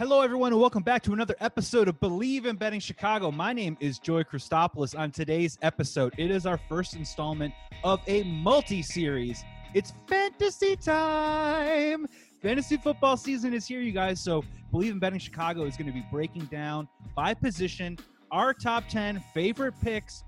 Hello, 0.00 0.22
everyone, 0.22 0.50
and 0.50 0.58
welcome 0.58 0.82
back 0.82 1.02
to 1.02 1.12
another 1.12 1.34
episode 1.40 1.86
of 1.86 2.00
Believe 2.00 2.46
in 2.46 2.56
Betting 2.56 2.80
Chicago. 2.80 3.30
My 3.30 3.52
name 3.52 3.76
is 3.80 3.98
Joy 3.98 4.22
Christopoulos. 4.22 4.98
On 4.98 5.10
today's 5.10 5.58
episode, 5.60 6.14
it 6.16 6.30
is 6.30 6.46
our 6.46 6.56
first 6.70 6.96
installment 6.96 7.52
of 7.84 8.00
a 8.06 8.22
multi 8.22 8.80
series. 8.80 9.44
It's 9.74 9.92
fantasy 10.08 10.74
time. 10.74 12.06
Fantasy 12.40 12.78
football 12.78 13.18
season 13.18 13.52
is 13.52 13.66
here, 13.66 13.82
you 13.82 13.92
guys. 13.92 14.22
So, 14.22 14.42
Believe 14.70 14.92
in 14.92 15.00
Betting 15.00 15.18
Chicago 15.18 15.64
is 15.64 15.76
going 15.76 15.88
to 15.88 15.92
be 15.92 16.06
breaking 16.10 16.46
down 16.46 16.88
by 17.14 17.34
position 17.34 17.98
our 18.32 18.54
top 18.54 18.88
10 18.88 19.22
favorite 19.34 19.74
picks 19.82 20.24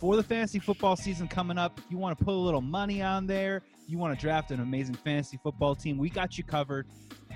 for 0.00 0.16
the 0.16 0.22
fantasy 0.24 0.58
football 0.58 0.96
season 0.96 1.28
coming 1.28 1.58
up. 1.58 1.78
If 1.78 1.84
you 1.92 1.96
want 1.96 2.18
to 2.18 2.24
put 2.24 2.34
a 2.34 2.36
little 2.36 2.60
money 2.60 3.02
on 3.02 3.28
there, 3.28 3.62
you 3.86 3.98
want 3.98 4.18
to 4.18 4.20
draft 4.20 4.50
an 4.50 4.60
amazing 4.60 4.94
fantasy 4.96 5.38
football 5.42 5.74
team, 5.74 5.98
we 5.98 6.10
got 6.10 6.36
you 6.38 6.44
covered. 6.44 6.86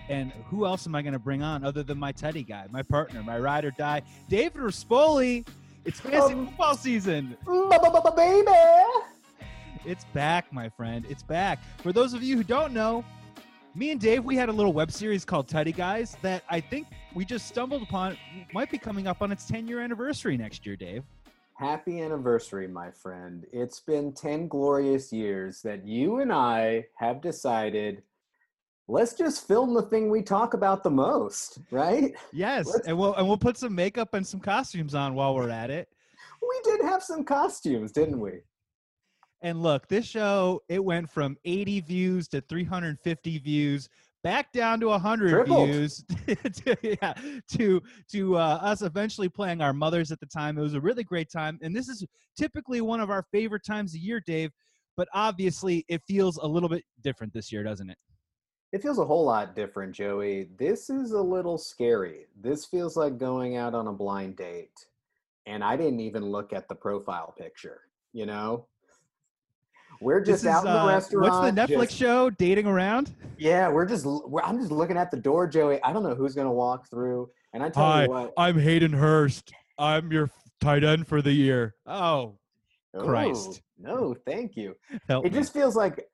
And 0.09 0.33
who 0.49 0.67
else 0.67 0.87
am 0.87 0.95
I 0.97 1.03
going 1.03 1.13
to 1.13 1.19
bring 1.21 1.43
on 1.43 1.65
other 1.65 1.83
than 1.85 1.99
my 1.99 2.11
Teddy 2.11 2.43
guy, 2.43 2.67
my 2.71 2.83
partner, 2.83 3.23
my 3.23 3.39
ride 3.39 3.65
or 3.65 3.71
die, 3.71 4.03
David 4.29 4.61
Rispoli? 4.61 5.47
It's 5.85 6.01
fantasy 6.01 6.35
Um, 6.35 6.49
football 6.49 6.77
season. 6.77 7.37
Baby. 8.17 8.51
It's 9.85 10.05
back, 10.07 10.53
my 10.53 10.69
friend. 10.69 11.07
It's 11.09 11.23
back. 11.23 11.61
For 11.79 11.93
those 11.93 12.13
of 12.13 12.23
you 12.23 12.37
who 12.37 12.43
don't 12.45 12.73
know, 12.75 13.05
me 13.75 13.93
and 13.93 14.01
Dave, 14.01 14.25
we 14.25 14.35
had 14.37 14.49
a 14.49 14.53
little 14.53 14.73
web 14.73 14.91
series 14.91 15.25
called 15.25 15.47
Teddy 15.49 15.73
Guys 15.73 16.17
that 16.23 16.43
I 16.51 16.61
think 16.61 16.89
we 17.15 17.25
just 17.25 17.47
stumbled 17.47 17.83
upon. 17.83 18.17
Might 18.53 18.71
be 18.71 18.79
coming 18.79 19.07
up 19.07 19.23
on 19.23 19.31
its 19.31 19.47
10 19.47 19.69
year 19.69 19.81
anniversary 19.81 20.37
next 20.37 20.67
year, 20.67 20.75
Dave. 20.77 21.05
Happy 21.61 22.01
anniversary, 22.01 22.67
my 22.67 22.91
friend. 22.91 23.45
It's 23.53 23.81
been 23.81 24.15
10 24.15 24.49
glorious 24.49 25.13
years 25.13 25.61
that 25.61 25.87
you 25.87 26.21
and 26.21 26.33
I 26.33 26.87
have 26.97 27.21
decided 27.21 28.03
let's 28.89 29.13
just 29.13 29.47
film 29.47 29.75
the 29.75 29.83
thing 29.83 30.09
we 30.09 30.23
talk 30.23 30.55
about 30.55 30.83
the 30.83 30.91
most, 30.91 31.59
right? 31.71 32.15
Yes, 32.33 32.67
Let's- 32.67 32.89
and 32.89 32.97
we'll 32.97 33.13
and 33.13 33.29
we'll 33.29 33.37
put 33.37 33.59
some 33.59 33.75
makeup 33.75 34.15
and 34.15 34.27
some 34.27 34.41
costumes 34.41 34.95
on 34.95 35.15
while 35.15 35.35
we're 35.35 35.51
at 35.51 35.69
it. 35.69 35.91
We 36.41 36.61
did 36.65 36.81
have 36.81 37.03
some 37.03 37.25
costumes, 37.25 37.93
didn't 37.93 38.21
we? 38.21 38.41
And 39.43 39.63
look, 39.63 39.87
this 39.87 40.07
show 40.07 40.63
it 40.71 40.83
went 40.83 41.11
from 41.11 41.37
80 41.45 41.81
views 41.83 42.27
to 42.29 42.41
350 42.41 43.39
views, 43.39 43.91
back 44.23 44.53
down 44.53 44.81
to 44.81 44.89
100 44.89 45.31
Tripled. 45.31 45.69
views, 45.69 46.05
to, 46.27 46.77
yeah, 46.83 47.15
to 47.53 47.83
to 48.13 48.37
uh, 48.37 48.59
us 48.63 48.83
eventually 48.83 49.29
playing 49.29 49.61
our 49.61 49.73
mothers 49.73 50.13
at 50.13 50.21
the 50.21 50.27
time. 50.27 50.59
It 50.59 50.63
was 50.63 50.75
a 50.75 50.81
really 50.81 51.05
great 51.05 51.31
time, 51.31 51.59
and 51.63 51.75
this 51.75 51.89
is 51.89 52.05
typically 52.37 52.81
one 52.81 53.01
of 53.01 53.11
our 53.11 53.25
favorite 53.33 53.65
times 53.65 53.95
of 53.95 54.01
year, 54.01 54.23
Dave. 54.27 54.51
But 54.97 55.09
obviously, 55.15 55.85
it 55.89 56.03
feels 56.07 56.37
a 56.39 56.47
little 56.47 56.69
bit 56.69 56.85
different 57.03 57.33
this 57.33 57.51
year, 57.51 57.63
doesn't 57.63 57.89
it? 57.89 57.97
It 58.73 58.83
feels 58.83 58.99
a 58.99 59.05
whole 59.05 59.25
lot 59.25 59.57
different, 59.57 59.95
Joey. 59.95 60.49
This 60.57 60.91
is 60.91 61.13
a 61.13 61.21
little 61.21 61.59
scary. 61.59 62.27
This 62.41 62.65
feels 62.65 62.97
like 62.97 63.19
going 63.19 63.57
out 63.57 63.75
on 63.75 63.89
a 63.89 63.93
blind 63.93 64.37
date. 64.37 64.87
And 65.47 65.65
I 65.65 65.77
didn't 65.77 66.01
even 66.01 66.27
look 66.27 66.53
at 66.53 66.69
the 66.69 66.75
profile 66.75 67.35
picture, 67.37 67.81
you 68.13 68.27
know? 68.27 68.67
We're 70.01 70.25
This 70.25 70.43
just 70.43 70.47
out 70.47 70.61
is, 70.65 70.67
in 70.67 70.73
the 70.73 70.81
uh, 70.81 70.87
restaurant. 70.87 71.33
What's 71.33 71.55
the 71.55 71.61
Netflix 71.75 71.89
just- 71.89 71.97
show? 71.99 72.31
Dating 72.31 72.67
around? 72.67 73.15
Yeah, 73.39 73.69
we're 73.69 73.87
just. 73.87 74.05
We're, 74.07 74.43
I'm 74.43 74.59
just 74.59 74.71
looking 74.73 74.97
at 74.97 75.11
the 75.11 75.17
door, 75.17 75.47
Joey. 75.47 75.83
I 75.83 75.93
don't 75.93 76.03
know 76.03 76.15
who's 76.15 76.35
gonna 76.35 76.53
walk 76.53 76.89
through, 76.91 77.31
and 77.53 77.63
I 77.63 77.71
tell 77.71 77.85
Hi, 77.85 78.05
you 78.05 78.11
what. 78.11 78.33
I'm 78.37 78.59
Hayden 78.59 78.93
Hurst. 78.93 79.53
I'm 79.79 80.11
your 80.13 80.31
tight 80.61 80.85
end 80.85 81.07
for 81.07 81.23
the 81.23 81.33
year. 81.33 81.75
Oh, 81.87 82.37
oh, 82.95 83.05
Christ. 83.05 83.63
no, 83.79 84.15
thank 84.27 84.57
you. 84.57 84.75
help 85.09 85.25
It 85.25 85.33
me. 85.33 85.39
just 85.39 85.53
feels 85.55 85.75
like 85.77 86.05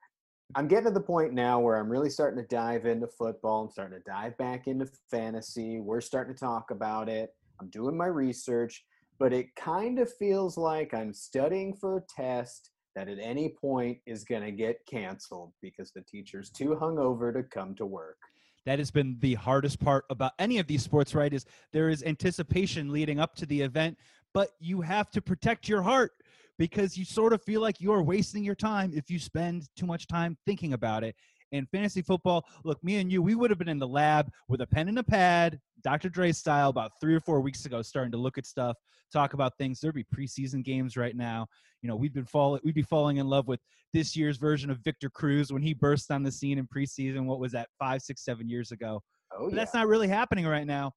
I'm 0.55 0.67
getting 0.69 0.85
to 0.85 0.91
the 0.91 1.01
point 1.01 1.33
now 1.33 1.59
where 1.59 1.75
I'm 1.77 1.89
really 1.89 2.09
starting 2.09 2.41
to 2.41 2.47
dive 2.47 2.85
into 2.85 3.07
football. 3.07 3.63
I'm 3.65 3.69
starting 3.71 3.97
to 3.99 4.03
dive 4.09 4.37
back 4.37 4.67
into 4.67 4.89
fantasy. 5.11 5.79
We're 5.81 5.99
starting 6.01 6.33
to 6.33 6.39
talk 6.39 6.71
about 6.71 7.09
it. 7.09 7.31
I'm 7.59 7.69
doing 7.69 7.97
my 7.97 8.05
research, 8.05 8.85
but 9.19 9.33
it 9.33 9.47
kind 9.57 9.99
of 9.99 10.09
feels 10.17 10.57
like 10.57 10.93
I'm 10.93 11.13
studying 11.13 11.73
for 11.75 11.97
a 11.97 12.01
test 12.15 12.69
that 12.97 13.07
at 13.07 13.19
any 13.21 13.49
point 13.49 13.99
is 14.07 14.23
going 14.23 14.41
to 14.41 14.51
get 14.51 14.83
canceled 14.87 15.53
because 15.61 15.91
the 15.91 16.01
teacher's 16.01 16.49
too 16.49 16.75
hungover 16.81 17.31
to 17.31 17.43
come 17.43 17.75
to 17.75 17.85
work. 17.85 18.17
that 18.65 18.79
has 18.79 18.89
been 18.89 19.15
the 19.19 19.35
hardest 19.35 19.79
part 19.79 20.03
about 20.09 20.31
any 20.39 20.57
of 20.57 20.65
these 20.65 20.81
sports 20.81 21.13
right 21.13 21.31
is 21.31 21.45
there 21.71 21.89
is 21.89 22.01
anticipation 22.03 22.91
leading 22.91 23.19
up 23.19 23.35
to 23.35 23.45
the 23.45 23.61
event 23.61 23.95
but 24.33 24.49
you 24.59 24.81
have 24.81 25.11
to 25.11 25.21
protect 25.21 25.69
your 25.69 25.83
heart 25.83 26.11
because 26.57 26.97
you 26.97 27.05
sort 27.05 27.33
of 27.33 27.41
feel 27.43 27.61
like 27.61 27.79
you're 27.79 28.01
wasting 28.01 28.43
your 28.43 28.55
time 28.55 28.91
if 28.95 29.11
you 29.11 29.19
spend 29.19 29.69
too 29.75 29.85
much 29.85 30.07
time 30.07 30.35
thinking 30.47 30.73
about 30.73 31.03
it 31.03 31.15
and 31.51 31.67
fantasy 31.69 32.01
football 32.01 32.45
look 32.63 32.83
me 32.83 32.97
and 32.97 33.11
you 33.11 33.21
we 33.21 33.35
would 33.35 33.49
have 33.49 33.59
been 33.59 33.69
in 33.69 33.79
the 33.79 33.87
lab 33.87 34.29
with 34.49 34.61
a 34.61 34.67
pen 34.67 34.87
and 34.87 34.99
a 34.99 35.03
pad 35.03 35.59
dr 35.83 36.09
dre 36.09 36.31
style 36.31 36.69
about 36.69 36.91
three 36.99 37.15
or 37.15 37.19
four 37.19 37.41
weeks 37.41 37.65
ago 37.65 37.81
starting 37.81 38.11
to 38.11 38.17
look 38.17 38.37
at 38.37 38.45
stuff 38.45 38.75
talk 39.13 39.33
about 39.33 39.57
things 39.57 39.79
there'd 39.79 39.95
be 39.95 40.03
preseason 40.03 40.63
games 40.63 40.97
right 40.97 41.15
now 41.15 41.47
you 41.81 41.87
know 41.87 41.95
we'd 41.95 42.13
been 42.13 42.25
falling 42.25 42.59
we'd 42.63 42.75
be 42.75 42.81
falling 42.81 43.17
in 43.17 43.27
love 43.27 43.47
with 43.47 43.61
this 43.93 44.15
year's 44.15 44.37
version 44.37 44.69
of 44.69 44.79
Victor 44.79 45.09
Cruz 45.09 45.51
when 45.51 45.61
he 45.61 45.73
burst 45.73 46.11
on 46.11 46.23
the 46.23 46.31
scene 46.31 46.57
in 46.57 46.67
preseason. 46.67 47.25
What 47.25 47.39
was 47.39 47.51
that, 47.53 47.69
five, 47.79 48.01
six, 48.01 48.23
seven 48.23 48.49
years 48.49 48.71
ago? 48.71 49.01
Oh, 49.33 49.45
But 49.45 49.53
yeah. 49.53 49.55
that's 49.55 49.73
not 49.73 49.87
really 49.87 50.07
happening 50.07 50.45
right 50.45 50.67
now. 50.67 50.91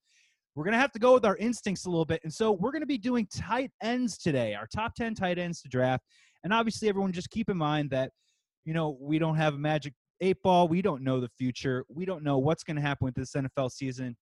We're 0.54 0.64
going 0.64 0.72
to 0.72 0.78
have 0.78 0.92
to 0.92 0.98
go 0.98 1.14
with 1.14 1.24
our 1.24 1.36
instincts 1.36 1.86
a 1.86 1.90
little 1.90 2.04
bit. 2.04 2.20
And 2.24 2.32
so 2.32 2.52
we're 2.52 2.72
going 2.72 2.82
to 2.82 2.86
be 2.86 2.98
doing 2.98 3.26
tight 3.34 3.70
ends 3.82 4.18
today, 4.18 4.54
our 4.54 4.66
top 4.66 4.94
10 4.94 5.14
tight 5.14 5.38
ends 5.38 5.62
to 5.62 5.68
draft. 5.68 6.04
And 6.42 6.52
obviously, 6.52 6.88
everyone 6.88 7.12
just 7.12 7.30
keep 7.30 7.48
in 7.48 7.56
mind 7.56 7.90
that, 7.90 8.10
you 8.64 8.74
know, 8.74 8.98
we 9.00 9.18
don't 9.18 9.36
have 9.36 9.54
a 9.54 9.58
magic 9.58 9.94
eight 10.20 10.42
ball. 10.42 10.68
We 10.68 10.82
don't 10.82 11.02
know 11.02 11.20
the 11.20 11.30
future. 11.38 11.84
We 11.88 12.04
don't 12.04 12.22
know 12.22 12.38
what's 12.38 12.62
going 12.62 12.76
to 12.76 12.82
happen 12.82 13.04
with 13.06 13.14
this 13.14 13.32
NFL 13.32 13.70
season. 13.70 14.16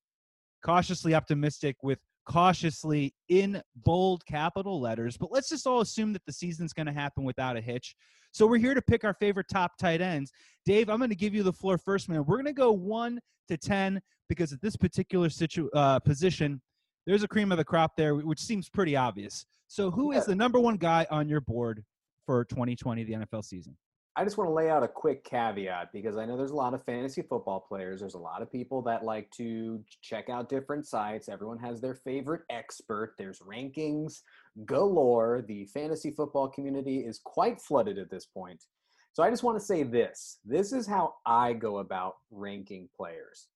Cautiously 0.64 1.14
optimistic 1.14 1.76
with 1.82 1.98
cautiously 2.28 3.14
in 3.28 3.62
bold 3.76 4.24
capital 4.26 4.80
letters. 4.80 5.16
But 5.16 5.32
let's 5.32 5.48
just 5.48 5.66
all 5.66 5.80
assume 5.80 6.12
that 6.12 6.24
the 6.26 6.32
season's 6.32 6.72
going 6.72 6.86
to 6.86 6.92
happen 6.92 7.24
without 7.24 7.56
a 7.56 7.60
hitch. 7.60 7.96
So 8.32 8.46
we're 8.46 8.58
here 8.58 8.74
to 8.74 8.82
pick 8.82 9.04
our 9.04 9.14
favorite 9.14 9.46
top 9.50 9.72
tight 9.80 10.00
ends. 10.00 10.30
Dave, 10.66 10.90
I'm 10.90 10.98
going 10.98 11.10
to 11.10 11.16
give 11.16 11.34
you 11.34 11.42
the 11.42 11.52
floor 11.52 11.78
first, 11.78 12.08
man. 12.08 12.24
We're 12.26 12.36
going 12.36 12.46
to 12.46 12.52
go 12.52 12.72
one 12.72 13.18
to 13.48 13.56
10 13.56 14.00
because 14.28 14.52
at 14.52 14.60
this 14.60 14.76
particular 14.76 15.30
situ- 15.30 15.70
uh, 15.74 15.98
position, 16.00 16.60
there's 17.06 17.22
a 17.22 17.28
cream 17.28 17.50
of 17.50 17.58
the 17.58 17.64
crop 17.64 17.92
there, 17.96 18.14
which 18.14 18.40
seems 18.40 18.68
pretty 18.68 18.94
obvious. 18.94 19.46
So, 19.66 19.90
who 19.90 20.12
is 20.12 20.26
the 20.26 20.34
number 20.34 20.60
one 20.60 20.76
guy 20.76 21.06
on 21.10 21.28
your 21.28 21.40
board 21.40 21.84
for 22.26 22.44
2020, 22.44 23.04
the 23.04 23.12
NFL 23.14 23.44
season? 23.44 23.76
I 24.18 24.24
just 24.24 24.36
want 24.36 24.50
to 24.50 24.52
lay 24.54 24.68
out 24.68 24.82
a 24.82 24.88
quick 24.88 25.22
caveat 25.22 25.92
because 25.92 26.16
I 26.16 26.26
know 26.26 26.36
there's 26.36 26.50
a 26.50 26.56
lot 26.56 26.74
of 26.74 26.84
fantasy 26.84 27.22
football 27.22 27.60
players. 27.60 28.00
There's 28.00 28.14
a 28.14 28.18
lot 28.18 28.42
of 28.42 28.50
people 28.50 28.82
that 28.82 29.04
like 29.04 29.30
to 29.36 29.80
check 30.02 30.28
out 30.28 30.48
different 30.48 30.88
sites. 30.88 31.28
Everyone 31.28 31.60
has 31.60 31.80
their 31.80 31.94
favorite 31.94 32.42
expert. 32.50 33.14
There's 33.16 33.38
rankings 33.38 34.22
galore. 34.66 35.44
The 35.46 35.66
fantasy 35.66 36.10
football 36.10 36.48
community 36.48 37.06
is 37.06 37.20
quite 37.22 37.60
flooded 37.60 37.96
at 37.96 38.10
this 38.10 38.26
point. 38.26 38.64
So 39.12 39.22
I 39.22 39.30
just 39.30 39.44
want 39.44 39.56
to 39.56 39.64
say 39.64 39.84
this 39.84 40.40
this 40.44 40.72
is 40.72 40.84
how 40.84 41.14
I 41.24 41.52
go 41.52 41.78
about 41.78 42.14
ranking 42.32 42.88
players. 42.96 43.46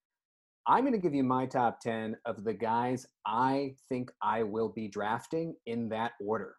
I'm 0.69 0.85
going 0.85 0.93
to 0.93 0.99
give 1.01 1.13
you 1.13 1.25
my 1.25 1.45
top 1.45 1.81
10 1.81 2.17
of 2.25 2.45
the 2.45 2.55
guys 2.55 3.05
I 3.27 3.75
think 3.89 4.13
I 4.23 4.45
will 4.45 4.69
be 4.69 4.87
drafting 4.87 5.57
in 5.67 5.89
that 5.89 6.13
order. 6.25 6.55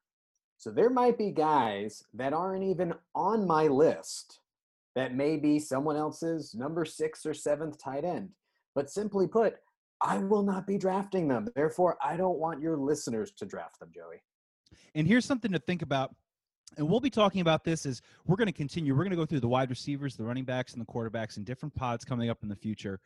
So 0.63 0.71
there 0.71 0.89
might 0.89 1.17
be 1.17 1.31
guys 1.31 2.05
that 2.13 2.31
aren't 2.31 2.63
even 2.63 2.93
on 3.13 3.45
my 3.45 3.67
list 3.67 4.39
that 4.95 5.13
may 5.13 5.35
be 5.35 5.59
someone 5.59 5.97
else's 5.97 6.55
number 6.55 6.85
six 6.85 7.25
or 7.25 7.33
seventh 7.33 7.77
tight 7.77 8.05
end. 8.05 8.29
But 8.73 8.89
simply 8.89 9.27
put, 9.27 9.55
I 9.99 10.19
will 10.19 10.41
not 10.41 10.65
be 10.65 10.77
drafting 10.77 11.27
them. 11.27 11.49
Therefore, 11.53 11.97
I 12.01 12.15
don't 12.15 12.39
want 12.39 12.61
your 12.61 12.77
listeners 12.77 13.33
to 13.39 13.45
draft 13.45 13.81
them, 13.81 13.91
Joey. 13.93 14.21
And 14.95 15.05
here's 15.05 15.25
something 15.25 15.51
to 15.51 15.59
think 15.59 15.81
about. 15.81 16.15
And 16.77 16.89
we'll 16.89 16.99
be 16.99 17.09
talking 17.09 17.41
about 17.41 17.63
this 17.63 17.85
as 17.85 18.01
we're 18.25 18.35
going 18.35 18.47
to 18.47 18.53
continue. 18.53 18.93
We're 18.93 19.03
going 19.03 19.11
to 19.11 19.17
go 19.17 19.25
through 19.25 19.41
the 19.41 19.47
wide 19.47 19.69
receivers, 19.69 20.15
the 20.15 20.23
running 20.23 20.43
backs, 20.43 20.73
and 20.73 20.81
the 20.81 20.85
quarterbacks 20.85 21.37
in 21.37 21.43
different 21.43 21.75
pods 21.75 22.03
coming 22.03 22.29
up 22.29 22.39
in 22.43 22.49
the 22.49 22.55
future. 22.55 22.99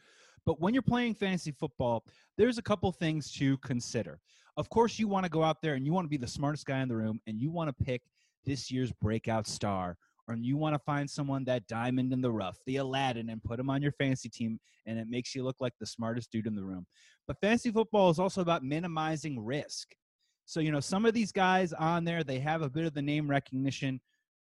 But 0.45 0.61
when 0.61 0.73
you're 0.73 0.81
playing 0.81 1.15
fantasy 1.15 1.51
football, 1.51 2.05
there's 2.37 2.57
a 2.57 2.61
couple 2.61 2.91
things 2.91 3.31
to 3.33 3.57
consider. 3.57 4.19
Of 4.55 4.69
course, 4.69 4.97
you 4.97 5.07
want 5.07 5.25
to 5.25 5.29
go 5.29 5.43
out 5.43 5.61
there 5.61 5.73
and 5.73 5.85
you 5.85 5.93
want 5.93 6.05
to 6.05 6.09
be 6.09 6.17
the 6.17 6.27
smartest 6.27 6.65
guy 6.65 6.79
in 6.79 6.87
the 6.87 6.95
room 6.95 7.19
and 7.27 7.39
you 7.39 7.51
want 7.51 7.67
to 7.69 7.83
pick 7.83 8.01
this 8.45 8.71
year's 8.71 8.91
breakout 8.93 9.45
star 9.45 9.97
or 10.27 10.35
you 10.35 10.57
want 10.57 10.73
to 10.73 10.79
find 10.79 11.09
someone 11.09 11.45
that 11.45 11.67
diamond 11.67 12.11
in 12.11 12.21
the 12.21 12.31
rough, 12.31 12.57
the 12.65 12.77
Aladdin, 12.77 13.29
and 13.29 13.43
put 13.43 13.59
him 13.59 13.69
on 13.69 13.81
your 13.81 13.93
fantasy 13.93 14.29
team, 14.29 14.59
and 14.85 14.99
it 14.99 15.07
makes 15.09 15.33
you 15.33 15.43
look 15.43 15.55
like 15.59 15.73
the 15.79 15.85
smartest 15.85 16.31
dude 16.31 16.47
in 16.47 16.55
the 16.55 16.63
room. 16.63 16.85
But 17.27 17.39
fantasy 17.39 17.71
football 17.71 18.09
is 18.09 18.19
also 18.19 18.41
about 18.41 18.63
minimizing 18.63 19.39
risk. 19.39 19.95
So, 20.47 20.61
you 20.61 20.71
know, 20.71 20.79
some 20.79 21.05
of 21.05 21.13
these 21.13 21.33
guys 21.33 21.73
on 21.73 22.05
there, 22.05 22.23
they 22.23 22.39
have 22.39 22.61
a 22.61 22.69
bit 22.69 22.85
of 22.85 22.93
the 22.93 23.01
name 23.01 23.29
recognition, 23.29 23.99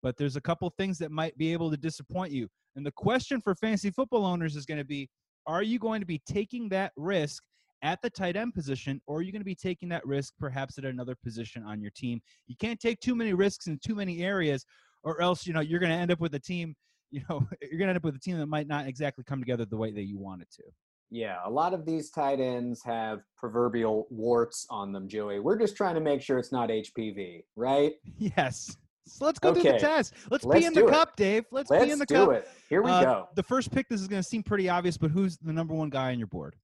but 0.01 0.17
there's 0.17 0.37
a 0.37 0.41
couple 0.41 0.71
things 0.71 0.97
that 0.99 1.11
might 1.11 1.37
be 1.37 1.53
able 1.53 1.73
to 1.73 1.77
disappoint 1.77 2.31
you. 2.31 2.49
And 2.77 2.87
the 2.87 2.93
question 2.93 3.41
for 3.41 3.57
fantasy 3.57 3.91
football 3.91 4.25
owners 4.25 4.55
is 4.55 4.65
going 4.65 4.79
to 4.79 4.85
be 4.85 5.11
are 5.49 5.65
you 5.65 5.81
going 5.81 6.01
to 6.01 6.07
be 6.07 6.23
taking 6.25 6.69
that 6.69 6.93
risk 6.97 7.43
at 7.83 8.01
the 8.01 8.11
tight 8.11 8.37
end 8.37 8.55
position, 8.55 9.01
or 9.09 9.19
are 9.19 9.23
you 9.23 9.33
going 9.33 9.41
to 9.41 9.47
be 9.47 9.57
taking 9.57 9.89
that 9.89 10.07
risk 10.07 10.35
perhaps 10.39 10.79
at 10.79 10.85
another 10.85 11.17
position 11.17 11.65
on 11.65 11.81
your 11.81 11.91
team? 11.97 12.21
You 12.47 12.55
can't 12.61 12.79
take 12.79 13.01
too 13.01 13.17
many 13.17 13.33
risks 13.35 13.67
in 13.67 13.79
too 13.85 13.97
many 13.97 14.23
areas, 14.23 14.65
or 15.03 15.21
else 15.21 15.47
you 15.47 15.53
know 15.53 15.61
you're 15.61 15.81
going 15.81 15.91
to 15.91 15.99
end 15.99 16.13
up 16.13 16.21
with 16.21 16.35
a 16.35 16.39
team. 16.39 16.77
You 17.11 17.23
know, 17.29 17.45
you're 17.63 17.79
going 17.79 17.87
to 17.87 17.95
end 17.95 17.97
up 17.97 18.05
with 18.05 18.15
a 18.15 18.21
team 18.21 18.39
that 18.39 18.47
might 18.47 18.69
not 18.69 18.87
exactly 18.87 19.25
come 19.25 19.41
together 19.41 19.65
the 19.65 19.77
way 19.77 19.91
that 19.91 20.05
you 20.05 20.19
want 20.19 20.43
it 20.43 20.49
to. 20.57 20.63
Yeah, 21.11 21.39
a 21.45 21.51
lot 21.51 21.73
of 21.73 21.87
these 21.87 22.11
tight 22.11 22.39
ends 22.39 22.83
have 22.85 23.21
proverbial 23.37 24.07
warts 24.11 24.67
on 24.69 24.93
them, 24.93 25.09
Joey. 25.09 25.41
We're 25.41 25.59
just 25.59 25.77
trying 25.77 25.95
to 25.95 26.01
make 26.03 26.21
sure 26.21 26.39
it's 26.39 26.53
not 26.53 26.69
HPV, 26.69 27.45
right? 27.57 27.95
Yes. 28.19 28.77
So 29.07 29.25
let's 29.25 29.39
go 29.39 29.55
through 29.55 29.63
the 29.63 29.79
test. 29.79 30.13
Let's, 30.31 30.45
Let's 30.45 30.61
be 30.61 30.67
in 30.67 30.75
the 30.75 30.87
it. 30.87 30.91
cup, 30.91 31.17
Dave. 31.17 31.47
Let's, 31.51 31.71
Let's 31.71 31.87
be 31.87 31.91
in 31.93 31.99
the 31.99 32.05
do 32.05 32.15
cup. 32.15 32.31
it. 32.33 32.49
Here 32.69 32.83
we 32.83 32.91
Uh, 32.91 33.03
go. 33.05 33.29
The 33.37 33.43
first 33.43 33.71
pick, 33.71 33.89
this 33.89 34.03
is 34.03 34.07
going 34.07 34.23
to 34.23 34.29
seem 34.29 34.43
pretty 34.43 34.69
obvious, 34.69 34.99
but 34.99 35.11
who's 35.11 35.39
the 35.39 35.51
number 35.51 35.73
one 35.73 35.89
guy 35.89 36.13
on 36.13 36.19
your 36.19 36.27
board? 36.27 36.57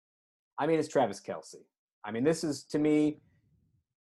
I 0.59 0.67
mean, 0.67 0.79
it's 0.79 0.89
Travis 0.89 1.23
Kelce. 1.23 1.55
I 2.05 2.11
mean, 2.11 2.23
this 2.23 2.45
is 2.45 2.65
to 2.65 2.79
me, 2.79 3.17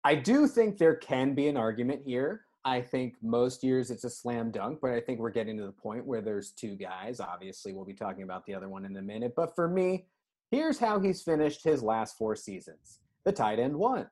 I 0.04 0.14
do 0.14 0.46
think 0.46 0.78
there 0.78 0.94
can 0.94 1.34
be 1.34 1.48
an 1.48 1.56
argument 1.56 2.02
here. 2.06 2.42
I 2.64 2.82
think 2.82 3.14
most 3.20 3.64
years 3.64 3.90
it's 3.90 4.04
a 4.04 4.10
slam 4.10 4.52
dunk, 4.52 4.78
but 4.80 4.92
I 4.92 5.00
think 5.00 5.18
we're 5.18 5.30
getting 5.30 5.56
to 5.58 5.64
the 5.64 5.72
point 5.72 6.06
where 6.06 6.20
there's 6.20 6.52
two 6.52 6.76
guys. 6.76 7.18
Obviously, 7.18 7.72
we'll 7.72 7.84
be 7.84 7.94
talking 7.94 8.22
about 8.22 8.46
the 8.46 8.54
other 8.54 8.68
one 8.68 8.84
in 8.84 8.96
a 8.96 9.02
minute. 9.02 9.32
But 9.34 9.56
for 9.56 9.66
me, 9.66 10.06
here's 10.50 10.78
how 10.78 11.00
he's 11.00 11.22
finished 11.22 11.64
his 11.64 11.82
last 11.82 12.16
four 12.16 12.36
seasons 12.36 13.00
the 13.24 13.32
tight 13.32 13.58
end 13.58 13.76
one, 13.76 14.06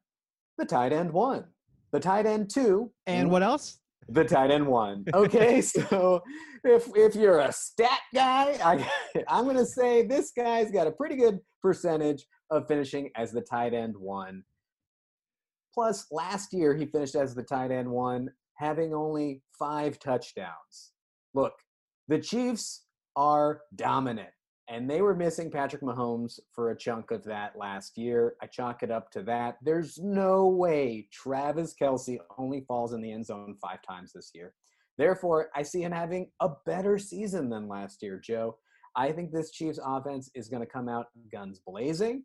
the 0.59 0.65
tight 0.67 0.93
end 0.93 1.13
one, 1.13 1.45
the 1.93 2.01
tight 2.01 2.27
end 2.27 2.51
two, 2.51 2.91
And 3.07 3.31
what 3.31 3.43
else? 3.43 3.81
the 4.09 4.25
tight 4.25 4.51
end 4.51 4.67
one. 4.67 5.05
Okay, 5.15 5.61
so 5.63 6.23
if 6.65 6.89
if 6.95 7.15
you're 7.15 7.41
a 7.41 7.53
stat 7.53 8.01
guy, 8.15 8.59
I, 8.63 8.91
I'm 9.29 9.45
going 9.45 9.57
to 9.57 9.67
say 9.67 10.07
this 10.07 10.33
guy's 10.37 10.71
got 10.71 10.87
a 10.87 10.93
pretty 10.93 11.17
good 11.17 11.41
percentage 11.63 12.25
of 12.51 12.67
finishing 12.67 13.11
as 13.17 13.33
the 13.33 13.41
tight 13.43 13.75
end 13.75 13.97
one. 13.97 14.45
Plus, 15.75 16.07
last 16.11 16.53
year 16.53 16.75
he 16.75 16.87
finished 16.87 17.15
as 17.15 17.35
the 17.35 17.43
tight 17.43 17.71
end 17.71 17.89
one, 17.89 18.31
having 18.55 18.95
only 18.95 19.43
five 19.59 19.99
touchdowns. 19.99 20.93
Look, 21.35 21.53
the 22.09 22.19
Chiefs 22.19 22.85
are 23.17 23.61
dominant, 23.77 24.31
and 24.69 24.89
they 24.89 25.01
were 25.01 25.15
missing 25.15 25.51
Patrick 25.51 25.83
Mahomes 25.83 26.39
for 26.53 26.71
a 26.71 26.77
chunk 26.77 27.11
of 27.11 27.25
that 27.25 27.57
last 27.57 27.97
year. 27.97 28.35
I 28.43 28.47
chalk 28.47 28.83
it 28.83 28.91
up 28.91 29.11
to 29.13 29.23
that. 29.23 29.57
There's 29.63 29.99
no 29.99 30.47
way 30.49 31.09
Travis 31.11 31.75
Kelce 31.81 32.19
only 32.39 32.61
falls 32.69 32.93
in 32.93 33.01
the 33.01 33.11
end 33.11 33.27
zone 33.27 33.57
five 33.63 33.79
times 33.83 34.13
this 34.13 34.31
year. 34.35 34.53
Therefore, 34.99 35.49
I 35.55 35.63
see 35.63 35.83
him 35.83 35.93
having 35.93 36.31
a 36.41 36.51
better 36.67 36.99
season 36.99 37.49
than 37.49 37.69
last 37.69 38.03
year, 38.03 38.21
Joe. 38.23 38.59
I 38.95 39.13
think 39.13 39.33
this 39.33 39.53
Chiefs 39.53 39.79
offense 39.83 40.31
is 40.35 40.49
going 40.49 40.63
to 40.63 40.71
come 40.71 40.89
out 40.89 41.07
guns 41.33 41.61
blazing. 41.67 42.25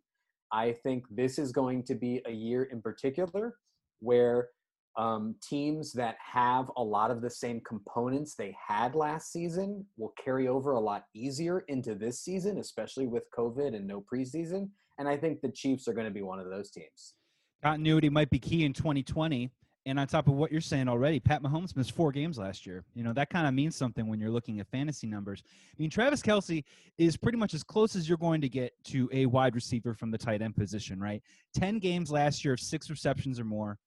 I 0.52 0.72
think 0.72 1.04
this 1.10 1.38
is 1.38 1.50
going 1.50 1.84
to 1.84 1.94
be 1.94 2.20
a 2.26 2.32
year 2.32 2.64
in 2.64 2.82
particular 2.82 3.54
where 4.00 4.48
um, 4.96 5.34
teams 5.42 5.92
that 5.92 6.16
have 6.20 6.70
a 6.76 6.82
lot 6.82 7.10
of 7.10 7.20
the 7.20 7.30
same 7.30 7.60
components 7.60 8.34
they 8.34 8.56
had 8.66 8.94
last 8.94 9.32
season 9.32 9.84
will 9.96 10.12
carry 10.22 10.48
over 10.48 10.72
a 10.72 10.80
lot 10.80 11.04
easier 11.14 11.60
into 11.68 11.94
this 11.94 12.20
season, 12.20 12.58
especially 12.58 13.06
with 13.06 13.28
COVID 13.36 13.74
and 13.74 13.86
no 13.86 14.02
preseason. 14.12 14.68
And 14.98 15.08
I 15.08 15.16
think 15.16 15.40
the 15.40 15.50
Chiefs 15.50 15.88
are 15.88 15.94
going 15.94 16.06
to 16.06 16.12
be 16.12 16.22
one 16.22 16.38
of 16.38 16.48
those 16.48 16.70
teams. 16.70 17.14
Continuity 17.62 18.08
might 18.08 18.30
be 18.30 18.38
key 18.38 18.64
in 18.64 18.72
2020. 18.72 19.50
And 19.86 19.98
on 19.98 20.06
top 20.06 20.28
of 20.28 20.34
what 20.34 20.50
you're 20.50 20.62
saying 20.62 20.88
already, 20.88 21.20
Pat 21.20 21.42
Mahomes 21.42 21.76
missed 21.76 21.92
four 21.92 22.10
games 22.10 22.38
last 22.38 22.64
year. 22.64 22.84
You 22.94 23.04
know, 23.04 23.12
that 23.12 23.28
kind 23.28 23.46
of 23.46 23.52
means 23.52 23.76
something 23.76 24.06
when 24.06 24.18
you're 24.18 24.30
looking 24.30 24.58
at 24.60 24.66
fantasy 24.68 25.06
numbers. 25.06 25.42
I 25.46 25.74
mean, 25.78 25.90
Travis 25.90 26.22
Kelce 26.22 26.64
is 26.96 27.18
pretty 27.18 27.36
much 27.36 27.52
as 27.52 27.62
close 27.62 27.94
as 27.94 28.08
you're 28.08 28.16
going 28.16 28.40
to 28.40 28.48
get 28.48 28.72
to 28.84 29.10
a 29.12 29.26
wide 29.26 29.54
receiver 29.54 29.92
from 29.92 30.10
the 30.10 30.16
tight 30.16 30.40
end 30.40 30.56
position, 30.56 30.98
right? 30.98 31.22
10 31.54 31.80
games 31.80 32.10
last 32.10 32.44
year 32.44 32.54
of 32.54 32.60
six 32.60 32.88
receptions 32.88 33.38
or 33.38 33.44
more, 33.44 33.78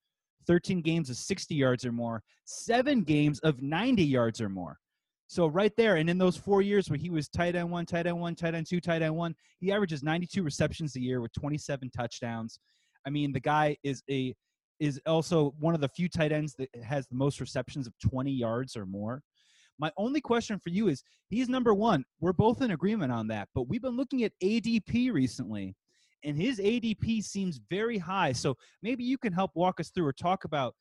13 0.47 0.81
games 0.81 1.09
of 1.09 1.17
60 1.17 1.53
yards 1.53 1.85
or 1.85 1.91
more, 1.91 2.23
seven 2.45 3.03
games 3.03 3.39
of 3.39 3.61
90 3.61 4.03
yards 4.03 4.41
or 4.41 4.49
more. 4.49 4.77
So 5.27 5.47
right 5.47 5.73
there, 5.75 5.97
and 5.97 6.09
in 6.09 6.17
those 6.17 6.38
four 6.38 6.61
years 6.61 6.89
where 6.89 6.97
he 6.97 7.09
was 7.09 7.27
tight 7.27 7.55
end 7.55 7.69
one, 7.69 7.85
tight 7.85 8.07
end 8.07 8.19
one, 8.19 8.33
tight 8.33 8.55
end 8.55 8.65
two, 8.65 8.79
tight 8.79 9.01
end 9.01 9.15
one, 9.15 9.35
he 9.59 9.71
averages 9.73 10.01
92 10.01 10.41
receptions 10.41 10.95
a 10.95 11.01
year 11.01 11.19
with 11.19 11.33
27 11.33 11.91
touchdowns. 11.95 12.59
I 13.05 13.09
mean, 13.09 13.33
the 13.33 13.39
guy 13.39 13.75
is 13.83 14.01
a 14.09 14.33
is 14.79 15.01
also 15.05 15.55
one 15.59 15.73
of 15.73 15.81
the 15.81 15.89
few 15.89 16.07
tight 16.07 16.31
ends 16.31 16.53
that 16.55 16.69
has 16.83 17.07
the 17.07 17.15
most 17.15 17.39
receptions 17.41 17.88
of 17.88 17.93
20 18.00 18.31
yards 18.31 18.77
or 18.77 18.85
more. 18.85 19.21
My 19.79 19.91
only 19.97 20.21
question 20.21 20.59
for 20.59 20.69
you 20.69 20.88
is 20.88 21.03
he's 21.29 21.50
number 21.50 21.73
one. 21.73 22.03
We're 22.19 22.33
both 22.33 22.61
in 22.61 22.71
agreement 22.71 23.11
on 23.11 23.27
that, 23.27 23.50
but 23.53 23.67
we've 23.67 23.81
been 23.81 23.97
looking 23.97 24.23
at 24.23 24.33
ADP 24.43 25.11
recently, 25.11 25.75
and 26.23 26.37
his 26.37 26.59
ADP 26.59 27.23
seems 27.23 27.59
very 27.69 27.97
high. 27.97 28.31
So 28.31 28.57
maybe 28.81 29.03
you 29.03 29.17
can 29.17 29.33
help 29.33 29.51
walk 29.55 29.79
us 29.79 29.89
through 29.89 30.05
or 30.05 30.13
talk 30.13 30.43
about, 30.45 30.75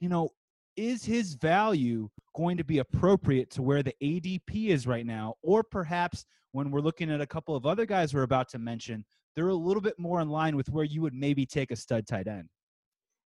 you 0.00 0.08
know, 0.08 0.30
is 0.76 1.04
his 1.04 1.34
value 1.34 2.08
going 2.34 2.56
to 2.56 2.64
be 2.64 2.78
appropriate 2.78 3.50
to 3.50 3.62
where 3.62 3.82
the 3.82 3.94
ADP 4.02 4.68
is 4.68 4.86
right 4.86 5.04
now? 5.04 5.34
Or 5.42 5.62
perhaps 5.62 6.24
when 6.52 6.70
we're 6.70 6.80
looking 6.80 7.10
at 7.10 7.20
a 7.20 7.26
couple 7.26 7.54
of 7.54 7.66
other 7.66 7.86
guys 7.86 8.14
we're 8.14 8.22
about 8.22 8.48
to 8.50 8.58
mention, 8.58 9.04
they're 9.34 9.48
a 9.48 9.54
little 9.54 9.82
bit 9.82 9.98
more 9.98 10.20
in 10.20 10.28
line 10.28 10.56
with 10.56 10.68
where 10.70 10.84
you 10.84 11.02
would 11.02 11.14
maybe 11.14 11.46
take 11.46 11.70
a 11.70 11.76
stud 11.76 12.06
tight 12.06 12.26
end. 12.26 12.48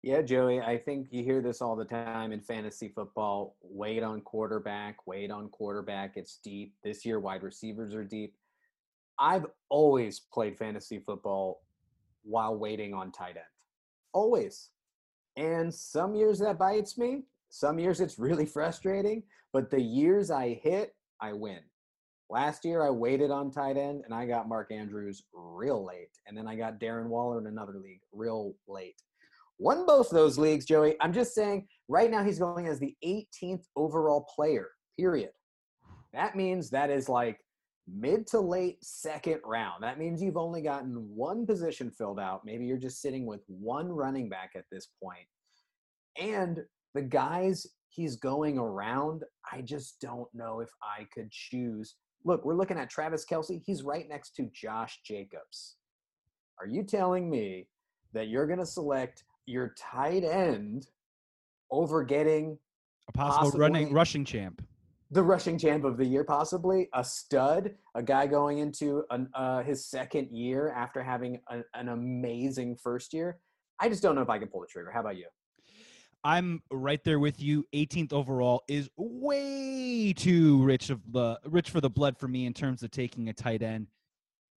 Yeah, 0.04 0.22
Joey, 0.22 0.60
I 0.60 0.78
think 0.78 1.08
you 1.12 1.24
hear 1.24 1.42
this 1.42 1.62
all 1.62 1.78
the 1.78 1.86
time 1.86 2.34
in 2.34 2.42
fantasy 2.42 2.90
football. 2.90 3.56
Wait 3.62 4.04
on 4.04 4.20
quarterback, 4.20 5.08
wait 5.08 5.32
on 5.32 5.48
quarterback. 5.48 6.18
It's 6.18 6.40
deep. 6.44 6.74
This 6.84 7.06
year, 7.06 7.22
wide 7.22 7.42
receivers 7.42 7.94
are 7.94 8.04
deep. 8.04 8.36
I've 9.20 9.46
always 9.70 10.22
played 10.32 10.58
fantasy 10.58 11.00
football 11.00 11.62
while 12.24 12.58
waiting 12.58 12.94
on 12.94 13.12
tight 13.12 13.36
end. 13.36 13.46
Always. 14.14 14.70
And 15.36 15.74
some 15.74 16.16
years 16.16 16.40
that 16.40 16.60
bites 16.60 16.98
me, 16.98 17.24
some 17.50 17.80
years 17.80 18.02
it's 18.02 18.20
really 18.20 18.46
frustrating, 18.58 19.24
but 19.52 19.70
the 19.70 19.82
years 19.82 20.32
I 20.32 20.60
hit, 20.64 20.96
I 21.22 21.34
win. 21.34 21.60
Last 22.30 22.66
year 22.66 22.86
I 22.86 22.90
waited 22.90 23.30
on 23.30 23.52
tight 23.52 23.78
end 23.78 24.02
and 24.06 24.14
I 24.14 24.26
got 24.26 24.48
Mark 24.48 24.72
Andrews 24.72 25.24
real 25.34 25.86
late. 25.86 26.10
And 26.26 26.38
then 26.38 26.48
I 26.48 26.56
got 26.56 26.80
Darren 26.80 27.08
Waller 27.08 27.40
in 27.40 27.48
another 27.48 27.74
league 27.74 28.02
real 28.12 28.56
late. 28.68 28.96
Won 29.60 29.86
both 29.86 30.10
those 30.10 30.38
leagues, 30.38 30.66
Joey. 30.66 30.96
I'm 31.00 31.14
just 31.14 31.36
saying 31.36 31.68
right 31.88 32.10
now 32.10 32.24
he's 32.24 32.40
going 32.40 32.68
as 32.68 32.80
the 32.80 32.96
18th 33.06 33.66
overall 33.76 34.26
player, 34.36 34.70
period. 34.98 35.30
That 36.12 36.36
means 36.36 36.70
that 36.72 36.90
is 36.90 37.08
like 37.08 37.40
mid 37.88 38.28
to 38.28 38.40
late 38.40 38.84
second 38.84 39.40
round. 39.46 39.84
That 39.84 40.00
means 40.00 40.22
you've 40.22 40.38
only 40.38 40.62
gotten 40.62 40.94
one 41.16 41.46
position 41.46 41.92
filled 41.92 42.20
out. 42.20 42.46
Maybe 42.46 42.66
you're 42.66 42.78
just 42.78 43.02
sitting 43.02 43.26
with 43.26 43.42
one 43.48 43.90
running 43.90 44.30
back 44.30 44.52
at 44.56 44.66
this 44.72 44.90
point. 45.02 45.28
And 46.18 46.60
the 46.94 47.02
guys 47.02 47.68
he's 47.90 48.16
going 48.16 48.58
around, 48.58 49.24
I 49.52 49.62
just 49.62 50.00
don't 50.00 50.28
know 50.34 50.60
if 50.60 50.70
I 50.82 51.08
could 51.14 51.32
choose. 51.32 51.96
Look, 52.26 52.46
we're 52.46 52.56
looking 52.56 52.78
at 52.78 52.90
Travis 52.90 53.26
Kelce. 53.26 53.62
He's 53.66 53.84
right 53.84 54.08
next 54.08 54.36
to 54.36 54.50
Josh 54.54 55.00
Jacobs. 55.06 55.76
Are 56.60 56.68
you 56.68 56.84
telling 56.84 57.30
me 57.30 57.68
that 58.14 58.28
you're 58.28 58.48
going 58.48 58.60
to 58.60 58.66
select 58.66 59.24
your 59.46 59.74
tight 59.78 60.24
end 60.24 60.88
over 61.72 62.04
getting 62.04 62.58
A 63.10 63.12
possible 63.12 63.60
running 63.60 63.92
rushing 63.92 64.24
champ. 64.24 64.62
The 65.14 65.22
rushing 65.22 65.60
champ 65.60 65.84
of 65.84 65.98
the 65.98 66.06
year, 66.06 66.24
possibly 66.24 66.90
a 66.94 67.04
stud, 67.04 67.76
a 67.94 68.02
guy 68.02 68.26
going 68.26 68.58
into 68.58 69.04
an, 69.12 69.30
uh, 69.36 69.62
his 69.62 69.86
second 69.86 70.30
year 70.32 70.74
after 70.76 71.04
having 71.04 71.40
an, 71.50 71.64
an 71.76 71.90
amazing 71.90 72.76
first 72.76 73.14
year. 73.14 73.38
I 73.80 73.90
just 73.90 74.02
don't 74.02 74.16
know 74.16 74.24
if 74.24 74.30
I 74.30 74.40
can 74.40 74.48
pull 74.48 74.62
the 74.62 74.68
trigger. 74.68 74.90
How 74.92 75.02
about 75.02 75.18
you? 75.18 75.28
I'm 76.24 76.64
right 76.72 77.04
there 77.04 77.20
with 77.20 77.40
you. 77.40 77.64
18th 77.74 78.12
overall 78.12 78.64
is 78.68 78.90
way 78.98 80.14
too 80.14 80.64
rich 80.64 80.90
of 80.90 81.00
the 81.12 81.40
rich 81.46 81.70
for 81.70 81.82
the 81.82 81.90
blood 81.90 82.18
for 82.18 82.28
me 82.28 82.48
in 82.48 82.54
terms 82.54 82.82
of 82.82 82.90
taking 82.90 83.30
a 83.30 83.34
tight 83.34 83.62
end. 83.62 83.88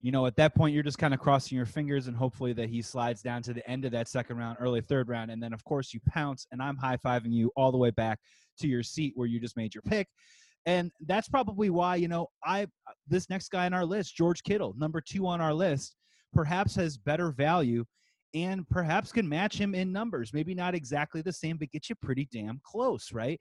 You 0.01 0.13
know, 0.13 0.25
at 0.25 0.37
that 0.37 0.55
point, 0.55 0.73
you're 0.73 0.85
just 0.85 0.99
kind 0.99 1.13
of 1.13 1.21
crossing 1.21 1.57
your 1.57 1.67
fingers 1.67 2.07
and 2.07 2.17
hopefully 2.17 2.55
that 2.55 2.71
he 2.71 2.81
slides 2.81 3.21
down 3.21 3.43
to 3.43 3.53
the 3.53 3.69
end 3.69 3.85
of 3.85 3.93
that 3.93 4.09
second 4.09 4.39
round, 4.39 4.57
early 4.61 4.81
third 4.81 5.09
round, 5.09 5.31
and 5.31 5.43
then 5.43 5.53
of 5.53 5.65
course 5.65 5.93
you 5.93 6.01
pounce, 6.09 6.47
and 6.51 6.63
I'm 6.63 6.77
high 6.77 6.97
fiving 6.97 7.33
you 7.33 7.51
all 7.57 7.73
the 7.73 7.79
way 7.79 7.91
back 7.91 8.21
to 8.61 8.69
your 8.69 8.83
seat 8.83 9.13
where 9.17 9.27
you 9.27 9.39
just 9.41 9.57
made 9.57 9.75
your 9.75 9.83
pick. 9.83 10.09
And 10.67 10.91
that's 11.07 11.29
probably 11.29 11.71
why 11.71 11.97
you 11.97 12.09
know 12.09 12.27
I 12.45 12.65
uh, 12.65 12.93
this 13.09 13.31
next 13.31 13.51
guy 13.51 13.67
on 13.67 13.75
our 13.75 13.87
list, 13.87 14.17
George 14.17 14.43
Kittle, 14.43 14.75
number 14.77 15.01
two 15.01 15.27
on 15.27 15.41
our 15.41 15.55
list, 15.55 15.95
perhaps 16.33 16.75
has 16.77 16.99
better 16.99 17.31
value 17.31 17.85
and 18.35 18.69
perhaps 18.69 19.13
can 19.13 19.29
match 19.29 19.57
him 19.59 19.75
in 19.75 19.93
numbers. 19.93 20.33
Maybe 20.35 20.55
not 20.55 20.75
exactly 20.75 21.23
the 21.23 21.33
same, 21.33 21.57
but 21.57 21.71
get 21.71 21.89
you 21.89 21.95
pretty 22.03 22.29
damn 22.31 22.61
close, 22.65 23.13
right? 23.13 23.41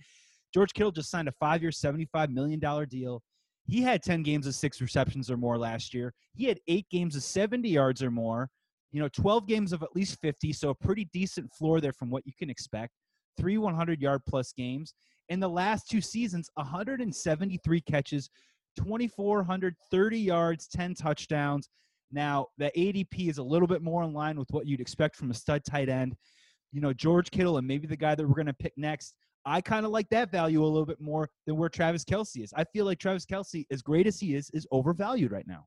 George 0.53 0.73
Kittle 0.73 0.91
just 0.91 1.11
signed 1.11 1.27
a 1.27 1.33
five 1.33 1.61
year, 1.61 1.71
$75 1.71 2.29
million 2.29 2.59
deal. 2.87 3.21
He 3.67 3.81
had 3.81 4.03
10 4.03 4.23
games 4.23 4.47
of 4.47 4.55
six 4.55 4.79
receptions 4.79 5.29
or 5.29 5.35
more 5.35 5.57
last 5.57 5.93
year. 5.93 6.13
He 6.35 6.45
had 6.45 6.59
eight 6.67 6.85
games 6.89 7.15
of 7.15 7.23
70 7.23 7.67
yards 7.67 8.01
or 8.01 8.11
more, 8.11 8.49
you 8.91 9.01
know, 9.01 9.09
12 9.09 9.47
games 9.47 9.73
of 9.73 9.83
at 9.83 9.93
least 9.95 10.17
50. 10.21 10.53
So 10.53 10.69
a 10.69 10.75
pretty 10.75 11.09
decent 11.11 11.51
floor 11.51 11.81
there 11.81 11.91
from 11.91 12.09
what 12.09 12.25
you 12.25 12.31
can 12.37 12.49
expect. 12.49 12.93
Three 13.37 13.57
100 13.57 14.01
yard 14.01 14.21
plus 14.29 14.53
games. 14.53 14.93
In 15.29 15.39
the 15.39 15.49
last 15.49 15.89
two 15.89 16.01
seasons, 16.01 16.49
173 16.55 17.81
catches, 17.81 18.29
2,430 18.77 20.19
yards, 20.19 20.67
10 20.67 20.93
touchdowns. 20.95 21.69
Now, 22.11 22.47
the 22.57 22.71
ADP 22.77 23.29
is 23.29 23.39
a 23.39 23.43
little 23.43 23.67
bit 23.67 23.81
more 23.81 24.03
in 24.03 24.13
line 24.13 24.37
with 24.37 24.49
what 24.51 24.67
you'd 24.67 24.81
expect 24.81 25.15
from 25.15 25.31
a 25.31 25.33
stud 25.33 25.63
tight 25.65 25.89
end. 25.89 26.15
You 26.71 26.81
know, 26.81 26.93
George 26.93 27.31
Kittle 27.31 27.57
and 27.57 27.67
maybe 27.67 27.87
the 27.87 27.97
guy 27.97 28.15
that 28.15 28.27
we're 28.27 28.35
going 28.35 28.45
to 28.45 28.53
pick 28.53 28.73
next. 28.77 29.15
I 29.45 29.61
kind 29.61 29.85
of 29.85 29.91
like 29.91 30.09
that 30.09 30.31
value 30.31 30.63
a 30.63 30.65
little 30.65 30.85
bit 30.85 30.99
more 30.99 31.29
than 31.45 31.57
where 31.57 31.69
Travis 31.69 32.03
Kelce 32.03 32.43
is. 32.43 32.53
I 32.55 32.63
feel 32.63 32.85
like 32.85 32.99
Travis 32.99 33.25
Kelce, 33.25 33.65
as 33.71 33.81
great 33.81 34.07
as 34.07 34.19
he 34.19 34.35
is, 34.35 34.49
is 34.51 34.67
overvalued 34.71 35.31
right 35.31 35.47
now. 35.47 35.65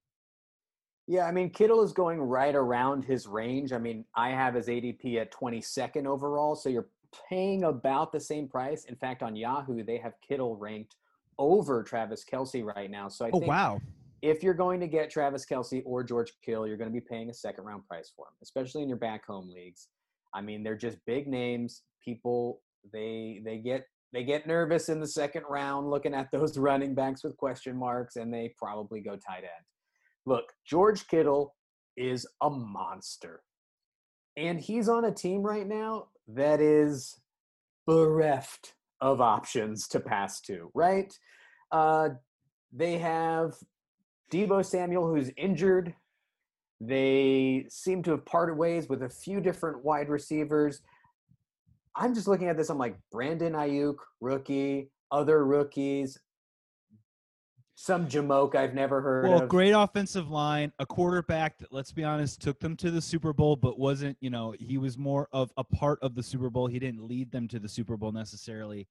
Yeah, 1.06 1.24
I 1.24 1.32
mean, 1.32 1.48
Kittle 1.48 1.82
is 1.82 1.92
going 1.92 2.20
right 2.20 2.54
around 2.54 3.04
his 3.04 3.26
range. 3.26 3.72
I 3.72 3.78
mean, 3.78 4.04
I 4.14 4.30
have 4.30 4.54
his 4.54 4.66
ADP 4.66 5.16
at 5.16 5.32
22nd 5.32 6.06
overall, 6.06 6.54
so 6.54 6.68
you're 6.68 6.88
paying 7.28 7.64
about 7.64 8.12
the 8.12 8.20
same 8.20 8.48
price. 8.48 8.84
In 8.84 8.96
fact, 8.96 9.22
on 9.22 9.36
Yahoo, 9.36 9.82
they 9.82 9.98
have 9.98 10.14
Kittle 10.26 10.56
ranked 10.56 10.96
over 11.38 11.82
Travis 11.82 12.24
Kelce 12.30 12.64
right 12.64 12.90
now. 12.90 13.08
So 13.08 13.24
I 13.26 13.30
Oh 13.32 13.40
think 13.40 13.50
wow. 13.50 13.80
if 14.22 14.42
you're 14.42 14.54
going 14.54 14.80
to 14.80 14.86
get 14.86 15.10
Travis 15.10 15.46
Kelce 15.46 15.82
or 15.86 16.02
George 16.02 16.32
Kittle, 16.44 16.66
you're 16.66 16.76
going 16.76 16.90
to 16.90 16.94
be 16.94 17.00
paying 17.00 17.30
a 17.30 17.34
second 17.34 17.64
round 17.64 17.86
price 17.86 18.12
for 18.14 18.26
him, 18.26 18.34
especially 18.42 18.82
in 18.82 18.88
your 18.88 18.98
back 18.98 19.26
home 19.26 19.48
leagues. 19.48 19.88
I 20.34 20.40
mean, 20.40 20.62
they're 20.62 20.76
just 20.76 20.98
big 21.06 21.26
names. 21.26 21.82
People 22.04 22.60
they 22.92 23.40
they 23.44 23.58
get 23.58 23.86
they 24.12 24.24
get 24.24 24.46
nervous 24.46 24.88
in 24.88 25.00
the 25.00 25.06
second 25.06 25.44
round 25.48 25.90
looking 25.90 26.14
at 26.14 26.30
those 26.30 26.56
running 26.58 26.94
backs 26.94 27.24
with 27.24 27.36
question 27.36 27.76
marks, 27.76 28.16
and 28.16 28.32
they 28.32 28.54
probably 28.56 29.00
go 29.00 29.16
tight 29.16 29.44
end. 29.44 29.64
Look, 30.26 30.52
George 30.66 31.06
Kittle 31.08 31.54
is 31.96 32.26
a 32.42 32.50
monster, 32.50 33.42
and 34.36 34.60
he's 34.60 34.88
on 34.88 35.04
a 35.04 35.12
team 35.12 35.42
right 35.42 35.66
now 35.66 36.08
that 36.28 36.60
is 36.60 37.20
bereft 37.86 38.74
of 39.00 39.20
options 39.20 39.88
to 39.88 40.00
pass 40.00 40.40
to. 40.42 40.70
Right? 40.74 41.12
Uh, 41.72 42.10
they 42.72 42.98
have 42.98 43.54
Deebo 44.30 44.64
Samuel, 44.64 45.08
who's 45.08 45.30
injured. 45.36 45.94
They 46.80 47.66
seem 47.68 48.02
to 48.04 48.12
have 48.12 48.24
parted 48.24 48.56
ways 48.56 48.88
with 48.88 49.02
a 49.02 49.08
few 49.08 49.40
different 49.40 49.84
wide 49.84 50.08
receivers. 50.08 50.82
I'm 51.96 52.14
just 52.14 52.28
looking 52.28 52.48
at 52.48 52.56
this. 52.56 52.70
I'm 52.70 52.78
like, 52.78 52.96
Brandon 53.10 53.54
Aiyuk, 53.54 53.96
rookie, 54.20 54.90
other 55.10 55.44
rookies, 55.44 56.18
some 57.80 58.08
Jamoke 58.08 58.56
I've 58.56 58.74
never 58.74 59.00
heard 59.00 59.28
Well, 59.28 59.42
of. 59.44 59.48
great 59.48 59.70
offensive 59.70 60.28
line, 60.28 60.72
a 60.80 60.84
quarterback 60.84 61.58
that, 61.58 61.72
let's 61.72 61.92
be 61.92 62.02
honest, 62.02 62.40
took 62.40 62.58
them 62.58 62.74
to 62.78 62.90
the 62.90 63.00
Super 63.00 63.32
Bowl, 63.32 63.54
but 63.54 63.78
wasn't, 63.78 64.16
you 64.20 64.30
know, 64.30 64.52
he 64.58 64.78
was 64.78 64.98
more 64.98 65.28
of 65.30 65.52
a 65.56 65.62
part 65.62 66.00
of 66.02 66.16
the 66.16 66.22
Super 66.22 66.50
Bowl. 66.50 66.66
He 66.66 66.80
didn't 66.80 67.06
lead 67.06 67.30
them 67.30 67.46
to 67.46 67.60
the 67.60 67.68
Super 67.68 67.96
Bowl 67.96 68.10
necessarily. 68.10 68.88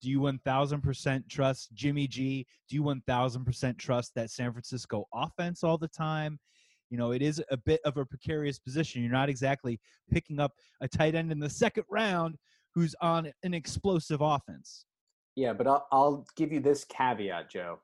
Do 0.00 0.08
you 0.08 0.20
1000% 0.20 1.28
trust 1.28 1.74
Jimmy 1.74 2.06
G? 2.06 2.46
Do 2.70 2.76
you 2.76 2.82
1000% 2.82 3.78
trust 3.78 4.12
that 4.14 4.30
San 4.30 4.52
Francisco 4.52 5.06
offense 5.12 5.62
all 5.62 5.76
the 5.76 5.88
time? 5.88 6.40
You 6.88 6.96
know, 6.96 7.12
it 7.12 7.20
is 7.20 7.42
a 7.50 7.58
bit 7.58 7.82
of 7.84 7.98
a 7.98 8.06
precarious 8.06 8.58
position. 8.58 9.02
You're 9.02 9.12
not 9.12 9.28
exactly 9.28 9.78
picking 10.10 10.40
up 10.40 10.52
a 10.80 10.88
tight 10.88 11.14
end 11.14 11.30
in 11.30 11.40
the 11.40 11.50
second 11.50 11.84
round 11.90 12.36
who's 12.74 12.94
on 13.02 13.30
an 13.42 13.52
explosive 13.52 14.22
offense. 14.22 14.86
Yeah, 15.36 15.52
but 15.52 15.66
I'll, 15.66 15.86
I'll 15.92 16.26
give 16.36 16.52
you 16.52 16.60
this 16.60 16.86
caveat, 16.86 17.50
Joe. 17.50 17.80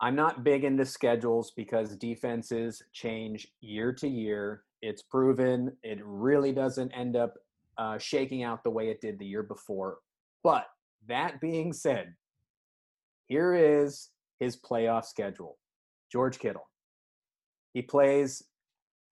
I'm 0.00 0.14
not 0.14 0.44
big 0.44 0.64
into 0.64 0.84
schedules 0.84 1.52
because 1.56 1.96
defenses 1.96 2.82
change 2.92 3.48
year 3.60 3.92
to 3.94 4.08
year. 4.08 4.64
It's 4.82 5.02
proven 5.02 5.72
it 5.82 5.98
really 6.04 6.52
doesn't 6.52 6.90
end 6.92 7.16
up 7.16 7.34
uh, 7.78 7.98
shaking 7.98 8.42
out 8.42 8.62
the 8.62 8.70
way 8.70 8.88
it 8.88 9.00
did 9.00 9.18
the 9.18 9.26
year 9.26 9.42
before. 9.42 9.98
But 10.42 10.66
that 11.08 11.40
being 11.40 11.72
said, 11.72 12.14
here 13.26 13.54
is 13.54 14.10
his 14.38 14.56
playoff 14.56 15.04
schedule 15.06 15.58
George 16.12 16.38
Kittle. 16.38 16.68
He 17.72 17.82
plays 17.82 18.42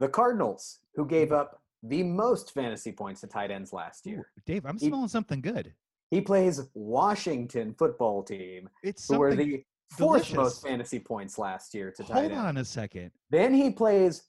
the 0.01 0.09
Cardinals, 0.09 0.81
who 0.97 1.07
gave 1.07 1.33
up 1.33 1.61
the 1.83 2.03
most 2.03 2.53
fantasy 2.53 2.93
points 2.93 3.21
to 3.23 3.27
tight 3.27 3.51
ends 3.51 3.73
last 3.73 4.07
Ooh, 4.07 4.11
year. 4.11 4.31
Dave, 4.47 4.67
I'm 4.67 4.79
He- 4.79 4.87
smelling 4.89 5.09
something 5.09 5.41
good. 5.41 5.73
He 6.11 6.21
plays 6.21 6.61
Washington 6.75 7.75
football 7.75 8.23
team, 8.23 8.69
It's 8.83 9.09
who 9.09 9.15
something 9.15 9.39
the 9.39 9.65
fourth 9.91 10.27
delicious. 10.27 10.35
most 10.35 10.63
fantasy 10.63 10.99
points 10.99 11.39
last 11.39 11.75
year 11.75 11.93
to 11.93 12.03
tight 12.03 12.31
Hold 12.31 12.33
on 12.33 12.57
a 12.59 12.65
second. 12.65 13.11
Then 13.31 13.55
he 13.55 13.71
plays 13.71 14.23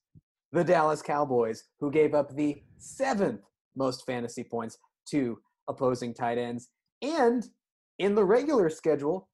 the 0.52 0.64
Dallas 0.64 1.02
Cowboys, 1.02 1.66
who 1.80 1.92
gave 1.92 2.14
up 2.14 2.36
the 2.36 2.62
seventh 2.78 3.42
most 3.76 4.06
fantasy 4.06 4.44
points 4.44 4.78
to 5.10 5.38
opposing 5.68 6.14
tight 6.14 6.38
ends. 6.38 6.70
And 7.02 7.46
in 8.00 8.16
the 8.16 8.24
regular 8.24 8.70
schedule, 8.70 9.30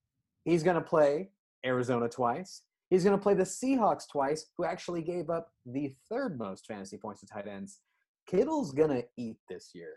he's 0.45 0.63
going 0.63 0.75
to 0.75 0.81
play 0.81 1.31
Arizona 1.65 2.09
twice. 2.09 2.63
He's 2.89 3.03
going 3.03 3.17
to 3.17 3.21
play 3.21 3.33
the 3.33 3.43
Seahawks 3.43 4.03
twice, 4.11 4.47
who 4.57 4.65
actually 4.65 5.01
gave 5.01 5.29
up 5.29 5.49
the 5.65 5.93
third 6.09 6.37
most 6.37 6.65
fantasy 6.65 6.97
points 6.97 7.21
to 7.21 7.27
tight 7.27 7.47
ends. 7.47 7.79
Kittle's 8.27 8.71
going 8.73 8.89
to 8.89 9.03
eat 9.17 9.37
this 9.49 9.71
year. 9.73 9.93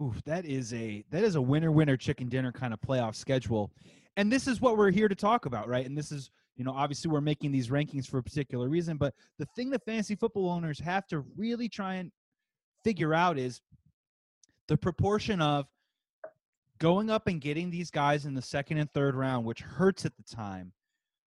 Oof, 0.00 0.22
that 0.24 0.44
is 0.44 0.74
a 0.74 1.04
that 1.10 1.24
is 1.24 1.36
a 1.36 1.40
winner 1.40 1.72
winner 1.72 1.96
chicken 1.96 2.28
dinner 2.28 2.52
kind 2.52 2.74
of 2.74 2.80
playoff 2.80 3.14
schedule. 3.14 3.72
And 4.16 4.32
this 4.32 4.46
is 4.46 4.60
what 4.60 4.76
we're 4.76 4.90
here 4.90 5.08
to 5.08 5.14
talk 5.14 5.46
about, 5.46 5.68
right? 5.68 5.84
And 5.84 5.96
this 5.96 6.10
is, 6.10 6.30
you 6.56 6.64
know, 6.64 6.72
obviously 6.72 7.10
we're 7.10 7.20
making 7.20 7.52
these 7.52 7.68
rankings 7.68 8.08
for 8.08 8.18
a 8.18 8.22
particular 8.22 8.68
reason, 8.68 8.96
but 8.96 9.14
the 9.38 9.46
thing 9.56 9.70
that 9.70 9.84
fantasy 9.84 10.14
football 10.14 10.48
owners 10.48 10.78
have 10.78 11.06
to 11.08 11.24
really 11.36 11.68
try 11.68 11.96
and 11.96 12.10
figure 12.82 13.12
out 13.12 13.38
is 13.38 13.60
the 14.68 14.76
proportion 14.76 15.42
of 15.42 15.66
going 16.78 17.10
up 17.10 17.26
and 17.26 17.40
getting 17.40 17.70
these 17.70 17.90
guys 17.90 18.26
in 18.26 18.34
the 18.34 18.42
second 18.42 18.78
and 18.78 18.90
third 18.92 19.14
round, 19.14 19.44
which 19.44 19.60
hurts 19.60 20.04
at 20.04 20.12
the 20.16 20.34
time. 20.34 20.72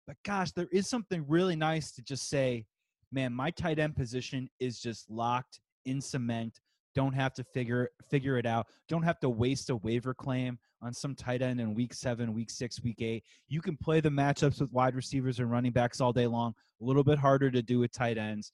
But 0.07 0.17
gosh, 0.23 0.51
there 0.51 0.67
is 0.71 0.87
something 0.87 1.25
really 1.27 1.55
nice 1.55 1.91
to 1.91 2.01
just 2.01 2.29
say, 2.29 2.65
man, 3.11 3.33
my 3.33 3.51
tight 3.51 3.79
end 3.79 3.95
position 3.95 4.49
is 4.59 4.79
just 4.79 5.09
locked 5.09 5.59
in 5.85 6.01
cement. 6.01 6.59
Don't 6.95 7.13
have 7.13 7.33
to 7.35 7.43
figure 7.43 7.89
figure 8.09 8.37
it 8.37 8.45
out. 8.45 8.67
Don't 8.87 9.03
have 9.03 9.19
to 9.19 9.29
waste 9.29 9.69
a 9.69 9.75
waiver 9.77 10.13
claim 10.13 10.57
on 10.81 10.93
some 10.93 11.13
tight 11.13 11.41
end 11.41 11.59
in 11.59 11.73
week 11.73 11.93
seven, 11.93 12.33
week 12.33 12.49
six, 12.49 12.81
week 12.81 13.01
eight. 13.01 13.23
You 13.47 13.61
can 13.61 13.77
play 13.77 13.99
the 13.99 14.09
matchups 14.09 14.61
with 14.61 14.71
wide 14.71 14.95
receivers 14.95 15.39
and 15.39 15.51
running 15.51 15.71
backs 15.71 16.01
all 16.01 16.13
day 16.13 16.27
long. 16.27 16.53
A 16.81 16.85
little 16.85 17.03
bit 17.03 17.19
harder 17.19 17.51
to 17.51 17.61
do 17.61 17.79
with 17.79 17.91
tight 17.91 18.17
ends. 18.17 18.51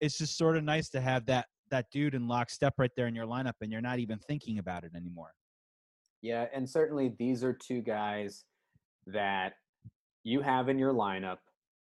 It's 0.00 0.18
just 0.18 0.38
sort 0.38 0.56
of 0.56 0.64
nice 0.64 0.88
to 0.90 1.00
have 1.00 1.26
that 1.26 1.46
that 1.70 1.86
dude 1.90 2.14
in 2.14 2.28
lockstep 2.28 2.74
right 2.78 2.90
there 2.96 3.08
in 3.08 3.14
your 3.14 3.26
lineup, 3.26 3.54
and 3.60 3.70
you're 3.72 3.80
not 3.80 3.98
even 3.98 4.18
thinking 4.18 4.58
about 4.58 4.84
it 4.84 4.92
anymore. 4.94 5.32
Yeah, 6.22 6.46
and 6.54 6.68
certainly 6.68 7.12
these 7.18 7.44
are 7.44 7.52
two 7.52 7.82
guys 7.82 8.44
that 9.06 9.54
you 10.24 10.40
have 10.40 10.68
in 10.68 10.78
your 10.78 10.92
lineup. 10.92 11.38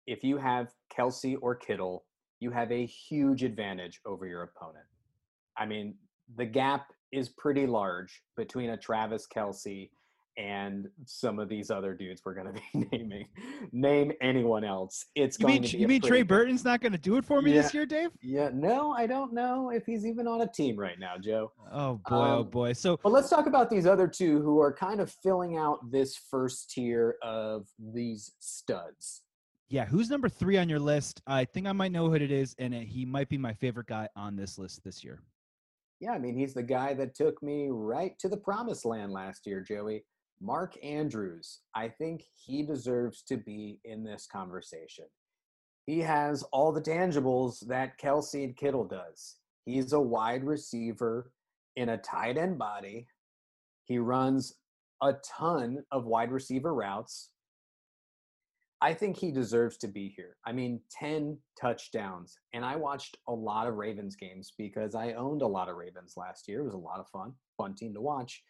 If 0.07 0.25
you 0.25 0.39
have 0.39 0.73
Kelce 0.97 1.37
or 1.41 1.55
Kittle, 1.55 2.05
you 2.41 2.51
have 2.51 2.71
a 2.71 2.87
huge 2.87 3.43
advantage 3.43 4.01
over 4.07 4.27
your 4.27 4.43
opponent. 4.43 4.85
I 5.59 5.67
mean, 5.67 5.95
the 6.37 6.47
gap 6.47 6.93
is 7.13 7.29
pretty 7.31 7.67
large 7.67 8.23
between 8.37 8.71
a 8.71 8.77
Travis 8.77 9.27
Kelce 9.35 9.91
and 10.39 10.87
some 11.07 11.39
of 11.39 11.49
these 11.49 11.71
other 11.71 11.95
dudes 11.95 12.21
we're 12.23 12.35
going 12.35 12.47
to 12.53 12.61
be 12.75 12.89
naming. 12.93 13.27
Name 13.73 14.13
anyone 14.21 14.65
else. 14.65 15.07
It's 15.15 15.39
You 15.39 15.47
going 15.47 15.63
mean 15.63 15.71
to 15.71 15.77
be 15.77 15.83
you 15.83 15.89
mean 15.89 16.03
Trey 16.03 16.23
Burton's 16.23 16.63
not 16.63 16.83
going 16.83 16.93
to 16.93 16.99
do 16.99 17.17
it 17.17 17.25
for 17.25 17.41
me 17.41 17.53
this 17.53 17.73
year, 17.73 17.87
Dave? 17.87 18.11
Yeah, 18.21 18.51
no, 18.53 18.93
I 18.93 19.07
don't 19.07 19.33
know 19.33 19.71
if 19.71 19.87
he's 19.87 20.05
even 20.05 20.29
on 20.29 20.43
a 20.43 20.47
team 20.47 20.77
right 20.77 20.99
now, 20.99 21.15
Joe. 21.19 21.53
Oh 21.73 21.95
boy, 22.07 22.17
oh 22.17 22.41
Um, 22.41 22.49
boy. 22.51 22.73
So 22.75 22.99
But 23.03 23.13
let's 23.13 23.31
talk 23.31 23.47
about 23.47 23.71
these 23.71 23.87
other 23.87 24.07
two 24.07 24.43
who 24.43 24.61
are 24.61 24.73
kind 24.75 25.01
of 25.01 25.11
filling 25.11 25.57
out 25.57 25.91
this 25.91 26.17
first 26.31 26.71
tier 26.71 27.17
of 27.23 27.67
these 27.95 28.33
studs. 28.39 29.23
yeah, 29.71 29.87
who's 29.87 30.11
number 30.11 30.29
three 30.29 30.59
on 30.59 30.69
your 30.69 30.81
list? 30.81 31.23
I 31.27 31.47
think 31.47 31.67
I 31.67 31.73
might 31.73 31.93
know 31.93 32.09
who 32.09 32.15
it 32.15 32.31
is, 32.31 32.55
and 32.59 32.75
uh, 32.75 32.79
he 32.81 33.07
might 33.07 33.31
be 33.31 33.39
my 33.39 33.55
favorite 33.55 33.87
guy 33.87 34.07
on 34.17 34.37
this 34.37 34.59
list 34.59 34.85
this 34.85 35.03
year. 35.03 35.23
Yeah, 36.01 36.13
I 36.13 36.19
mean, 36.19 36.37
he's 36.37 36.55
the 36.55 36.63
guy 36.63 36.95
that 36.95 37.15
took 37.15 37.43
me 37.43 37.69
right 37.71 38.19
to 38.19 38.29
the 38.29 38.37
promised 38.37 38.85
land 38.85 39.13
last 39.13 39.47
year, 39.47 39.61
Joey. 39.61 40.05
Mark 40.41 40.75
Andrews. 40.85 41.61
I 41.75 41.89
think 41.89 42.25
he 42.35 42.63
deserves 42.63 43.23
to 43.23 43.39
be 43.39 43.81
in 43.85 44.05
this 44.05 44.27
conversation. 44.31 45.07
He 45.87 46.01
has 46.01 46.43
all 46.53 46.73
the 46.73 46.81
tangibles 46.81 47.67
that 47.69 47.99
Kelce 47.99 48.45
and 48.45 48.57
Kittle 48.57 48.85
does. 48.85 49.37
He's 49.65 49.93
a 49.93 50.01
wide 50.01 50.45
receiver 50.45 51.31
in 51.77 51.91
a 51.91 51.99
tight 51.99 52.37
end 52.37 52.59
body. 52.59 53.07
He 53.85 53.99
runs 53.99 54.55
a 55.03 55.15
ton 55.25 55.85
of 55.93 56.07
wide 56.07 56.33
receiver 56.33 56.75
routes. 56.75 57.31
I 58.83 58.93
think 58.93 59.17
he 59.17 59.33
deserves 59.33 59.79
to 59.79 59.89
be 59.89 60.13
here. 60.15 60.37
I 60.47 60.53
mean, 60.53 60.81
10 60.91 61.39
touchdowns. 61.59 62.39
And 62.53 62.65
I 62.65 62.77
watched 62.77 63.17
a 63.27 63.33
lot 63.33 63.67
of 63.67 63.77
Ravens 63.77 64.17
games 64.17 64.53
because 64.59 64.95
I 64.95 65.15
owned 65.15 65.43
a 65.43 65.47
lot 65.47 65.69
of 65.69 65.77
Ravens 65.77 66.15
last 66.17 66.47
year. 66.47 66.61
It 66.61 66.65
was 66.65 66.75
a 66.75 66.79
lot 66.79 67.01
of 67.01 67.09
fun, 67.09 67.33
fun 67.57 67.75
team 67.75 67.95
to 67.95 68.01
watch. 68.01 68.43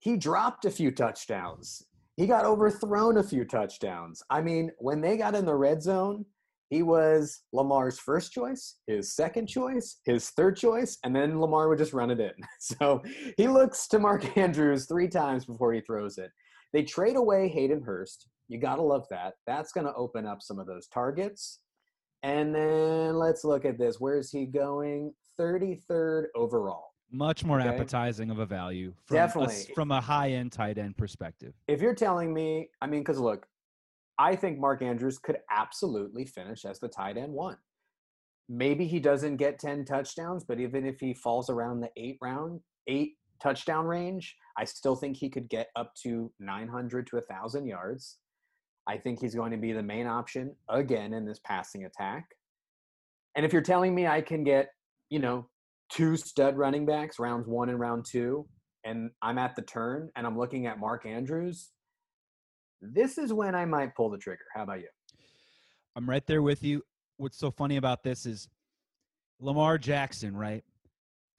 He 0.00 0.16
dropped 0.16 0.64
a 0.64 0.70
few 0.70 0.90
touchdowns. 0.90 1.84
He 2.16 2.26
got 2.26 2.44
overthrown 2.44 3.16
a 3.16 3.22
few 3.22 3.44
touchdowns. 3.44 4.22
I 4.28 4.42
mean, 4.42 4.70
when 4.78 5.00
they 5.00 5.16
got 5.16 5.36
in 5.36 5.46
the 5.46 5.54
red 5.54 5.82
zone, 5.82 6.26
he 6.68 6.82
was 6.82 7.42
Lamar's 7.52 7.98
first 7.98 8.32
choice, 8.32 8.78
his 8.86 9.14
second 9.14 9.46
choice, 9.46 9.98
his 10.04 10.30
third 10.30 10.56
choice, 10.56 10.98
and 11.04 11.14
then 11.14 11.38
Lamar 11.38 11.68
would 11.68 11.76
just 11.76 11.92
run 11.92 12.10
it 12.10 12.18
in. 12.18 12.32
So 12.60 13.02
he 13.36 13.46
looks 13.46 13.86
to 13.88 13.98
Mark 13.98 14.36
Andrews 14.38 14.86
three 14.86 15.08
times 15.08 15.44
before 15.44 15.74
he 15.74 15.82
throws 15.82 16.16
it. 16.16 16.30
They 16.72 16.82
trade 16.82 17.16
away 17.16 17.48
Hayden 17.48 17.82
Hurst. 17.82 18.28
You 18.48 18.58
got 18.58 18.76
to 18.76 18.82
love 18.82 19.06
that. 19.10 19.34
That's 19.46 19.72
going 19.72 19.86
to 19.86 19.94
open 19.94 20.26
up 20.26 20.42
some 20.42 20.58
of 20.58 20.66
those 20.66 20.86
targets. 20.88 21.60
And 22.22 22.54
then 22.54 23.16
let's 23.16 23.44
look 23.44 23.64
at 23.64 23.78
this. 23.78 24.00
Where 24.00 24.16
is 24.18 24.30
he 24.30 24.46
going? 24.46 25.12
33rd 25.38 26.26
overall. 26.34 26.92
Much 27.10 27.44
more 27.44 27.60
Okay. 27.60 27.68
appetizing 27.68 28.30
of 28.30 28.38
a 28.38 28.46
value 28.46 28.94
from 29.04 29.16
a, 29.16 29.20
Definitely. 29.20 29.74
from 29.74 29.90
a 29.90 30.00
high 30.00 30.30
end 30.30 30.50
tight 30.52 30.78
end 30.78 30.96
perspective. 30.96 31.52
If 31.68 31.82
you're 31.82 31.94
telling 31.94 32.32
me, 32.32 32.70
I 32.80 32.86
mean, 32.86 33.00
because 33.00 33.18
look, 33.18 33.46
I 34.18 34.34
think 34.36 34.58
Mark 34.58 34.82
Andrews 34.82 35.18
could 35.18 35.38
absolutely 35.50 36.24
finish 36.24 36.64
as 36.64 36.80
the 36.80 36.88
tight 36.88 37.18
end 37.18 37.32
one. 37.32 37.58
Maybe 38.48 38.86
he 38.86 38.98
doesn't 38.98 39.36
get 39.36 39.58
10 39.58 39.84
touchdowns, 39.84 40.44
but 40.44 40.58
even 40.58 40.86
if 40.86 41.00
he 41.00 41.12
falls 41.12 41.50
around 41.50 41.80
the 41.80 41.90
eight 41.96 42.18
round, 42.22 42.60
eight 42.86 43.16
touchdown 43.42 43.86
range, 43.86 44.36
I 44.56 44.64
still 44.64 44.96
think 44.96 45.16
he 45.16 45.28
could 45.28 45.48
get 45.48 45.68
up 45.76 45.94
to 46.02 46.32
900 46.38 47.06
to 47.08 47.16
1,000 47.16 47.66
yards. 47.66 48.18
I 48.88 48.96
think 48.98 49.20
he's 49.20 49.34
going 49.34 49.52
to 49.52 49.56
be 49.56 49.72
the 49.72 49.82
main 49.82 50.06
option 50.06 50.54
again 50.68 51.12
in 51.12 51.24
this 51.24 51.40
passing 51.44 51.84
attack. 51.84 52.26
And 53.36 53.46
if 53.46 53.52
you're 53.52 53.62
telling 53.62 53.94
me 53.94 54.06
I 54.06 54.20
can 54.20 54.44
get, 54.44 54.68
you 55.08 55.18
know, 55.18 55.48
two 55.90 56.16
stud 56.16 56.56
running 56.56 56.86
backs, 56.86 57.18
rounds 57.18 57.46
one 57.46 57.68
and 57.68 57.78
round 57.78 58.04
two, 58.04 58.46
and 58.84 59.10
I'm 59.22 59.38
at 59.38 59.54
the 59.56 59.62
turn 59.62 60.10
and 60.16 60.26
I'm 60.26 60.38
looking 60.38 60.66
at 60.66 60.78
Mark 60.78 61.06
Andrews, 61.06 61.70
this 62.80 63.18
is 63.18 63.32
when 63.32 63.54
I 63.54 63.64
might 63.64 63.94
pull 63.94 64.10
the 64.10 64.18
trigger. 64.18 64.44
How 64.54 64.64
about 64.64 64.80
you? 64.80 64.88
I'm 65.94 66.08
right 66.08 66.26
there 66.26 66.42
with 66.42 66.62
you. 66.62 66.82
What's 67.16 67.38
so 67.38 67.50
funny 67.50 67.76
about 67.76 68.02
this 68.02 68.26
is 68.26 68.48
Lamar 69.38 69.78
Jackson, 69.78 70.36
right? 70.36 70.64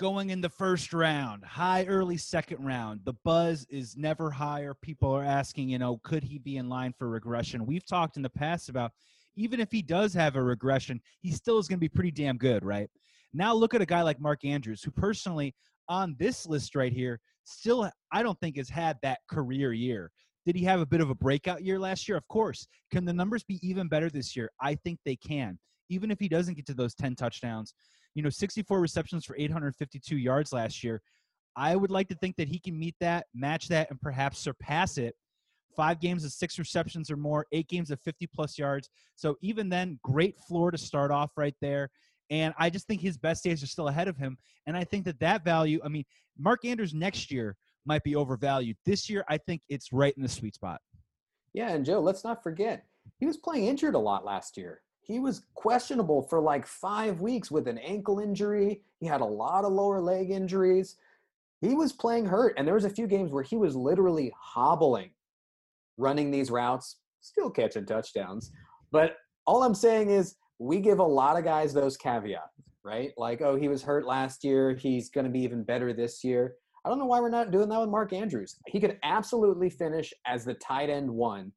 Going 0.03 0.31
in 0.31 0.41
the 0.41 0.50
first 0.50 0.91
round, 0.91 1.45
high 1.45 1.86
early 1.86 2.17
second 2.17 2.65
round. 2.65 3.00
The 3.05 3.13
buzz 3.24 3.65
is 3.69 3.95
never 3.95 4.29
higher. 4.29 4.74
People 4.74 5.13
are 5.13 5.24
asking, 5.24 5.69
you 5.69 5.79
know, 5.79 6.01
could 6.03 6.25
he 6.25 6.39
be 6.39 6.57
in 6.57 6.67
line 6.67 6.93
for 7.00 7.07
regression? 7.07 7.65
We've 7.65 7.86
talked 7.86 8.17
in 8.17 8.22
the 8.22 8.29
past 8.29 8.67
about 8.67 8.91
even 9.38 9.62
if 9.62 9.72
he 9.72 9.81
does 9.81 10.13
have 10.13 10.36
a 10.36 10.43
regression, 10.43 11.00
he 11.22 11.31
still 11.31 11.57
is 11.57 11.69
going 11.69 11.77
to 11.77 11.81
be 11.81 11.88
pretty 11.88 12.12
damn 12.12 12.36
good, 12.36 12.65
right? 12.65 12.89
Now 13.33 13.53
look 13.53 13.74
at 13.74 13.81
a 13.81 13.86
guy 13.86 14.01
like 14.01 14.19
Mark 14.19 14.43
Andrews, 14.43 14.83
who 14.83 14.91
personally 14.91 15.55
on 15.88 16.17
this 16.19 16.45
list 16.45 16.75
right 16.75 16.91
here, 16.91 17.22
still 17.45 17.89
I 18.12 18.24
don't 18.24 18.38
think 18.41 18.57
has 18.57 18.67
had 18.67 18.98
that 19.03 19.19
career 19.29 19.72
year. 19.72 20.12
Did 20.45 20.57
he 20.57 20.65
have 20.65 20.81
a 20.81 20.86
bit 20.86 21.00
of 21.00 21.12
a 21.12 21.15
breakout 21.15 21.63
year 21.63 21.79
last 21.79 22.10
year? 22.10 22.17
Of 22.17 22.27
course. 22.27 22.67
Can 22.91 23.05
the 23.05 23.13
numbers 23.13 23.45
be 23.45 23.57
even 23.65 23.88
better 23.88 24.10
this 24.10 24.36
year? 24.36 24.50
I 24.60 24.75
think 24.75 25.00
they 25.05 25.15
can. 25.15 25.57
Even 25.88 26.12
if 26.12 26.19
he 26.19 26.27
doesn't 26.27 26.55
get 26.55 26.65
to 26.65 26.74
those 26.74 26.93
10 26.93 27.15
touchdowns, 27.15 27.74
you 28.15 28.24
know, 28.24 28.29
64 28.29 28.79
receptions 28.79 29.25
for 29.25 29.36
852 29.38 30.17
yards 30.17 30.53
last 30.53 30.84
year. 30.84 31.01
I 31.55 31.75
would 31.75 31.91
like 31.91 32.08
to 32.10 32.15
think 32.15 32.36
that 32.38 32.48
he 32.48 32.60
can 32.60 32.77
meet 32.77 32.96
that, 33.00 33.27
match 33.34 33.67
that, 33.67 33.89
and 33.89 34.01
perhaps 34.01 34.39
surpass 34.39 34.98
it. 34.98 35.15
Five 35.75 36.00
games 36.00 36.24
of 36.24 36.32
six 36.32 36.60
receptions 36.60 37.10
or 37.10 37.17
more, 37.17 37.46
eight 37.51 37.67
games 37.67 37.91
of 37.91 38.00
50 38.01 38.27
plus 38.27 38.58
yards. 38.58 38.89
So 39.15 39.38
even 39.41 39.70
then, 39.70 40.00
great 40.03 40.38
floor 40.48 40.72
to 40.72 40.77
start 40.77 41.12
off 41.12 41.32
right 41.36 41.55
there. 41.62 41.89
And 42.29 42.53
I 42.58 42.70
just 42.70 42.88
think 42.88 43.01
his 43.01 43.17
best 43.17 43.43
days 43.43 43.62
are 43.63 43.67
still 43.67 43.88
ahead 43.88 44.08
of 44.08 44.17
him. 44.17 44.38
And 44.65 44.77
I 44.77 44.84
think 44.84 45.05
that 45.05 45.20
that 45.20 45.43
value, 45.43 45.79
I 45.84 45.89
mean, 45.89 46.05
Mark 46.38 46.65
Andrews 46.65 46.93
next 46.93 47.32
year 47.32 47.55
might 47.86 48.03
be 48.03 48.15
overvalued. 48.15 48.77
This 48.86 49.10
year, 49.10 49.24
I 49.27 49.38
think 49.38 49.62
it's 49.70 49.91
right 49.91 50.13
in 50.15 50.24
the 50.24 50.29
sweet 50.29 50.55
spot. 50.55 50.79
Yeah, 51.53 51.70
and 51.70 51.86
Joe, 51.86 52.00
let's 52.00 52.24
not 52.24 52.41
forget, 52.41 52.86
he 53.20 53.25
was 53.25 53.38
playing 53.38 53.65
injured 53.65 53.96
a 53.96 54.00
lot 54.00 54.25
last 54.25 54.58
year. 54.58 54.82
He 55.03 55.19
was 55.19 55.43
questionable 55.53 56.24
for 56.24 56.39
like 56.39 56.65
five 56.65 57.19
weeks 57.19 57.51
with 57.51 57.67
an 57.67 57.77
ankle 57.77 58.19
injury. 58.19 58.81
He 59.00 59.05
had 59.05 59.22
a 59.22 59.25
lot 59.25 59.65
of 59.65 59.74
lower 59.74 60.00
leg 60.00 60.31
injuries. 60.31 60.95
He 61.62 61.74
was 61.75 61.93
playing 61.93 62.25
hurt, 62.25 62.55
and 62.57 62.65
there 62.65 62.75
was 62.75 62.86
a 62.86 62.89
few 62.89 63.07
games 63.07 63.31
where 63.31 63.43
he 63.43 63.55
was 63.55 63.75
literally 63.75 64.33
hobbling, 64.38 65.12
running 65.98 66.31
these 66.31 66.50
routes, 66.50 66.98
still 67.22 67.50
catching 67.50 67.86
touchdowns. 67.86 68.51
But 68.91 69.17
all 69.45 69.63
I'm 69.63 69.75
saying 69.75 70.10
is, 70.10 70.36
we 70.60 70.79
give 70.79 71.00
a 71.00 71.03
lot 71.03 71.38
of 71.38 71.43
guys 71.43 71.74
those 71.74 71.98
caveats, 71.98 72.62
right? 72.83 73.12
Like, 73.17 73.41
oh, 73.41 73.55
he 73.55 73.67
was 73.67 73.83
hurt 73.83 74.05
last 74.05 74.43
year. 74.43 74.74
He's 74.74 75.10
going 75.10 75.25
to 75.25 75.31
be 75.31 75.41
even 75.41 75.63
better 75.63 75.93
this 75.93 76.24
year. 76.24 76.55
I 76.86 76.89
don't 76.89 77.00
know 77.00 77.05
why 77.05 77.19
we're 77.19 77.29
not 77.29 77.51
doing 77.51 77.69
that 77.69 77.79
with 77.79 77.89
Mark 77.89 78.13
Andrews. 78.13 78.57
He 78.67 78.79
could 78.79 78.98
absolutely 79.03 79.69
finish 79.69 80.13
as 80.25 80.45
the 80.45 80.53
tight 80.55 80.89
end 80.89 81.10
one, 81.10 81.51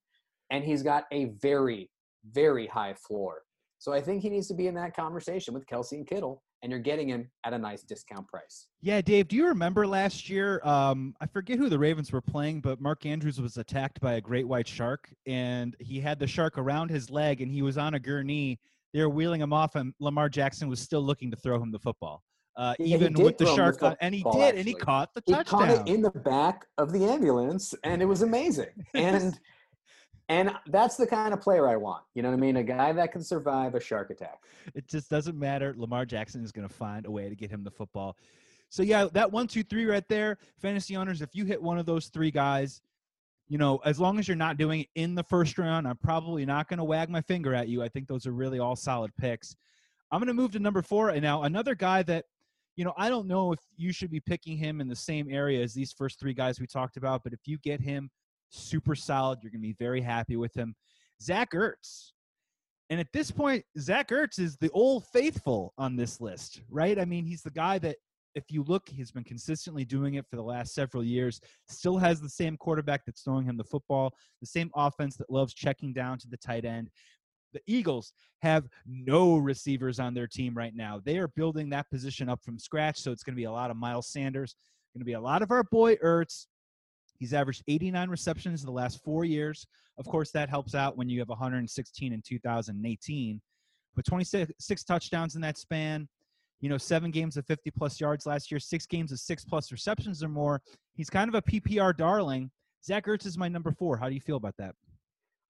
and 0.51 0.65
he's 0.65 0.83
got 0.83 1.05
a 1.13 1.27
very, 1.41 1.91
very 2.33 2.67
high 2.67 2.95
floor. 2.95 3.43
So 3.79 3.93
I 3.93 4.01
think 4.01 4.23
he 4.23 4.31
needs 4.31 4.49
to 4.49 4.55
be 4.55 4.69
in 4.69 4.75
that 4.77 4.97
conversation 4.97 5.53
with 5.53 5.67
Kelce 5.67 5.93
and 5.93 6.07
Kittle, 6.07 6.43
and 6.63 6.71
you're 6.71 6.81
getting 6.81 7.09
him 7.09 7.31
at 7.45 7.53
a 7.53 7.59
nice 7.59 7.83
discount 7.83 8.27
price. 8.27 8.69
Yeah, 8.81 9.03
Dave, 9.03 9.29
do 9.29 9.37
you 9.37 9.47
remember 9.47 9.87
last 9.87 10.31
year? 10.31 10.61
Um, 10.65 11.15
I 11.21 11.27
forget 11.27 11.59
who 11.59 11.69
the 11.69 11.79
Ravens 11.79 12.11
were 12.11 12.23
playing, 12.23 12.63
but 12.63 12.81
Mark 12.81 13.05
Andrews 13.05 13.41
was 13.41 13.59
attacked 13.59 14.01
by 14.01 14.15
a 14.15 14.21
great 14.21 14.49
white 14.49 14.67
shark, 14.67 15.13
and 15.27 15.77
he 15.79 16.01
had 16.01 16.19
the 16.19 16.27
shark 16.27 16.57
around 16.57 16.91
his 16.91 17.11
leg, 17.11 17.43
and 17.43 17.53
he 17.53 17.63
was 17.63 17.77
on 17.77 17.95
a 17.95 18.01
gurney. 18.01 18.59
They 18.95 19.03
were 19.03 19.11
wheeling 19.11 19.43
him 19.43 19.53
off, 19.53 19.75
and 19.75 19.93
Lamar 20.01 20.31
Jackson 20.31 20.69
was 20.69 20.81
still 20.81 21.03
looking 21.03 21.31
to 21.31 21.37
throw 21.37 21.61
him 21.63 21.71
the 21.71 21.79
football 21.79 22.23
uh, 22.57 22.75
yeah, 22.79 22.97
even 22.97 23.13
with 23.15 23.39
the 23.39 23.47
shark 23.55 23.83
on, 23.83 23.97
and 24.01 24.15
he 24.15 24.23
did, 24.23 24.35
actually. 24.35 24.59
and 24.59 24.69
he 24.69 24.75
caught 24.75 25.13
the 25.15 25.21
touchdown. 25.21 25.69
He 25.69 25.75
caught 25.75 25.89
it 25.89 25.93
in 25.93 26.03
the 26.03 26.11
back 26.11 26.67
of 26.79 26.93
the 26.93 27.05
ambulance, 27.05 27.75
and 27.85 28.01
it 28.01 28.07
was 28.07 28.23
amazing. 28.23 28.71
and 28.95 29.39
and 30.29 30.53
that's 30.67 30.97
the 30.97 31.07
kind 31.07 31.33
of 31.33 31.41
player 31.41 31.69
I 31.69 31.77
want. 31.77 32.03
You 32.15 32.23
know 32.23 32.31
what 32.31 32.37
I 32.37 32.41
mean? 32.41 32.57
A 32.57 32.63
guy 32.63 32.93
that 32.93 33.13
can 33.13 33.23
survive 33.23 33.75
a 33.75 33.81
shark 33.81 34.11
attack. 34.11 34.43
It 34.75 34.89
just 34.89 35.09
doesn't 35.09 35.39
matter. 35.39 35.75
Lamar 35.77 36.05
Jackson 36.05 36.43
is 36.43 36.53
going 36.53 36.67
to 36.67 36.75
find 36.75 37.07
a 37.07 37.11
way 37.11 37.29
to 37.29 37.37
get 37.37 37.51
him 37.51 37.63
the 37.63 37.71
football. 37.71 38.17
So 38.69 38.83
yeah, 38.83 39.07
that 39.13 39.31
one, 39.31 39.47
two, 39.47 39.63
three 39.63 39.87
right 39.87 40.07
there, 40.09 40.39
fantasy 40.61 40.97
owners. 40.97 41.23
If 41.23 41.35
you 41.35 41.45
hit 41.45 41.63
one 41.63 41.79
of 41.79 41.87
those 41.87 42.07
three 42.07 42.33
guys, 42.33 42.83
you 43.49 43.59
know, 43.59 43.81
as 43.85 44.01
long 44.01 44.19
as 44.19 44.27
you're 44.27 44.37
not 44.37 44.57
doing 44.57 44.81
it 44.81 44.89
in 44.97 45.15
the 45.15 45.23
first 45.23 45.57
round, 45.57 45.87
I'm 45.87 45.99
probably 45.99 46.45
not 46.45 46.69
going 46.69 46.79
to 46.79 46.85
wag 46.85 47.09
my 47.09 47.21
finger 47.21 47.55
at 47.55 47.69
you. 47.69 47.81
I 47.83 47.89
think 47.89 48.09
those 48.09 48.27
are 48.27 48.33
really 48.33 48.59
all 48.59 48.75
solid 48.75 49.13
picks. 49.17 49.55
I'm 50.11 50.19
going 50.19 50.27
to 50.27 50.35
move 50.35 50.51
to 50.53 50.59
number 50.59 50.83
four. 50.83 51.11
And 51.11 51.23
now 51.23 51.45
another 51.45 51.77
guy 51.77 52.03
that 52.05 52.25
you 52.77 52.85
know, 52.85 52.93
I 52.97 53.09
don't 53.09 53.27
know 53.27 53.53
if 53.53 53.61
you 53.77 53.91
should 53.91 54.11
be 54.11 54.21
picking 54.21 54.57
him 54.57 54.81
in 54.81 54.89
the 54.89 54.97
same 54.97 55.29
area 55.31 55.63
as 55.63 55.73
these 55.73 55.93
first 55.93 56.21
three 56.21 56.35
guys 56.35 56.61
we 56.61 56.67
talked 56.67 56.99
about, 56.99 57.25
but 57.25 57.33
if 57.33 57.41
you 57.47 57.59
get 57.59 57.81
him 57.81 58.11
super 58.51 58.95
solid, 58.95 59.41
you're 59.43 59.51
going 59.51 59.63
to 59.63 59.69
be 59.69 59.77
very 59.79 60.01
happy 60.01 60.37
with 60.37 60.55
him. 60.55 60.75
Zach 61.23 61.53
Ertz. 61.53 62.13
And 62.89 63.01
at 63.01 63.13
this 63.13 63.31
point, 63.31 63.65
Zach 63.79 64.11
Ertz 64.11 64.39
is 64.39 64.57
the 64.59 64.71
old 64.71 65.05
faithful 65.07 65.73
on 65.77 65.97
this 65.97 66.21
list, 66.21 66.63
right? 66.71 66.99
I 66.99 67.05
mean, 67.05 67.25
he's 67.25 67.43
the 67.43 67.51
guy 67.51 67.79
that, 67.81 67.97
if 68.35 68.45
you 68.51 68.63
look, 68.65 68.89
he's 68.89 69.11
been 69.11 69.25
consistently 69.25 69.85
doing 69.85 70.15
it 70.15 70.27
for 70.29 70.37
the 70.37 70.43
last 70.43 70.75
several 70.75 71.03
years, 71.03 71.41
still 71.69 71.97
has 71.97 72.21
the 72.21 72.29
same 72.29 72.57
quarterback 72.57 73.05
that's 73.05 73.23
throwing 73.23 73.47
him 73.47 73.57
the 73.57 73.65
football, 73.65 74.13
the 74.41 74.47
same 74.47 74.71
offense 74.77 75.17
that 75.17 75.31
loves 75.31 75.55
checking 75.55 75.93
down 75.93 76.19
to 76.19 76.29
the 76.29 76.37
tight 76.37 76.65
end, 76.65 76.91
the 77.57 77.63
Eagles 77.67 78.13
have 78.43 78.69
no 78.87 79.39
receivers 79.39 79.99
on 79.99 80.13
their 80.13 80.27
team 80.27 80.55
right 80.55 80.75
now. 80.75 81.01
They 81.03 81.17
are 81.17 81.29
building 81.29 81.71
that 81.71 81.89
position 81.91 82.29
up 82.29 82.45
from 82.45 82.59
scratch. 82.59 82.99
So 83.01 83.11
it's 83.11 83.23
going 83.23 83.35
to 83.35 83.41
be 83.41 83.45
a 83.45 83.53
lot 83.53 83.71
of 83.71 83.79
Miles 83.79 84.09
Sanders, 84.09 84.55
going 84.95 85.01
to 85.01 85.07
be 85.07 85.15
a 85.15 85.21
lot 85.21 85.43
of 85.43 85.51
our 85.51 85.65
boy 85.65 85.97
Ertz. 85.97 86.47
He's 87.19 87.33
averaged 87.33 87.63
89 87.69 88.09
receptions 88.09 88.63
in 88.63 88.67
the 88.67 88.73
last 88.73 89.03
four 89.05 89.25
years. 89.25 89.67
Of 89.99 90.07
course, 90.07 90.31
that 90.33 90.49
helps 90.49 90.75
out 90.75 90.97
when 90.97 91.09
you 91.09 91.19
have 91.21 91.29
116 91.29 92.13
in 92.13 92.23
2018. 92.23 93.41
But 93.95 94.05
26 94.05 94.85
touchdowns 94.85 95.35
in 95.37 95.41
that 95.41 95.57
span. 95.57 96.09
You 96.61 96.69
know, 96.69 96.79
seven 96.79 97.11
games 97.11 97.37
of 97.37 97.47
50 97.47 97.71
plus 97.73 98.01
yards 98.01 98.27
last 98.27 98.51
year, 98.51 98.59
six 98.59 98.87
games 98.87 99.13
of 99.13 99.19
six 99.19 99.45
plus 99.45 99.71
receptions 99.73 100.23
or 100.23 100.29
more. 100.29 100.63
He's 100.95 101.11
kind 101.11 101.29
of 101.29 101.35
a 101.35 101.43
PPR 101.43 101.97
darling. 101.97 102.51
Zach 102.85 103.07
Ertz 103.07 103.27
is 103.27 103.37
my 103.37 103.49
number 103.49 103.73
four. 103.73 103.97
How 103.97 104.09
do 104.09 104.15
you 104.15 104.21
feel 104.21 104.37
about 104.37 104.55
that? 104.59 104.75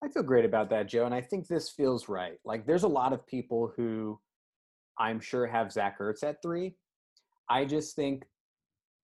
I 0.02 0.08
feel 0.08 0.22
great 0.22 0.44
about 0.44 0.68
that, 0.70 0.88
Joe. 0.88 1.06
And 1.06 1.14
I 1.14 1.20
think 1.20 1.46
this 1.46 1.70
feels 1.70 2.08
right. 2.08 2.38
Like 2.44 2.66
there's 2.66 2.82
a 2.82 2.88
lot 2.88 3.12
of 3.12 3.26
people 3.26 3.72
who 3.76 4.18
I'm 4.98 5.20
sure 5.20 5.46
have 5.46 5.72
Zach 5.72 5.98
Ertz 6.00 6.22
at 6.22 6.42
three. 6.42 6.74
I 7.48 7.64
just 7.64 7.94
think 7.94 8.24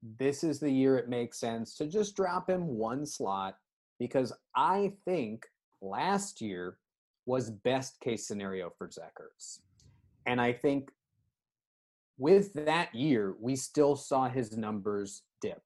this 0.03 0.43
is 0.43 0.59
the 0.59 0.71
year 0.71 0.99
it 0.99 1.09
makes 1.09 1.38
sense 1.38 1.77
to 1.77 1.87
just 1.87 2.17
drop 2.17 2.51
him 2.51 2.67
one 2.67 3.07
slot 3.07 3.57
because 3.99 4.33
I 4.57 4.93
think 5.05 5.47
last 5.81 6.41
year 6.41 6.79
was 7.27 7.51
best 7.51 8.01
case 8.01 8.27
scenario 8.27 8.73
for 8.77 8.91
Zach 8.91 9.12
Ertz. 9.21 9.61
And 10.27 10.41
I 10.41 10.53
think 10.53 10.91
with 12.19 12.53
that 12.55 12.95
year, 12.95 13.35
we 13.41 13.57
still 13.57 13.97
saw 13.97 14.29
his 14.29 14.57
numbers 14.57 15.23
dip. 15.41 15.62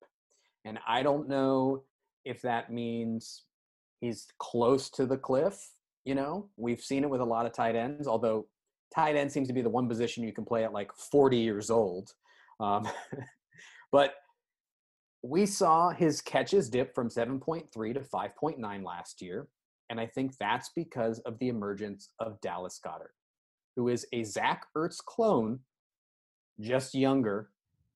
And 0.64 0.78
I 0.86 1.02
don't 1.02 1.28
know 1.28 1.84
if 2.24 2.42
that 2.42 2.72
means 2.72 3.44
he's 4.00 4.26
close 4.38 4.90
to 4.90 5.06
the 5.06 5.16
cliff. 5.16 5.70
You 6.04 6.14
know, 6.14 6.48
we've 6.56 6.80
seen 6.80 7.04
it 7.04 7.10
with 7.10 7.20
a 7.20 7.24
lot 7.24 7.46
of 7.46 7.52
tight 7.52 7.76
ends, 7.76 8.06
although 8.06 8.46
tight 8.94 9.16
end 9.16 9.32
seems 9.32 9.48
to 9.48 9.54
be 9.54 9.62
the 9.62 9.70
one 9.70 9.88
position 9.88 10.24
you 10.24 10.32
can 10.32 10.44
play 10.44 10.64
at 10.64 10.72
like 10.72 10.92
40 10.92 11.38
years 11.38 11.70
old. 11.70 12.12
Um, 12.60 12.86
but 13.92 14.14
we 15.28 15.46
saw 15.46 15.90
his 15.90 16.20
catches 16.20 16.68
dip 16.68 16.94
from 16.94 17.08
7.3 17.08 17.70
to 17.94 18.00
5.9 18.00 18.84
last 18.84 19.20
year. 19.20 19.48
And 19.90 20.00
I 20.00 20.06
think 20.06 20.36
that's 20.38 20.70
because 20.74 21.18
of 21.20 21.38
the 21.38 21.48
emergence 21.48 22.10
of 22.18 22.40
Dallas 22.40 22.80
Goedert, 22.84 23.14
who 23.76 23.88
is 23.88 24.06
a 24.12 24.24
Zach 24.24 24.66
Ertz 24.76 24.98
clone, 24.98 25.60
just 26.60 26.94
younger. 26.94 27.50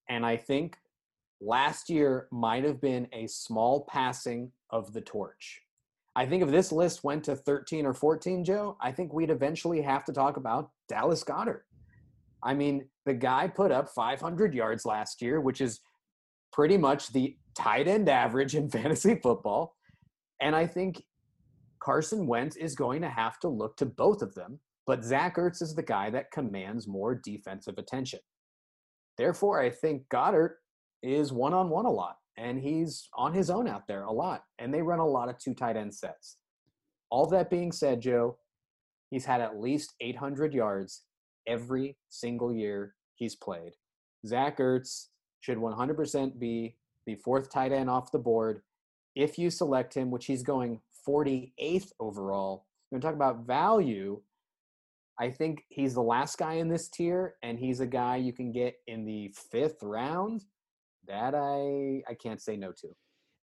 And 0.09 0.25
I 0.25 0.37
think 0.37 0.77
last 1.41 1.89
year 1.89 2.27
might 2.31 2.63
have 2.63 2.79
been 2.79 3.07
a 3.13 3.27
small 3.27 3.85
passing 3.89 4.51
of 4.69 4.93
the 4.93 5.01
torch. 5.01 5.61
I 6.15 6.25
think 6.25 6.43
if 6.43 6.49
this 6.49 6.71
list 6.71 7.03
went 7.03 7.23
to 7.25 7.35
13 7.35 7.85
or 7.85 7.93
14, 7.93 8.43
Joe, 8.43 8.77
I 8.81 8.91
think 8.91 9.13
we'd 9.13 9.29
eventually 9.29 9.81
have 9.81 10.03
to 10.05 10.13
talk 10.13 10.37
about 10.37 10.69
Dallas 10.89 11.23
Goedert. 11.23 11.61
I 12.43 12.53
mean, 12.53 12.87
the 13.05 13.13
guy 13.13 13.47
put 13.47 13.71
up 13.71 13.89
500 13.89 14.53
yards 14.53 14.85
last 14.85 15.21
year, 15.21 15.39
which 15.39 15.61
is 15.61 15.79
pretty 16.51 16.77
much 16.77 17.11
the 17.11 17.35
tight 17.55 17.87
end 17.87 18.09
average 18.09 18.55
in 18.55 18.69
fantasy 18.71 19.15
football. 19.15 19.75
And 20.41 20.55
I 20.55 20.65
think 20.65 21.03
Carson 21.81 22.27
Wentz 22.27 22.55
is 22.55 22.75
going 22.75 23.01
to 23.01 23.09
have 23.09 23.39
to 23.39 23.47
look 23.47 23.77
to 23.77 23.85
both 23.85 24.21
of 24.21 24.33
them, 24.35 24.59
but 24.85 25.03
Zach 25.03 25.37
Ertz 25.37 25.61
is 25.61 25.75
the 25.75 25.83
guy 25.83 26.09
that 26.09 26.31
commands 26.31 26.87
more 26.87 27.15
defensive 27.15 27.77
attention. 27.77 28.19
Therefore, 29.17 29.59
I 29.59 29.69
think 29.69 30.03
Goedert 30.09 30.55
is 31.03 31.33
one 31.33 31.53
on 31.53 31.69
one 31.69 31.85
a 31.85 31.91
lot, 31.91 32.17
and 32.37 32.59
he's 32.59 33.09
on 33.15 33.33
his 33.33 33.49
own 33.49 33.67
out 33.67 33.87
there 33.87 34.03
a 34.03 34.11
lot, 34.11 34.43
and 34.59 34.73
they 34.73 34.81
run 34.81 34.99
a 34.99 35.07
lot 35.07 35.29
of 35.29 35.37
two 35.37 35.53
tight 35.53 35.75
end 35.75 35.93
sets. 35.93 36.37
All 37.09 37.27
that 37.27 37.49
being 37.49 37.71
said, 37.71 38.01
Joe, 38.01 38.37
he's 39.09 39.25
had 39.25 39.41
at 39.41 39.59
least 39.59 39.95
800 39.99 40.53
yards 40.53 41.03
every 41.47 41.97
single 42.09 42.53
year 42.53 42.95
he's 43.15 43.35
played. 43.35 43.73
Zach 44.25 44.59
Ertz 44.59 45.07
should 45.41 45.57
100% 45.57 46.39
be 46.39 46.75
the 47.05 47.15
fourth 47.15 47.51
tight 47.51 47.71
end 47.71 47.89
off 47.89 48.11
the 48.11 48.19
board 48.19 48.61
if 49.15 49.37
you 49.37 49.49
select 49.49 49.93
him, 49.93 50.09
which 50.11 50.25
he's 50.25 50.43
going 50.43 50.79
48th 51.07 51.91
overall. 51.99 52.65
We're 52.89 52.99
going 52.99 53.01
to 53.01 53.07
talk 53.07 53.15
about 53.15 53.45
value. 53.45 54.21
I 55.19 55.29
think 55.29 55.63
he's 55.69 55.93
the 55.93 56.01
last 56.01 56.37
guy 56.37 56.53
in 56.53 56.69
this 56.69 56.87
tier, 56.87 57.35
and 57.43 57.59
he's 57.59 57.79
a 57.79 57.85
guy 57.85 58.17
you 58.17 58.33
can 58.33 58.51
get 58.51 58.75
in 58.87 59.05
the 59.05 59.33
fifth 59.51 59.81
round. 59.81 60.45
That 61.07 61.33
I 61.35 62.03
I 62.09 62.13
can't 62.13 62.41
say 62.41 62.55
no 62.55 62.71
to. 62.71 62.89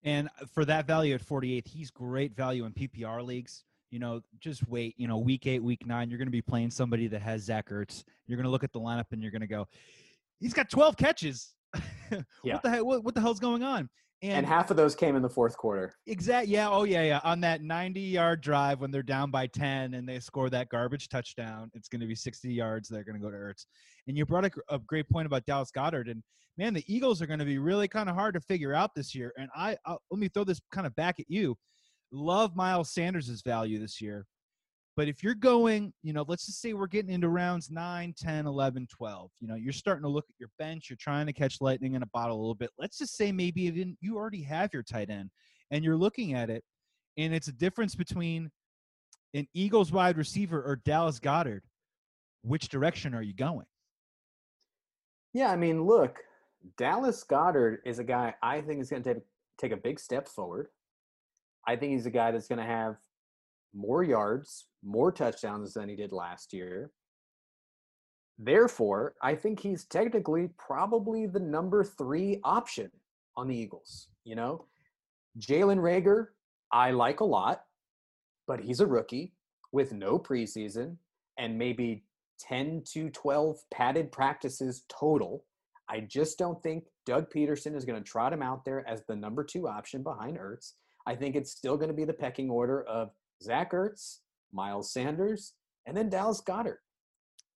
And 0.04 0.28
for 0.54 0.64
that 0.64 0.86
value 0.86 1.14
at 1.14 1.24
48th, 1.24 1.66
he's 1.66 1.90
great 1.90 2.34
value 2.34 2.64
in 2.64 2.72
PPR 2.72 3.24
leagues. 3.24 3.64
You 3.90 3.98
know, 3.98 4.20
just 4.38 4.66
wait. 4.68 4.94
You 4.96 5.08
know, 5.08 5.18
week 5.18 5.46
eight, 5.46 5.62
week 5.62 5.86
nine, 5.86 6.08
you're 6.08 6.18
going 6.18 6.28
to 6.28 6.32
be 6.32 6.42
playing 6.42 6.70
somebody 6.70 7.08
that 7.08 7.22
has 7.22 7.42
Zach 7.42 7.68
Ertz. 7.70 8.04
You're 8.26 8.36
going 8.36 8.44
to 8.44 8.50
look 8.50 8.64
at 8.64 8.72
the 8.72 8.80
lineup 8.80 9.06
and 9.10 9.20
you're 9.22 9.32
going 9.32 9.40
to 9.40 9.48
go, 9.48 9.66
he's 10.38 10.54
got 10.54 10.70
12 10.70 10.96
catches. 10.96 11.54
Yeah. 12.42 12.54
What 12.54 12.62
the 12.62 12.70
hell? 12.70 12.86
What, 12.86 13.04
what 13.04 13.14
the 13.14 13.20
hell's 13.20 13.40
going 13.40 13.62
on? 13.62 13.90
And 14.22 14.44
half 14.44 14.70
of 14.70 14.76
those 14.76 14.94
came 14.94 15.14
in 15.14 15.22
the 15.22 15.28
fourth 15.28 15.56
quarter. 15.56 15.92
Exact. 16.06 16.48
Yeah. 16.48 16.68
Oh, 16.68 16.84
yeah. 16.84 17.02
Yeah. 17.02 17.20
On 17.22 17.40
that 17.42 17.62
90 17.62 18.00
yard 18.00 18.40
drive 18.40 18.80
when 18.80 18.90
they're 18.90 19.02
down 19.02 19.30
by 19.30 19.46
10 19.46 19.94
and 19.94 20.08
they 20.08 20.18
score 20.18 20.50
that 20.50 20.70
garbage 20.70 21.08
touchdown, 21.08 21.70
it's 21.74 21.88
going 21.88 22.00
to 22.00 22.06
be 22.06 22.16
60 22.16 22.52
yards. 22.52 22.88
They're 22.88 23.04
going 23.04 23.20
to 23.20 23.22
go 23.22 23.30
to 23.30 23.36
Ertz. 23.36 23.66
And 24.08 24.16
you 24.16 24.26
brought 24.26 24.46
a, 24.46 24.50
a 24.70 24.78
great 24.80 25.08
point 25.08 25.26
about 25.26 25.46
Dallas 25.46 25.70
Goedert. 25.70 26.10
And 26.10 26.22
man, 26.56 26.74
the 26.74 26.84
Eagles 26.92 27.22
are 27.22 27.26
going 27.26 27.38
to 27.38 27.44
be 27.44 27.58
really 27.58 27.86
kind 27.86 28.08
of 28.08 28.16
hard 28.16 28.34
to 28.34 28.40
figure 28.40 28.74
out 28.74 28.94
this 28.96 29.14
year. 29.14 29.32
And 29.36 29.48
I, 29.54 29.76
I'll, 29.86 30.00
let 30.10 30.18
me 30.18 30.28
throw 30.28 30.44
this 30.44 30.60
kind 30.72 30.86
of 30.86 30.96
back 30.96 31.20
at 31.20 31.26
you. 31.28 31.56
Love 32.10 32.56
Miles 32.56 32.92
Sanders' 32.92 33.42
value 33.42 33.78
this 33.78 34.00
year. 34.00 34.26
But 34.98 35.06
if 35.06 35.22
you're 35.22 35.36
going, 35.36 35.92
you 36.02 36.12
know, 36.12 36.24
let's 36.26 36.44
just 36.44 36.60
say 36.60 36.72
we're 36.72 36.88
getting 36.88 37.12
into 37.12 37.28
rounds 37.28 37.70
9, 37.70 38.14
10, 38.18 38.46
11, 38.48 38.88
12. 38.90 39.30
You 39.38 39.46
know, 39.46 39.54
you're 39.54 39.72
starting 39.72 40.02
to 40.02 40.08
look 40.08 40.24
at 40.28 40.34
your 40.40 40.48
bench. 40.58 40.90
You're 40.90 40.96
trying 41.00 41.26
to 41.26 41.32
catch 41.32 41.60
lightning 41.60 41.94
in 41.94 42.02
a 42.02 42.06
bottle 42.12 42.36
a 42.36 42.40
little 42.40 42.56
bit. 42.56 42.70
Let's 42.80 42.98
just 42.98 43.16
say 43.16 43.30
maybe 43.30 43.62
even 43.62 43.96
you 44.00 44.16
already 44.16 44.42
have 44.42 44.70
your 44.72 44.82
tight 44.82 45.08
end 45.08 45.30
and 45.70 45.84
you're 45.84 45.96
looking 45.96 46.34
at 46.34 46.50
it, 46.50 46.64
and 47.16 47.32
it's 47.32 47.46
a 47.46 47.52
difference 47.52 47.94
between 47.94 48.50
an 49.34 49.46
Eagles 49.54 49.92
wide 49.92 50.16
receiver 50.16 50.60
or 50.60 50.80
Dallas 50.84 51.20
Goedert. 51.20 51.60
Which 52.42 52.68
direction 52.68 53.14
are 53.14 53.22
you 53.22 53.34
going? 53.34 53.66
Yeah, 55.32 55.52
I 55.52 55.56
mean, 55.56 55.84
look, 55.84 56.18
Dallas 56.76 57.22
Goedert 57.22 57.78
is 57.86 58.00
a 58.00 58.04
guy 58.04 58.34
I 58.42 58.62
think 58.62 58.80
is 58.80 58.90
going 58.90 59.04
to 59.04 59.14
take 59.14 59.22
take 59.60 59.70
a 59.70 59.76
big 59.76 60.00
step 60.00 60.26
forward. 60.26 60.66
I 61.68 61.76
think 61.76 61.92
he's 61.92 62.06
a 62.06 62.10
guy 62.10 62.32
that's 62.32 62.48
going 62.48 62.58
to 62.58 62.64
have 62.64 62.96
more 63.74 64.02
yards, 64.02 64.66
more 64.82 65.12
touchdowns 65.12 65.74
than 65.74 65.88
he 65.88 65.96
did 65.96 66.12
last 66.12 66.52
year. 66.52 66.90
Therefore, 68.38 69.14
I 69.22 69.34
think 69.34 69.60
he's 69.60 69.84
technically 69.84 70.50
probably 70.58 71.26
the 71.26 71.40
number 71.40 71.82
three 71.82 72.40
option 72.44 72.90
on 73.36 73.48
the 73.48 73.56
Eagles. 73.56 74.08
You 74.24 74.36
know, 74.36 74.66
Jalen 75.38 75.78
Reagor, 75.78 76.28
I 76.72 76.92
like 76.92 77.20
a 77.20 77.24
lot, 77.24 77.62
but 78.46 78.60
he's 78.60 78.80
a 78.80 78.86
rookie 78.86 79.34
with 79.72 79.92
no 79.92 80.18
preseason 80.18 80.96
and 81.36 81.58
maybe 81.58 82.04
10 82.40 82.82
to 82.92 83.10
12 83.10 83.56
padded 83.72 84.12
practices 84.12 84.84
total. 84.88 85.44
I 85.88 86.00
just 86.00 86.38
don't 86.38 86.62
think 86.62 86.84
Doug 87.06 87.30
Pederson 87.30 87.74
is 87.74 87.84
going 87.84 88.02
to 88.02 88.08
trot 88.08 88.32
him 88.32 88.42
out 88.42 88.64
there 88.64 88.86
as 88.88 89.02
the 89.06 89.16
number 89.16 89.42
two 89.42 89.68
option 89.68 90.02
behind 90.02 90.38
Ertz. 90.38 90.72
I 91.06 91.14
think 91.14 91.34
it's 91.34 91.52
still 91.52 91.76
going 91.76 91.88
to 91.88 91.94
be 91.94 92.04
the 92.04 92.12
pecking 92.12 92.50
order 92.50 92.82
of 92.82 93.10
Zach 93.42 93.72
Ertz, 93.72 94.18
Miles 94.52 94.92
Sanders, 94.92 95.54
and 95.86 95.96
then 95.96 96.08
Dallas 96.08 96.40
Goedert. 96.40 96.78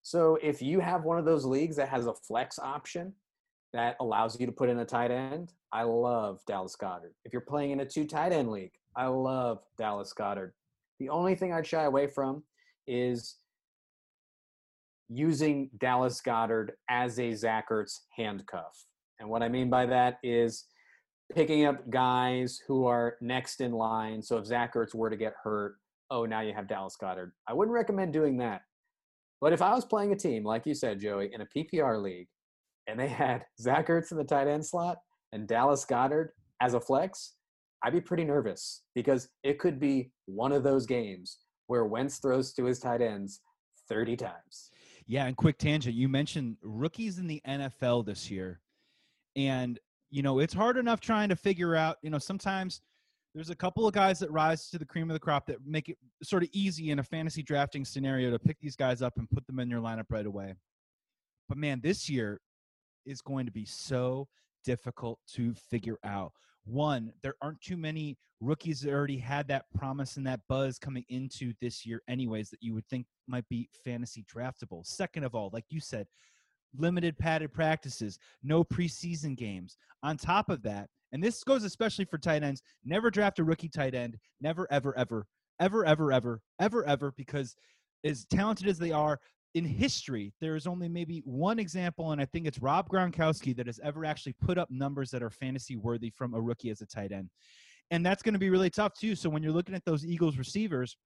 So 0.03 0.39
if 0.43 0.61
you 0.61 0.81
have 0.81 1.05
one 1.05 1.19
of 1.19 1.25
those 1.25 1.45
leagues 1.45 1.77
that 1.77 1.89
has 1.89 2.07
a 2.07 2.15
flex 2.15 2.59
option 2.59 3.13
that 3.73 3.97
allows 4.01 4.39
you 4.39 4.47
to 4.47 4.53
put 4.53 4.69
in 4.69 4.81
a 4.81 4.85
tight 4.85 5.11
end, 5.11 5.53
I 5.73 5.85
love 5.85 6.41
Dallas 6.47 6.77
Goedert. 6.77 7.15
If 7.25 7.33
you're 7.33 7.43
playing 7.43 7.71
in 7.71 7.81
a 7.81 7.87
two 7.87 8.07
tight 8.07 8.33
end 8.33 8.51
league, 8.51 8.73
I 8.97 9.07
love 9.07 9.61
Dallas 9.79 10.13
Goedert. 10.13 10.53
The 10.99 11.09
only 11.09 11.35
thing 11.35 11.53
I'd 11.53 11.67
shy 11.67 11.85
away 11.85 12.07
from 12.07 12.43
is 12.87 13.37
using 15.09 15.71
Dallas 15.79 16.21
Goedert 16.21 16.71
as 16.89 17.19
a 17.19 17.35
Zach 17.35 17.71
Ertz 17.71 18.01
handcuff. 18.17 18.87
And 19.21 19.29
what 19.29 19.43
I 19.43 19.49
mean 19.49 19.71
by 19.71 19.87
that 19.87 20.19
is 20.23 20.65
picking 21.35 21.65
up 21.65 21.89
guys 21.91 22.61
who 22.67 22.87
are 22.87 23.17
next 23.21 23.61
in 23.61 23.73
line. 23.73 24.23
So 24.23 24.37
if 24.39 24.47
Zach 24.47 24.75
Ertz 24.75 24.95
were 24.95 25.11
to 25.11 25.17
get 25.17 25.35
hurt, 25.43 25.77
oh, 26.11 26.25
now 26.25 26.41
you 26.41 26.53
have 26.55 26.69
Dallas 26.69 26.97
Goedert. 27.01 27.33
I 27.49 27.55
wouldn't 27.55 27.75
recommend 27.75 28.13
doing 28.13 28.37
that. 28.39 28.63
But 29.41 29.53
if 29.53 29.63
I 29.63 29.75
was 29.75 29.85
playing 29.85 30.13
a 30.13 30.17
team, 30.17 30.45
like 30.45 30.67
you 30.67 30.75
said, 30.75 31.01
Joey, 31.01 31.31
in 31.33 31.41
a 31.41 31.47
PPR 31.47 32.01
league, 32.01 32.29
and 32.87 32.99
they 32.99 33.09
had 33.09 33.45
Zach 33.61 33.89
Ertz 33.89 34.13
in 34.13 34.19
the 34.19 34.25
tight 34.25 34.49
end 34.49 34.65
slot 34.65 34.99
and 35.33 35.49
Dallas 35.49 35.85
Goedert 35.85 36.29
as 36.61 36.75
a 36.75 36.81
flex, 36.81 37.35
I'd 37.83 37.93
be 37.93 38.01
pretty 38.01 38.25
nervous 38.25 38.83
because 38.95 39.29
it 39.43 39.59
could 39.59 39.81
be 39.81 40.13
one 40.27 40.53
of 40.53 40.63
those 40.63 40.87
games 40.87 41.39
where 41.67 41.87
Wentz 41.87 42.19
throws 42.19 42.53
to 42.55 42.65
his 42.65 42.79
tight 42.79 43.01
ends 43.01 43.41
30 43.89 44.17
times. 44.17 44.71
Yeah, 45.07 45.27
and 45.27 45.37
quick 45.37 45.59
tangent. 45.59 45.97
You 45.97 46.09
mentioned 46.09 46.57
rookies 46.63 47.19
in 47.19 47.27
the 47.27 47.43
NFL 47.47 48.07
this 48.07 48.31
year. 48.31 48.61
And, 49.35 49.81
you 50.13 50.23
know, 50.23 50.41
it's 50.41 50.53
hard 50.53 50.77
enough 50.77 51.01
trying 51.01 51.31
to 51.31 51.37
figure 51.37 51.75
out, 51.75 51.97
you 52.03 52.11
know, 52.11 52.19
sometimes 52.19 52.83
there's 53.35 53.49
a 53.49 53.57
couple 53.57 53.87
of 53.87 53.95
guys 53.95 54.19
that 54.19 54.31
rise 54.31 54.69
to 54.69 54.79
the 54.79 54.85
cream 54.85 55.09
of 55.09 55.15
the 55.15 55.21
crop 55.21 55.47
that 55.47 55.57
make 55.67 55.89
it 55.89 55.97
sort 56.23 56.43
of 56.43 56.51
easy 56.53 56.91
in 56.91 56.99
a 56.99 57.03
fantasy 57.03 57.43
drafting 57.43 57.83
scenario 57.83 58.31
to 58.31 58.39
pick 58.39 58.61
these 58.61 58.77
guys 58.77 59.01
up 59.01 59.15
and 59.17 59.29
put 59.31 59.47
them 59.47 59.59
in 59.59 59.71
your 59.71 59.81
lineup 59.81 60.05
right 60.11 60.27
away. 60.27 60.55
But 61.49 61.57
man, 61.57 61.81
this 61.83 62.11
year 62.11 62.43
is 63.07 63.23
going 63.23 63.47
to 63.47 63.53
be 63.53 63.65
so 63.65 64.29
difficult 64.65 65.19
to 65.33 65.55
figure 65.55 65.99
out. 66.05 66.33
One, 66.65 67.11
there 67.23 67.35
aren't 67.41 67.63
too 67.63 67.79
many 67.79 68.19
rookies 68.41 68.83
that 68.83 68.93
already 68.93 69.17
had 69.17 69.49
that 69.49 69.65
promise 69.75 70.19
and 70.19 70.27
that 70.27 70.41
buzz 70.47 70.79
coming 70.79 71.05
into 71.09 71.55
this 71.63 71.87
year, 71.87 72.03
anyways, 72.07 72.51
that 72.51 72.63
you 72.63 72.75
would 72.75 72.87
think 72.87 73.07
might 73.27 73.49
be 73.49 73.71
fantasy 73.83 74.27
draftable. 74.33 74.87
Second 74.87 75.25
of 75.25 75.35
all, 75.35 75.49
like 75.55 75.65
you 75.71 75.81
said, 75.81 76.07
limited 76.77 77.19
padded 77.19 77.53
practices, 77.53 78.19
no 78.43 78.65
preseason 78.65 79.37
games. 79.37 79.77
On 80.03 80.17
top 80.17 80.49
of 80.49 80.63
that, 80.63 80.89
and 81.13 81.23
this 81.23 81.45
goes 81.45 81.65
especially 81.65 82.05
for 82.07 82.19
tight 82.19 82.43
ends, 82.43 82.63
never 82.85 83.11
draft 83.11 83.39
a 83.39 83.45
rookie 83.45 83.69
tight 83.69 83.95
end, 83.95 84.17
never, 84.41 84.67
ever, 84.71 84.97
ever, 84.97 85.27
ever, 85.61 85.85
ever, 85.85 86.13
ever, 86.13 86.41
ever, 86.61 86.87
ever, 86.87 87.13
because 87.17 87.55
as 88.05 88.25
talented 88.27 88.67
as 88.67 88.79
they 88.79 88.93
are, 88.93 89.19
in 89.55 89.65
history, 89.65 90.33
there 90.41 90.57
is 90.57 90.67
only 90.67 90.89
maybe 90.89 91.23
one 91.25 91.59
example, 91.59 92.13
and 92.13 92.21
I 92.21 92.25
think 92.25 92.47
it's 92.47 92.61
Rob 92.61 92.89
Gronkowski 92.89 93.55
that 93.57 93.67
has 93.67 93.79
ever 93.85 94.05
actually 94.05 94.35
put 94.41 94.57
up 94.57 94.71
numbers 94.71 95.11
that 95.11 95.23
are 95.23 95.31
fantasy 95.31 95.77
worthy 95.77 96.11
from 96.11 96.35
a 96.35 96.41
rookie 96.41 96.71
as 96.71 96.81
a 96.81 96.87
tight 96.87 97.13
end. 97.13 97.29
And 97.91 98.05
that's 98.05 98.23
going 98.23 98.33
to 98.33 98.39
be 98.39 98.49
really 98.49 98.71
tough, 98.71 98.95
too. 98.99 99.15
So 99.15 99.29
when 99.29 99.43
you're 99.43 99.53
looking 99.53 99.75
at 99.75 99.85
those 99.85 100.07
Eagles 100.07 100.39
receivers, 100.39 100.97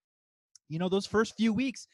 you 0.68 0.78
know, 0.78 0.88
those 0.88 1.06
first 1.06 1.34
few 1.36 1.52
weeks, 1.52 1.88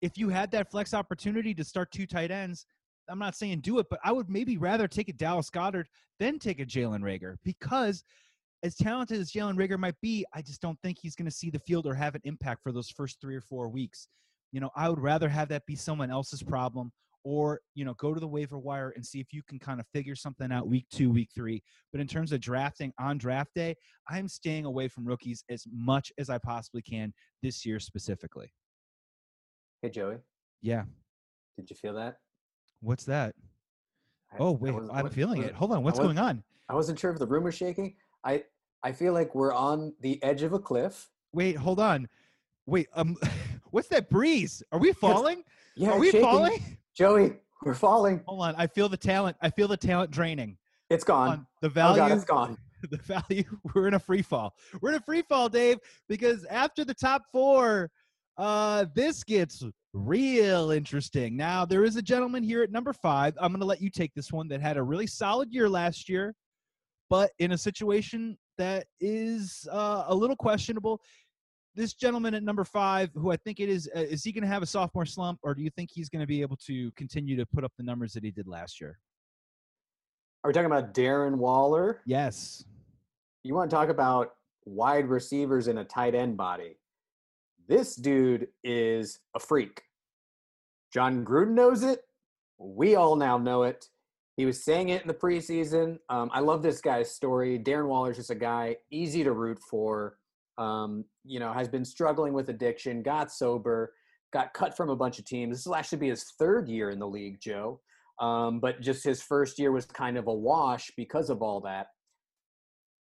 if 0.00 0.16
you 0.16 0.28
had 0.28 0.50
that 0.52 0.70
flex 0.70 0.94
opportunity 0.94 1.52
to 1.54 1.64
start 1.64 1.90
two 1.90 2.06
tight 2.06 2.30
ends, 2.30 2.64
I'm 3.08 3.18
not 3.18 3.34
saying 3.34 3.60
do 3.60 3.78
it, 3.78 3.86
but 3.90 4.00
I 4.04 4.12
would 4.12 4.30
maybe 4.30 4.56
rather 4.56 4.88
take 4.88 5.08
a 5.08 5.12
Dallas 5.12 5.50
Goedert 5.50 5.86
than 6.18 6.38
take 6.38 6.60
a 6.60 6.66
Jalen 6.66 7.00
Reagor 7.00 7.36
because 7.44 8.04
as 8.62 8.76
talented 8.76 9.20
as 9.20 9.32
Jalen 9.32 9.56
Reagor 9.56 9.78
might 9.78 10.00
be, 10.00 10.24
I 10.32 10.40
just 10.40 10.60
don't 10.60 10.78
think 10.82 10.98
he's 11.00 11.16
going 11.16 11.28
to 11.28 11.34
see 11.34 11.50
the 11.50 11.58
field 11.58 11.86
or 11.86 11.94
have 11.94 12.14
an 12.14 12.20
impact 12.24 12.62
for 12.62 12.72
those 12.72 12.90
first 12.90 13.20
three 13.20 13.34
or 13.34 13.40
four 13.40 13.68
weeks. 13.68 14.08
You 14.52 14.60
know, 14.60 14.70
I 14.76 14.88
would 14.88 15.00
rather 15.00 15.28
have 15.28 15.48
that 15.48 15.66
be 15.66 15.74
someone 15.74 16.10
else's 16.10 16.42
problem 16.42 16.92
or, 17.24 17.60
you 17.74 17.84
know, 17.84 17.94
go 17.94 18.14
to 18.14 18.20
the 18.20 18.28
waiver 18.28 18.58
wire 18.58 18.92
and 18.94 19.04
see 19.04 19.20
if 19.20 19.32
you 19.32 19.42
can 19.48 19.58
kind 19.58 19.80
of 19.80 19.86
figure 19.92 20.14
something 20.14 20.52
out 20.52 20.68
week 20.68 20.86
two, 20.92 21.10
week 21.10 21.30
three. 21.34 21.62
But 21.90 22.00
in 22.00 22.06
terms 22.06 22.32
of 22.32 22.40
drafting 22.40 22.92
on 22.98 23.18
draft 23.18 23.50
day, 23.54 23.76
I'm 24.08 24.28
staying 24.28 24.64
away 24.64 24.88
from 24.88 25.06
rookies 25.06 25.44
as 25.48 25.64
much 25.72 26.12
as 26.18 26.30
I 26.30 26.38
possibly 26.38 26.82
can 26.82 27.12
this 27.42 27.64
year 27.64 27.80
specifically. 27.80 28.52
Hey, 29.82 29.90
Joey. 29.90 30.16
Yeah. 30.60 30.84
Did 31.56 31.70
you 31.70 31.76
feel 31.76 31.94
that? 31.94 32.16
What's 32.82 33.04
that? 33.04 33.34
I- 34.32 34.36
Oh, 34.38 34.52
wait, 34.52 34.72
was- 34.74 34.90
I'm 34.92 35.04
what- 35.04 35.12
feeling 35.12 35.38
was- 35.38 35.48
it. 35.48 35.54
Hold 35.54 35.72
on. 35.72 35.82
What's 35.84 35.98
was- 35.98 36.06
going 36.06 36.18
on? 36.18 36.42
I 36.68 36.74
wasn't 36.74 36.98
sure 36.98 37.10
if 37.12 37.18
the 37.18 37.26
room 37.26 37.44
was 37.44 37.54
shaking. 37.54 37.96
I 38.24 38.44
I 38.84 38.90
feel 38.92 39.12
like 39.12 39.34
we're 39.34 39.52
on 39.54 39.94
the 40.00 40.20
edge 40.24 40.42
of 40.42 40.52
a 40.52 40.58
cliff. 40.58 41.08
Wait, 41.32 41.56
hold 41.56 41.78
on. 41.78 42.08
Wait, 42.66 42.88
um, 42.94 43.16
what's 43.70 43.86
that 43.88 44.10
breeze? 44.10 44.60
Are 44.72 44.78
we 44.80 44.92
falling? 44.92 45.44
Yeah, 45.76 45.92
Are 45.92 45.98
we 46.00 46.06
shaking. 46.10 46.22
falling? 46.22 46.78
Joey, 46.94 47.34
we're 47.64 47.74
falling. 47.74 48.22
Hold 48.26 48.40
on. 48.42 48.54
I 48.56 48.66
feel 48.66 48.88
the 48.88 48.96
talent. 48.96 49.36
I 49.40 49.50
feel 49.50 49.68
the 49.68 49.76
talent 49.76 50.10
draining. 50.10 50.58
It's 50.90 51.04
gone. 51.04 51.28
on. 51.28 51.46
The 51.60 51.68
Oh 51.68 51.70
value. 51.70 51.96
god, 51.98 52.12
it's 52.12 52.24
gone. 52.24 52.58
the 52.90 52.96
value 52.98 53.44
we're 53.74 53.86
in 53.86 53.94
a 53.94 53.98
free 54.00 54.22
fall. 54.22 54.54
We're 54.80 54.90
in 54.90 54.96
a 54.96 55.00
free 55.00 55.22
fall, 55.22 55.48
Dave, 55.48 55.78
because 56.08 56.44
after 56.46 56.84
the 56.84 56.94
top 56.94 57.22
four, 57.30 57.90
uh, 58.36 58.86
this 58.94 59.22
gets 59.22 59.62
real 59.94 60.70
interesting. 60.70 61.36
Now 61.36 61.64
there 61.64 61.84
is 61.84 61.96
a 61.96 62.02
gentleman 62.02 62.42
here 62.42 62.62
at 62.62 62.70
number 62.70 62.92
five. 62.92 63.34
I'm 63.40 63.52
going 63.52 63.60
to 63.60 63.66
let 63.66 63.80
you 63.80 63.90
take 63.90 64.12
this 64.14 64.32
one 64.32 64.48
that 64.48 64.60
had 64.60 64.76
a 64.76 64.82
really 64.82 65.06
solid 65.06 65.52
year 65.52 65.68
last 65.68 66.08
year, 66.08 66.34
but 67.10 67.30
in 67.38 67.52
a 67.52 67.58
situation 67.58 68.38
that 68.58 68.86
is 69.00 69.66
uh, 69.70 70.04
a 70.08 70.14
little 70.14 70.36
questionable. 70.36 71.00
This 71.74 71.94
gentleman 71.94 72.34
at 72.34 72.42
number 72.42 72.64
five, 72.64 73.10
who 73.14 73.32
I 73.32 73.36
think 73.36 73.58
it 73.58 73.68
is, 73.68 73.88
uh, 73.96 74.00
is 74.00 74.22
he 74.22 74.30
going 74.30 74.42
to 74.42 74.48
have 74.48 74.62
a 74.62 74.66
sophomore 74.66 75.06
slump, 75.06 75.38
or 75.42 75.54
do 75.54 75.62
you 75.62 75.70
think 75.70 75.88
he's 75.90 76.10
going 76.10 76.20
to 76.20 76.26
be 76.26 76.42
able 76.42 76.56
to 76.66 76.90
continue 76.92 77.34
to 77.36 77.46
put 77.46 77.64
up 77.64 77.72
the 77.78 77.82
numbers 77.82 78.12
that 78.12 78.22
he 78.22 78.30
did 78.30 78.46
last 78.46 78.78
year? 78.78 78.98
Are 80.44 80.48
we 80.48 80.52
talking 80.52 80.66
about 80.66 80.92
Darren 80.92 81.36
Waller? 81.36 82.02
Yes. 82.04 82.64
You 83.42 83.54
want 83.54 83.70
to 83.70 83.76
talk 83.76 83.88
about 83.88 84.32
wide 84.66 85.08
receivers 85.08 85.68
in 85.68 85.78
a 85.78 85.84
tight 85.84 86.14
end 86.14 86.36
body? 86.36 86.76
This 87.72 87.96
dude 87.96 88.48
is 88.62 89.20
a 89.34 89.40
freak. 89.40 89.80
Jon 90.92 91.24
Gruden 91.24 91.52
knows 91.52 91.82
it. 91.82 92.00
We 92.58 92.96
all 92.96 93.16
now 93.16 93.38
know 93.38 93.62
it. 93.62 93.86
He 94.36 94.44
was 94.44 94.62
saying 94.62 94.90
it 94.90 95.00
in 95.00 95.08
the 95.08 95.14
preseason. 95.14 95.96
Um, 96.10 96.28
I 96.34 96.40
love 96.40 96.62
this 96.62 96.82
guy's 96.82 97.14
story. 97.14 97.58
Darren 97.58 97.86
Waller's 97.86 98.18
just 98.18 98.28
a 98.28 98.34
guy 98.34 98.76
easy 98.90 99.24
to 99.24 99.32
root 99.32 99.58
for. 99.70 100.18
Um, 100.58 101.06
you 101.24 101.40
know, 101.40 101.50
has 101.50 101.66
been 101.66 101.86
struggling 101.86 102.34
with 102.34 102.50
addiction, 102.50 103.02
got 103.02 103.32
sober, 103.32 103.94
got 104.34 104.52
cut 104.52 104.76
from 104.76 104.90
a 104.90 104.96
bunch 104.96 105.18
of 105.18 105.24
teams. 105.24 105.56
This 105.56 105.64
will 105.64 105.76
actually 105.76 106.00
be 106.00 106.10
his 106.10 106.24
third 106.38 106.68
year 106.68 106.90
in 106.90 106.98
the 106.98 107.08
league, 107.08 107.40
Joe. 107.40 107.80
Um, 108.20 108.60
but 108.60 108.82
just 108.82 109.02
his 109.02 109.22
first 109.22 109.58
year 109.58 109.72
was 109.72 109.86
kind 109.86 110.18
of 110.18 110.26
a 110.26 110.34
wash 110.34 110.90
because 110.94 111.30
of 111.30 111.40
all 111.40 111.62
that. 111.62 111.86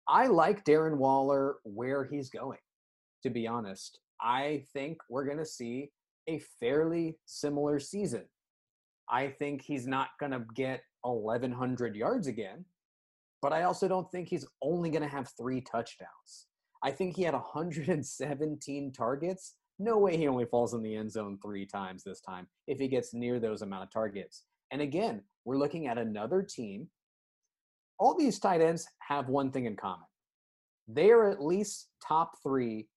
I 0.08 0.26
like 0.26 0.66
Darren 0.66 0.98
Waller 0.98 1.58
where 1.66 2.04
he's 2.04 2.32
going, 2.32 2.58
to 3.22 3.30
be 3.30 3.46
honest. 3.46 4.00
I 4.22 4.64
think 4.74 4.98
we're 5.10 5.26
going 5.26 5.38
to 5.38 5.46
see 5.46 5.92
a 6.28 6.40
fairly 6.60 7.18
similar 7.26 7.80
season. 7.80 8.26
I 9.10 9.28
think 9.28 9.62
he's 9.62 9.86
not 9.86 10.10
going 10.20 10.32
to 10.32 10.44
get 10.56 10.82
1,100 11.02 11.96
yards 11.96 12.28
again, 12.28 12.66
but 13.42 13.54
I 13.54 13.64
also 13.64 13.88
don't 13.88 14.10
think 14.12 14.28
he's 14.28 14.48
only 14.62 14.90
going 14.90 15.04
to 15.04 15.08
have 15.08 15.30
three 15.38 15.62
touchdowns. 15.62 16.48
I 16.84 16.92
think 16.92 17.16
he 17.16 17.24
had 17.24 17.34
117 17.34 18.92
targets. 18.92 19.56
No 19.78 19.98
way 19.98 20.18
he 20.18 20.28
only 20.28 20.46
falls 20.46 20.74
in 20.74 20.82
the 20.82 20.96
end 20.96 21.12
zone 21.12 21.38
three 21.44 21.66
times 21.66 22.04
this 22.04 22.22
time 22.22 22.48
if 22.68 22.80
he 22.80 22.88
gets 22.88 23.14
near 23.14 23.40
those 23.40 23.62
amount 23.62 23.84
of 23.84 23.92
targets. 23.92 24.44
And 24.72 24.82
again, 24.82 25.22
we're 25.44 25.58
looking 25.58 25.88
at 25.88 25.98
another 25.98 26.42
team. 26.42 26.88
All 28.00 28.18
these 28.18 28.40
tight 28.40 28.62
ends 28.62 28.88
have 29.00 29.30
one 29.30 29.52
thing 29.52 29.66
in 29.66 29.76
common 29.76 30.06
they 30.88 31.12
are 31.12 31.30
at 31.30 31.44
least 31.44 31.90
top 32.06 32.34
three 32.44 32.88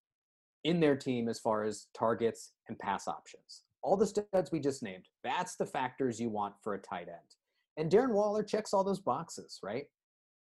in 0.65 0.81
their 0.81 0.97
team 0.97 1.29
as 1.29 1.39
far 1.39 1.65
as 1.65 1.87
targets 1.97 2.53
and 2.69 2.79
pass 2.79 3.09
options. 3.09 3.63
All 3.83 3.97
the 3.97 4.07
studs 4.07 4.51
we 4.51 4.61
just 4.61 4.83
named, 4.83 5.07
that's 5.23 5.57
the 5.57 5.67
factors 5.67 6.21
you 6.21 6.29
want 6.29 6.55
for 6.63 6.75
a 6.75 6.79
tight 6.79 7.09
end. 7.09 7.37
And 7.77 7.91
Darren 7.91 8.13
Waller 8.13 8.43
checks 8.43 8.75
all 8.75 8.83
those 8.83 9.01
boxes, 9.01 9.61
right? 9.63 9.85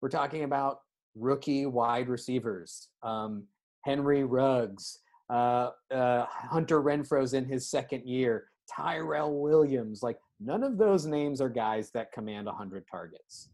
We're 0.02 0.08
talking 0.08 0.42
about 0.42 0.78
rookie 1.14 1.66
wide 1.66 2.08
receivers, 2.08 2.88
um, 3.02 3.44
Henry 3.84 4.24
Ruggs, 4.24 4.98
uh, 5.30 5.70
uh, 5.92 6.26
Hunter 6.28 6.82
Renfrow's 6.82 7.34
in 7.34 7.44
his 7.44 7.70
second 7.70 8.06
year, 8.06 8.48
Tyrell 8.74 9.40
Williams. 9.40 10.02
Like, 10.02 10.18
none 10.40 10.64
of 10.64 10.76
those 10.76 11.06
names 11.06 11.40
are 11.40 11.48
guys 11.48 11.90
that 11.92 12.12
command 12.12 12.46
100 12.46 12.84
targets. 12.90 13.50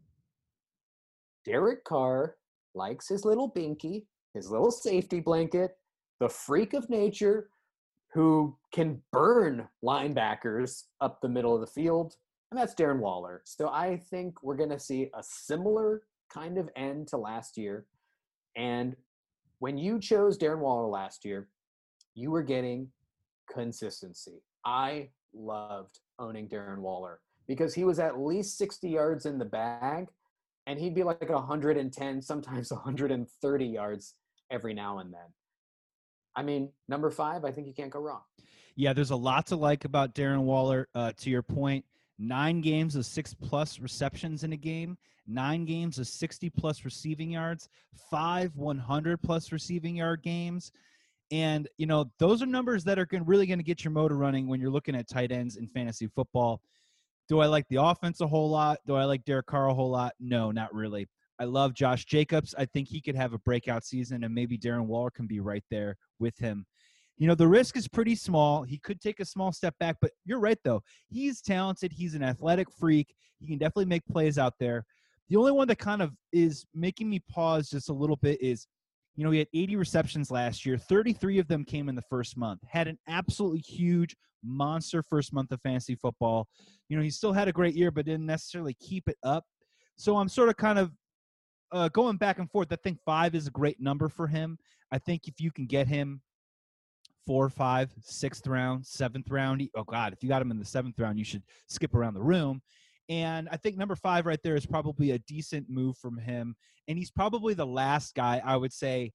Derek 1.45 1.85
Carr 1.85 2.37
likes 2.75 3.09
his 3.09 3.25
little 3.25 3.53
binky, 3.53 4.07
his 4.35 4.51
little 4.51 4.71
safety 4.71 5.21
blanket, 5.21 5.73
the 6.21 6.29
freak 6.29 6.75
of 6.75 6.89
nature 6.89 7.51
who 8.13 8.57
can 8.73 9.03
burn 9.13 9.69
linebackers 9.85 10.85
up 11.01 11.21
the 11.21 11.29
middle 11.29 11.55
of 11.55 11.61
the 11.61 11.67
field, 11.67 12.17
and 12.51 12.59
that's 12.59 12.75
Darren 12.75 13.01
Waller. 13.01 13.43
So 13.45 13.69
I 13.69 13.99
think 14.11 14.43
we're 14.43 14.57
going 14.57 14.71
to 14.71 14.79
see 14.79 15.11
a 15.15 15.23
similar 15.23 16.03
kind 16.33 16.59
of 16.59 16.71
end 16.77 17.09
to 17.09 17.17
last 17.17 17.59
year. 17.59 17.87
And 18.57 18.97
when 19.59 19.77
you 19.77 20.01
chose 20.01 20.39
Darren 20.39 20.61
Waller 20.61 20.87
last 20.87 21.25
year, 21.25 21.49
you 22.15 22.31
were 22.31 22.43
getting 22.43 22.89
consistency. 23.53 24.43
I 24.65 25.11
loved 25.35 26.01
owning 26.19 26.49
Darren 26.49 26.79
Waller 26.79 27.21
because 27.47 27.75
he 27.75 27.85
was 27.85 27.99
at 27.99 28.19
least 28.19 28.59
60 28.59 28.89
yards 28.89 29.27
in 29.27 29.39
the 29.39 29.45
bag 29.45 30.09
and 30.67 30.81
he'd 30.81 30.95
be 30.95 31.05
like 31.05 31.29
110, 31.29 32.23
sometimes 32.23 32.71
130 32.73 33.65
yards 33.65 34.15
every 34.51 34.75
now 34.75 34.99
and 34.99 35.13
then. 35.13 35.21
I 36.37 36.43
mean, 36.43 36.71
number 36.87 37.11
five, 37.11 37.45
I 37.45 37.51
think 37.51 37.67
you 37.67 37.73
can't 37.73 37.91
go 37.91 38.01
wrong. 38.01 38.21
Yeah, 38.77 38.93
there's 38.93 39.11
a 39.11 39.17
lot 39.17 39.47
to 39.47 39.57
like 39.57 39.87
about 39.87 40.15
Darren 40.15 40.43
Waller. 40.43 40.87
Uh, 40.95 41.13
to 41.17 41.31
your 41.31 41.43
point, 41.43 41.85
nine 42.19 42.61
games 42.61 42.95
of 42.95 43.07
six 43.07 43.35
plus 43.35 43.81
receptions 43.81 44.45
in 44.45 44.53
a 44.53 44.57
game, 44.57 44.99
nine 45.27 45.65
games 45.65 45.99
of 45.99 46.07
60 46.07 46.51
plus 46.51 46.85
receiving 46.85 47.31
yards, 47.31 47.71
five 48.11 48.55
100 48.55 49.23
plus 49.23 49.51
receiving 49.51 49.97
yard 49.97 50.23
games. 50.23 50.73
And, 51.33 51.69
you 51.79 51.87
know, 51.87 52.05
those 52.19 52.43
are 52.43 52.47
numbers 52.47 52.85
that 52.85 52.99
are 52.99 53.09
really 53.25 53.47
going 53.47 53.59
to 53.59 53.65
get 53.65 53.83
your 53.83 53.91
motor 53.91 54.17
running 54.17 54.47
when 54.47 54.61
you're 54.61 54.71
looking 54.71 54.95
at 54.95 55.09
tight 55.09 55.33
ends 55.33 55.57
in 55.57 55.67
fantasy 55.67 56.07
football. 56.07 56.61
Do 57.29 57.41
I 57.41 57.47
like 57.47 57.67
the 57.69 57.83
offense 57.83 58.21
a 58.21 58.27
whole 58.27 58.49
lot? 58.49 58.79
Do 58.87 58.95
I 58.95 59.05
like 59.05 59.25
Derek 59.25 59.47
Carr 59.47 59.69
a 59.69 59.75
whole 59.75 59.91
lot? 59.91 60.13
No, 60.21 60.53
not 60.53 60.73
really. 60.73 61.09
I 61.39 61.45
love 61.45 61.75
Josh 61.75 62.05
Jacobs. 62.05 62.55
I 62.57 62.65
think 62.65 62.89
he 62.89 63.01
could 63.01 63.17
have 63.17 63.33
a 63.33 63.39
breakout 63.39 63.85
season, 63.85 64.25
and 64.25 64.35
maybe 64.35 64.59
Darren 64.59 64.87
Waller 64.87 65.11
can 65.11 65.27
be 65.27 65.41
right 65.41 65.65
there 65.71 65.97
with 66.19 66.39
him. 66.39 66.67
You 67.19 67.27
know, 67.27 67.35
the 67.35 67.49
risk 67.49 67.77
is 67.77 67.89
pretty 67.89 68.15
small. 68.15 68.63
He 68.63 68.79
could 68.79 69.01
take 69.01 69.21
a 69.21 69.25
small 69.25 69.53
step 69.53 69.75
back, 69.81 69.97
but 70.01 70.11
you're 70.25 70.41
right, 70.41 70.59
though. 70.65 70.83
He's 71.09 71.41
talented. 71.41 71.93
He's 71.93 72.15
an 72.15 72.23
athletic 72.23 72.69
freak. 72.71 73.15
He 73.39 73.47
can 73.47 73.59
definitely 73.59 73.87
make 73.87 74.05
plays 74.07 74.39
out 74.39 74.55
there. 74.61 74.85
The 75.29 75.37
only 75.37 75.53
one 75.53 75.69
that 75.69 75.79
kind 75.79 76.03
of 76.03 76.13
is 76.33 76.67
making 76.75 77.09
me 77.09 77.21
pause 77.31 77.69
just 77.69 77.89
a 77.89 77.95
little 77.95 78.17
bit 78.17 78.41
is, 78.41 78.67
you 79.17 79.25
know, 79.25 79.31
he 79.31 79.39
had 79.39 79.49
80 79.55 79.77
receptions 79.77 80.31
last 80.31 80.65
year. 80.67 80.77
33 80.77 81.39
of 81.39 81.49
them 81.49 81.65
came 81.65 81.89
in 81.89 81.95
the 81.95 82.03
first 82.03 82.37
month. 82.37 82.61
Had 82.69 82.87
an 82.87 82.99
absolutely 83.09 83.61
huge 83.61 84.15
monster 84.45 85.03
first 85.03 85.33
month 85.33 85.53
of 85.53 85.61
fantasy 85.63 85.97
football. 85.97 86.47
You 86.89 86.97
know, 86.97 87.03
he 87.03 87.11
still 87.11 87.33
had 87.33 87.49
a 87.49 87.53
great 87.53 87.75
year, 87.75 87.91
but 87.91 88.05
didn't 88.05 88.27
necessarily 88.27 88.75
keep 88.75 89.09
it 89.09 89.17
up. 89.23 89.45
So 89.97 90.17
I'm 90.17 90.29
sort 90.29 90.51
of 90.51 90.57
kind 90.57 90.79
of 90.79 90.93
uh, 91.73 91.89
going 91.89 92.17
back 92.17 92.39
and 92.39 92.51
forth. 92.51 92.69
I 92.71 92.77
think 92.77 92.99
five 93.05 93.35
is 93.35 93.47
a 93.47 93.51
great 93.51 93.81
number 93.81 94.09
for 94.09 94.27
him. 94.27 94.59
I 94.93 94.99
think 94.99 95.27
if 95.27 95.41
you 95.41 95.51
can 95.51 95.67
get 95.67 95.87
him 95.87 96.23
four, 97.27 97.49
five, 97.49 97.93
sixth 98.01 98.47
round, 98.47 98.87
seventh 98.87 99.31
round. 99.31 99.69
Oh 99.75 99.85
God, 99.85 100.13
if 100.13 100.23
you 100.23 100.29
got 100.29 100.43
him 100.43 100.51
in 100.51 100.59
the 100.59 100.65
seventh 100.65 100.99
round, 100.99 101.19
you 101.19 101.25
should 101.25 101.43
skip 101.67 101.95
around 101.95 102.15
the 102.15 102.23
room. 102.23 102.63
And 103.09 103.49
I 103.51 103.57
think 103.57 103.77
number 103.77 103.97
five 103.97 104.27
right 104.27 104.41
there 104.43 104.57
is 104.57 104.67
probably 104.67 105.13
a 105.13 105.19
decent 105.21 105.69
move 105.69 105.97
from 105.99 106.19
him. 106.19 106.57
And 106.89 106.97
he's 106.97 107.11
probably 107.11 107.55
the 107.55 107.67
last 107.67 108.15
guy 108.15 108.41
I 108.45 108.57
would 108.57 108.73
say. 108.73 109.13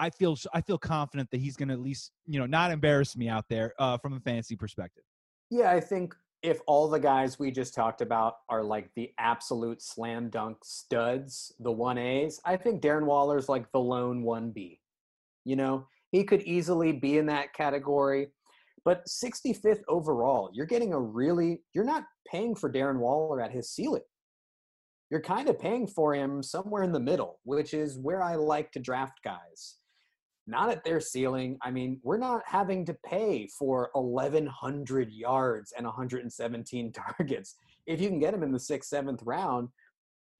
I 0.00 0.10
feel 0.10 0.38
I 0.54 0.60
feel 0.60 0.78
confident 0.78 1.28
that 1.32 1.40
he's 1.40 1.56
going 1.56 1.70
to 1.70 1.74
at 1.74 1.80
least 1.80 2.12
you 2.24 2.38
know 2.38 2.46
not 2.46 2.70
embarrass 2.70 3.16
me 3.16 3.28
out 3.28 3.46
there 3.50 3.74
uh, 3.80 3.98
from 3.98 4.12
a 4.12 4.20
fantasy 4.20 4.54
perspective. 4.54 5.02
Yeah, 5.50 5.72
I 5.72 5.80
think 5.80 6.14
if 6.42 6.60
all 6.66 6.88
the 6.88 7.00
guys 7.00 7.38
we 7.38 7.50
just 7.50 7.74
talked 7.74 8.00
about 8.00 8.34
are 8.48 8.62
like 8.62 8.90
the 8.94 9.10
absolute 9.18 9.82
slam 9.82 10.30
dunk 10.30 10.58
studs, 10.62 11.52
the 11.60 11.70
1As, 11.70 12.38
I 12.44 12.56
think 12.56 12.80
Darren 12.80 13.06
Waller's 13.06 13.48
like 13.48 13.70
the 13.72 13.80
lone 13.80 14.22
1B. 14.22 14.78
You 15.44 15.56
know, 15.56 15.86
he 16.12 16.24
could 16.24 16.42
easily 16.42 16.92
be 16.92 17.18
in 17.18 17.26
that 17.26 17.54
category. 17.54 18.28
But 18.84 19.06
65th 19.06 19.82
overall, 19.88 20.50
you're 20.52 20.66
getting 20.66 20.94
a 20.94 21.00
really, 21.00 21.62
you're 21.74 21.84
not 21.84 22.04
paying 22.30 22.54
for 22.54 22.72
Darren 22.72 22.98
Waller 22.98 23.40
at 23.40 23.52
his 23.52 23.70
ceiling. 23.70 24.02
You're 25.10 25.20
kind 25.20 25.48
of 25.48 25.58
paying 25.58 25.86
for 25.86 26.14
him 26.14 26.42
somewhere 26.42 26.84
in 26.84 26.92
the 26.92 27.00
middle, 27.00 27.40
which 27.44 27.74
is 27.74 27.98
where 27.98 28.22
I 28.22 28.36
like 28.36 28.70
to 28.72 28.78
draft 28.78 29.20
guys 29.24 29.76
not 30.48 30.70
at 30.70 30.82
their 30.82 30.98
ceiling. 30.98 31.58
I 31.62 31.70
mean, 31.70 32.00
we're 32.02 32.16
not 32.16 32.42
having 32.46 32.86
to 32.86 32.96
pay 33.04 33.48
for 33.58 33.90
1,100 33.92 35.12
yards 35.12 35.72
and 35.76 35.84
117 35.84 36.92
targets. 37.18 37.56
If 37.86 38.00
you 38.00 38.08
can 38.08 38.18
get 38.18 38.32
him 38.32 38.42
in 38.42 38.50
the 38.50 38.58
sixth, 38.58 38.88
seventh 38.88 39.22
round, 39.24 39.68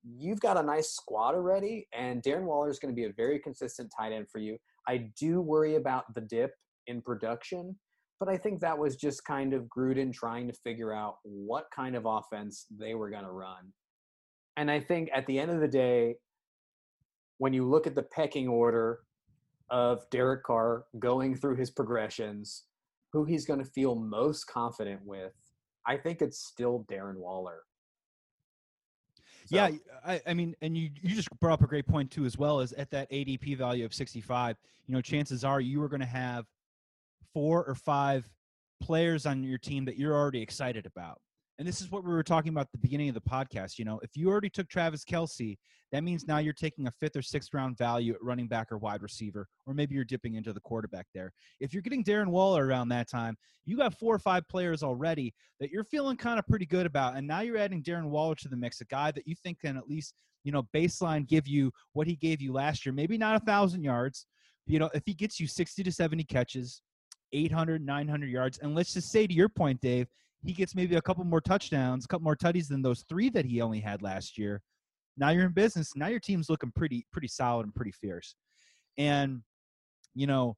you've 0.02 0.40
got 0.40 0.56
a 0.56 0.62
nice 0.62 0.90
squad 0.90 1.34
already, 1.34 1.86
and 1.92 2.22
Darren 2.22 2.44
Waller 2.44 2.70
is 2.70 2.78
going 2.78 2.94
to 2.94 2.96
be 2.96 3.06
a 3.06 3.12
very 3.12 3.38
consistent 3.38 3.92
tight 3.94 4.12
end 4.12 4.28
for 4.30 4.38
you. 4.38 4.56
I 4.86 5.10
do 5.18 5.42
worry 5.42 5.76
about 5.76 6.14
the 6.14 6.22
dip 6.22 6.52
in 6.86 7.02
production, 7.02 7.76
but 8.18 8.30
I 8.30 8.38
think 8.38 8.60
that 8.60 8.78
was 8.78 8.96
just 8.96 9.24
kind 9.24 9.52
of 9.52 9.64
Gruden 9.64 10.12
trying 10.12 10.48
to 10.48 10.54
figure 10.54 10.94
out 10.94 11.16
what 11.22 11.66
kind 11.74 11.94
of 11.94 12.06
offense 12.06 12.64
they 12.78 12.94
were 12.94 13.10
going 13.10 13.24
to 13.24 13.30
run. 13.30 13.72
And 14.56 14.70
I 14.70 14.80
think 14.80 15.10
at 15.14 15.26
the 15.26 15.38
end 15.38 15.50
of 15.50 15.60
the 15.60 15.68
day, 15.68 16.16
when 17.36 17.52
you 17.52 17.68
look 17.68 17.86
at 17.86 17.94
the 17.94 18.02
pecking 18.02 18.48
order 18.48 19.00
of 19.70 20.08
Derek 20.10 20.44
Carr 20.44 20.84
going 20.98 21.34
through 21.34 21.56
his 21.56 21.70
progressions, 21.70 22.64
who 23.12 23.24
he's 23.24 23.44
going 23.44 23.58
to 23.58 23.64
feel 23.64 23.94
most 23.94 24.44
confident 24.46 25.00
with, 25.04 25.32
I 25.86 25.96
think 25.96 26.22
it's 26.22 26.38
still 26.38 26.84
Darren 26.90 27.16
Waller. 27.16 27.62
So, 29.46 29.56
Yeah, 29.56 29.70
I, 30.04 30.20
I 30.26 30.34
mean, 30.34 30.54
and 30.60 30.76
you 30.76 30.90
you 31.00 31.14
just 31.14 31.28
brought 31.40 31.54
up 31.54 31.62
a 31.62 31.66
great 31.66 31.86
point 31.86 32.10
too, 32.10 32.26
as 32.26 32.36
well 32.36 32.60
as 32.60 32.72
at 32.74 32.90
that 32.90 33.10
ADP 33.10 33.56
value 33.56 33.84
of 33.84 33.94
65. 33.94 34.56
You 34.86 34.94
know, 34.94 35.00
chances 35.00 35.44
are 35.44 35.60
you 35.60 35.82
are 35.82 35.88
going 35.88 36.00
to 36.00 36.06
have 36.06 36.46
four 37.32 37.64
or 37.64 37.74
five 37.74 38.28
players 38.80 39.24
on 39.24 39.42
your 39.42 39.58
team 39.58 39.84
that 39.86 39.96
you're 39.96 40.14
already 40.14 40.42
excited 40.42 40.86
about. 40.86 41.20
And 41.58 41.66
this 41.66 41.80
is 41.80 41.90
what 41.90 42.04
we 42.04 42.10
were 42.10 42.22
talking 42.22 42.50
about 42.50 42.66
at 42.66 42.72
the 42.72 42.78
beginning 42.78 43.08
of 43.08 43.16
the 43.16 43.20
podcast. 43.20 43.78
You 43.78 43.84
know, 43.84 43.98
if 44.04 44.16
you 44.16 44.28
already 44.28 44.48
took 44.48 44.68
Travis 44.68 45.04
Kelce, 45.04 45.58
that 45.90 46.04
means 46.04 46.26
now 46.28 46.38
you're 46.38 46.52
taking 46.52 46.86
a 46.86 46.92
fifth 47.00 47.16
or 47.16 47.22
sixth 47.22 47.52
round 47.52 47.76
value 47.76 48.12
at 48.14 48.22
running 48.22 48.46
back 48.46 48.70
or 48.70 48.78
wide 48.78 49.02
receiver, 49.02 49.48
or 49.66 49.74
maybe 49.74 49.96
you're 49.96 50.04
dipping 50.04 50.36
into 50.36 50.52
the 50.52 50.60
quarterback 50.60 51.06
there. 51.14 51.32
If 51.58 51.72
you're 51.72 51.82
getting 51.82 52.04
Darren 52.04 52.28
Waller 52.28 52.64
around 52.64 52.90
that 52.90 53.10
time, 53.10 53.36
you 53.64 53.76
got 53.76 53.98
four 53.98 54.14
or 54.14 54.20
five 54.20 54.46
players 54.48 54.84
already 54.84 55.34
that 55.58 55.70
you're 55.70 55.82
feeling 55.84 56.16
kind 56.16 56.38
of 56.38 56.46
pretty 56.46 56.66
good 56.66 56.86
about. 56.86 57.16
And 57.16 57.26
now 57.26 57.40
you're 57.40 57.58
adding 57.58 57.82
Darren 57.82 58.08
Waller 58.08 58.36
to 58.36 58.48
the 58.48 58.56
mix, 58.56 58.80
a 58.80 58.84
guy 58.84 59.10
that 59.10 59.26
you 59.26 59.34
think 59.34 59.60
can 59.60 59.76
at 59.76 59.88
least, 59.88 60.14
you 60.44 60.52
know, 60.52 60.62
baseline 60.72 61.26
give 61.26 61.48
you 61.48 61.72
what 61.92 62.06
he 62.06 62.14
gave 62.14 62.40
you 62.40 62.52
last 62.52 62.86
year. 62.86 62.92
Maybe 62.92 63.18
not 63.18 63.34
a 63.34 63.44
thousand 63.44 63.82
yards. 63.82 64.26
You 64.66 64.78
know, 64.78 64.90
if 64.94 65.02
he 65.06 65.14
gets 65.14 65.40
you 65.40 65.48
60 65.48 65.82
to 65.82 65.90
70 65.90 66.22
catches, 66.24 66.82
800, 67.32 67.84
900 67.84 68.30
yards, 68.30 68.58
and 68.58 68.74
let's 68.74 68.94
just 68.94 69.10
say 69.10 69.26
to 69.26 69.34
your 69.34 69.48
point, 69.48 69.80
Dave, 69.80 70.06
he 70.44 70.52
gets 70.52 70.74
maybe 70.74 70.96
a 70.96 71.02
couple 71.02 71.24
more 71.24 71.40
touchdowns, 71.40 72.04
a 72.04 72.08
couple 72.08 72.24
more 72.24 72.36
tutties 72.36 72.68
than 72.68 72.82
those 72.82 73.04
three 73.08 73.28
that 73.30 73.44
he 73.44 73.60
only 73.60 73.80
had 73.80 74.02
last 74.02 74.38
year. 74.38 74.62
Now 75.16 75.30
you're 75.30 75.46
in 75.46 75.52
business. 75.52 75.92
Now 75.96 76.06
your 76.06 76.20
team's 76.20 76.48
looking 76.48 76.72
pretty, 76.74 77.04
pretty 77.12 77.28
solid 77.28 77.64
and 77.64 77.74
pretty 77.74 77.92
fierce. 77.92 78.36
And, 78.96 79.42
you 80.14 80.26
know, 80.26 80.56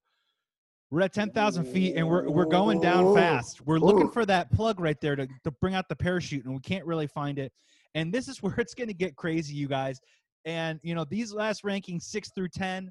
we're 0.91 1.03
at 1.03 1.13
10,000 1.15 1.65
feet 1.67 1.97
and 1.97 2.07
we're, 2.07 2.29
we're 2.29 2.47
going 2.47 2.81
down 2.81 3.15
fast. 3.15 3.61
We're 3.65 3.79
looking 3.79 4.11
for 4.11 4.27
that 4.27 4.51
plug 4.51 4.81
right 4.81 5.01
there 5.01 5.17
to, 5.17 5.27
to 5.45 5.51
bring 5.61 5.75
out 5.75 5.89
the 5.89 5.97
parachute, 5.97 6.45
and 6.45 6.55
we 6.55 6.61
can't 6.61 6.85
really 6.85 7.07
find 7.07 7.39
it. 7.39 7.53
And 7.95 8.13
this 8.13 8.29
is 8.29 8.43
where 8.43 8.55
it's 8.59 8.75
going 8.75 8.89
to 8.89 8.95
get 8.95 9.17
crazy, 9.17 9.55
you 9.55 9.69
guys. 9.69 10.01
And, 10.45 10.81
you 10.83 10.95
know, 10.95 11.05
these 11.05 11.33
last 11.33 11.65
rankings, 11.65 12.03
six 12.03 12.31
through 12.35 12.49
10, 12.49 12.91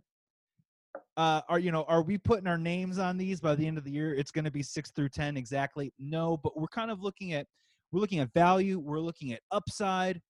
uh, 1.17 1.41
are 1.49 1.59
you 1.59 1.71
know 1.71 1.83
are 1.87 2.01
we 2.01 2.17
putting 2.17 2.47
our 2.47 2.57
names 2.57 2.99
on 2.99 3.17
these 3.17 3.39
by 3.39 3.55
the 3.55 3.65
end 3.65 3.77
of 3.77 3.83
the 3.83 3.91
year? 3.91 4.13
It's 4.13 4.31
going 4.31 4.45
to 4.45 4.51
be 4.51 4.63
six 4.63 4.91
through 4.91 5.09
ten 5.09 5.37
exactly. 5.37 5.93
No 5.99 6.37
but 6.37 6.59
we're 6.59 6.67
kind 6.67 6.91
of 6.91 7.01
looking 7.01 7.33
at 7.33 7.45
we're 7.91 7.99
looking 7.99 8.19
at 8.19 8.31
value 8.33 8.79
we're 8.79 8.99
looking 8.99 9.33
at 9.33 9.41
upside 9.51 10.21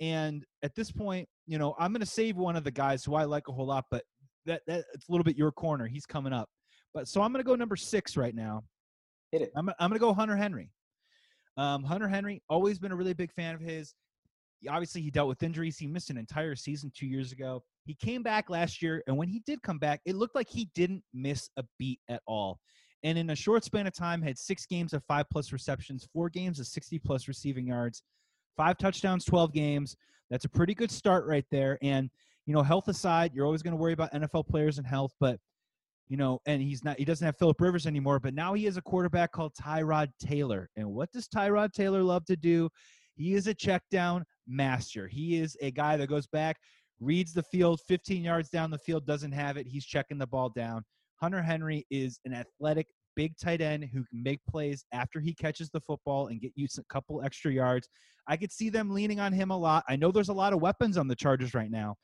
and 0.00 0.44
at 0.62 0.74
this 0.74 0.90
point 0.90 1.26
you 1.46 1.58
know 1.58 1.74
i'm 1.78 1.92
going 1.92 2.00
to 2.00 2.06
save 2.06 2.36
one 2.36 2.56
of 2.56 2.64
the 2.64 2.70
guys 2.70 3.04
who 3.04 3.14
i 3.14 3.24
like 3.24 3.48
a 3.48 3.52
whole 3.52 3.66
lot 3.66 3.84
but 3.90 4.02
that, 4.44 4.62
that 4.66 4.84
it's 4.94 5.08
a 5.08 5.12
little 5.12 5.24
bit 5.24 5.36
your 5.36 5.50
corner 5.52 5.86
he's 5.86 6.06
coming 6.06 6.32
up. 6.32 6.48
But 6.94 7.08
so 7.08 7.22
i'm 7.22 7.32
going 7.32 7.44
to 7.44 7.48
go 7.48 7.54
number 7.54 7.76
six 7.76 8.16
right 8.16 8.34
now. 8.34 8.64
Hit 9.32 9.42
it. 9.42 9.50
i'm, 9.56 9.68
I'm 9.68 9.90
going 9.90 9.92
to 9.92 9.98
go 9.98 10.12
hunter 10.12 10.36
henry. 10.36 10.70
Um, 11.56 11.82
hunter 11.82 12.08
henry 12.08 12.42
always 12.48 12.78
been 12.78 12.92
a 12.92 12.96
really 12.96 13.14
big 13.14 13.32
fan 13.32 13.54
of 13.54 13.60
his 13.60 13.94
obviously 14.68 15.02
he 15.02 15.10
dealt 15.10 15.28
with 15.28 15.42
injuries. 15.42 15.78
He 15.78 15.86
missed 15.86 16.10
an 16.10 16.16
entire 16.16 16.54
season 16.54 16.90
two 16.94 17.06
years 17.06 17.32
ago. 17.32 17.62
He 17.84 17.94
came 17.94 18.22
back 18.22 18.50
last 18.50 18.82
year 18.82 19.02
and 19.06 19.16
when 19.16 19.28
he 19.28 19.42
did 19.46 19.62
come 19.62 19.78
back 19.78 20.00
it 20.04 20.16
looked 20.16 20.34
like 20.34 20.48
he 20.48 20.70
didn't 20.74 21.02
miss 21.14 21.48
a 21.56 21.64
beat 21.78 22.00
at 22.08 22.22
all. 22.26 22.58
And 23.02 23.18
in 23.18 23.30
a 23.30 23.36
short 23.36 23.64
span 23.64 23.86
of 23.86 23.94
time 23.94 24.22
had 24.22 24.38
six 24.38 24.66
games 24.66 24.92
of 24.92 25.02
five 25.04 25.26
plus 25.30 25.52
receptions 25.52 26.08
four 26.12 26.28
games 26.28 26.58
of 26.60 26.66
60 26.66 26.98
plus 27.00 27.28
receiving 27.28 27.66
yards 27.66 28.02
five 28.56 28.78
touchdowns 28.78 29.24
12 29.24 29.52
games. 29.52 29.96
That's 30.30 30.44
a 30.44 30.48
pretty 30.48 30.74
good 30.74 30.90
start 30.90 31.26
right 31.26 31.46
there. 31.50 31.78
And 31.82 32.10
you 32.46 32.54
know 32.54 32.62
health 32.62 32.88
aside 32.88 33.32
you're 33.34 33.44
always 33.44 33.62
going 33.62 33.72
to 33.72 33.76
worry 33.76 33.92
about 33.92 34.12
nfl 34.12 34.46
players 34.46 34.78
and 34.78 34.86
health 34.86 35.12
but 35.18 35.38
you 36.08 36.16
know 36.16 36.40
and 36.46 36.62
he's 36.62 36.84
not 36.84 36.96
he 36.96 37.04
doesn't 37.04 37.24
have 37.24 37.36
philip 37.36 37.60
rivers 37.60 37.86
anymore 37.88 38.20
but 38.20 38.34
now 38.34 38.54
he 38.54 38.64
has 38.64 38.76
a 38.76 38.82
quarterback 38.82 39.32
called 39.32 39.52
tyrod 39.54 40.08
taylor. 40.20 40.70
And 40.76 40.88
what 40.88 41.10
does 41.12 41.28
tyrod 41.28 41.72
taylor 41.72 42.02
love 42.02 42.24
to 42.26 42.36
do? 42.36 42.68
He 43.16 43.34
is 43.34 43.46
a 43.46 43.54
check 43.54 43.82
down 43.90 44.24
master. 44.46 45.08
He 45.08 45.36
is 45.36 45.56
a 45.60 45.70
guy 45.70 45.96
that 45.96 46.08
goes 46.08 46.26
back 46.26 46.58
reads 47.00 47.32
the 47.32 47.42
field 47.42 47.80
15 47.86 48.24
yards 48.24 48.48
down 48.48 48.70
the 48.70 48.78
field 48.78 49.06
doesn't 49.06 49.32
have 49.32 49.56
it. 49.56 49.66
He's 49.66 49.84
checking 49.84 50.18
the 50.18 50.26
ball 50.26 50.48
down. 50.48 50.82
Hunter 51.16 51.42
henry 51.42 51.86
is 51.90 52.20
an 52.24 52.34
athletic 52.34 52.86
big 53.16 53.36
tight 53.38 53.60
end 53.60 53.84
who 53.84 54.04
can 54.04 54.22
make 54.22 54.40
plays 54.48 54.84
after 54.92 55.20
he 55.20 55.34
catches 55.34 55.70
the 55.70 55.80
football 55.80 56.28
and 56.28 56.40
get 56.40 56.52
you 56.54 56.66
a 56.78 56.82
couple 56.92 57.22
extra 57.22 57.52
yards. 57.52 57.88
I 58.28 58.36
could 58.36 58.52
see 58.52 58.68
them 58.68 58.90
leaning 58.90 59.20
on 59.20 59.32
him 59.32 59.50
a 59.50 59.56
lot. 59.56 59.84
I 59.88 59.96
know 59.96 60.10
there's 60.10 60.28
a 60.28 60.34
lot 60.34 60.52
of 60.52 60.60
weapons 60.60 60.98
on 60.98 61.08
the 61.08 61.16
chargers 61.16 61.54
right 61.54 61.70
now 61.70 61.96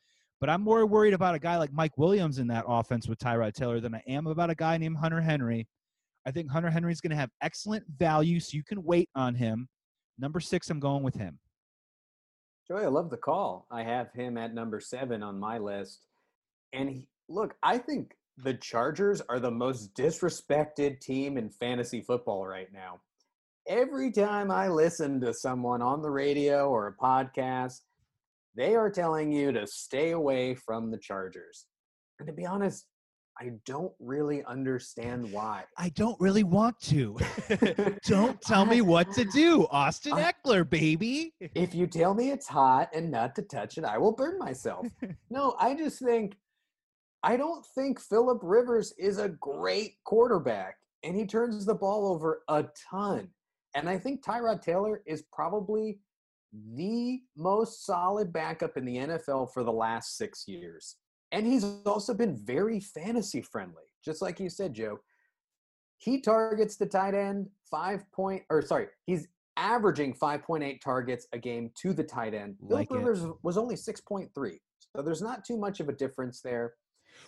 but 0.43 0.49
i'm 0.49 0.61
more 0.61 0.85
worried 0.85 1.13
about 1.13 1.35
a 1.35 1.39
guy 1.39 1.57
like 1.57 1.71
mike 1.71 1.97
williams 1.97 2.37
in 2.37 2.47
that 2.47 2.65
offense 2.67 3.07
with 3.07 3.17
tyrod 3.17 3.53
taylor 3.53 3.79
than 3.79 3.95
i 3.95 4.01
am 4.07 4.27
about 4.27 4.49
a 4.49 4.55
guy 4.55 4.77
named 4.77 4.97
hunter 4.97 5.21
henry. 5.21 5.65
I 6.25 6.31
think 6.31 6.51
hunter 6.51 6.69
henry's 6.69 6.99
going 6.99 7.11
to 7.11 7.15
have 7.15 7.29
excellent 7.41 7.85
value 7.97 8.41
so 8.41 8.57
you 8.57 8.63
can 8.63 8.83
wait 8.83 9.07
on 9.15 9.35
him. 9.35 9.69
Number 10.19 10.41
six 10.41 10.69
i'm 10.69 10.81
going 10.81 11.01
with 11.01 11.15
him 11.15 11.39
Joey, 12.67 12.83
I 12.83 12.87
love 12.87 13.09
the 13.09 13.17
call. 13.17 13.67
I 13.69 13.83
have 13.83 14.11
him 14.13 14.37
at 14.37 14.53
number 14.53 14.79
seven 14.79 15.21
on 15.21 15.39
my 15.39 15.57
list. 15.57 16.05
And 16.71 16.89
he, 16.89 17.07
look, 17.27 17.55
I 17.61 17.77
think 17.77 18.15
the 18.37 18.53
Chargers 18.53 19.21
are 19.29 19.39
the 19.39 19.51
most 19.51 19.93
disrespected 19.95 20.99
team 20.99 21.37
in 21.37 21.49
fantasy 21.49 22.01
football 22.01 22.47
right 22.47 22.71
now. 22.71 23.01
Every 23.67 24.11
time 24.11 24.49
I 24.49 24.69
listen 24.69 25.21
to 25.21 25.33
someone 25.33 25.81
on 25.81 26.01
the 26.01 26.09
radio 26.09 26.69
or 26.69 26.87
a 26.87 27.03
podcast, 27.03 27.81
they 28.55 28.75
are 28.75 28.89
telling 28.89 29.31
you 29.31 29.51
to 29.51 29.67
stay 29.67 30.11
away 30.11 30.55
from 30.55 30.89
the 30.89 30.97
Chargers. 30.97 31.65
And 32.19 32.27
to 32.27 32.33
be 32.33 32.45
honest, 32.45 32.85
I 33.39 33.51
don't 33.65 33.93
really 33.99 34.43
understand 34.45 35.31
why. 35.31 35.63
I 35.77 35.89
don't 35.89 36.19
really 36.19 36.43
want 36.43 36.79
to. 36.81 37.17
don't 38.05 38.39
tell 38.47 38.65
me 38.65 38.81
what 38.81 39.11
to 39.13 39.25
do. 39.25 39.67
Austin 39.71 40.13
I- 40.13 40.31
Ekeler, 40.31 40.69
baby. 40.69 41.33
if 41.39 41.73
you 41.73 41.87
tell 41.87 42.13
me 42.13 42.29
it's 42.31 42.47
hot 42.47 42.89
and 42.93 43.09
not 43.09 43.35
to 43.35 43.41
touch 43.41 43.77
it, 43.77 43.85
I 43.85 43.97
will 43.97 44.11
burn 44.11 44.37
myself. 44.37 44.87
no, 45.29 45.55
I 45.59 45.75
just 45.75 45.99
think 45.99 46.35
I 47.23 47.37
don't 47.37 47.65
think 47.73 47.99
Philip 47.99 48.39
Rivers 48.43 48.93
is 48.99 49.17
a 49.17 49.29
great 49.29 49.95
quarterback 50.03 50.75
and 51.03 51.15
he 51.15 51.25
turns 51.25 51.65
the 51.65 51.73
ball 51.75 52.07
over 52.07 52.43
a 52.49 52.65
ton. 52.89 53.29
And 53.75 53.89
I 53.89 53.97
think 53.97 54.23
Tyrod 54.23 54.61
Taylor 54.61 55.01
is 55.07 55.23
probably 55.33 55.99
the 56.75 57.21
most 57.35 57.85
solid 57.85 58.31
backup 58.31 58.77
in 58.77 58.85
the 58.85 58.97
NFL 58.97 59.51
for 59.53 59.63
the 59.63 59.71
last 59.71 60.17
6 60.17 60.47
years. 60.47 60.97
And 61.33 61.45
he's 61.45 61.65
also 61.85 62.13
been 62.13 62.37
very 62.37 62.79
fantasy 62.79 63.41
friendly. 63.41 63.83
Just 64.05 64.21
like 64.21 64.39
you 64.39 64.49
said, 64.49 64.73
Joe. 64.73 64.99
He 65.97 66.21
targets 66.21 66.75
the 66.75 66.85
tight 66.85 67.15
end 67.15 67.49
5 67.71 68.11
point 68.11 68.43
or 68.49 68.61
sorry, 68.61 68.87
he's 69.05 69.27
averaging 69.57 70.13
5.8 70.13 70.79
targets 70.81 71.27
a 71.33 71.37
game 71.37 71.71
to 71.81 71.93
the 71.93 72.03
tight 72.03 72.33
end. 72.33 72.55
Like 72.61 72.91
it. 72.91 72.95
Rivers 72.95 73.25
was 73.41 73.57
only 73.57 73.75
6.3. 73.75 74.29
So 74.95 75.01
there's 75.01 75.21
not 75.21 75.43
too 75.43 75.57
much 75.57 75.79
of 75.79 75.89
a 75.89 75.93
difference 75.93 76.41
there. 76.41 76.73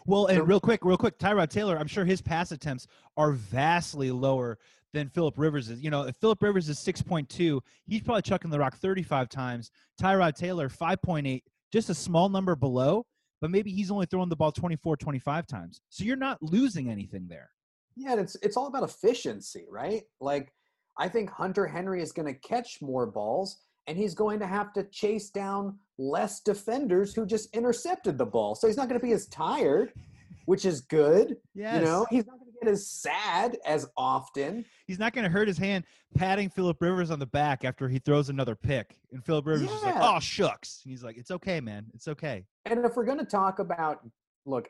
Well, 0.06 0.28
and 0.28 0.48
real 0.48 0.60
quick, 0.60 0.84
real 0.84 0.98
quick, 0.98 1.18
Tyrod 1.18 1.50
Taylor, 1.50 1.78
I'm 1.78 1.88
sure 1.88 2.06
his 2.06 2.22
pass 2.22 2.52
attempts 2.52 2.88
are 3.18 3.32
vastly 3.32 4.12
lower 4.12 4.58
than 4.94 5.10
Philip 5.10 5.38
Rivers 5.38 5.70
is. 5.70 5.82
You 5.82 5.90
know, 5.90 6.04
if 6.04 6.16
Philip 6.18 6.42
Rivers 6.42 6.70
is 6.70 6.78
6.2, 6.80 7.62
he's 7.86 8.02
probably 8.02 8.22
chucking 8.24 8.52
the 8.52 8.60
rock 8.60 8.78
35 8.78 9.30
times. 9.30 9.72
Tyrod 10.02 10.36
Taylor, 10.36 10.70
5.8, 10.70 11.42
just 11.72 11.90
a 11.90 11.96
small 11.96 12.30
number 12.30 12.56
below, 12.56 13.06
but 13.42 13.52
maybe 13.52 13.72
he's 13.72 13.92
only 13.92 14.06
throwing 14.06 14.30
the 14.30 14.36
ball 14.36 14.52
24, 14.52 14.98
25 14.98 15.48
times. 15.48 15.82
So 15.90 16.04
you're 16.04 16.16
not 16.16 16.42
losing 16.42 16.90
anything 16.90 17.28
there. 17.28 17.50
Yeah, 17.96 18.12
and 18.12 18.22
it's 18.22 18.36
it's 18.42 18.58
all 18.58 18.68
about 18.68 18.84
efficiency, 18.84 19.66
right? 19.70 20.04
Like 20.20 20.52
I 20.98 21.08
think 21.08 21.30
Hunter 21.30 21.66
Henry 21.66 22.02
is 22.02 22.12
going 22.12 22.32
to 22.32 22.40
catch 22.40 22.82
more 22.82 23.06
balls 23.06 23.58
and 23.88 23.98
he's 23.98 24.16
going 24.16 24.40
to 24.40 24.48
have 24.48 24.74
to 24.74 24.84
chase 24.86 25.30
down 25.30 25.78
less 25.98 26.42
defenders 26.42 27.14
who 27.14 27.26
just 27.26 27.54
intercepted 27.56 28.18
the 28.18 28.26
ball. 28.26 28.56
So 28.56 28.68
he's 28.68 28.78
not 28.78 28.90
going 28.90 29.00
to 29.00 29.06
be 29.06 29.14
as 29.14 29.28
tired, 29.28 29.94
which 30.46 30.66
is 30.66 30.82
good. 30.82 31.38
Yes. 31.54 31.80
You 31.80 31.86
know, 31.86 32.06
he's 32.10 32.26
not 32.26 32.40
going 32.40 32.40
to 32.40 32.45
get 32.45 32.45
as 32.68 32.88
sad 32.88 33.58
as 33.66 33.88
often. 33.98 34.66
He's 34.88 35.00
not 35.00 35.14
going 35.14 35.24
to 35.24 35.30
hurt 35.30 35.48
his 35.48 35.58
hand 35.58 35.84
patting 36.16 36.50
Philip 36.50 36.82
Rivers 36.82 37.12
on 37.12 37.20
the 37.20 37.26
back 37.26 37.66
after 37.66 37.88
he 37.90 38.00
throws 38.00 38.30
another 38.30 38.56
pick. 38.56 38.98
And 39.12 39.24
Philip 39.24 39.46
Rivers 39.46 39.72
is 39.72 39.84
like, 39.84 39.96
oh, 39.98 40.20
shucks. 40.20 40.82
And 40.84 40.92
he's 40.92 41.04
like, 41.04 41.18
it's 41.18 41.32
okay, 41.32 41.60
man. 41.60 41.86
It's 41.94 42.08
okay. 42.08 42.46
And 42.66 42.84
if 42.86 42.96
we're 42.96 43.06
going 43.06 43.20
to 43.20 43.26
talk 43.26 43.60
about, 43.60 44.00
look, 44.46 44.70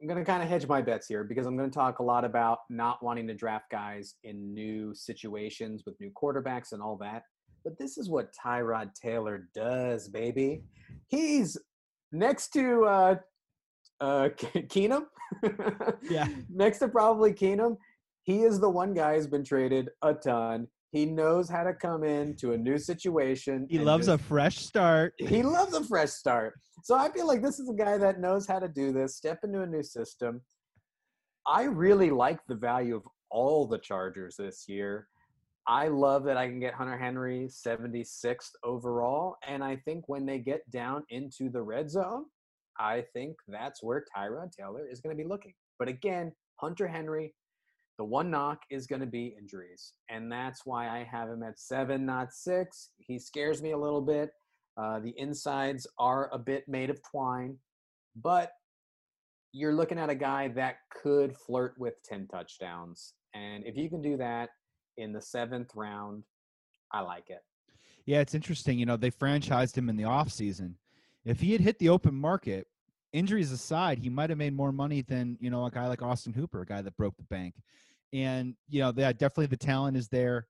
I'm 0.00 0.08
going 0.08 0.18
to 0.18 0.24
kind 0.24 0.42
of 0.42 0.48
hedge 0.48 0.66
my 0.66 0.82
bets 0.82 1.06
here 1.06 1.24
because 1.24 1.46
I'm 1.46 1.56
going 1.56 1.70
to 1.70 1.74
talk 1.74 2.00
a 2.00 2.02
lot 2.02 2.24
about 2.24 2.58
not 2.68 3.02
wanting 3.02 3.26
to 3.28 3.34
draft 3.34 3.70
guys 3.70 4.14
in 4.24 4.52
new 4.52 4.94
situations 4.94 5.84
with 5.86 5.98
new 6.00 6.10
quarterbacks 6.10 6.72
and 6.72 6.82
all 6.82 6.96
that. 6.98 7.22
But 7.64 7.78
this 7.78 7.96
is 7.96 8.10
what 8.10 8.34
Tyrod 8.34 8.92
Taylor 8.94 9.48
does, 9.54 10.08
baby. 10.08 10.64
He's 11.06 11.56
next 12.12 12.50
to 12.50 12.84
uh, 12.84 13.14
uh, 14.04 14.28
Keenum. 14.28 15.06
Yeah. 16.10 16.28
next 16.48 16.78
to 16.78 16.88
probably 16.88 17.32
Keenum. 17.32 17.76
He 18.22 18.42
is 18.42 18.60
the 18.60 18.70
one 18.70 18.94
guy 18.94 19.16
who's 19.16 19.26
been 19.26 19.44
traded 19.44 19.88
a 20.02 20.14
ton. 20.14 20.68
He 20.92 21.06
knows 21.06 21.48
how 21.48 21.64
to 21.64 21.74
come 21.74 22.04
into 22.04 22.52
a 22.52 22.56
new 22.56 22.78
situation. 22.78 23.66
He 23.68 23.80
loves 23.80 24.06
just 24.06 24.20
a 24.20 24.24
fresh 24.24 24.58
start. 24.58 25.14
he 25.18 25.42
loves 25.42 25.74
a 25.74 25.82
fresh 25.82 26.10
start. 26.10 26.54
So 26.84 26.94
I 26.94 27.10
feel 27.10 27.26
like 27.26 27.42
this 27.42 27.58
is 27.58 27.68
a 27.68 27.74
guy 27.74 27.98
that 27.98 28.20
knows 28.20 28.46
how 28.46 28.60
to 28.60 28.68
do 28.68 28.92
this, 28.92 29.16
step 29.16 29.40
into 29.42 29.62
a 29.62 29.66
new 29.66 29.82
system. 29.82 30.40
I 31.46 31.64
really 31.64 32.10
like 32.10 32.38
the 32.46 32.54
value 32.54 32.96
of 32.96 33.02
all 33.30 33.66
the 33.66 33.78
Chargers 33.78 34.36
this 34.38 34.66
year. 34.68 35.08
I 35.66 35.88
love 35.88 36.24
that 36.24 36.36
I 36.36 36.46
can 36.46 36.60
get 36.60 36.74
Hunter 36.74 36.96
Henry 36.96 37.48
76th 37.50 38.50
overall. 38.62 39.36
And 39.46 39.64
I 39.64 39.76
think 39.76 40.08
when 40.08 40.26
they 40.26 40.38
get 40.38 40.70
down 40.70 41.02
into 41.08 41.48
the 41.50 41.62
red 41.62 41.90
zone, 41.90 42.26
I 42.78 43.04
think 43.12 43.36
that's 43.48 43.82
where 43.82 44.04
Tyrod 44.16 44.52
Taylor 44.52 44.86
is 44.90 45.00
going 45.00 45.16
to 45.16 45.22
be 45.22 45.28
looking. 45.28 45.54
But 45.78 45.88
again, 45.88 46.32
Hunter 46.56 46.86
Henry, 46.86 47.34
the 47.98 48.04
one 48.04 48.30
knock 48.30 48.60
is 48.70 48.86
going 48.86 49.00
to 49.00 49.06
be 49.06 49.36
injuries. 49.38 49.92
And 50.10 50.30
that's 50.30 50.62
why 50.64 50.88
I 50.88 51.04
have 51.10 51.28
him 51.28 51.42
at 51.42 51.58
seven, 51.58 52.04
not 52.04 52.32
six. 52.32 52.90
He 52.98 53.18
scares 53.18 53.62
me 53.62 53.72
a 53.72 53.78
little 53.78 54.00
bit. 54.00 54.30
Uh, 54.76 54.98
the 55.00 55.14
insides 55.16 55.86
are 55.98 56.28
a 56.32 56.38
bit 56.38 56.64
made 56.66 56.90
of 56.90 57.00
twine, 57.08 57.56
but 58.16 58.50
you're 59.52 59.74
looking 59.74 60.00
at 60.00 60.10
a 60.10 60.14
guy 60.16 60.48
that 60.48 60.78
could 60.90 61.36
flirt 61.36 61.74
with 61.78 61.94
10 62.04 62.26
touchdowns. 62.26 63.14
And 63.34 63.64
if 63.64 63.76
you 63.76 63.88
can 63.88 64.02
do 64.02 64.16
that 64.16 64.50
in 64.96 65.12
the 65.12 65.20
seventh 65.20 65.70
round, 65.76 66.24
I 66.92 67.00
like 67.02 67.30
it. 67.30 67.40
Yeah, 68.06 68.20
it's 68.20 68.34
interesting. 68.34 68.78
You 68.78 68.86
know, 68.86 68.96
they 68.96 69.12
franchised 69.12 69.78
him 69.78 69.88
in 69.88 69.96
the 69.96 70.02
offseason. 70.02 70.74
If 71.24 71.40
he 71.40 71.52
had 71.52 71.60
hit 71.60 71.78
the 71.78 71.88
open 71.88 72.14
market, 72.14 72.66
injuries 73.12 73.52
aside, 73.52 73.98
he 73.98 74.10
might 74.10 74.30
have 74.30 74.38
made 74.38 74.54
more 74.54 74.72
money 74.72 75.02
than, 75.02 75.38
you 75.40 75.50
know, 75.50 75.64
a 75.64 75.70
guy 75.70 75.86
like 75.86 76.02
Austin 76.02 76.32
Hooper, 76.32 76.62
a 76.62 76.66
guy 76.66 76.82
that 76.82 76.96
broke 76.96 77.16
the 77.16 77.24
bank. 77.24 77.54
And, 78.12 78.54
you 78.68 78.80
know, 78.80 78.92
that 78.92 79.18
definitely 79.18 79.46
the 79.46 79.56
talent 79.56 79.96
is 79.96 80.08
there. 80.08 80.46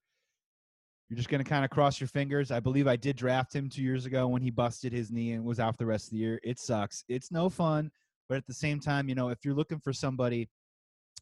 You're 1.08 1.18
just 1.18 1.28
going 1.28 1.44
to 1.44 1.48
kind 1.48 1.64
of 1.64 1.70
cross 1.70 2.00
your 2.00 2.08
fingers. 2.08 2.50
I 2.50 2.60
believe 2.60 2.88
I 2.88 2.96
did 2.96 3.16
draft 3.16 3.54
him 3.54 3.68
two 3.68 3.82
years 3.82 4.06
ago 4.06 4.26
when 4.26 4.42
he 4.42 4.50
busted 4.50 4.92
his 4.92 5.10
knee 5.10 5.32
and 5.32 5.44
was 5.44 5.60
out 5.60 5.76
the 5.78 5.86
rest 5.86 6.06
of 6.06 6.10
the 6.12 6.18
year. 6.18 6.40
It 6.42 6.58
sucks. 6.58 7.04
It's 7.08 7.30
no 7.30 7.48
fun. 7.48 7.90
But 8.28 8.38
at 8.38 8.46
the 8.46 8.54
same 8.54 8.80
time, 8.80 9.08
you 9.08 9.14
know, 9.14 9.28
if 9.28 9.44
you're 9.44 9.54
looking 9.54 9.80
for 9.80 9.92
somebody 9.92 10.48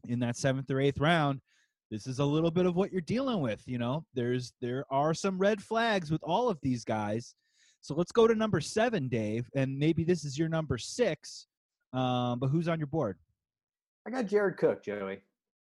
in 0.09 0.21
that 0.21 0.37
seventh 0.37 0.71
or 0.71 0.81
eighth 0.81 0.99
round, 0.99 1.41
this 1.91 2.07
is 2.07 2.21
a 2.21 2.25
little 2.25 2.51
bit 2.51 2.65
of 2.65 2.77
what 2.77 2.93
you're 2.93 3.01
dealing 3.01 3.41
with. 3.41 3.63
You 3.67 3.79
know, 3.79 4.05
there's 4.15 4.53
there 4.61 4.85
are 4.91 5.13
some 5.15 5.39
red 5.39 5.61
flags 5.61 6.11
with 6.11 6.23
all 6.23 6.49
of 6.49 6.59
these 6.63 6.85
guys. 6.85 7.35
So 7.83 7.95
let's 7.97 8.13
go 8.13 8.29
to 8.29 8.35
number 8.35 8.61
seven, 8.61 9.09
Dave, 9.09 9.51
and 9.57 9.77
maybe 9.77 10.05
this 10.05 10.25
is 10.25 10.39
your 10.39 10.49
number 10.49 10.79
six. 10.79 11.49
Um, 11.93 12.39
but 12.39 12.47
who's 12.47 12.69
on 12.69 12.79
your 12.79 12.87
board? 12.87 13.19
I 14.07 14.11
got 14.11 14.27
Jared 14.27 14.57
Cook, 14.57 14.85
Joey, 14.85 15.21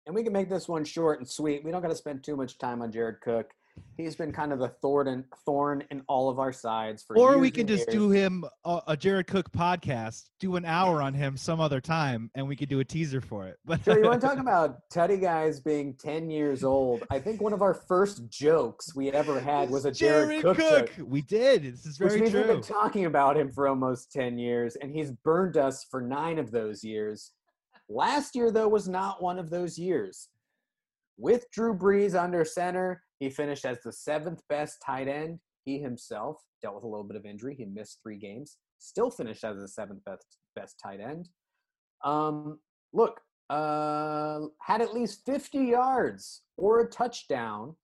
and 0.07 0.15
we 0.15 0.23
can 0.23 0.33
make 0.33 0.51
this 0.51 0.69
one 0.69 0.85
short 0.85 1.19
and 1.19 1.29
sweet. 1.29 1.65
We 1.65 1.71
don't 1.71 1.81
got 1.81 1.89
to 1.89 1.97
spend 1.97 2.23
too 2.23 2.37
much 2.37 2.59
time 2.59 2.83
on 2.83 2.93
Jared 2.93 3.23
Cook 3.23 3.53
he's 3.97 4.17
been 4.17 4.33
kind 4.33 4.53
of 4.53 4.59
the 4.59 4.69
thorn 4.69 5.09
and 5.09 5.25
thorn 5.45 5.85
in 5.91 6.03
all 6.09 6.29
of 6.29 6.39
our 6.39 6.53
sides 6.53 7.03
for. 7.03 7.17
Or 7.17 7.39
we 7.39 7.51
can 7.51 7.67
just 7.67 7.87
years. 7.87 7.95
do 7.95 8.11
him 8.11 8.45
a, 8.65 8.81
a, 8.89 8.97
Jared 8.97 9.27
Cook 9.27 9.51
podcast, 9.53 10.25
do 10.41 10.57
an 10.57 10.65
hour 10.65 11.01
on 11.01 11.15
him 11.15 11.37
some 11.37 11.61
other 11.61 11.81
time, 11.81 12.31
and 12.35 12.47
we 12.47 12.57
could 12.57 12.69
do 12.69 12.81
a 12.81 12.85
teaser 12.85 13.21
for 13.21 13.47
it. 13.47 13.57
But 13.65 13.85
so 13.85 13.97
you 13.97 14.05
want 14.05 14.21
to 14.21 14.27
talk 14.27 14.39
about 14.39 14.79
Teddy 14.91 15.17
guys 15.17 15.61
being 15.61 15.95
ten 15.95 16.31
years 16.31 16.65
old? 16.65 17.05
I 17.11 17.19
think 17.19 17.41
one 17.41 17.53
of 17.53 17.63
our 17.63 17.75
first 17.75 18.29
jokes 18.29 18.95
we 18.95 19.11
ever 19.11 19.41
had 19.41 19.71
was 19.71 19.85
a 19.85 19.93
Jared, 19.93 20.43
Jared 20.43 20.43
Cook. 20.43 20.57
Cook. 20.57 21.07
We 21.07 21.23
did. 21.23 21.65
This 21.65 21.87
is 21.87 21.97
very 21.97 22.21
Which 22.21 22.31
true. 22.31 22.41
We've 22.41 22.49
been 22.49 22.63
talking 22.63 23.07
about 23.07 23.37
him 23.37 23.51
for 23.53 23.69
almost 23.69 24.13
ten 24.13 24.39
years, 24.39 24.77
and 24.77 24.93
he's 24.93 25.11
burned 25.11 25.57
us 25.57 25.87
for 25.91 26.01
nine 26.01 26.39
of 26.39 26.51
those 26.51 26.83
years. 26.83 27.33
Last 27.89 28.35
year, 28.35 28.51
though, 28.51 28.69
was 28.69 28.89
not 28.89 29.23
one 29.23 29.39
of 29.39 29.51
those 29.51 29.79
years. 29.79 30.29
With 31.17 31.49
Drew 31.53 31.77
Brees 31.77 32.21
under 32.21 32.45
center, 32.45 33.04
he 33.21 33.31
finished 33.31 33.65
as 33.65 33.79
the 33.83 33.93
seventh 33.93 34.43
best 34.49 34.83
tight 34.85 35.09
end. 35.09 35.39
He 35.65 35.79
himself 35.79 36.43
dealt 36.63 36.75
with 36.75 36.85
a 36.85 36.89
little 36.89 37.05
bit 37.05 37.17
of 37.17 37.25
injury. 37.25 37.55
He 37.55 37.65
missed 37.65 38.01
three 38.03 38.19
games. 38.19 38.57
Still 38.79 39.11
finished 39.11 39.45
as 39.45 39.59
the 39.59 39.69
seventh 39.69 40.05
best 40.05 40.39
best 40.55 40.79
tight 40.83 41.01
end. 41.01 41.29
Um, 42.05 42.59
look, 42.93 43.21
uh, 43.51 44.41
had 44.61 44.81
at 44.81 44.95
least 44.95 45.25
50 45.27 45.59
yards 45.59 46.43
or 46.57 46.81
a 46.81 46.89
touchdown 46.89 47.77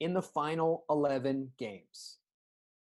in 0.00 0.14
the 0.14 0.22
final 0.22 0.84
11 0.90 1.50
games. 1.58 2.18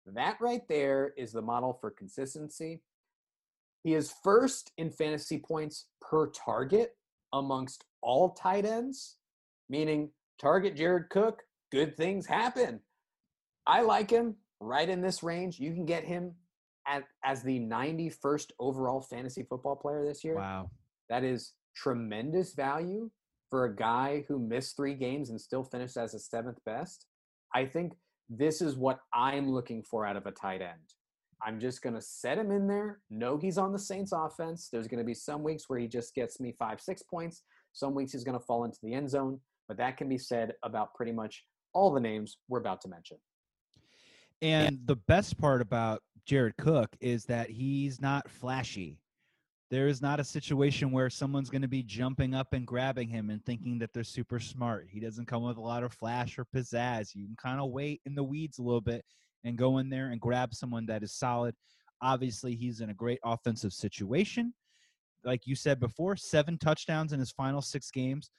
That 0.05 0.37
right 0.39 0.61
there 0.69 1.13
is 1.17 1.31
the 1.33 1.41
model 1.41 1.73
for 1.73 1.91
consistency. 1.91 2.81
He 3.83 3.93
is 3.93 4.13
first 4.23 4.71
in 4.77 4.91
fantasy 4.91 5.37
points 5.37 5.87
per 6.01 6.27
target 6.27 6.95
amongst 7.33 7.83
all 8.01 8.31
tight 8.31 8.65
ends, 8.65 9.17
meaning 9.69 10.09
target 10.39 10.75
Jared 10.75 11.09
Cook, 11.09 11.43
good 11.71 11.95
things 11.97 12.25
happen. 12.25 12.79
I 13.65 13.81
like 13.81 14.09
him 14.09 14.35
right 14.59 14.87
in 14.87 15.01
this 15.01 15.23
range. 15.23 15.59
You 15.59 15.73
can 15.73 15.85
get 15.85 16.03
him 16.03 16.33
at, 16.87 17.03
as 17.23 17.43
the 17.43 17.59
91st 17.59 18.51
overall 18.59 19.01
fantasy 19.01 19.43
football 19.43 19.75
player 19.75 20.05
this 20.05 20.23
year. 20.23 20.35
Wow. 20.35 20.71
That 21.09 21.23
is 21.23 21.53
tremendous 21.75 22.53
value 22.53 23.09
for 23.49 23.65
a 23.65 23.75
guy 23.75 24.25
who 24.27 24.39
missed 24.39 24.75
three 24.75 24.93
games 24.93 25.29
and 25.29 25.39
still 25.39 25.63
finished 25.63 25.97
as 25.97 26.13
a 26.13 26.19
seventh 26.19 26.59
best. 26.65 27.05
I 27.53 27.65
think 27.65 27.93
this 28.29 28.61
is 28.61 28.75
what 28.75 28.99
I'm 29.13 29.49
looking 29.49 29.83
for 29.83 30.05
out 30.05 30.17
of 30.17 30.25
a 30.25 30.31
tight 30.31 30.61
end. 30.61 30.93
I'm 31.45 31.59
just 31.59 31.81
going 31.81 31.93
to 31.93 32.01
set 32.01 32.37
him 32.37 32.51
in 32.51 32.67
there. 32.67 32.99
Know 33.09 33.37
he's 33.37 33.57
on 33.57 33.71
the 33.71 33.79
Saints 33.79 34.11
offense. 34.11 34.69
There's 34.71 34.87
going 34.87 34.99
to 34.99 35.05
be 35.05 35.13
some 35.13 35.43
weeks 35.43 35.65
where 35.67 35.79
he 35.79 35.87
just 35.87 36.15
gets 36.15 36.39
me 36.39 36.55
five, 36.57 36.81
six 36.81 37.03
points. 37.03 37.43
Some 37.73 37.93
weeks 37.93 38.11
he's 38.11 38.23
going 38.23 38.37
to 38.37 38.43
fall 38.43 38.63
into 38.63 38.79
the 38.81 38.93
end 38.93 39.09
zone. 39.09 39.39
But 39.67 39.77
that 39.77 39.97
can 39.97 40.09
be 40.09 40.17
said 40.17 40.53
about 40.63 40.93
pretty 40.95 41.11
much 41.11 41.43
all 41.77 41.91
the 41.91 41.99
names 41.99 42.37
we're 42.49 42.59
about 42.59 42.81
to 42.81 42.87
mention. 42.87 43.17
And 44.41 44.79
the 44.85 44.95
best 44.95 45.37
part 45.37 45.61
about 45.61 46.01
Jared 46.25 46.57
Cook 46.57 46.89
is 46.99 47.25
that 47.25 47.51
he's 47.51 48.01
not 48.01 48.27
flashy. 48.27 48.97
There 49.69 49.87
is 49.87 50.01
not 50.01 50.19
a 50.19 50.23
situation 50.23 50.91
where 50.91 51.09
someone's 51.09 51.51
going 51.51 51.61
to 51.61 51.67
be 51.67 51.83
jumping 51.83 52.33
up 52.33 52.53
and 52.53 52.65
grabbing 52.65 53.09
him 53.09 53.29
and 53.29 53.45
thinking 53.45 53.77
that 53.79 53.93
they're 53.93 54.03
super 54.03 54.39
smart. 54.39 54.87
He 54.89 54.99
doesn't 54.99 55.27
come 55.27 55.43
with 55.43 55.57
a 55.57 55.61
lot 55.61 55.83
of 55.83 55.93
flash 55.93 56.39
or 56.39 56.45
pizzazz. 56.45 57.13
You 57.13 57.25
can 57.25 57.35
kind 57.35 57.59
of 57.59 57.69
wait 57.69 58.01
in 58.07 58.15
the 58.15 58.23
weeds 58.23 58.57
a 58.57 58.63
little 58.63 58.81
bit 58.81 59.05
and 59.43 59.55
go 59.55 59.77
in 59.77 59.89
there 59.89 60.07
and 60.07 60.19
grab 60.19 60.55
someone 60.55 60.87
that 60.87 61.03
is 61.03 61.13
solid. 61.13 61.53
Obviously, 62.01 62.55
he's 62.55 62.81
in 62.81 62.89
a 62.89 62.93
great 62.93 63.19
offensive 63.23 63.73
situation. 63.73 64.51
Like 65.23 65.45
you 65.45 65.55
said 65.55 65.79
before, 65.79 66.15
seven 66.15 66.57
touchdowns 66.57 67.13
in 67.13 67.19
his 67.19 67.31
final 67.31 67.61
six 67.61 67.91
games 67.91 68.31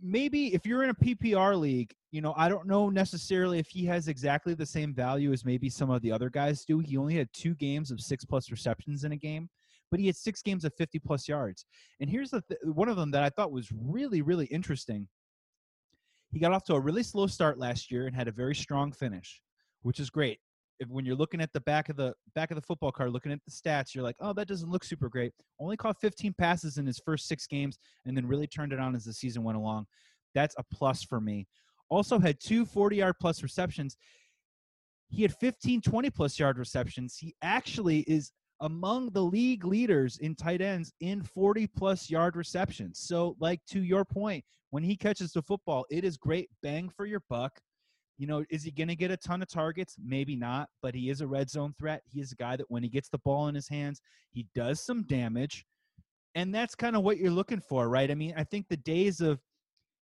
maybe 0.00 0.54
if 0.54 0.66
you're 0.66 0.82
in 0.84 0.90
a 0.90 0.94
PPR 0.94 1.58
league, 1.58 1.92
you 2.10 2.20
know, 2.20 2.34
I 2.36 2.48
don't 2.48 2.66
know 2.66 2.90
necessarily 2.90 3.58
if 3.58 3.68
he 3.68 3.84
has 3.86 4.08
exactly 4.08 4.54
the 4.54 4.66
same 4.66 4.94
value 4.94 5.32
as 5.32 5.44
maybe 5.44 5.70
some 5.70 5.90
of 5.90 6.02
the 6.02 6.12
other 6.12 6.30
guys 6.30 6.64
do. 6.64 6.78
He 6.78 6.96
only 6.96 7.14
had 7.14 7.28
two 7.32 7.54
games 7.54 7.90
of 7.90 8.00
six 8.00 8.24
plus 8.24 8.50
receptions 8.50 9.04
in 9.04 9.12
a 9.12 9.16
game, 9.16 9.48
but 9.90 10.00
he 10.00 10.06
had 10.06 10.16
six 10.16 10.42
games 10.42 10.64
of 10.64 10.74
50 10.74 10.98
plus 10.98 11.28
yards. 11.28 11.64
And 12.00 12.10
here's 12.10 12.30
the 12.30 12.42
th- 12.42 12.60
one 12.64 12.88
of 12.88 12.96
them 12.96 13.10
that 13.12 13.22
I 13.22 13.30
thought 13.30 13.52
was 13.52 13.72
really, 13.72 14.22
really 14.22 14.46
interesting. 14.46 15.08
He 16.32 16.38
got 16.38 16.52
off 16.52 16.64
to 16.64 16.74
a 16.74 16.80
really 16.80 17.02
slow 17.02 17.26
start 17.26 17.58
last 17.58 17.90
year 17.90 18.06
and 18.06 18.16
had 18.16 18.28
a 18.28 18.32
very 18.32 18.54
strong 18.54 18.92
finish, 18.92 19.40
which 19.82 20.00
is 20.00 20.10
great 20.10 20.38
if 20.80 20.88
when 20.88 21.04
you're 21.04 21.16
looking 21.16 21.40
at 21.40 21.52
the 21.52 21.60
back 21.60 21.88
of 21.88 21.96
the 21.96 22.14
back 22.34 22.50
of 22.50 22.56
the 22.56 22.62
football 22.62 22.92
card, 22.92 23.12
looking 23.12 23.32
at 23.32 23.40
the 23.44 23.50
stats, 23.50 23.94
you're 23.94 24.04
like, 24.04 24.16
oh, 24.20 24.32
that 24.32 24.48
doesn't 24.48 24.70
look 24.70 24.84
super 24.84 25.08
great. 25.08 25.32
Only 25.60 25.76
caught 25.76 26.00
15 26.00 26.34
passes 26.38 26.78
in 26.78 26.86
his 26.86 27.00
first 27.04 27.28
six 27.28 27.46
games, 27.46 27.78
and 28.06 28.16
then 28.16 28.26
really 28.26 28.46
turned 28.46 28.72
it 28.72 28.80
on 28.80 28.94
as 28.94 29.04
the 29.04 29.12
season 29.12 29.42
went 29.42 29.58
along. 29.58 29.86
That's 30.34 30.54
a 30.58 30.64
plus 30.72 31.02
for 31.02 31.20
me. 31.20 31.46
Also 31.88 32.18
had 32.18 32.40
two 32.40 32.64
40 32.64 32.96
yard 32.96 33.16
plus 33.20 33.42
receptions. 33.42 33.96
He 35.08 35.22
had 35.22 35.34
15 35.34 35.82
20 35.82 36.10
plus 36.10 36.38
yard 36.38 36.58
receptions. 36.58 37.16
He 37.16 37.34
actually 37.42 38.00
is 38.00 38.32
among 38.62 39.10
the 39.10 39.22
league 39.22 39.64
leaders 39.64 40.18
in 40.18 40.34
tight 40.34 40.62
ends 40.62 40.92
in 41.00 41.22
40 41.22 41.66
plus 41.66 42.08
yard 42.08 42.36
receptions. 42.36 42.98
So, 43.00 43.36
like 43.40 43.60
to 43.70 43.82
your 43.82 44.04
point, 44.04 44.44
when 44.70 44.82
he 44.82 44.96
catches 44.96 45.32
the 45.32 45.42
football, 45.42 45.84
it 45.90 46.04
is 46.04 46.16
great 46.16 46.48
bang 46.62 46.88
for 46.88 47.04
your 47.04 47.22
buck. 47.28 47.60
You 48.18 48.26
know, 48.26 48.44
is 48.50 48.62
he 48.62 48.70
going 48.70 48.88
to 48.88 48.96
get 48.96 49.10
a 49.10 49.16
ton 49.16 49.42
of 49.42 49.48
targets? 49.48 49.96
Maybe 50.02 50.36
not, 50.36 50.68
but 50.82 50.94
he 50.94 51.10
is 51.10 51.20
a 51.20 51.26
red 51.26 51.50
zone 51.50 51.74
threat. 51.78 52.02
He 52.06 52.20
is 52.20 52.32
a 52.32 52.36
guy 52.36 52.56
that 52.56 52.70
when 52.70 52.82
he 52.82 52.88
gets 52.88 53.08
the 53.08 53.18
ball 53.18 53.48
in 53.48 53.54
his 53.54 53.68
hands, 53.68 54.00
he 54.30 54.46
does 54.54 54.80
some 54.80 55.02
damage. 55.04 55.64
And 56.34 56.54
that's 56.54 56.74
kind 56.74 56.96
of 56.96 57.02
what 57.02 57.18
you're 57.18 57.30
looking 57.30 57.60
for, 57.60 57.88
right? 57.88 58.10
I 58.10 58.14
mean, 58.14 58.34
I 58.36 58.44
think 58.44 58.66
the 58.68 58.76
days 58.76 59.20
of 59.20 59.40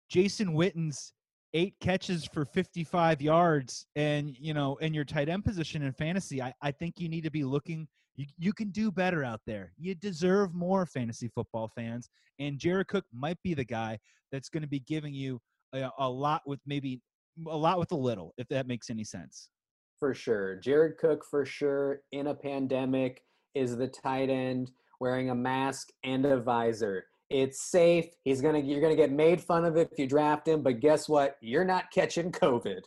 Jason 0.09 0.53
Witten's 0.55 1.13
eight 1.53 1.75
catches 1.81 2.25
for 2.25 2.45
55 2.45 3.23
yards 3.23 3.87
and, 3.97 4.37
you 4.39 4.55
know, 4.55 4.77
in 4.77 4.93
your 4.95 5.05
tight 5.05 5.29
end 5.29 5.45
position 5.45 5.83
in 5.83 5.93
fantasy, 5.93 6.43
I, 6.43 6.53
I 6.63 6.71
think 6.71 6.99
you 6.99 7.09
need 7.09 7.25
to 7.25 7.31
be 7.31 7.45
looking. 7.45 7.89
You, 8.15 8.27
you 8.39 8.53
can 8.53 8.71
do 8.71 8.91
better 8.91 9.25
out 9.25 9.41
there. 9.47 9.73
You 9.79 9.95
deserve 9.95 10.55
more 10.55 10.87
fantasy 10.87 11.29
football 11.29 11.69
fans. 11.69 12.09
And 12.39 12.59
Jared 12.59 12.89
Cook 12.89 13.05
might 13.13 13.39
be 13.43 13.55
the 13.55 13.65
guy 13.65 13.99
that's 14.33 14.49
going 14.49 14.63
to 14.63 14.69
be 14.69 14.81
giving 14.81 15.15
you 15.15 15.41
a, 15.73 15.91
a 15.99 16.09
lot 16.09 16.43
with 16.47 16.61
maybe 16.67 17.01
a 17.49 17.57
lot 17.57 17.79
with 17.79 17.93
a 17.93 17.97
little, 17.97 18.35
if 18.39 18.49
that 18.49 18.67
makes 18.67 18.91
any 18.91 19.05
sense. 19.05 19.51
For 19.99 20.15
sure. 20.15 20.57
Jared 20.57 20.99
Cook, 20.99 21.25
for 21.25 21.45
sure, 21.45 22.03
in 22.13 22.29
a 22.29 22.35
pandemic, 22.35 23.23
is 23.55 23.77
the 23.77 23.89
tight 23.89 24.29
end 24.29 24.71
wearing 25.01 25.31
a 25.31 25.35
mask 25.35 25.89
and 26.05 26.25
a 26.27 26.39
visor. 26.39 27.05
It's 27.31 27.63
safe. 27.71 28.07
He's 28.25 28.41
gonna 28.41 28.61
you're 28.61 28.81
gonna 28.81 28.95
get 28.97 29.11
made 29.11 29.41
fun 29.41 29.65
of 29.65 29.77
if 29.77 29.89
you 29.99 30.07
draft 30.07 30.47
him, 30.47 30.63
but 30.63 30.81
guess 30.81 31.09
what? 31.09 31.37
You're 31.41 31.65
not 31.65 31.91
catching 31.91 32.31
COVID. 32.31 32.83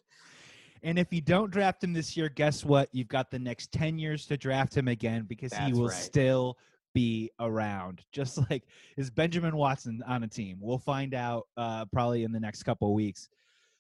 And 0.83 0.97
if 0.97 1.11
you 1.11 1.19
don't 1.19 1.51
draft 1.51 1.83
him 1.83 1.91
this 1.91 2.15
year, 2.15 2.29
guess 2.29 2.63
what? 2.63 2.87
You've 2.93 3.09
got 3.09 3.31
the 3.31 3.39
next 3.39 3.71
10 3.73 3.99
years 3.99 4.25
to 4.27 4.37
draft 4.37 4.75
him 4.75 4.87
again 4.87 5.25
because 5.27 5.51
That's 5.51 5.65
he 5.65 5.73
will 5.73 5.87
right. 5.87 5.93
still 5.93 6.57
be 6.93 7.31
around. 7.39 8.01
Just 8.11 8.37
like 8.49 8.63
is 8.97 9.09
Benjamin 9.09 9.55
Watson 9.55 10.01
on 10.07 10.23
a 10.23 10.27
team. 10.27 10.57
We'll 10.61 10.77
find 10.77 11.13
out 11.13 11.47
uh, 11.57 11.85
probably 11.85 12.23
in 12.23 12.31
the 12.31 12.39
next 12.39 12.63
couple 12.63 12.93
weeks. 12.93 13.29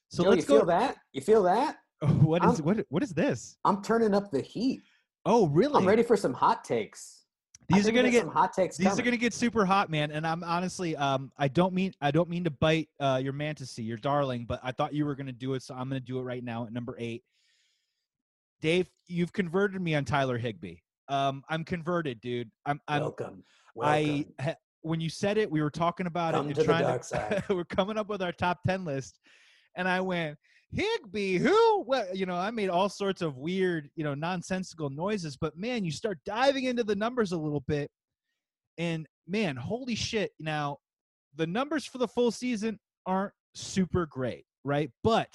So 0.09 0.23
Joe, 0.23 0.29
let's 0.31 0.41
you 0.41 0.47
feel 0.47 0.59
go. 0.61 0.65
that? 0.67 0.97
You 1.13 1.21
feel 1.21 1.43
that? 1.43 1.77
What 2.21 2.43
is 2.45 2.55
I'm- 2.59 2.63
what? 2.65 2.85
What 2.89 3.03
is 3.03 3.11
this? 3.13 3.57
I'm 3.65 3.81
turning 3.81 4.13
up 4.13 4.31
the 4.31 4.41
heat. 4.41 4.81
Oh, 5.25 5.47
really? 5.47 5.75
I'm 5.75 5.87
ready 5.87 6.03
for 6.03 6.15
some 6.17 6.33
hot 6.33 6.63
takes. 6.63 7.23
These 7.67 7.87
are 7.87 7.91
gonna 7.91 8.09
get 8.09 8.21
some 8.23 8.31
hot 8.31 8.51
takes. 8.53 8.77
these 8.77 8.97
are 8.97 9.03
gonna 9.03 9.17
get 9.17 9.33
super 9.33 9.63
hot, 9.63 9.91
man. 9.91 10.09
And 10.09 10.25
I'm 10.25 10.43
honestly, 10.43 10.95
um, 10.95 11.31
I 11.37 11.47
don't 11.49 11.73
mean 11.73 11.93
I 12.01 12.09
don't 12.11 12.29
mean 12.29 12.43
to 12.45 12.49
bite 12.49 12.89
uh, 12.99 13.19
your 13.21 13.33
fantasy, 13.33 13.83
your 13.83 13.97
darling, 13.97 14.45
but 14.47 14.59
I 14.63 14.71
thought 14.71 14.93
you 14.93 15.05
were 15.05 15.13
gonna 15.13 15.31
do 15.31 15.53
it, 15.53 15.61
so 15.61 15.75
I'm 15.75 15.87
gonna 15.89 15.99
do 15.99 16.17
it 16.19 16.23
right 16.23 16.43
now 16.43 16.65
at 16.65 16.73
number 16.73 16.95
eight. 16.97 17.23
Dave, 18.61 18.89
you've 19.07 19.33
converted 19.33 19.81
me 19.81 19.93
on 19.95 20.03
Tyler 20.05 20.37
Higbee. 20.37 20.77
Um, 21.09 21.43
I'm 21.49 21.63
converted, 21.63 22.21
dude. 22.21 22.49
I'm 22.65 22.79
I'm 22.87 23.01
welcome. 23.01 23.43
I 23.79 24.01
Welcome. 24.01 24.33
ha- 24.41 24.55
when 24.81 24.99
you 25.01 25.09
said 25.09 25.37
it, 25.37 25.51
we 25.51 25.61
were 25.61 25.69
talking 25.69 26.07
about 26.07 26.33
Come 26.33 26.49
it 26.49 26.55
to 26.55 26.63
the 26.63 26.67
dark 26.73 27.03
side. 27.03 27.43
we're 27.49 27.65
coming 27.65 27.97
up 27.97 28.09
with 28.09 28.21
our 28.21 28.31
top 28.31 28.59
ten 28.65 28.83
list, 28.83 29.19
and 29.79 29.87
I 29.87 30.01
went 30.01 30.37
Higbee. 30.71 31.39
Who? 31.39 31.83
Well, 31.87 32.05
you 32.13 32.27
know, 32.27 32.35
I 32.35 32.51
made 32.51 32.69
all 32.69 32.89
sorts 32.89 33.23
of 33.23 33.37
weird, 33.37 33.89
you 33.95 34.03
know, 34.03 34.13
nonsensical 34.13 34.91
noises. 34.91 35.35
But 35.35 35.57
man, 35.57 35.83
you 35.83 35.91
start 35.91 36.19
diving 36.25 36.65
into 36.65 36.83
the 36.83 36.95
numbers 36.95 37.31
a 37.31 37.37
little 37.37 37.61
bit, 37.61 37.89
and 38.77 39.07
man, 39.27 39.55
holy 39.55 39.95
shit! 39.95 40.31
Now, 40.39 40.77
the 41.35 41.47
numbers 41.47 41.85
for 41.85 41.97
the 41.97 42.07
full 42.07 42.29
season 42.29 42.77
aren't 43.07 43.33
super 43.55 44.05
great, 44.05 44.45
right? 44.63 44.91
But 45.03 45.29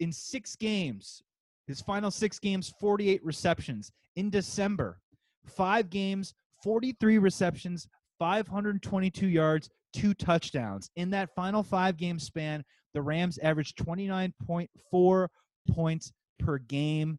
in 0.00 0.12
six 0.12 0.56
games, 0.56 1.22
his 1.66 1.82
final 1.82 2.10
six 2.10 2.38
games, 2.38 2.72
48 2.80 3.22
receptions. 3.24 3.92
In 4.16 4.30
December, 4.30 4.98
five 5.46 5.90
games, 5.90 6.34
43 6.62 7.18
receptions, 7.18 7.86
522 8.18 9.26
yards, 9.28 9.68
two 9.98 10.14
touchdowns. 10.14 10.90
In 10.96 11.10
that 11.10 11.34
final 11.34 11.62
five 11.62 11.96
game 11.96 12.18
span, 12.18 12.64
the 12.94 13.02
Rams 13.02 13.38
averaged 13.38 13.76
29.4 13.78 15.28
points 15.70 16.12
per 16.38 16.58
game. 16.58 17.18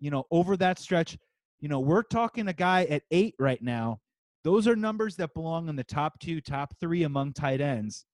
You 0.00 0.10
know, 0.10 0.24
over 0.30 0.56
that 0.56 0.78
stretch, 0.78 1.16
you 1.60 1.68
know, 1.68 1.80
we're 1.80 2.02
talking 2.02 2.48
a 2.48 2.52
guy 2.52 2.84
at 2.84 3.02
eight 3.10 3.34
right 3.38 3.62
now. 3.62 4.00
Those 4.44 4.68
are 4.68 4.76
numbers 4.76 5.16
that 5.16 5.34
belong 5.34 5.68
in 5.68 5.76
the 5.76 5.84
top 5.84 6.18
two, 6.20 6.40
top 6.40 6.74
three 6.80 7.02
among 7.02 7.32
tight 7.32 7.60
ends. 7.60 8.04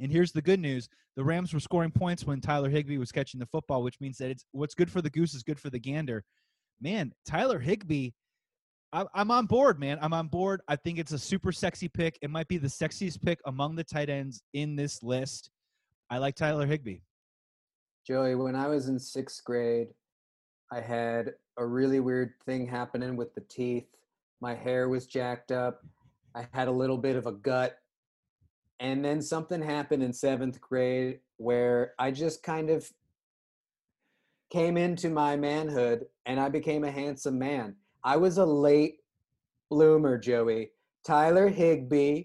And 0.00 0.12
here's 0.12 0.32
the 0.32 0.42
good 0.42 0.60
news 0.60 0.88
the 1.16 1.24
Rams 1.24 1.52
were 1.52 1.60
scoring 1.60 1.90
points 1.90 2.24
when 2.24 2.40
Tyler 2.40 2.70
Higbee 2.70 2.98
was 2.98 3.10
catching 3.10 3.40
the 3.40 3.46
football, 3.46 3.82
which 3.82 4.00
means 4.00 4.18
that 4.18 4.30
it's 4.30 4.44
what's 4.52 4.74
good 4.74 4.90
for 4.90 5.02
the 5.02 5.10
goose 5.10 5.34
is 5.34 5.42
good 5.42 5.58
for 5.58 5.70
the 5.70 5.80
gander. 5.80 6.24
Man, 6.80 7.12
Tyler 7.26 7.58
Higbee, 7.58 8.10
I, 8.10 8.12
I'm 8.92 9.30
on 9.30 9.46
board, 9.46 9.78
man. 9.78 9.98
I'm 10.00 10.14
on 10.14 10.28
board. 10.28 10.62
I 10.66 10.76
think 10.76 10.98
it's 10.98 11.12
a 11.12 11.18
super 11.18 11.52
sexy 11.52 11.88
pick. 11.88 12.18
It 12.22 12.30
might 12.30 12.48
be 12.48 12.56
the 12.56 12.68
sexiest 12.68 13.20
pick 13.22 13.38
among 13.44 13.76
the 13.76 13.84
tight 13.84 14.08
ends 14.08 14.42
in 14.54 14.76
this 14.76 15.02
list. 15.02 15.50
I 16.10 16.18
like 16.18 16.36
Tyler 16.36 16.66
Higbee. 16.66 17.00
Joey, 18.06 18.34
when 18.34 18.56
I 18.56 18.66
was 18.68 18.88
in 18.88 18.98
sixth 18.98 19.44
grade, 19.44 19.88
I 20.72 20.80
had 20.80 21.34
a 21.58 21.66
really 21.66 22.00
weird 22.00 22.32
thing 22.46 22.66
happening 22.66 23.16
with 23.16 23.34
the 23.34 23.42
teeth. 23.42 23.88
My 24.40 24.54
hair 24.54 24.88
was 24.88 25.06
jacked 25.06 25.52
up. 25.52 25.82
I 26.34 26.46
had 26.52 26.68
a 26.68 26.72
little 26.72 26.96
bit 26.96 27.16
of 27.16 27.26
a 27.26 27.32
gut. 27.32 27.78
And 28.80 29.04
then 29.04 29.20
something 29.20 29.60
happened 29.60 30.02
in 30.02 30.12
seventh 30.14 30.60
grade 30.60 31.20
where 31.36 31.92
I 31.98 32.10
just 32.10 32.42
kind 32.42 32.70
of 32.70 32.90
came 34.50 34.78
into 34.78 35.10
my 35.10 35.36
manhood 35.36 36.06
and 36.24 36.40
I 36.40 36.48
became 36.48 36.84
a 36.84 36.90
handsome 36.90 37.38
man. 37.38 37.76
I 38.04 38.16
was 38.16 38.38
a 38.38 38.44
late 38.46 38.98
bloomer, 39.70 40.18
Joey. 40.18 40.70
Tyler 41.04 41.48
Higbee 41.48 42.24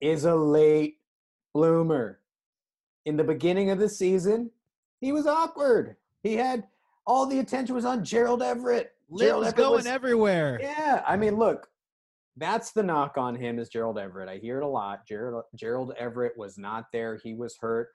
is 0.00 0.24
a 0.24 0.34
late 0.34 0.98
bloomer. 1.52 2.20
In 3.06 3.16
the 3.16 3.24
beginning 3.24 3.70
of 3.70 3.78
the 3.78 3.88
season, 3.88 4.50
he 5.00 5.12
was 5.12 5.26
awkward. 5.26 5.96
He 6.22 6.36
had 6.36 6.64
all 7.06 7.26
the 7.26 7.38
attention 7.40 7.74
was 7.74 7.84
on 7.84 8.02
Gerald 8.04 8.42
Everett. 8.42 8.92
Gerald 9.16 9.44
Everett 9.44 9.56
going 9.56 9.76
was- 9.76 9.86
everywhere. 9.86 10.58
yeah, 10.60 11.02
I 11.06 11.16
mean, 11.16 11.36
look, 11.36 11.68
that's 12.36 12.72
the 12.72 12.82
knock 12.82 13.16
on 13.18 13.34
him 13.36 13.58
is 13.58 13.68
Gerald 13.68 13.98
Everett. 13.98 14.28
I 14.28 14.38
hear 14.38 14.58
it 14.58 14.64
a 14.64 14.68
lot. 14.68 15.06
Gerald 15.06 15.44
Gerald 15.54 15.92
Everett 15.98 16.36
was 16.36 16.58
not 16.58 16.86
there. 16.92 17.16
He 17.22 17.34
was 17.34 17.56
hurt. 17.60 17.90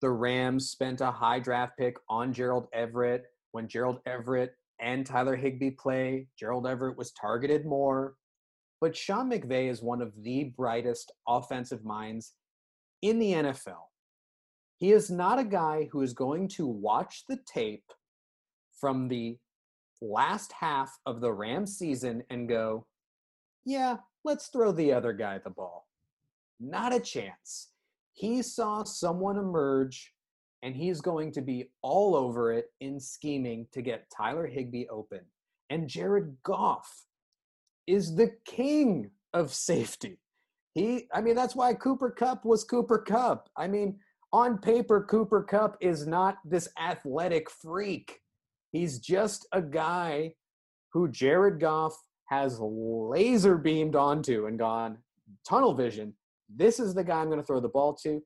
The 0.00 0.10
Rams 0.10 0.70
spent 0.70 1.00
a 1.00 1.10
high 1.10 1.40
draft 1.40 1.76
pick 1.76 1.96
on 2.08 2.32
Gerald 2.32 2.68
Everett. 2.72 3.26
When 3.52 3.68
Gerald 3.68 4.00
Everett 4.06 4.54
and 4.84 5.06
Tyler 5.06 5.34
Higbee 5.34 5.70
play, 5.70 6.28
Gerald 6.38 6.66
Everett 6.66 6.98
was 6.98 7.10
targeted 7.12 7.64
more. 7.64 8.14
But 8.82 8.94
Sean 8.94 9.30
McVay 9.30 9.70
is 9.70 9.82
one 9.82 10.02
of 10.02 10.12
the 10.22 10.52
brightest 10.56 11.10
offensive 11.26 11.84
minds 11.84 12.34
in 13.00 13.18
the 13.18 13.32
NFL. 13.32 13.88
He 14.76 14.92
is 14.92 15.10
not 15.10 15.38
a 15.38 15.44
guy 15.44 15.88
who 15.90 16.02
is 16.02 16.12
going 16.12 16.48
to 16.48 16.66
watch 16.66 17.24
the 17.26 17.38
tape 17.46 17.90
from 18.78 19.08
the 19.08 19.38
last 20.02 20.52
half 20.52 20.92
of 21.06 21.22
the 21.22 21.32
Rams 21.32 21.78
season 21.78 22.22
and 22.28 22.46
go, 22.46 22.86
yeah, 23.64 23.96
let's 24.22 24.48
throw 24.48 24.70
the 24.70 24.92
other 24.92 25.14
guy 25.14 25.38
the 25.38 25.48
ball. 25.48 25.86
Not 26.60 26.94
a 26.94 27.00
chance. 27.00 27.70
He 28.12 28.42
saw 28.42 28.84
someone 28.84 29.38
emerge 29.38 30.12
and 30.64 30.74
he's 30.74 31.02
going 31.02 31.30
to 31.30 31.42
be 31.42 31.70
all 31.82 32.16
over 32.16 32.50
it 32.50 32.70
in 32.80 32.98
scheming 32.98 33.66
to 33.70 33.82
get 33.82 34.10
Tyler 34.10 34.46
Higbee 34.46 34.86
open. 34.88 35.20
And 35.68 35.86
Jared 35.86 36.38
Goff 36.42 36.90
is 37.86 38.16
the 38.16 38.32
king 38.46 39.10
of 39.34 39.52
safety. 39.52 40.18
He, 40.74 41.06
I 41.12 41.20
mean, 41.20 41.36
that's 41.36 41.54
why 41.54 41.74
Cooper 41.74 42.10
Kupp 42.10 42.46
was 42.46 42.64
Cooper 42.64 42.98
Kupp. 42.98 43.50
I 43.56 43.68
mean, 43.68 43.98
on 44.32 44.56
paper, 44.56 45.04
Cooper 45.04 45.42
Kupp 45.42 45.76
is 45.82 46.06
not 46.06 46.38
this 46.46 46.68
athletic 46.80 47.50
freak. 47.50 48.20
He's 48.72 48.98
just 48.98 49.46
a 49.52 49.60
guy 49.60 50.32
who 50.94 51.08
Jared 51.08 51.60
Goff 51.60 51.94
has 52.28 52.58
laser 52.58 53.58
beamed 53.58 53.96
onto 53.96 54.46
and 54.46 54.58
gone 54.58 54.96
tunnel 55.46 55.74
vision. 55.74 56.14
This 56.48 56.80
is 56.80 56.94
the 56.94 57.04
guy 57.04 57.20
I'm 57.20 57.28
going 57.28 57.38
to 57.38 57.46
throw 57.46 57.60
the 57.60 57.68
ball 57.68 57.94
to. 58.02 58.22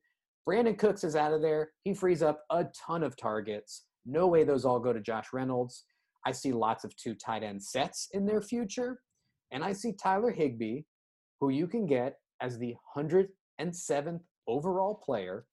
Brandin 0.47 0.77
Cooks 0.77 1.03
is 1.03 1.15
out 1.15 1.33
of 1.33 1.41
there. 1.41 1.71
He 1.83 1.93
frees 1.93 2.21
up 2.23 2.43
a 2.49 2.65
ton 2.87 3.03
of 3.03 3.15
targets. 3.17 3.85
No 4.05 4.27
way 4.27 4.43
those 4.43 4.65
all 4.65 4.79
go 4.79 4.93
to 4.93 5.01
Josh 5.01 5.27
Reynolds. 5.33 5.85
I 6.25 6.31
see 6.31 6.51
lots 6.51 6.83
of 6.83 6.95
two 6.95 7.15
tight 7.15 7.43
end 7.43 7.63
sets 7.63 8.09
in 8.13 8.25
their 8.25 8.41
future. 8.41 8.99
And 9.51 9.63
I 9.63 9.73
see 9.73 9.93
Tyler 9.93 10.31
Higbee, 10.31 10.81
who 11.39 11.49
you 11.49 11.67
can 11.67 11.85
get 11.85 12.15
as 12.41 12.57
the 12.57 12.75
107th 12.95 14.21
overall 14.47 14.95
player. 14.95 15.45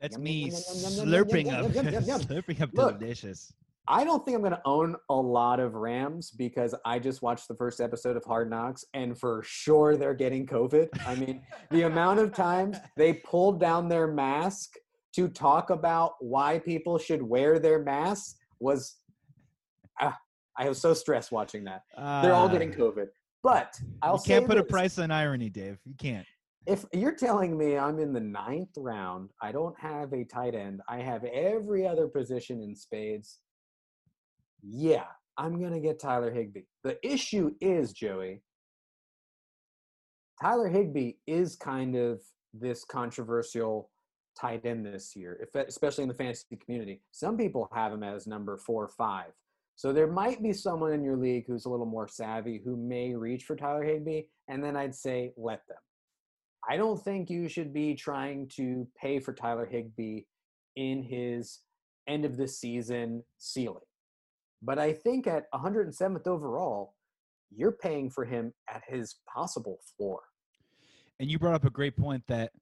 That's 0.00 0.16
Yum, 0.16 0.24
me 0.24 0.32
yum, 0.32 0.50
yum, 0.50 1.06
slurping 1.06 1.52
up, 1.52 1.70
slurping 1.70 2.60
up 2.60 2.72
delicious. 2.72 3.52
I 3.88 4.04
don't 4.04 4.24
think 4.24 4.36
I'm 4.36 4.42
going 4.42 4.52
to 4.52 4.62
own 4.64 4.94
a 5.08 5.14
lot 5.14 5.58
of 5.58 5.74
Rams 5.74 6.30
because 6.30 6.74
I 6.84 6.98
just 7.00 7.20
watched 7.20 7.48
the 7.48 7.54
first 7.54 7.80
episode 7.80 8.16
of 8.16 8.24
Hard 8.24 8.48
Knocks 8.48 8.84
and 8.94 9.18
for 9.18 9.42
sure 9.44 9.96
they're 9.96 10.14
getting 10.14 10.46
COVID. 10.46 10.88
I 11.04 11.16
mean, 11.16 11.42
the 11.70 11.82
amount 11.82 12.20
of 12.20 12.32
times 12.32 12.76
they 12.96 13.14
pulled 13.14 13.58
down 13.58 13.88
their 13.88 14.06
mask 14.06 14.74
to 15.16 15.28
talk 15.28 15.70
about 15.70 16.14
why 16.20 16.60
people 16.60 16.96
should 16.96 17.22
wear 17.22 17.58
their 17.58 17.82
masks 17.82 18.36
was 18.60 18.96
ah, 20.00 20.16
I 20.56 20.68
was 20.68 20.80
so 20.80 20.94
stressed 20.94 21.32
watching 21.32 21.64
that. 21.64 21.82
They're 21.96 22.34
all 22.34 22.48
getting 22.48 22.72
Ah, 22.72 22.76
COVID. 22.76 23.08
But 23.42 23.78
I'll 24.00 24.14
You 24.14 24.22
can't 24.24 24.46
put 24.46 24.58
a 24.58 24.64
price 24.64 24.98
on 24.98 25.10
irony, 25.10 25.50
Dave. 25.50 25.78
You 25.84 25.94
can't. 25.98 26.26
If 26.66 26.84
you're 26.92 27.16
telling 27.16 27.58
me 27.58 27.76
I'm 27.76 27.98
in 27.98 28.12
the 28.12 28.20
ninth 28.20 28.70
round, 28.76 29.30
I 29.42 29.50
don't 29.50 29.74
have 29.80 30.12
a 30.12 30.22
tight 30.24 30.54
end, 30.54 30.80
I 30.88 30.98
have 30.98 31.24
every 31.24 31.84
other 31.84 32.06
position 32.06 32.62
in 32.62 32.76
spades. 32.76 33.40
Yeah, 34.62 35.06
I'm 35.36 35.58
going 35.58 35.72
to 35.72 35.80
get 35.80 36.00
Tyler 36.00 36.32
Higbee. 36.32 36.62
The 36.84 36.98
issue 37.06 37.52
is, 37.60 37.92
Joey, 37.92 38.42
Tyler 40.40 40.68
Higbee 40.68 41.14
is 41.26 41.56
kind 41.56 41.96
of 41.96 42.20
this 42.54 42.84
controversial 42.84 43.90
tight 44.38 44.64
end 44.64 44.86
this 44.86 45.14
year, 45.14 45.48
especially 45.66 46.02
in 46.02 46.08
the 46.08 46.14
fantasy 46.14 46.56
community. 46.56 47.02
Some 47.10 47.36
people 47.36 47.68
have 47.72 47.92
him 47.92 48.02
as 48.02 48.26
number 48.26 48.56
four 48.56 48.84
or 48.84 48.88
five. 48.88 49.32
So 49.74 49.92
there 49.92 50.06
might 50.06 50.42
be 50.42 50.52
someone 50.52 50.92
in 50.92 51.02
your 51.02 51.16
league 51.16 51.44
who's 51.46 51.64
a 51.64 51.70
little 51.70 51.86
more 51.86 52.08
savvy 52.08 52.60
who 52.64 52.76
may 52.76 53.14
reach 53.14 53.44
for 53.44 53.56
Tyler 53.56 53.82
Higbee, 53.82 54.22
and 54.48 54.62
then 54.62 54.76
I'd 54.76 54.94
say 54.94 55.32
let 55.36 55.66
them. 55.66 55.78
I 56.68 56.76
don't 56.76 57.02
think 57.02 57.30
you 57.30 57.48
should 57.48 57.72
be 57.72 57.94
trying 57.94 58.48
to 58.56 58.86
pay 59.00 59.18
for 59.18 59.32
Tyler 59.32 59.66
Higbee 59.66 60.22
in 60.76 61.02
his 61.02 61.60
end 62.06 62.24
of 62.24 62.36
the 62.36 62.46
season 62.46 63.24
ceiling. 63.38 63.80
But 64.62 64.78
I 64.78 64.92
think 64.92 65.26
at 65.26 65.50
107th 65.52 66.26
overall, 66.26 66.94
you're 67.50 67.72
paying 67.72 68.10
for 68.10 68.24
him 68.24 68.52
at 68.70 68.82
his 68.86 69.16
possible 69.32 69.78
floor. 69.96 70.20
And 71.20 71.30
you 71.30 71.38
brought 71.38 71.54
up 71.54 71.64
a 71.64 71.70
great 71.70 71.96
point 71.96 72.22
that, 72.28 72.52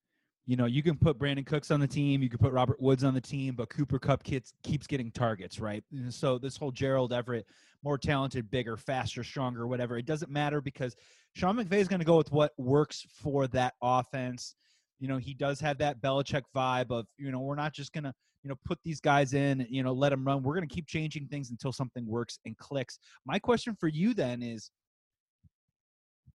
you 0.47 0.57
know, 0.57 0.67
you 0.67 0.83
can 0.83 0.97
put 0.97 1.19
Brandin 1.19 1.47
Cooks 1.47 1.71
on 1.71 1.79
the 1.79 1.87
team, 1.87 2.23
you 2.23 2.29
can 2.29 2.39
put 2.39 2.53
Robert 2.53 2.81
Woods 2.81 3.05
on 3.05 3.15
the 3.15 3.21
team, 3.21 3.55
but 3.55 3.69
Cooper 3.69 3.99
Kupp 3.99 4.25
keeps, 4.25 4.53
keeps 4.65 4.87
getting 4.87 5.11
targets, 5.13 5.61
right? 5.61 5.85
And 5.93 6.13
so 6.13 6.39
this 6.39 6.57
whole 6.57 6.73
Gerald 6.73 7.13
Everett, 7.13 7.47
more 7.85 7.99
talented, 7.99 8.51
bigger, 8.51 8.77
faster, 8.77 9.23
stronger, 9.23 9.67
whatever, 9.67 9.97
it 9.97 10.07
doesn't 10.07 10.31
matter 10.31 10.61
because 10.61 10.97
Sean 11.35 11.57
McVay 11.57 11.79
is 11.79 11.89
going 11.89 12.01
to 12.01 12.07
go 12.07 12.17
with 12.17 12.33
what 12.33 12.53
works 12.59 13.07
for 13.23 13.47
that 13.49 13.75
offense. 13.83 14.55
You 14.99 15.09
know, 15.09 15.19
he 15.19 15.35
does 15.35 15.61
have 15.61 15.79
that 15.79 16.01
Belichick 16.01 16.43
vibe 16.55 16.91
of, 16.91 17.07
you 17.17 17.31
know, 17.31 17.41
we're 17.41 17.55
not 17.55 17.73
just 17.73 17.93
going 17.93 18.05
to, 18.05 18.15
you 18.43 18.49
know, 18.49 18.57
put 18.65 18.79
these 18.83 19.01
guys 19.01 19.35
in, 19.35 19.67
you 19.69 19.83
know, 19.83 19.93
let 19.93 20.11
them 20.11 20.25
run. 20.25 20.43
We're 20.43 20.55
going 20.55 20.69
to 20.69 20.75
keep 20.75 20.87
changing 20.87 21.27
things 21.27 21.51
until 21.51 21.73
something 21.73 22.07
works 22.07 22.39
and 22.47 22.57
clicks. 22.57 22.99
My 23.27 23.39
question 23.39 23.77
for 23.79 23.89
you 23.89 24.15
then 24.15 24.43
is 24.43 24.71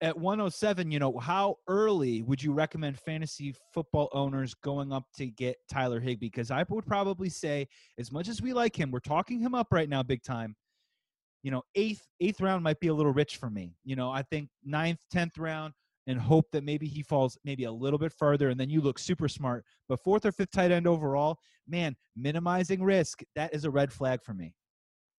at 0.02 0.18
107, 0.18 0.92
you 0.92 1.00
know, 1.00 1.18
how 1.20 1.58
early 1.68 2.22
would 2.22 2.42
you 2.42 2.54
recommend 2.54 3.00
fantasy 3.00 3.56
football 3.74 4.10
owners 4.12 4.54
going 4.54 4.92
up 4.92 5.06
to 5.18 5.28
get 5.28 5.56
Tyler 5.72 6.00
Higbee? 6.00 6.28
Because 6.28 6.52
I 6.52 6.66
would 6.70 6.86
probably 6.86 7.30
say, 7.30 7.68
as 7.98 8.12
much 8.12 8.28
as 8.28 8.42
we 8.42 8.54
like 8.54 8.78
him, 8.78 8.92
we're 8.92 9.00
talking 9.00 9.40
him 9.40 9.56
up 9.56 9.68
right 9.72 9.90
now, 9.90 10.04
big 10.04 10.22
time. 10.24 10.56
You 11.44 11.52
know, 11.52 11.62
eighth 11.76 12.02
eighth 12.20 12.42
round 12.42 12.64
might 12.64 12.80
be 12.80 12.88
a 12.88 12.94
little 12.94 13.14
rich 13.14 13.38
for 13.38 13.50
me. 13.50 13.76
You 13.84 13.96
know, 13.96 14.10
I 14.10 14.24
think 14.24 14.50
ninth, 14.64 15.00
tenth 15.12 15.38
round, 15.38 15.74
and 16.08 16.20
hope 16.20 16.46
that 16.52 16.64
maybe 16.64 16.88
he 16.88 17.02
falls 17.02 17.38
maybe 17.44 17.64
a 17.64 17.72
little 17.72 18.00
bit 18.00 18.14
further, 18.14 18.50
and 18.50 18.60
then 18.60 18.70
you 18.70 18.82
look 18.82 19.00
super 19.00 19.28
smart. 19.28 19.66
But 19.90 20.04
fourth 20.04 20.26
or 20.26 20.32
fifth 20.32 20.52
tight 20.52 20.72
end 20.72 20.88
overall, 20.88 21.40
man, 21.68 21.96
minimizing 22.16 22.84
risk 22.84 23.22
that 23.36 23.54
is 23.54 23.66
a 23.66 23.72
red 23.72 23.92
flag 23.92 24.24
for 24.24 24.34
me. 24.34 24.54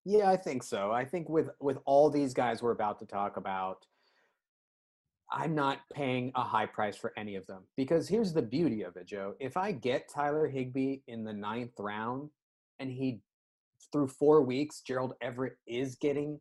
Yeah, 0.05 0.31
I 0.31 0.37
think 0.37 0.63
so. 0.63 0.93
I 0.93 1.05
think 1.05 1.29
with 1.29 1.49
with 1.61 1.79
all 1.85 2.11
these 2.11 2.33
guys 2.33 2.63
we're 2.63 2.71
about 2.71 2.99
to 3.01 3.07
talk 3.07 3.37
about 3.37 3.85
I'm 5.31 5.55
not 5.55 5.81
paying 5.93 6.31
a 6.35 6.43
high 6.43 6.67
price 6.67 6.97
for 6.97 7.13
any 7.17 7.35
of 7.35 7.47
them 7.47 7.65
because 7.77 8.09
here's 8.09 8.33
the 8.33 8.43
beauty 8.43 8.83
of 8.83 8.97
it, 8.97 9.07
Joe. 9.07 9.35
If 9.41 9.57
I 9.57 9.73
get 9.73 10.09
Tyler 10.09 10.47
Higbee 10.47 10.99
in 11.09 11.25
the 11.25 11.33
ninth 11.33 11.73
round 11.79 12.31
and 12.79 12.91
he, 12.91 13.21
through 13.93 14.09
four 14.09 14.43
weeks, 14.43 14.83
Gerald 14.83 15.15
Everett 15.21 15.57
is 15.67 15.97
getting 15.97 16.39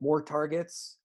more 0.00 0.22
targets, 0.22 0.98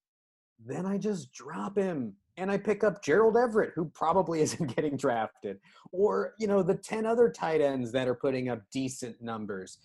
then 0.64 0.86
I 0.86 0.98
just 0.98 1.32
drop 1.34 1.78
him 1.78 2.14
and 2.40 2.50
I 2.50 2.58
pick 2.58 2.84
up 2.84 3.04
Gerald 3.04 3.38
Everett, 3.38 3.74
who 3.76 3.86
probably 3.94 4.42
isn't 4.46 4.76
getting 4.76 4.98
drafted, 4.98 5.60
or, 5.92 6.34
you 6.40 6.48
know, 6.48 6.64
the 6.64 6.76
10 6.76 7.06
other 7.06 7.30
tight 7.30 7.62
ends 7.62 7.92
that 7.92 8.08
are 8.08 8.16
putting 8.16 8.50
up 8.50 8.62
decent 8.72 9.22
numbers. 9.22 9.78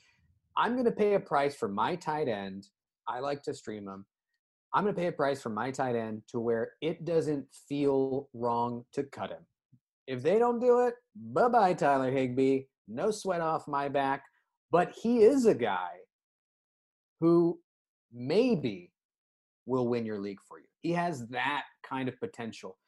I'm 0.57 0.73
going 0.73 0.85
to 0.85 0.93
pay 0.93 1.15
a 1.15 1.21
price 1.21 1.55
for 1.57 1.69
my 1.69 1.97
tight 1.97 2.29
end. 2.29 2.69
I 3.09 3.21
like 3.21 3.43
to 3.43 3.55
stream 3.55 3.85
them 3.85 4.07
I'm 4.75 4.83
going 4.83 4.95
to 4.95 5.01
pay 5.01 5.07
a 5.07 5.13
price 5.13 5.41
for 5.41 5.51
my 5.51 5.71
tight 5.71 5.95
end 5.95 6.23
to 6.29 6.41
where 6.41 6.73
it 6.81 7.05
doesn't 7.05 7.47
feel 7.69 8.29
wrong 8.35 8.85
to 8.93 9.05
cut 9.05 9.31
him. 9.31 9.47
If 10.09 10.21
they 10.23 10.37
don't 10.37 10.59
do 10.59 10.87
it, 10.87 10.95
bye 11.15 11.49
bye, 11.49 11.75
Tyler 11.75 12.11
Higbee. 12.11 12.63
No 12.89 13.13
sweat 13.13 13.41
off 13.41 13.69
my 13.69 13.89
back. 13.89 14.25
But 14.73 14.93
he 15.01 15.23
is 15.23 15.47
a 15.47 15.55
guy 15.55 15.91
who 17.21 17.61
maybe 18.13 18.91
will 19.65 19.87
win 19.87 20.05
your 20.05 20.19
league 20.19 20.41
for 20.47 20.59
you. 20.59 20.67
He 20.85 20.93
has 20.93 21.27
that 21.31 21.65
kind 21.83 22.09
of 22.09 22.19
potential. 22.21 22.79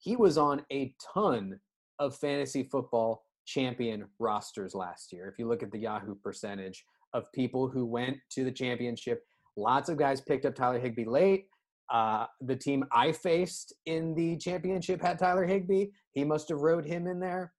He 0.00 0.16
was 0.16 0.36
on 0.36 0.62
a 0.72 0.92
ton 1.14 1.60
of 2.00 2.16
fantasy 2.16 2.64
football 2.64 3.22
champion 3.46 4.06
rosters 4.18 4.74
last 4.74 5.12
year. 5.12 5.28
If 5.28 5.38
you 5.38 5.46
look 5.46 5.62
at 5.62 5.70
the 5.70 5.78
Yahoo 5.78 6.16
percentage 6.16 6.84
of 7.12 7.30
people 7.32 7.68
who 7.68 7.86
went 7.86 8.16
to 8.32 8.42
the 8.42 8.50
championship 8.50 9.22
Lots 9.56 9.88
of 9.88 9.96
guys 9.96 10.20
picked 10.20 10.46
up 10.46 10.54
Tyler 10.54 10.78
Higbee 10.78 11.04
late. 11.04 11.46
Uh, 11.92 12.26
the 12.40 12.56
team 12.56 12.84
I 12.92 13.12
faced 13.12 13.72
in 13.86 14.14
the 14.14 14.36
championship 14.38 15.00
had 15.00 15.18
Tyler 15.18 15.44
Higbee. 15.44 15.86
He 16.12 16.24
must 16.24 16.48
have 16.48 16.60
rode 16.60 16.84
him 16.84 17.06
in 17.06 17.20
there. 17.20 17.52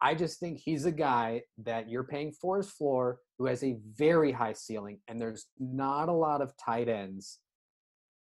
I 0.00 0.14
just 0.14 0.40
think 0.40 0.58
he's 0.58 0.84
a 0.84 0.92
guy 0.92 1.42
that 1.64 1.88
you're 1.88 2.04
paying 2.04 2.32
for 2.32 2.58
his 2.58 2.70
floor 2.70 3.20
who 3.38 3.46
has 3.46 3.62
a 3.62 3.78
very 3.96 4.32
high 4.32 4.52
ceiling, 4.52 4.98
and 5.08 5.20
there's 5.20 5.46
not 5.58 6.08
a 6.08 6.12
lot 6.12 6.42
of 6.42 6.52
tight 6.56 6.88
ends 6.88 7.38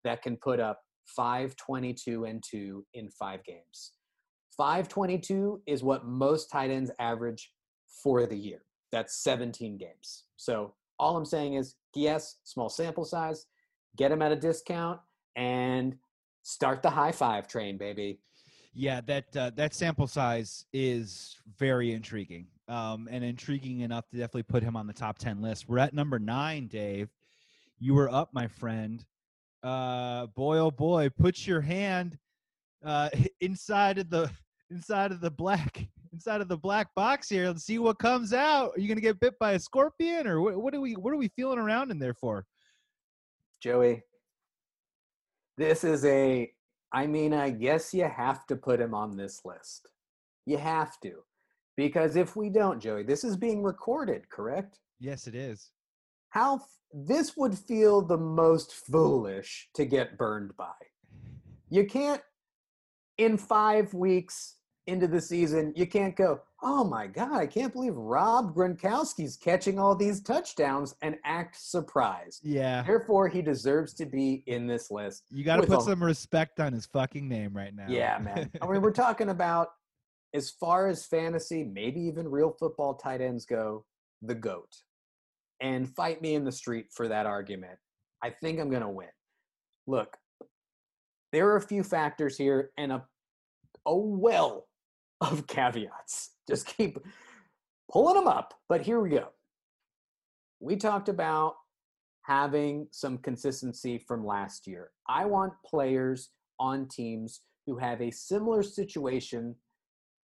that 0.04 0.22
can 0.22 0.36
put 0.36 0.60
up 0.60 0.80
522 1.06 2.24
and 2.24 2.42
2 2.48 2.84
in 2.94 3.10
five 3.10 3.44
games. 3.44 3.92
522 4.56 5.62
is 5.66 5.82
what 5.82 6.06
most 6.06 6.50
tight 6.50 6.70
ends 6.70 6.90
average 6.98 7.52
for 8.02 8.26
the 8.26 8.36
year. 8.36 8.62
That's 8.92 9.22
17 9.22 9.78
games. 9.78 10.24
So 10.36 10.74
all 10.98 11.16
I'm 11.16 11.24
saying 11.24 11.54
is, 11.54 11.76
yes, 11.94 12.36
small 12.44 12.68
sample 12.68 13.04
size, 13.04 13.46
get 13.96 14.10
them 14.10 14.22
at 14.22 14.32
a 14.32 14.36
discount, 14.36 15.00
and 15.36 15.96
start 16.42 16.82
the 16.82 16.90
high 16.90 17.12
five 17.12 17.48
train, 17.48 17.78
baby. 17.78 18.20
Yeah, 18.72 19.00
that 19.06 19.36
uh, 19.36 19.50
that 19.56 19.74
sample 19.74 20.06
size 20.06 20.64
is 20.72 21.36
very 21.58 21.92
intriguing, 21.92 22.46
um, 22.68 23.08
and 23.10 23.24
intriguing 23.24 23.80
enough 23.80 24.08
to 24.10 24.16
definitely 24.16 24.44
put 24.44 24.62
him 24.62 24.76
on 24.76 24.86
the 24.86 24.92
top 24.92 25.18
ten 25.18 25.42
list. 25.42 25.68
We're 25.68 25.78
at 25.78 25.92
number 25.92 26.18
nine, 26.18 26.68
Dave. 26.68 27.08
You 27.80 27.94
were 27.94 28.10
up, 28.10 28.28
my 28.32 28.46
friend. 28.46 29.04
Uh, 29.62 30.26
boy, 30.28 30.58
oh 30.58 30.70
boy, 30.70 31.08
put 31.10 31.46
your 31.46 31.60
hand 31.60 32.18
uh, 32.84 33.10
inside 33.40 33.98
of 33.98 34.10
the 34.10 34.30
inside 34.70 35.12
of 35.12 35.20
the 35.20 35.30
black 35.30 35.86
inside 36.12 36.40
of 36.40 36.48
the 36.48 36.56
black 36.56 36.88
box 36.94 37.28
here 37.28 37.46
and 37.46 37.60
see 37.60 37.78
what 37.78 37.98
comes 37.98 38.32
out. 38.32 38.72
Are 38.74 38.80
you 38.80 38.88
gonna 38.88 39.00
get 39.00 39.20
bit 39.20 39.38
by 39.38 39.52
a 39.52 39.58
scorpion, 39.58 40.26
or 40.26 40.40
what, 40.40 40.56
what 40.56 40.74
are 40.74 40.80
we 40.80 40.94
what 40.94 41.12
are 41.12 41.18
we 41.18 41.28
feeling 41.28 41.58
around 41.58 41.90
in 41.90 41.98
there 41.98 42.14
for? 42.14 42.46
Joey, 43.60 44.02
this 45.56 45.84
is 45.84 46.04
a. 46.04 46.50
I 46.92 47.06
mean, 47.06 47.32
I 47.32 47.50
guess 47.50 47.94
you 47.94 48.04
have 48.04 48.46
to 48.48 48.56
put 48.56 48.80
him 48.80 48.94
on 48.94 49.16
this 49.16 49.42
list. 49.44 49.88
You 50.44 50.58
have 50.58 50.98
to, 51.00 51.22
because 51.76 52.16
if 52.16 52.34
we 52.34 52.50
don't, 52.50 52.80
Joey, 52.80 53.04
this 53.04 53.22
is 53.22 53.36
being 53.36 53.62
recorded, 53.62 54.28
correct? 54.28 54.80
Yes, 54.98 55.28
it 55.28 55.36
is. 55.36 55.70
How 56.30 56.60
this 56.92 57.36
would 57.36 57.56
feel 57.56 58.02
the 58.02 58.18
most 58.18 58.72
foolish 58.72 59.68
to 59.74 59.84
get 59.84 60.18
burned 60.18 60.56
by. 60.56 60.72
You 61.68 61.86
can't 61.86 62.20
in 63.18 63.36
five 63.36 63.92
weeks 63.94 64.56
into 64.86 65.06
the 65.06 65.20
season, 65.20 65.72
you 65.76 65.86
can't 65.86 66.16
go, 66.16 66.40
oh 66.62 66.84
my 66.84 67.06
God, 67.06 67.34
I 67.34 67.46
can't 67.46 67.72
believe 67.72 67.94
Rob 67.94 68.54
Gronkowski's 68.54 69.36
catching 69.36 69.78
all 69.78 69.94
these 69.94 70.20
touchdowns 70.20 70.94
and 71.02 71.16
act 71.24 71.56
surprised. 71.60 72.40
Yeah. 72.42 72.82
Therefore, 72.82 73.28
he 73.28 73.42
deserves 73.42 73.94
to 73.94 74.06
be 74.06 74.42
in 74.46 74.66
this 74.66 74.90
list. 74.90 75.24
You 75.30 75.44
got 75.44 75.56
to 75.56 75.66
put 75.66 75.78
a, 75.78 75.82
some 75.82 76.02
respect 76.02 76.60
on 76.60 76.72
his 76.72 76.86
fucking 76.86 77.28
name 77.28 77.54
right 77.54 77.74
now. 77.74 77.86
Yeah, 77.88 78.18
man. 78.18 78.50
I 78.60 78.66
mean, 78.66 78.80
we're 78.80 78.90
talking 78.90 79.28
about 79.28 79.68
as 80.34 80.50
far 80.50 80.88
as 80.88 81.06
fantasy, 81.06 81.62
maybe 81.62 82.00
even 82.00 82.28
real 82.28 82.56
football 82.58 82.94
tight 82.94 83.20
ends 83.20 83.44
go, 83.44 83.84
the 84.22 84.34
GOAT. 84.34 84.74
And 85.60 85.88
fight 85.94 86.22
me 86.22 86.34
in 86.34 86.44
the 86.44 86.52
street 86.52 86.86
for 86.90 87.08
that 87.08 87.26
argument. 87.26 87.78
I 88.22 88.30
think 88.30 88.58
I'm 88.58 88.70
going 88.70 88.82
to 88.82 88.88
win. 88.88 89.08
Look, 89.86 90.16
there 91.32 91.48
are 91.48 91.56
a 91.56 91.62
few 91.62 91.82
factors 91.82 92.36
here 92.36 92.70
and 92.78 92.92
a, 92.92 93.04
a 93.86 93.96
well 93.96 94.66
of 95.20 95.46
caveats. 95.46 96.30
Just 96.48 96.66
keep 96.66 96.98
pulling 97.92 98.14
them 98.14 98.28
up. 98.28 98.54
But 98.68 98.82
here 98.82 99.00
we 99.00 99.10
go. 99.10 99.28
We 100.60 100.76
talked 100.76 101.08
about 101.08 101.54
having 102.22 102.86
some 102.90 103.18
consistency 103.18 103.98
from 103.98 104.24
last 104.24 104.66
year. 104.66 104.90
I 105.08 105.24
want 105.24 105.52
players 105.64 106.30
on 106.58 106.86
teams 106.88 107.40
who 107.66 107.78
have 107.78 108.00
a 108.00 108.10
similar 108.10 108.62
situation 108.62 109.54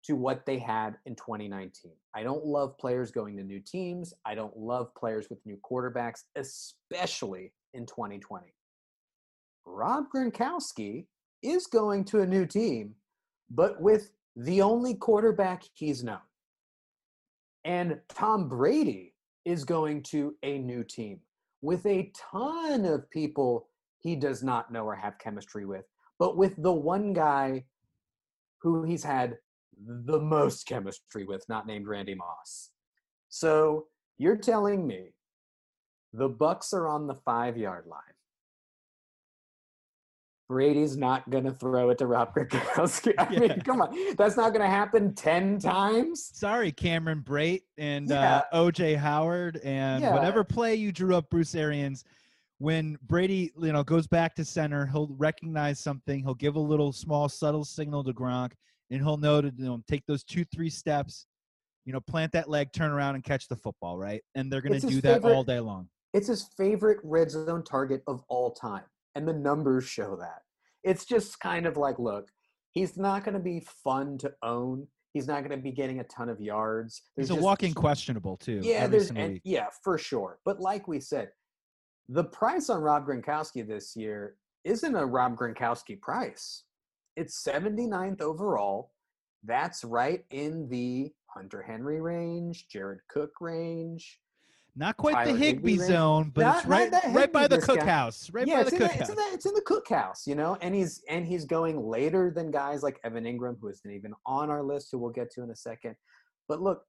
to 0.07 0.15
what 0.15 0.47
they 0.47 0.59
had 0.59 0.97
in 1.05 1.17
2019. 1.17 1.93
I 2.15 2.23
don't 2.23 2.47
love 2.47 2.79
players 2.79 3.11
going 3.11 3.37
to 3.37 3.43
new 3.43 3.61
teams. 3.61 4.15
I 4.25 4.35
don't 4.35 4.57
love 4.57 4.95
players 4.95 5.29
with 5.29 5.45
new 5.45 5.59
quarterbacks, 5.69 6.25
especially 6.37 7.53
in 7.75 7.87
2020. 7.87 8.47
Rob 9.65 10.05
Gronkowski 10.15 11.07
is 11.43 11.67
going 11.67 12.05
to 12.05 12.21
a 12.21 12.27
new 12.27 12.47
team, 12.47 12.95
but 13.51 13.81
with 13.81 14.11
the 14.37 14.63
only 14.63 14.95
quarterback 14.95 15.65
he's 15.75 16.05
known. 16.05 16.19
And 17.65 17.99
Tom 18.09 18.49
Brady 18.49 19.15
is 19.45 19.65
going 19.65 20.03
to 20.05 20.37
a 20.45 20.59
new 20.59 20.85
team 20.85 21.21
with 21.63 21.85
a 21.87 22.13
ton 22.15 22.85
of 22.85 23.11
people 23.11 23.69
he 23.99 24.15
does 24.15 24.43
not 24.43 24.71
know 24.71 24.85
or 24.85 24.95
have 24.95 25.19
chemistry 25.19 25.67
with, 25.67 25.85
but 26.19 26.37
with 26.37 26.55
the 26.63 26.73
one 26.73 27.13
guy 27.13 27.65
who 28.59 28.85
he's 28.85 29.03
had 29.03 29.37
the 29.85 30.19
most 30.19 30.67
chemistry 30.67 31.25
with, 31.25 31.45
not 31.49 31.67
named 31.67 31.87
Randy 31.87 32.15
Moss. 32.15 32.71
So 33.29 33.87
you're 34.19 34.37
telling 34.37 34.87
me 34.87 35.13
the 36.13 36.31
Bucs 36.31 36.73
are 36.73 36.89
on 36.89 37.07
the 37.07 37.15
five 37.15 37.57
yard 37.57 37.87
line. 37.87 38.01
Brady's 40.49 40.97
not 40.97 41.29
going 41.29 41.45
to 41.45 41.51
throw 41.51 41.91
it 41.91 41.99
to 41.99 42.07
Rob 42.07 42.33
Gronkowski. 42.35 43.15
I 43.19 43.29
yeah. 43.31 43.39
mean, 43.41 43.61
come 43.63 43.83
on. 43.83 44.15
That's 44.17 44.37
not 44.37 44.51
going 44.51 44.63
to 44.63 44.69
happen 44.69 45.13
10 45.15 45.59
times. 45.59 46.31
Sorry, 46.33 46.71
Cameron 46.71 47.23
Brate 47.27 47.63
and 47.79 48.09
yeah. 48.09 48.43
uh, 48.53 48.65
OJ 48.65 48.97
Howard 48.97 49.61
and 49.65 50.03
yeah. 50.03 50.15
whatever 50.15 50.45
play 50.45 50.77
you 50.77 50.93
drew 50.93 51.17
up, 51.17 51.29
Bruce 51.31 51.55
Arians. 51.55 52.05
When 52.59 52.97
Brady, 53.03 53.53
you 53.61 53.73
know, 53.73 53.83
goes 53.83 54.07
back 54.07 54.35
to 54.37 54.45
center, 54.45 54.87
he'll 54.87 55.09
recognize 55.19 55.81
something. 55.81 56.23
He'll 56.23 56.35
give 56.35 56.55
a 56.55 56.61
little 56.61 56.93
small, 56.93 57.29
subtle 57.29 57.65
signal 57.65 58.05
to 58.05 58.13
Gronk, 58.13 58.53
and 58.91 59.01
he'll 59.01 59.17
know 59.17 59.41
to 59.41 59.53
you 59.57 59.65
know, 59.65 59.83
take 59.89 60.05
those 60.07 60.25
two, 60.25 60.45
three 60.45 60.71
steps, 60.71 61.27
you 61.85 61.93
know, 61.93 62.01
plant 62.01 62.33
that 62.33 62.49
leg, 62.49 62.73
turn 62.73 62.91
around, 62.91 63.15
and 63.15 63.25
catch 63.25 63.49
the 63.49 63.57
football, 63.57 63.99
right? 63.99 64.23
And 64.35 64.51
they're 64.51 64.61
going 64.61 64.81
to 64.81 64.87
do 64.87 65.01
that 65.03 65.25
all 65.25 65.45
day 65.45 65.61
long. 65.61 65.89
It's 66.13 66.29
his 66.29 66.49
favorite 66.57 66.99
red 67.03 67.31
zone 67.31 67.63
target 67.63 68.03
of 68.07 68.23
all 68.29 68.53
time 68.53 68.85
and 69.17 69.27
the 69.27 69.33
numbers 69.33 69.85
show 69.85 70.17
that. 70.17 70.43
It's 70.85 71.05
just 71.05 71.41
kind 71.41 71.67
of 71.67 71.77
like, 71.77 71.99
look, 71.99 72.29
he's 72.71 72.97
not 72.97 73.25
going 73.25 73.35
to 73.35 73.41
be 73.41 73.67
fun 73.83 74.19
to 74.19 74.33
own. 74.43 74.87
He's 75.15 75.27
not 75.27 75.41
going 75.41 75.59
to 75.59 75.63
be 75.63 75.73
getting 75.73 75.99
a 76.01 76.05
ton 76.05 76.29
of 76.29 76.41
yards. 76.41 77.03
He's 77.17 77.29
There's 77.29 77.31
a 77.31 77.35
just- 77.35 77.45
walking 77.45 77.75
questionable 77.75 78.37
too. 78.37 78.61
Yeah, 78.63 78.87
there's 78.87 79.11
and, 79.11 79.41
yeah 79.43 79.67
for 79.83 79.99
sure. 79.99 80.39
But 80.45 80.61
like 80.61 80.87
we 80.87 81.01
said, 81.01 81.31
the 82.09 82.25
price 82.25 82.71
on 82.71 82.83
Rob 82.83 83.07
Gronkowski 83.07 83.67
this 83.67 83.97
year 83.97 84.37
isn't 84.65 84.95
a 84.95 85.05
Rob 85.05 85.37
Gronkowski 85.37 86.01
price. 86.01 86.65
It's 87.17 87.43
79th 87.43 88.21
overall. 88.21 88.93
That's 89.45 89.85
right 89.85 90.25
in 90.31 90.69
the 90.69 91.13
Hunter 91.27 91.63
Henry 91.63 92.01
range, 92.01 92.69
Jared 92.69 93.01
Cook 93.09 93.33
range. 93.41 94.21
Not 94.79 94.99
quite 94.99 95.25
the 95.25 95.33
Tyler 95.33 95.39
Higbee 95.39 95.79
zone, 95.79 96.31
but 96.35 96.43
Not- 96.43 96.57
it's 96.59 96.67
right, 96.67 96.93
right 97.15 97.33
by 97.33 97.49
the 97.49 97.57
discount. 97.57 97.81
cookhouse. 97.81 98.29
Right 98.33 98.47
yeah, 98.47 98.57
by 98.59 98.65
the 98.65 98.71
the, 98.73 98.77
cookhouse. 98.85 99.01
it's, 99.01 99.09
in 99.09 99.17
the, 99.17 99.29
it's 99.33 99.47
in 99.47 99.55
the 99.55 99.63
cookhouse, 99.63 100.27
you 100.27 100.35
know, 100.35 100.59
and 100.61 100.75
he's 100.75 101.03
and 101.09 101.27
he's 101.27 101.47
going 101.47 101.81
later 101.81 102.31
than 102.31 102.51
guys 102.51 102.83
like 102.83 103.01
Evan 103.03 103.25
Engram, 103.25 103.57
who 103.59 103.69
isn't 103.69 103.91
even 103.91 104.13
on 104.27 104.51
our 104.51 104.63
list, 104.63 104.89
who 104.93 104.99
we'll 104.99 105.11
get 105.11 105.31
to 105.33 105.43
in 105.43 105.51
a 105.51 105.57
second. 105.57 105.97
But 106.47 106.61
look, 106.61 106.85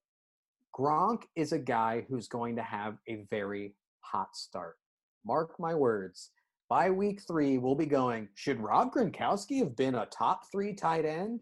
Gronk 0.78 1.22
is 1.34 1.52
a 1.52 1.58
guy 1.58 2.04
who's 2.10 2.28
going 2.28 2.56
to 2.56 2.62
have 2.62 2.98
a 3.08 3.24
very 3.30 3.74
hot 4.00 4.36
start. 4.36 4.76
Mark 5.24 5.58
my 5.58 5.74
words. 5.74 6.30
By 6.68 6.90
week 6.90 7.22
three, 7.26 7.56
we'll 7.56 7.74
be 7.74 7.86
going. 7.86 8.28
Should 8.34 8.60
Rob 8.60 8.92
Gronkowski 8.92 9.58
have 9.60 9.74
been 9.74 9.94
a 9.94 10.06
top 10.06 10.42
three 10.52 10.74
tight 10.74 11.06
end? 11.06 11.40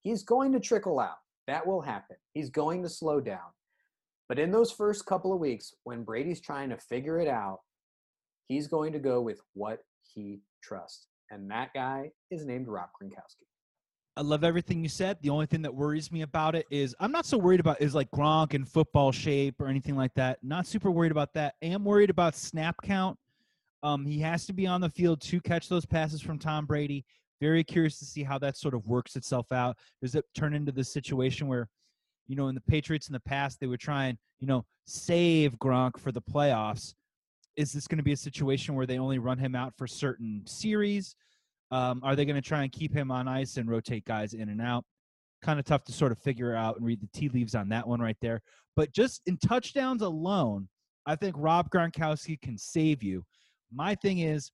He's 0.00 0.24
going 0.24 0.52
to 0.52 0.60
trickle 0.60 0.98
out. 0.98 1.18
That 1.46 1.64
will 1.64 1.80
happen. 1.80 2.16
He's 2.34 2.50
going 2.50 2.82
to 2.82 2.88
slow 2.88 3.20
down. 3.20 3.52
But 4.28 4.38
in 4.38 4.50
those 4.50 4.72
first 4.72 5.06
couple 5.06 5.32
of 5.32 5.38
weeks, 5.38 5.72
when 5.84 6.02
Brady's 6.02 6.40
trying 6.40 6.70
to 6.70 6.76
figure 6.76 7.20
it 7.20 7.28
out, 7.28 7.60
he's 8.48 8.66
going 8.66 8.92
to 8.92 8.98
go 8.98 9.20
with 9.20 9.40
what 9.54 9.78
he 10.02 10.40
trusts. 10.62 11.06
And 11.30 11.48
that 11.50 11.72
guy 11.72 12.10
is 12.30 12.44
named 12.44 12.66
Rob 12.66 12.88
Gronkowski. 13.00 13.46
I 14.16 14.22
love 14.22 14.42
everything 14.42 14.82
you 14.82 14.88
said. 14.88 15.18
The 15.22 15.30
only 15.30 15.46
thing 15.46 15.62
that 15.62 15.72
worries 15.72 16.10
me 16.10 16.22
about 16.22 16.56
it 16.56 16.66
is 16.68 16.96
I'm 16.98 17.12
not 17.12 17.26
so 17.26 17.38
worried 17.38 17.60
about 17.60 17.80
is 17.80 17.94
like 17.94 18.10
Gronk 18.10 18.54
and 18.54 18.68
football 18.68 19.12
shape 19.12 19.60
or 19.60 19.68
anything 19.68 19.94
like 19.94 20.12
that. 20.14 20.40
Not 20.42 20.66
super 20.66 20.90
worried 20.90 21.12
about 21.12 21.32
that. 21.34 21.54
I 21.62 21.66
am 21.66 21.84
worried 21.84 22.10
about 22.10 22.34
snap 22.34 22.74
count. 22.82 23.16
Um, 23.82 24.04
he 24.04 24.18
has 24.20 24.46
to 24.46 24.52
be 24.52 24.66
on 24.66 24.80
the 24.80 24.90
field 24.90 25.20
to 25.22 25.40
catch 25.40 25.68
those 25.68 25.86
passes 25.86 26.20
from 26.20 26.38
Tom 26.38 26.66
Brady. 26.66 27.04
Very 27.40 27.62
curious 27.62 27.98
to 28.00 28.04
see 28.04 28.24
how 28.24 28.38
that 28.38 28.56
sort 28.56 28.74
of 28.74 28.86
works 28.86 29.14
itself 29.14 29.52
out. 29.52 29.76
Does 30.02 30.14
it 30.14 30.24
turn 30.34 30.54
into 30.54 30.72
this 30.72 30.92
situation 30.92 31.46
where, 31.46 31.68
you 32.26 32.34
know, 32.34 32.48
in 32.48 32.54
the 32.54 32.60
Patriots 32.62 33.08
in 33.08 33.12
the 33.12 33.20
past, 33.20 33.60
they 33.60 33.68
would 33.68 33.80
try 33.80 34.06
and, 34.06 34.18
you 34.40 34.46
know, 34.46 34.64
save 34.86 35.56
Gronk 35.58 35.98
for 35.98 36.10
the 36.10 36.20
playoffs? 36.20 36.94
Is 37.56 37.72
this 37.72 37.86
going 37.86 37.98
to 37.98 38.04
be 38.04 38.12
a 38.12 38.16
situation 38.16 38.74
where 38.74 38.86
they 38.86 38.98
only 38.98 39.18
run 39.18 39.38
him 39.38 39.54
out 39.54 39.74
for 39.76 39.86
certain 39.86 40.42
series? 40.44 41.14
Um, 41.70 42.00
are 42.02 42.16
they 42.16 42.24
going 42.24 42.36
to 42.36 42.42
try 42.42 42.62
and 42.62 42.72
keep 42.72 42.92
him 42.92 43.10
on 43.10 43.28
ice 43.28 43.56
and 43.56 43.68
rotate 43.68 44.04
guys 44.04 44.34
in 44.34 44.48
and 44.48 44.60
out? 44.60 44.84
Kind 45.42 45.60
of 45.60 45.64
tough 45.64 45.84
to 45.84 45.92
sort 45.92 46.10
of 46.10 46.18
figure 46.18 46.54
out 46.54 46.76
and 46.76 46.84
read 46.86 47.00
the 47.00 47.08
tea 47.12 47.28
leaves 47.28 47.54
on 47.54 47.68
that 47.68 47.86
one 47.86 48.00
right 48.00 48.16
there. 48.20 48.42
But 48.74 48.92
just 48.92 49.22
in 49.26 49.36
touchdowns 49.36 50.02
alone, 50.02 50.68
I 51.06 51.14
think 51.14 51.36
Rob 51.38 51.70
Gronkowski 51.70 52.40
can 52.40 52.58
save 52.58 53.02
you. 53.02 53.24
My 53.72 53.94
thing 53.94 54.18
is 54.18 54.50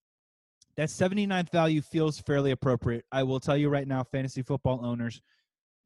that 0.77 0.89
79th 0.89 1.51
value 1.51 1.81
feels 1.83 2.21
fairly 2.21 2.51
appropriate. 2.51 3.05
I 3.13 3.23
will 3.23 3.41
tell 3.41 3.57
you 3.57 3.69
right 3.69 3.87
now, 3.87 4.05
fantasy 4.05 4.43
football 4.43 4.85
owners, 4.85 5.21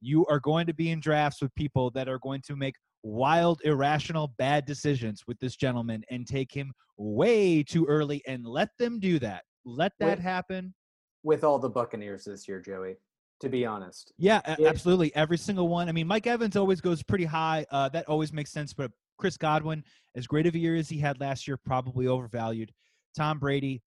you 0.00 0.24
are 0.26 0.40
going 0.40 0.66
to 0.66 0.74
be 0.74 0.90
in 0.90 1.00
drafts 1.00 1.42
with 1.42 1.54
people 1.54 1.90
that 1.90 2.08
are 2.08 2.18
going 2.20 2.40
to 2.46 2.56
make 2.56 2.74
wild, 3.02 3.60
irrational, 3.64 4.32
bad 4.38 4.64
decisions 4.64 5.22
with 5.26 5.38
this 5.40 5.56
gentleman 5.56 6.02
and 6.10 6.26
take 6.26 6.52
him 6.52 6.72
way 6.96 7.62
too 7.62 7.84
early 7.86 8.22
and 8.26 8.44
let 8.46 8.70
them 8.78 8.98
do 8.98 9.18
that. 9.18 9.44
Let 9.64 9.92
that 10.00 10.18
Wait. 10.18 10.20
happen. 10.20 10.74
With 11.22 11.44
all 11.44 11.58
the 11.58 11.68
Buccaneers 11.68 12.24
this 12.24 12.48
year, 12.48 12.60
Joey, 12.60 12.96
to 13.40 13.48
be 13.48 13.66
honest. 13.66 14.12
Yeah, 14.18 14.40
Yeah. 14.58 14.68
absolutely. 14.68 15.14
Every 15.14 15.36
single 15.38 15.68
one. 15.68 15.88
I 15.88 15.92
mean, 15.92 16.06
Mike 16.06 16.26
Evans 16.26 16.56
always 16.56 16.80
goes 16.80 17.02
pretty 17.02 17.24
high. 17.24 17.66
Uh, 17.70 17.88
that 17.90 18.08
always 18.08 18.32
makes 18.32 18.52
sense. 18.52 18.72
But 18.72 18.90
Chris 19.18 19.36
Godwin, 19.36 19.84
as 20.16 20.26
great 20.26 20.46
of 20.46 20.54
a 20.54 20.58
year 20.58 20.76
as 20.76 20.88
he 20.88 20.98
had 20.98 21.20
last 21.20 21.46
year, 21.46 21.56
probably 21.56 22.06
overvalued. 22.06 22.72
Tom 23.16 23.38
Brady, 23.38 23.82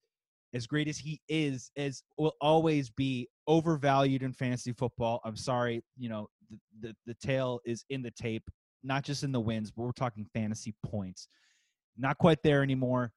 as 0.53 0.67
great 0.67 0.87
as 0.87 0.97
he 0.97 1.21
is, 1.29 1.71
as 1.77 2.03
will 2.17 2.33
always 2.41 2.89
be 2.89 3.27
overvalued 3.47 4.23
in 4.23 4.33
fantasy 4.33 4.73
football. 4.73 5.21
I'm 5.23 5.35
sorry, 5.37 5.83
you 5.97 6.09
know, 6.09 6.27
the, 6.49 6.57
the, 6.89 6.95
the 7.07 7.13
tale 7.25 7.59
is 7.65 7.85
in 7.89 8.01
the 8.01 8.11
tape, 8.11 8.43
not 8.83 9.03
just 9.03 9.23
in 9.23 9.31
the 9.31 9.39
wins, 9.39 9.71
but 9.71 9.83
we're 9.83 9.91
talking 9.93 10.25
fantasy 10.33 10.73
points. 10.85 11.27
Not 11.97 12.17
quite 12.17 12.41
there 12.43 12.63
anymore. 12.63 13.11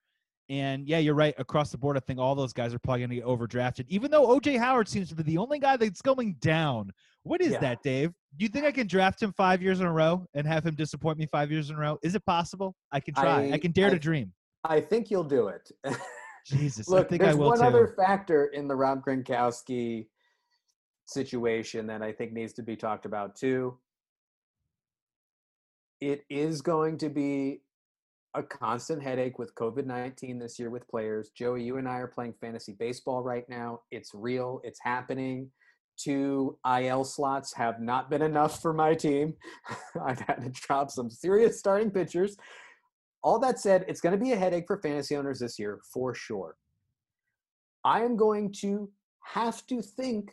And 0.50 0.86
yeah, 0.86 0.98
you're 0.98 1.14
right. 1.14 1.34
Across 1.38 1.70
the 1.70 1.78
board, 1.78 1.96
I 1.96 2.00
think 2.00 2.18
all 2.20 2.34
those 2.34 2.52
guys 2.52 2.74
are 2.74 2.78
probably 2.78 3.00
going 3.00 3.10
to 3.10 3.16
get 3.16 3.24
overdrafted. 3.24 3.86
Even 3.88 4.10
though 4.10 4.28
OJ 4.28 4.58
Howard 4.58 4.88
seems 4.88 5.08
to 5.08 5.14
be 5.14 5.22
the 5.22 5.38
only 5.38 5.58
guy 5.58 5.78
that's 5.78 6.02
going 6.02 6.34
down. 6.40 6.90
What 7.22 7.40
is 7.40 7.52
Yeah. 7.52 7.60
that, 7.60 7.82
Dave? 7.82 8.10
Do 8.36 8.44
you 8.44 8.50
think 8.50 8.66
I 8.66 8.70
can 8.72 8.86
draft 8.86 9.22
him 9.22 9.32
five 9.32 9.62
years 9.62 9.80
in 9.80 9.86
a 9.86 9.92
row 9.92 10.26
and 10.34 10.46
have 10.46 10.66
him 10.66 10.74
disappoint 10.74 11.16
me 11.18 11.24
five 11.26 11.50
years 11.50 11.70
in 11.70 11.76
a 11.76 11.78
row? 11.78 11.98
Is 12.02 12.14
it 12.14 12.26
possible? 12.26 12.76
I 12.92 13.00
can 13.00 13.14
try. 13.14 13.44
I, 13.46 13.52
I- 13.52 13.58
can 13.58 13.72
dare 13.72 13.88
to 13.88 13.98
dream. 13.98 14.32
I 14.64 14.80
think 14.80 15.10
you'll 15.10 15.24
do 15.24 15.48
it. 15.48 15.70
Jesus, 16.46 16.88
Look, 16.88 17.06
I 17.06 17.08
think 17.08 17.22
I 17.22 17.26
there's 17.26 17.36
will 17.36 17.48
one 17.48 17.58
too. 17.58 17.64
other 17.64 17.94
factor 17.96 18.46
in 18.46 18.68
the 18.68 18.76
Rob 18.76 19.04
Gronkowski 19.04 20.06
situation 21.06 21.86
that 21.86 22.02
I 22.02 22.12
think 22.12 22.32
needs 22.32 22.52
to 22.54 22.62
be 22.62 22.76
talked 22.76 23.06
about 23.06 23.36
too. 23.36 23.78
It 26.00 26.24
is 26.28 26.60
going 26.60 26.98
to 26.98 27.08
be 27.08 27.62
a 28.34 28.42
constant 28.42 29.02
headache 29.02 29.38
with 29.38 29.54
COVID 29.54 29.86
19 29.86 30.38
this 30.38 30.58
year 30.58 30.68
with 30.70 30.86
players. 30.88 31.30
Joey, 31.36 31.62
you 31.62 31.76
and 31.76 31.88
I 31.88 31.98
are 31.98 32.08
playing 32.08 32.34
fantasy 32.40 32.72
baseball 32.72 33.22
right 33.22 33.48
now. 33.48 33.80
It's 33.90 34.10
real, 34.12 34.60
it's 34.64 34.80
happening. 34.82 35.50
Two 35.96 36.58
IL 36.66 37.04
slots 37.04 37.54
have 37.54 37.80
not 37.80 38.10
been 38.10 38.22
enough 38.22 38.60
for 38.60 38.72
my 38.72 38.94
team. 38.94 39.34
I've 40.04 40.18
had 40.20 40.42
to 40.42 40.50
drop 40.50 40.90
some 40.90 41.08
serious 41.08 41.58
starting 41.58 41.90
pitchers. 41.90 42.36
All 43.24 43.38
that 43.38 43.58
said, 43.58 43.86
it's 43.88 44.02
going 44.02 44.16
to 44.16 44.22
be 44.22 44.32
a 44.32 44.36
headache 44.36 44.66
for 44.66 44.76
fantasy 44.76 45.16
owners 45.16 45.40
this 45.40 45.58
year 45.58 45.80
for 45.92 46.14
sure. 46.14 46.56
I 47.82 48.02
am 48.02 48.16
going 48.16 48.52
to 48.60 48.90
have 49.24 49.66
to 49.68 49.80
think 49.80 50.32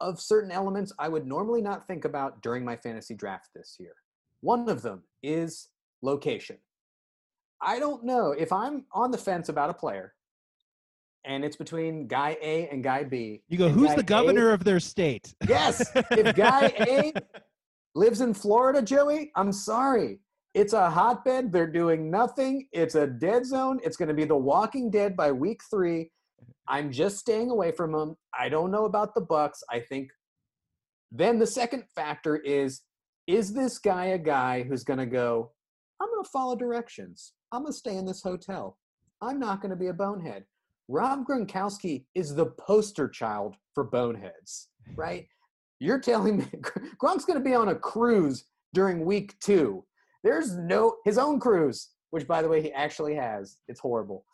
of 0.00 0.20
certain 0.20 0.52
elements 0.52 0.92
I 1.00 1.08
would 1.08 1.26
normally 1.26 1.60
not 1.60 1.86
think 1.88 2.04
about 2.04 2.42
during 2.42 2.64
my 2.64 2.76
fantasy 2.76 3.14
draft 3.14 3.48
this 3.54 3.76
year. 3.80 3.94
One 4.40 4.68
of 4.68 4.82
them 4.82 5.02
is 5.24 5.68
location. 6.00 6.58
I 7.60 7.80
don't 7.80 8.04
know 8.04 8.30
if 8.32 8.52
I'm 8.52 8.84
on 8.92 9.10
the 9.10 9.18
fence 9.18 9.48
about 9.48 9.70
a 9.70 9.74
player 9.74 10.14
and 11.24 11.44
it's 11.44 11.56
between 11.56 12.06
guy 12.06 12.36
A 12.40 12.68
and 12.68 12.84
guy 12.84 13.02
B. 13.02 13.42
You 13.48 13.58
go, 13.58 13.68
who's 13.68 13.94
the 13.94 14.00
A- 14.00 14.04
governor 14.04 14.52
of 14.52 14.62
their 14.62 14.78
state? 14.78 15.34
Yes, 15.48 15.90
if 16.12 16.36
guy 16.36 16.72
A 16.78 17.12
lives 17.96 18.20
in 18.20 18.32
Florida, 18.32 18.80
Joey, 18.80 19.32
I'm 19.34 19.50
sorry. 19.50 20.20
It's 20.56 20.72
a 20.72 20.88
hotbed. 20.88 21.52
They're 21.52 21.66
doing 21.66 22.10
nothing. 22.10 22.66
It's 22.72 22.94
a 22.94 23.06
dead 23.06 23.44
zone. 23.44 23.78
It's 23.84 23.98
going 23.98 24.08
to 24.08 24.14
be 24.14 24.24
The 24.24 24.34
Walking 24.34 24.90
Dead 24.90 25.14
by 25.14 25.30
week 25.30 25.60
three. 25.70 26.10
I'm 26.66 26.90
just 26.90 27.18
staying 27.18 27.50
away 27.50 27.72
from 27.72 27.92
them. 27.92 28.16
I 28.32 28.48
don't 28.48 28.70
know 28.70 28.86
about 28.86 29.14
the 29.14 29.20
Bucs. 29.20 29.58
I 29.70 29.80
think. 29.80 30.08
Then 31.12 31.38
the 31.38 31.46
second 31.46 31.84
factor 31.94 32.38
is: 32.38 32.80
Is 33.26 33.52
this 33.52 33.78
guy 33.78 34.06
a 34.06 34.18
guy 34.18 34.62
who's 34.62 34.82
going 34.82 34.98
to 34.98 35.04
go? 35.04 35.52
I'm 36.00 36.08
going 36.08 36.24
to 36.24 36.30
follow 36.30 36.56
directions. 36.56 37.34
I'm 37.52 37.60
going 37.60 37.72
to 37.74 37.78
stay 37.78 37.98
in 37.98 38.06
this 38.06 38.22
hotel. 38.22 38.78
I'm 39.20 39.38
not 39.38 39.60
going 39.60 39.72
to 39.72 39.76
be 39.76 39.88
a 39.88 39.92
bonehead. 39.92 40.46
Rob 40.88 41.26
Gronkowski 41.26 42.06
is 42.14 42.34
the 42.34 42.46
poster 42.46 43.10
child 43.10 43.56
for 43.74 43.84
boneheads, 43.84 44.68
right? 44.94 45.26
You're 45.80 46.00
telling 46.00 46.38
me 46.38 46.46
Gronk's 46.98 47.26
going 47.26 47.38
to 47.38 47.44
be 47.44 47.54
on 47.54 47.68
a 47.68 47.74
cruise 47.74 48.46
during 48.72 49.04
week 49.04 49.38
two. 49.40 49.84
There's 50.22 50.56
no 50.56 50.96
his 51.04 51.18
own 51.18 51.38
cruise, 51.40 51.90
which 52.10 52.26
by 52.26 52.42
the 52.42 52.48
way 52.48 52.62
he 52.62 52.72
actually 52.72 53.14
has. 53.14 53.58
It's 53.68 53.80
horrible. 53.80 54.24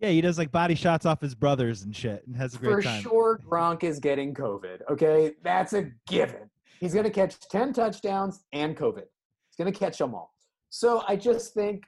Yeah, 0.00 0.08
he 0.08 0.20
does 0.22 0.38
like 0.38 0.50
body 0.50 0.74
shots 0.74 1.04
off 1.04 1.20
his 1.20 1.34
brothers 1.34 1.82
and 1.82 1.94
shit 1.94 2.26
and 2.26 2.34
has 2.36 2.54
a 2.54 2.58
great 2.58 2.72
For 2.72 2.82
time. 2.82 3.02
sure, 3.02 3.40
Gronk 3.46 3.84
is 3.84 3.98
getting 3.98 4.32
COVID. 4.34 4.80
Okay, 4.90 5.32
that's 5.42 5.74
a 5.74 5.90
given. 6.08 6.48
He's 6.80 6.94
going 6.94 7.04
to 7.04 7.10
catch 7.10 7.38
ten 7.50 7.72
touchdowns 7.74 8.40
and 8.52 8.76
COVID. 8.76 9.04
He's 9.04 9.56
going 9.58 9.70
to 9.70 9.78
catch 9.78 9.98
them 9.98 10.14
all. 10.14 10.32
So 10.70 11.02
I 11.06 11.16
just 11.16 11.52
think 11.52 11.84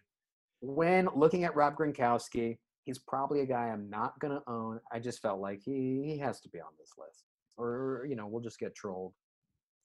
when 0.61 1.09
looking 1.15 1.45
at 1.45 1.57
Rob 1.57 1.77
Gronkowski, 1.77 2.59
he's 2.85 2.99
probably 2.99 3.41
a 3.41 3.47
guy 3.47 3.69
I'm 3.69 3.89
not 3.89 4.19
going 4.21 4.35
to 4.35 4.43
own. 4.47 4.81
I 4.93 4.99
just 4.99 5.23
felt 5.23 5.41
like 5.41 5.61
he 5.65 6.03
he 6.05 6.19
has 6.19 6.41
to 6.43 6.51
be 6.51 6.61
on 6.61 6.73
this 6.79 6.91
list, 6.99 7.25
or 7.57 8.07
you 8.09 8.17
know 8.17 8.27
we'll 8.27 8.43
just 8.43 8.59
get 8.59 8.75
trolled. 8.75 9.15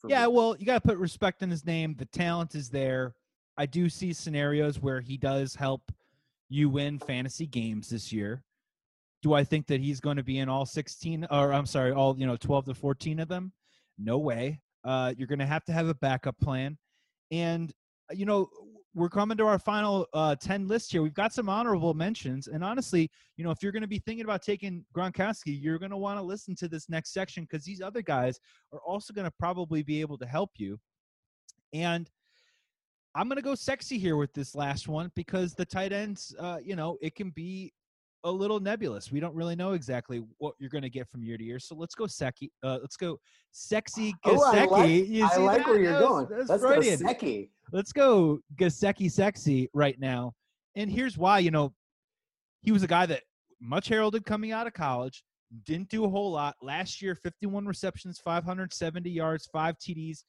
Yeah, 0.08 0.28
weeks. 0.28 0.36
well, 0.36 0.56
you 0.60 0.66
got 0.66 0.84
to 0.84 0.88
put 0.88 0.98
respect 0.98 1.42
in 1.42 1.50
his 1.50 1.66
name. 1.66 1.96
The 1.98 2.06
talent 2.06 2.56
is 2.56 2.70
there. 2.70 3.16
I 3.58 3.66
do 3.66 3.90
see 3.90 4.14
scenarios 4.14 4.80
where 4.80 5.02
he 5.02 5.18
does 5.18 5.56
help 5.56 5.92
you 6.50 6.70
win 6.70 7.00
fantasy 7.00 7.48
games 7.48 7.90
this 7.90 8.12
year. 8.12 8.44
Do 9.24 9.34
I 9.34 9.44
think 9.44 9.68
that 9.68 9.82
he's 9.82 10.00
going 10.00 10.18
to 10.18 10.24
be 10.24 10.40
in 10.40 10.48
all 10.48 10.66
16 10.66 11.28
or 11.32 11.52
I'm 11.52 11.66
sorry, 11.66 11.92
all, 11.92 12.18
you 12.18 12.28
know, 12.28 12.38
12 12.38 12.66
to 12.66 12.74
14 12.74 13.20
of 13.20 13.28
them? 13.28 13.52
No 13.98 14.20
way. 14.20 14.62
Uh, 14.84 15.14
you're 15.18 15.28
going 15.28 15.40
to 15.40 15.46
have 15.46 15.66
to 15.66 15.74
have 15.74 15.88
a 15.88 15.96
backup 15.96 16.40
plan. 16.40 16.78
And 17.32 17.74
uh, 18.10 18.16
you 18.16 18.26
know, 18.26 18.50
we're 18.94 19.10
coming 19.10 19.38
to 19.38 19.46
our 19.46 19.60
final 19.60 20.08
uh, 20.14 20.36
10 20.36 20.68
list 20.68 20.92
here. 20.92 21.04
We've 21.04 21.14
got 21.14 21.34
some 21.34 21.50
honorable 21.50 21.94
mentions. 21.94 22.48
And 22.48 22.64
honestly, 22.64 23.12
you 23.36 23.44
know, 23.44 23.52
if 23.52 23.62
you're 23.62 23.72
going 23.72 23.82
to 23.82 23.88
be 23.88 24.00
thinking 24.00 24.26
about 24.26 24.42
taking 24.42 24.84
Gronkowski, 24.96 25.62
you're 25.62 25.78
going 25.78 25.92
to 25.92 25.98
want 25.98 26.18
to 26.18 26.24
listen 26.24 26.56
to 26.56 26.68
this 26.68 26.90
next 26.90 27.14
section 27.14 27.44
because 27.44 27.64
these 27.64 27.82
other 27.82 28.02
guys 28.02 28.40
are 28.74 28.80
also 28.80 29.14
going 29.14 29.26
to 29.26 29.34
probably 29.38 29.84
be 29.84 30.02
able 30.02 30.18
to 30.18 30.26
help 30.26 30.52
you. 30.58 30.80
And 31.74 32.10
I'm 33.18 33.28
going 33.28 33.38
to 33.38 33.42
go 33.42 33.56
sexy 33.56 33.98
here 33.98 34.16
with 34.16 34.32
this 34.34 34.54
last 34.54 34.88
one 34.88 35.12
because 35.16 35.56
the 35.56 35.66
tight 35.66 35.92
ends, 35.92 36.36
uh, 36.38 36.60
you 36.64 36.76
know, 36.76 37.00
it 37.02 37.16
can 37.16 37.32
be 37.32 37.74
a 38.24 38.32
little 38.32 38.60
nebulous. 38.60 39.12
We 39.12 39.20
don't 39.20 39.34
really 39.34 39.56
know 39.56 39.72
exactly 39.72 40.22
what 40.38 40.54
you're 40.60 40.70
going 40.70 40.84
to 40.84 40.90
get 40.90 41.10
from 41.10 41.24
year 41.24 41.36
to 41.36 41.44
year. 41.44 41.58
So 41.58 41.74
let's 41.74 41.96
go 41.96 42.06
sexy. 42.06 42.52
Uh, 42.62 42.78
let's 42.80 42.96
go 42.96 43.18
sexy 43.52 44.14
Oh, 44.24 44.44
I 44.44 44.66
like, 44.66 45.32
I 45.32 45.38
like 45.38 45.66
where 45.66 45.80
you're 45.80 45.94
That 45.94 46.02
going. 46.02 46.28
that 46.30 46.38
was 46.38 46.50
Let's 46.50 46.62
go 46.62 46.70
Freudian. 46.70 46.98
Seki. 47.00 47.50
Let's 47.72 47.92
go 47.92 48.38
Gesicki 48.56 49.12
sexy 49.12 49.68
right 49.74 50.00
now. 50.00 50.34
And 50.76 50.92
here's 50.92 51.18
why, 51.18 51.40
you 51.40 51.50
know, 51.50 51.74
he 52.62 52.72
was 52.72 52.84
a 52.84 52.88
guy 52.88 53.08
that 53.08 53.24
much 53.60 53.88
heralded 53.88 54.26
coming 54.26 54.52
out 54.52 54.68
of 54.68 54.74
college, 54.74 55.24
didn't 55.66 55.90
do 55.90 56.06
a 56.06 56.10
whole 56.10 56.32
lot. 56.32 56.56
Last 56.62 57.02
year, 57.02 57.16
51 57.16 57.66
receptions, 57.66 58.20
570 58.20 59.10
yards, 59.10 59.48
five 59.52 59.76
TDs 59.80 60.20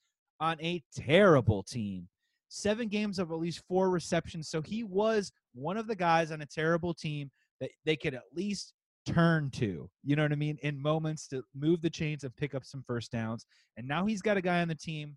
on 0.40 0.56
a 0.62 0.82
terrible 0.96 1.62
team. 1.62 2.08
Seven 2.48 2.88
games 2.88 3.18
of 3.18 3.30
at 3.30 3.38
least 3.38 3.62
four 3.68 3.90
receptions. 3.90 4.48
So 4.48 4.62
he 4.62 4.84
was 4.84 5.32
one 5.54 5.76
of 5.76 5.86
the 5.86 5.96
guys 5.96 6.30
on 6.30 6.40
a 6.40 6.46
terrible 6.46 6.94
team 6.94 7.30
that 7.60 7.70
they 7.84 7.96
could 7.96 8.14
at 8.14 8.22
least 8.34 8.72
turn 9.06 9.50
to, 9.50 9.88
you 10.04 10.16
know 10.16 10.22
what 10.22 10.32
I 10.32 10.36
mean, 10.36 10.58
in 10.62 10.80
moments 10.80 11.26
to 11.28 11.42
move 11.54 11.80
the 11.82 11.90
chains 11.90 12.24
and 12.24 12.36
pick 12.36 12.54
up 12.54 12.64
some 12.64 12.82
first 12.86 13.10
downs. 13.10 13.46
And 13.76 13.86
now 13.86 14.06
he's 14.06 14.22
got 14.22 14.36
a 14.36 14.42
guy 14.42 14.60
on 14.60 14.68
the 14.68 14.74
team 14.74 15.16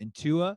in 0.00 0.12
Tua 0.14 0.56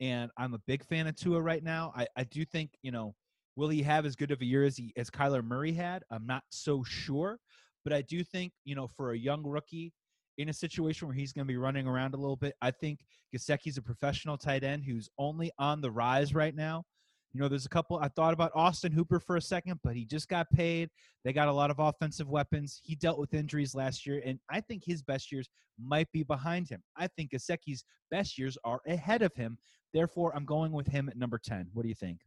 and 0.00 0.30
I'm 0.36 0.54
a 0.54 0.60
big 0.66 0.84
fan 0.84 1.06
of 1.06 1.16
Tua 1.16 1.40
right 1.40 1.62
now. 1.62 1.92
I, 1.96 2.06
I 2.16 2.24
do 2.24 2.44
think, 2.44 2.70
you 2.82 2.90
know, 2.90 3.14
will 3.56 3.68
he 3.68 3.82
have 3.82 4.04
as 4.04 4.16
good 4.16 4.30
of 4.30 4.40
a 4.40 4.44
year 4.44 4.64
as 4.64 4.76
he 4.76 4.92
as 4.96 5.10
Kyler 5.10 5.42
Murray 5.42 5.72
had? 5.72 6.02
I'm 6.10 6.26
not 6.26 6.42
so 6.50 6.82
sure, 6.84 7.38
but 7.84 7.92
I 7.92 8.02
do 8.02 8.22
think, 8.22 8.52
you 8.64 8.74
know, 8.74 8.88
for 8.88 9.12
a 9.12 9.18
young 9.18 9.42
rookie 9.42 9.92
in 10.38 10.48
a 10.48 10.52
situation 10.52 11.08
where 11.08 11.16
he's 11.16 11.32
going 11.32 11.46
to 11.46 11.52
be 11.52 11.56
running 11.56 11.86
around 11.86 12.14
a 12.14 12.16
little 12.16 12.36
bit, 12.36 12.54
I 12.60 12.70
think 12.70 13.00
Gesicki's 13.34 13.78
a 13.78 13.82
professional 13.82 14.36
tight 14.36 14.64
end 14.64 14.84
who's 14.84 15.08
only 15.18 15.50
on 15.58 15.80
the 15.80 15.90
rise 15.90 16.34
right 16.34 16.54
now. 16.54 16.84
You 17.32 17.40
know, 17.40 17.48
there's 17.48 17.66
a 17.66 17.70
couple. 17.70 17.98
I 17.98 18.08
thought 18.08 18.32
about 18.32 18.52
Austin 18.54 18.92
Hooper 18.92 19.20
for 19.20 19.36
a 19.36 19.42
second, 19.42 19.80
but 19.84 19.94
he 19.94 20.06
just 20.06 20.28
got 20.28 20.48
paid. 20.50 20.88
They 21.24 21.34
got 21.34 21.48
a 21.48 21.52
lot 21.52 21.70
of 21.70 21.78
offensive 21.78 22.28
weapons. 22.28 22.80
He 22.82 22.94
dealt 22.94 23.18
with 23.18 23.34
injuries 23.34 23.74
last 23.74 24.06
year, 24.06 24.22
and 24.24 24.38
I 24.48 24.60
think 24.60 24.84
his 24.84 25.02
best 25.02 25.30
years 25.30 25.48
might 25.78 26.10
be 26.12 26.22
behind 26.22 26.68
him. 26.68 26.82
I 26.96 27.08
think 27.08 27.32
Gesicki's 27.32 27.84
best 28.10 28.38
years 28.38 28.56
are 28.64 28.80
ahead 28.86 29.20
of 29.20 29.34
him. 29.34 29.58
Therefore, 29.92 30.34
I'm 30.34 30.46
going 30.46 30.72
with 30.72 30.86
him 30.86 31.08
at 31.10 31.18
number 31.18 31.38
10. 31.38 31.68
What 31.74 31.82
do 31.82 31.88
you 31.88 31.94
think? 31.94 32.20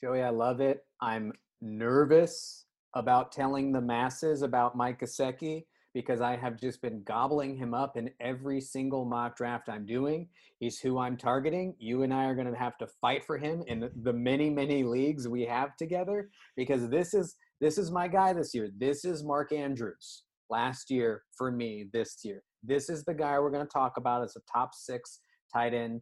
Joey, 0.00 0.22
I 0.22 0.30
love 0.30 0.60
it. 0.60 0.80
I'm 1.00 1.32
nervous 1.60 2.66
about 2.94 3.30
telling 3.30 3.70
the 3.70 3.80
masses 3.80 4.42
about 4.42 4.76
Mike 4.76 5.00
Gesicki 5.00 5.64
because 5.94 6.20
I 6.20 6.36
have 6.36 6.58
just 6.58 6.80
been 6.80 7.02
gobbling 7.02 7.56
him 7.56 7.74
up 7.74 7.96
in 7.96 8.10
every 8.20 8.60
single 8.60 9.04
mock 9.04 9.36
draft 9.36 9.68
I'm 9.68 9.84
doing. 9.84 10.28
He's 10.58 10.78
who 10.78 10.98
I'm 10.98 11.16
targeting. 11.16 11.74
You 11.78 12.02
and 12.02 12.14
I 12.14 12.24
are 12.24 12.34
going 12.34 12.50
to 12.50 12.58
have 12.58 12.78
to 12.78 12.86
fight 13.00 13.24
for 13.24 13.36
him 13.36 13.62
in 13.66 13.90
the, 14.02 14.12
many, 14.12 14.48
many 14.48 14.84
leagues 14.84 15.28
we 15.28 15.42
have 15.42 15.76
together 15.76 16.30
because 16.56 16.88
this 16.88 17.14
is 17.14 17.36
this 17.60 17.78
is 17.78 17.90
my 17.90 18.08
guy 18.08 18.32
this 18.32 18.54
year. 18.54 18.70
This 18.76 19.04
is 19.04 19.22
Mark 19.22 19.52
Andrews 19.52 20.24
last 20.50 20.90
year 20.90 21.22
for 21.36 21.52
me 21.52 21.88
this 21.92 22.18
year. 22.24 22.42
This 22.62 22.88
is 22.88 23.04
the 23.04 23.14
guy 23.14 23.38
we're 23.38 23.50
going 23.50 23.66
to 23.66 23.72
talk 23.72 23.96
about 23.96 24.22
as 24.22 24.36
a 24.36 24.40
top 24.52 24.74
six 24.74 25.20
tight 25.52 25.74
end 25.74 26.00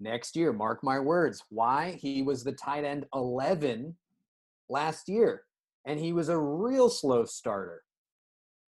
next 0.00 0.36
year. 0.36 0.52
Mark 0.52 0.82
my 0.82 0.98
words. 0.98 1.42
Why? 1.50 1.98
He 2.00 2.22
was 2.22 2.44
the 2.44 2.52
tight 2.52 2.84
end 2.84 3.06
11 3.14 3.96
last 4.68 5.08
year, 5.08 5.42
and 5.86 5.98
he 5.98 6.12
was 6.12 6.28
a 6.28 6.38
real 6.38 6.88
slow 6.88 7.24
starter. 7.24 7.82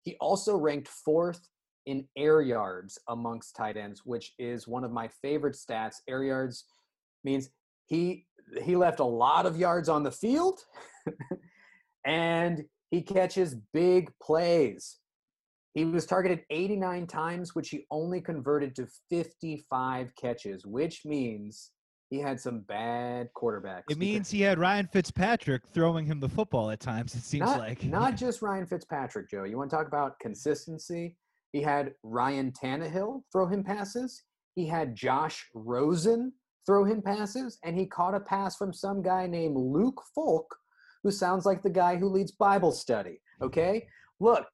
He 0.05 0.16
also 0.20 0.57
ranked 0.57 0.88
fourth 0.88 1.48
in 1.86 2.07
air 2.16 2.40
yards 2.40 2.98
amongst 3.09 3.57
tight 3.57 3.76
ends, 3.76 4.02
which 4.05 4.32
is 4.38 4.68
one 4.68 4.84
of 4.84 4.92
my 4.92 5.09
favorite 5.22 5.55
stats. 5.55 5.96
Air 6.09 6.24
yards 6.24 6.64
means 7.24 7.50
he 7.86 8.26
he 8.62 8.76
left 8.76 9.00
a 9.00 9.05
lot 9.05 9.46
of 9.46 9.57
yards 9.57 9.88
on 9.88 10.02
the 10.02 10.11
field 10.11 10.61
and 12.05 12.64
he 12.90 13.02
catches 13.02 13.57
big 13.72 14.11
plays. 14.22 14.98
He 15.72 15.84
was 15.84 16.07
targeted 16.07 16.44
89 16.50 17.07
times, 17.07 17.55
which 17.55 17.70
he 17.70 17.86
only 17.90 18.20
converted 18.20 18.76
to 18.76 18.86
55 19.11 20.14
catches, 20.14 20.64
which 20.64 21.05
means 21.05 21.72
he 22.11 22.18
had 22.18 22.38
some 22.38 22.61
bad 22.61 23.28
quarterbacks. 23.36 23.84
It 23.90 23.98
means 23.98 24.30
he 24.30 24.40
had 24.40 24.59
Ryan 24.59 24.86
Fitzpatrick 24.86 25.62
throwing 25.72 26.07
him 26.07 26.20
the 26.20 26.28
football 26.28 26.70
at 26.70 26.80
times, 26.80 27.14
it 27.14 27.22
seems 27.22 27.46
not, 27.46 27.59
like. 27.59 27.84
not 27.84 28.16
just 28.16 28.42
Ryan 28.42 28.66
Fitzpatrick, 28.66 29.30
Joe. 29.30 29.44
You 29.44 29.57
want 29.57 29.70
to 29.70 29.76
talk 29.76 29.88
about 29.88 30.18
consistency? 30.20 31.16
He 31.52 31.62
had 31.62 31.94
Ryan 32.02 32.52
Tannehill 32.52 33.22
throw 33.32 33.46
him 33.46 33.64
passes. 33.64 34.24
He 34.55 34.66
had 34.66 34.94
Josh 34.94 35.48
Rosen 35.55 36.32
throw 36.66 36.84
him 36.84 37.02
passes, 37.02 37.59
and 37.64 37.76
he 37.76 37.86
caught 37.86 38.14
a 38.14 38.20
pass 38.20 38.57
from 38.57 38.72
some 38.72 39.02
guy 39.02 39.26
named 39.26 39.57
Luke 39.57 40.00
Falk, 40.14 40.46
who 41.02 41.11
sounds 41.11 41.44
like 41.44 41.62
the 41.62 41.70
guy 41.70 41.96
who 41.96 42.09
leads 42.09 42.32
Bible 42.32 42.72
study. 42.72 43.20
Mm-hmm. 43.40 43.44
Okay, 43.46 43.86
look, 44.20 44.46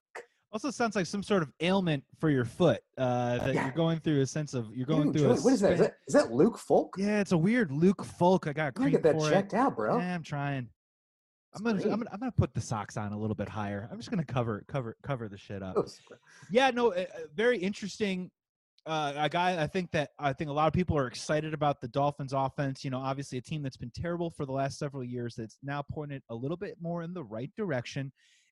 also 0.51 0.69
sounds 0.71 0.95
like 0.95 1.05
some 1.05 1.23
sort 1.23 1.43
of 1.43 1.51
ailment 1.61 2.03
for 2.19 2.29
your 2.29 2.45
foot 2.45 2.81
uh, 2.97 3.37
that 3.37 3.55
you're 3.55 3.71
going 3.71 3.99
through 3.99 4.21
a 4.21 4.25
sense 4.25 4.53
of 4.53 4.67
you're 4.75 4.85
going 4.85 5.07
Ew, 5.07 5.13
through. 5.13 5.21
Joey, 5.21 5.37
a 5.37 5.41
what 5.41 5.53
is 5.53 5.61
that? 5.61 5.95
is 6.07 6.13
that 6.13 6.31
Luke 6.31 6.57
Falk? 6.57 6.95
Yeah, 6.97 7.21
it's 7.21 7.31
a 7.31 7.37
weird 7.37 7.71
Luke 7.71 8.03
Falk. 8.03 8.47
I 8.47 8.53
got 8.53 8.73
gotta 8.73 8.91
get 8.91 9.03
that 9.03 9.19
checked 9.29 9.53
it. 9.53 9.57
out, 9.57 9.75
bro. 9.75 9.97
Yeah, 9.97 10.13
I'm 10.13 10.23
trying. 10.23 10.67
I'm 11.53 11.63
gonna, 11.63 11.81
I'm 11.83 11.89
gonna 11.89 12.09
I'm 12.11 12.19
gonna 12.19 12.31
put 12.31 12.53
the 12.53 12.61
socks 12.61 12.97
on 12.97 13.11
a 13.11 13.17
little 13.17 13.35
bit 13.35 13.49
higher. 13.49 13.89
I'm 13.91 13.97
just 13.97 14.09
gonna 14.09 14.23
cover 14.23 14.63
cover 14.67 14.95
cover 15.03 15.27
the 15.27 15.37
shit 15.37 15.61
up. 15.61 15.75
Oh. 15.77 15.85
Yeah, 16.49 16.69
no, 16.71 16.93
uh, 16.93 17.05
very 17.35 17.57
interesting. 17.57 18.31
Uh, 18.85 19.13
a 19.15 19.29
guy 19.29 19.61
I 19.61 19.67
think 19.67 19.91
that 19.91 20.09
I 20.17 20.33
think 20.33 20.49
a 20.49 20.53
lot 20.53 20.67
of 20.67 20.73
people 20.73 20.97
are 20.97 21.07
excited 21.07 21.53
about 21.53 21.81
the 21.81 21.87
Dolphins 21.89 22.33
offense. 22.33 22.83
You 22.83 22.89
know, 22.89 22.99
obviously 22.99 23.37
a 23.37 23.41
team 23.41 23.61
that's 23.61 23.77
been 23.77 23.91
terrible 23.93 24.31
for 24.31 24.45
the 24.45 24.53
last 24.53 24.79
several 24.79 25.03
years 25.03 25.35
that's 25.35 25.57
now 25.61 25.83
pointed 25.91 26.23
a 26.29 26.35
little 26.35 26.57
bit 26.57 26.77
more 26.81 27.03
in 27.03 27.13
the 27.13 27.23
right 27.23 27.51
direction. 27.55 28.11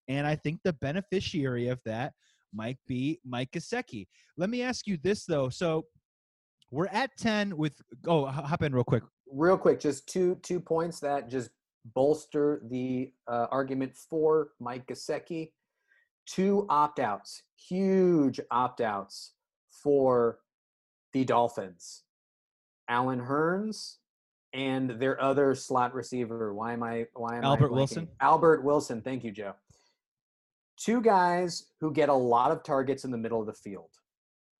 And 0.09 0.25
I 0.27 0.35
think 0.35 0.59
the 0.63 0.73
beneficiary 0.73 1.67
of 1.67 1.79
that 1.85 2.13
might 2.53 2.77
be 2.87 3.19
Mike 3.23 3.51
Gesicki. 3.51 4.07
Let 4.37 4.49
me 4.49 4.63
ask 4.63 4.87
you 4.87 4.97
this 5.01 5.25
though. 5.25 5.49
So 5.49 5.85
we're 6.71 6.87
at 6.87 7.11
10 7.17 7.55
with 7.55 7.73
oh 8.07 8.25
hop 8.25 8.63
in 8.63 8.73
real 8.73 8.83
quick. 8.83 9.03
real 9.31 9.57
quick, 9.57 9.79
just 9.79 10.07
two 10.09 10.35
two 10.41 10.59
points 10.59 10.99
that 10.99 11.29
just 11.29 11.51
bolster 11.93 12.61
the 12.69 13.11
uh, 13.27 13.47
argument 13.51 13.95
for 14.09 14.49
Mike 14.59 14.87
Gesicki. 14.87 15.51
Two 16.25 16.67
opt 16.69 16.99
outs, 16.99 17.43
huge 17.55 18.39
opt 18.51 18.81
outs 18.81 19.33
for 19.83 20.39
the 21.13 21.23
Dolphins. 21.23 22.03
Allen 22.87 23.19
Hurns 23.19 23.97
and 24.53 24.91
their 24.99 25.21
other 25.21 25.55
slot 25.55 25.93
receiver. 25.93 26.53
Why 26.53 26.73
am 26.73 26.83
I? 26.83 27.05
Why 27.13 27.37
am 27.37 27.45
I 27.45 27.47
Albert 27.47 27.69
blanking? 27.69 27.75
Wilson? 27.75 28.07
Albert 28.21 28.63
Wilson. 28.63 29.01
Thank 29.01 29.23
you, 29.23 29.31
Joe. 29.31 29.53
Two 30.79 31.01
guys 31.01 31.65
who 31.81 31.91
get 31.91 32.07
a 32.07 32.13
lot 32.13 32.51
of 32.51 32.63
targets 32.63 33.03
in 33.03 33.11
the 33.11 33.17
middle 33.17 33.41
of 33.41 33.47
the 33.47 33.53
field. 33.53 33.89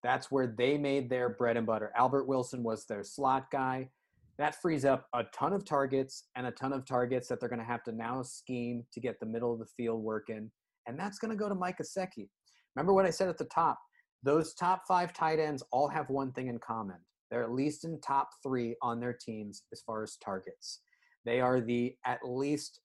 That's 0.04 0.30
where 0.30 0.48
they 0.48 0.78
made 0.78 1.10
their 1.10 1.30
bread 1.30 1.56
and 1.56 1.66
butter. 1.66 1.94
Albert 1.96 2.28
Wilson 2.28 2.62
was 2.62 2.86
their 2.86 3.06
slot 3.06 3.50
guy. 3.52 3.90
That 4.38 4.62
frees 4.62 4.84
up 4.84 5.08
a 5.14 5.24
ton 5.34 5.54
of 5.54 5.64
targets 5.64 6.26
and 6.36 6.46
a 6.46 6.52
ton 6.52 6.74
of 6.74 6.86
targets 6.86 7.28
that 7.28 7.40
they're 7.40 7.48
going 7.48 7.60
to 7.60 7.66
have 7.66 7.84
to 7.84 7.94
now 7.94 8.22
scheme 8.22 8.84
to 8.94 9.00
get 9.00 9.20
the 9.20 9.26
middle 9.26 9.54
of 9.54 9.60
the 9.60 9.66
field 9.66 10.04
working. 10.04 10.52
And 10.88 11.00
that's 11.00 11.20
going 11.20 11.32
to 11.32 11.38
go 11.38 11.48
to 11.48 11.56
Mike 11.56 11.78
Gesicki. 11.78 12.28
Remember 12.76 12.94
what 12.94 13.06
I 13.06 13.12
said 13.12 13.30
at 13.30 13.38
the 13.38 13.46
top? 13.46 13.80
Those 14.22 14.54
top 14.54 14.84
five 14.88 15.14
tight 15.14 15.40
ends 15.40 15.64
all 15.72 15.88
have 15.88 16.10
one 16.10 16.34
thing 16.34 16.48
in 16.48 16.60
common. 16.60 16.98
They're 17.32 17.44
at 17.44 17.54
least 17.54 17.86
in 17.86 18.00
top 18.02 18.30
three 18.44 18.76
on 18.82 19.00
their 19.00 19.14
teams 19.14 19.64
as 19.72 19.82
far 19.82 20.04
as 20.04 20.18
targets. 20.18 20.82
They 21.24 21.40
are 21.40 21.62
the 21.62 21.96
at 22.06 22.20
least 22.26 22.82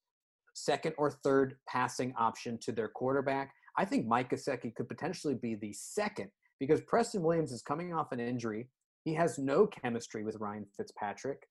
second 0.55 0.95
or 0.97 1.11
third 1.11 1.57
passing 1.69 2.15
option 2.17 2.59
to 2.59 2.73
their 2.73 2.89
quarterback. 2.89 3.53
I 3.77 3.85
think 3.85 4.07
Mike 4.07 4.31
Gesicki 4.31 4.75
could 4.75 4.89
potentially 4.89 5.35
be 5.35 5.57
the 5.57 5.73
second 5.73 6.31
because 6.59 6.81
Preston 6.81 7.23
Williams 7.23 7.53
is 7.53 7.63
coming 7.63 7.93
off 7.93 8.13
an 8.13 8.21
injury. 8.21 8.69
He 9.05 9.15
has 9.15 9.39
no 9.39 9.67
chemistry 9.67 10.25
with 10.25 10.37
Ryan 10.37 10.67
Fitzpatrick. 10.77 11.47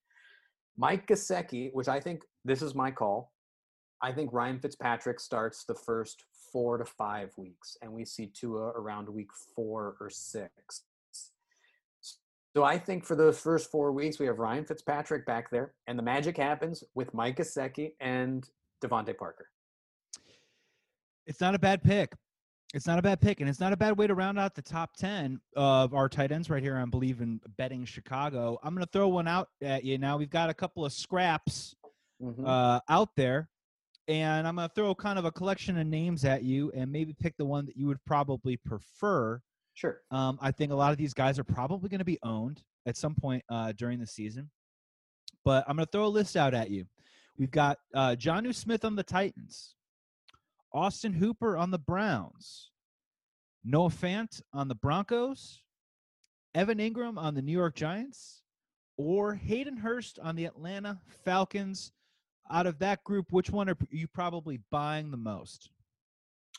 Mike 0.76 1.06
Gesicki, 1.06 1.70
which 1.72 1.86
I 1.86 2.00
think 2.00 2.22
this 2.44 2.62
is 2.62 2.74
my 2.74 2.90
call. 2.90 3.30
I 4.02 4.12
think 4.12 4.32
Ryan 4.32 4.58
Fitzpatrick 4.58 5.20
starts 5.20 5.64
the 5.64 5.74
first 5.74 6.24
four 6.52 6.78
to 6.78 6.84
five 6.84 7.32
weeks, 7.36 7.76
and 7.80 7.92
we 7.92 8.04
see 8.04 8.26
Tua 8.26 8.68
around 8.70 9.08
week 9.08 9.30
four 9.54 9.96
or 10.00 10.10
six. 10.10 10.82
So 12.56 12.64
I 12.64 12.78
think 12.78 13.04
for 13.04 13.16
those 13.16 13.38
first 13.38 13.70
four 13.70 13.92
weeks, 13.92 14.18
we 14.18 14.26
have 14.26 14.38
Ryan 14.38 14.64
Fitzpatrick 14.64 15.26
back 15.26 15.50
there, 15.50 15.74
and 15.86 15.98
the 15.98 16.02
magic 16.02 16.36
happens 16.36 16.84
with 16.94 17.14
Mike 17.14 17.36
Gesicki 17.36 17.92
and 18.00 18.48
DeVante 18.84 19.16
Parker. 19.16 19.48
It's 21.26 21.40
not 21.40 21.54
a 21.54 21.58
bad 21.58 21.82
pick. 21.82 22.12
It's 22.74 22.86
not 22.86 22.98
a 22.98 23.02
bad 23.02 23.20
pick, 23.20 23.40
and 23.40 23.48
it's 23.48 23.60
not 23.60 23.72
a 23.72 23.76
bad 23.76 23.96
way 23.96 24.06
to 24.08 24.14
round 24.14 24.38
out 24.38 24.54
the 24.54 24.62
top 24.62 24.96
ten 24.96 25.40
of 25.54 25.94
our 25.94 26.08
tight 26.08 26.32
ends 26.32 26.50
right 26.50 26.62
here. 26.62 26.76
I 26.76 26.84
believe 26.86 27.20
in 27.20 27.40
betting 27.56 27.84
Chicago. 27.84 28.58
I'm 28.64 28.74
going 28.74 28.84
to 28.84 28.90
throw 28.92 29.08
one 29.08 29.28
out 29.28 29.48
at 29.62 29.84
you 29.84 29.96
now. 29.96 30.16
We've 30.18 30.28
got 30.30 30.50
a 30.50 30.54
couple 30.54 30.84
of 30.84 30.92
scraps 30.92 31.74
Mhm. 32.20 32.44
uh, 32.46 32.80
out 32.88 33.10
there, 33.16 33.48
and 34.08 34.46
I'm 34.46 34.56
going 34.56 34.68
to 34.68 34.74
throw 34.74 34.92
kind 34.94 35.18
of 35.20 35.24
a 35.24 35.30
collection 35.32 35.78
of 35.78 35.86
names 35.86 36.24
at 36.24 36.42
you, 36.42 36.72
and 36.72 36.90
maybe 36.90 37.12
pick 37.14 37.36
the 37.36 37.44
one 37.44 37.64
that 37.66 37.76
you 37.76 37.86
would 37.86 38.02
probably 38.04 38.56
prefer. 38.56 39.40
sure. 39.74 40.00
Um, 40.10 40.38
I 40.40 40.50
think 40.52 40.70
a 40.72 40.74
lot 40.76 40.92
of 40.92 40.98
these 40.98 41.14
guys 41.14 41.38
are 41.38 41.44
probably 41.44 41.88
going 41.88 41.98
to 42.00 42.04
be 42.04 42.18
owned. 42.22 42.62
at 42.86 42.98
some 42.98 43.14
point 43.14 43.42
uh, 43.48 43.72
during 43.72 43.98
the 43.98 44.06
season. 44.06 44.50
But 45.42 45.64
I'm 45.66 45.74
going 45.76 45.86
to 45.86 45.90
throw 45.90 46.04
a 46.04 46.08
list 46.08 46.36
out 46.36 46.52
at 46.52 46.68
you. 46.70 46.86
We've 47.38 47.50
got 47.50 47.78
uh, 47.94 48.14
Jonnu 48.18 48.54
Smith 48.54 48.84
on 48.84 48.94
the 48.94 49.02
Titans, 49.02 49.74
Austin 50.72 51.12
Hooper 51.12 51.56
on 51.56 51.70
the 51.70 51.78
Browns, 51.78 52.70
Noah 53.64 53.88
Fant 53.88 54.40
on 54.52 54.68
the 54.68 54.74
Broncos, 54.76 55.60
Evan 56.54 56.78
Engram 56.78 57.18
on 57.18 57.34
the 57.34 57.42
New 57.42 57.52
York 57.52 57.74
Giants, 57.74 58.42
or 58.96 59.34
Hayden 59.34 59.76
Hurst 59.76 60.18
on 60.22 60.36
the 60.36 60.44
Atlanta 60.44 61.00
Falcons. 61.24 61.92
Out 62.52 62.66
of 62.66 62.78
that 62.80 63.02
group, 63.04 63.26
which 63.30 63.48
one 63.50 63.70
are 63.70 63.76
you 63.90 64.06
probably 64.06 64.60
buying 64.70 65.10
the 65.10 65.16
most? 65.16 65.70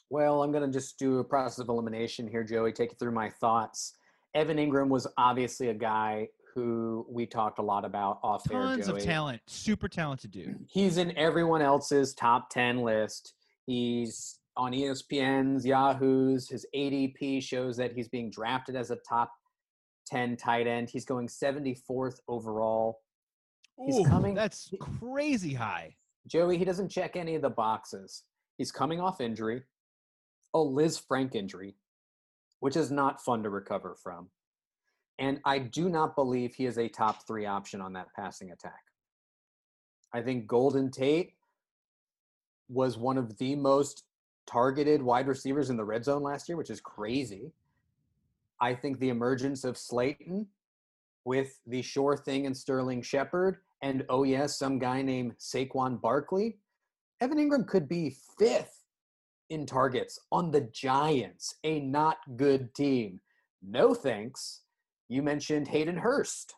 Well, 0.10 0.42
I'm 0.42 0.52
going 0.52 0.66
to 0.66 0.74
just 0.74 0.98
do 0.98 1.20
a 1.20 1.24
process 1.24 1.60
of 1.60 1.70
elimination 1.70 2.28
here, 2.28 2.44
Joey. 2.44 2.74
Take 2.74 2.92
you 2.92 2.98
through 2.98 3.12
my 3.12 3.30
thoughts. 3.30 3.94
Evan 4.34 4.58
Engram 4.58 4.90
was 4.90 5.08
obviously 5.18 5.70
a 5.70 5.74
guy 5.74 6.28
who 6.56 7.06
we 7.10 7.26
talked 7.26 7.60
a 7.60 7.62
lot 7.62 7.86
about 7.86 8.20
off 8.24 8.44
Tons 8.50 8.80
air. 8.80 8.86
Tons 8.86 8.88
of 8.88 9.04
talent, 9.04 9.42
super 9.46 9.88
talented 9.88 10.32
dude. 10.32 10.66
He's 10.70 10.98
in 10.98 11.16
everyone 11.18 11.62
else's 11.62 12.14
top 12.14 12.50
10 12.50 12.80
list. 12.80 13.34
He's 13.68 14.40
on 14.58 14.72
ESPN's, 14.72 15.66
Yahoo's. 15.66 16.50
His 16.50 16.66
ADP 16.74 17.44
shows 17.44 17.78
that 17.78 17.92
he's 17.94 18.08
being 18.08 18.32
drafted 18.32 18.76
as 18.76 18.90
a 18.90 18.98
top 19.08 19.32
10 20.08 20.38
tight 20.38 20.66
end. 20.66 20.90
He's 20.90 21.06
going 21.06 21.28
74th 21.28 22.20
overall. 22.28 23.02
He's 23.86 24.00
Ooh, 24.00 24.06
coming. 24.06 24.34
That's 24.34 24.72
crazy 24.80 25.54
high. 25.54 25.96
Joey, 26.28 26.58
he 26.58 26.66
doesn't 26.66 26.90
check 26.90 27.16
any 27.16 27.36
of 27.36 27.42
the 27.42 27.50
boxes. 27.50 28.24
He's 28.58 28.72
coming 28.72 29.02
off 29.02 29.20
injury 29.20 29.64
a 30.56 30.58
Lisfranc 30.58 31.36
injury, 31.36 31.76
which 32.62 32.78
is 32.78 32.90
not 32.90 33.22
fun 33.22 33.44
to 33.44 33.50
recover 33.50 33.96
from. 34.02 34.30
And 35.20 35.40
I 35.46 35.60
do 35.60 35.90
not 35.90 36.16
believe 36.16 36.56
he 36.56 36.66
is 36.66 36.78
a 36.78 36.90
top 36.90 37.26
three 37.26 37.46
option 37.46 37.82
on 37.82 37.94
that 37.94 38.08
passing 38.16 38.52
attack. 38.52 38.84
I 40.14 40.22
think 40.22 40.48
Golden 40.48 40.92
Tate 40.92 41.34
was 42.70 42.98
one 42.98 43.18
of 43.18 43.38
the 43.38 43.56
most 43.56 44.04
targeted 44.46 45.02
wide 45.02 45.28
receivers 45.28 45.70
in 45.70 45.78
the 45.78 45.86
red 45.86 46.06
zone 46.06 46.24
last 46.24 46.50
year, 46.50 46.58
which 46.58 46.70
is 46.70 46.82
crazy. 46.82 47.52
I 48.60 48.74
think 48.74 49.00
the 49.00 49.10
emergence 49.10 49.64
of 49.64 49.78
Slayton 49.78 50.48
with 51.26 51.60
the 51.66 51.82
sure 51.82 52.16
thing 52.16 52.46
and 52.46 52.56
Sterling 52.56 53.02
Shepard, 53.02 53.58
and 53.82 54.06
oh 54.10 54.24
yes, 54.24 54.58
some 54.58 54.80
guy 54.80 55.02
named 55.02 55.34
Saquon 55.40 56.00
Barkley. 56.00 56.58
Evan 57.20 57.38
Engram 57.38 57.68
could 57.68 57.88
be 57.88 58.16
fifth 58.38 58.84
in 59.50 59.66
targets 59.66 60.20
on 60.32 60.52
the 60.52 60.62
Giants, 60.62 61.56
a 61.64 61.80
not 61.80 62.18
good 62.36 62.74
team. 62.74 63.20
No 63.62 63.94
thanks. 63.94 64.62
You 65.08 65.22
mentioned 65.22 65.68
Hayden 65.68 65.98
Hurst. 65.98 66.54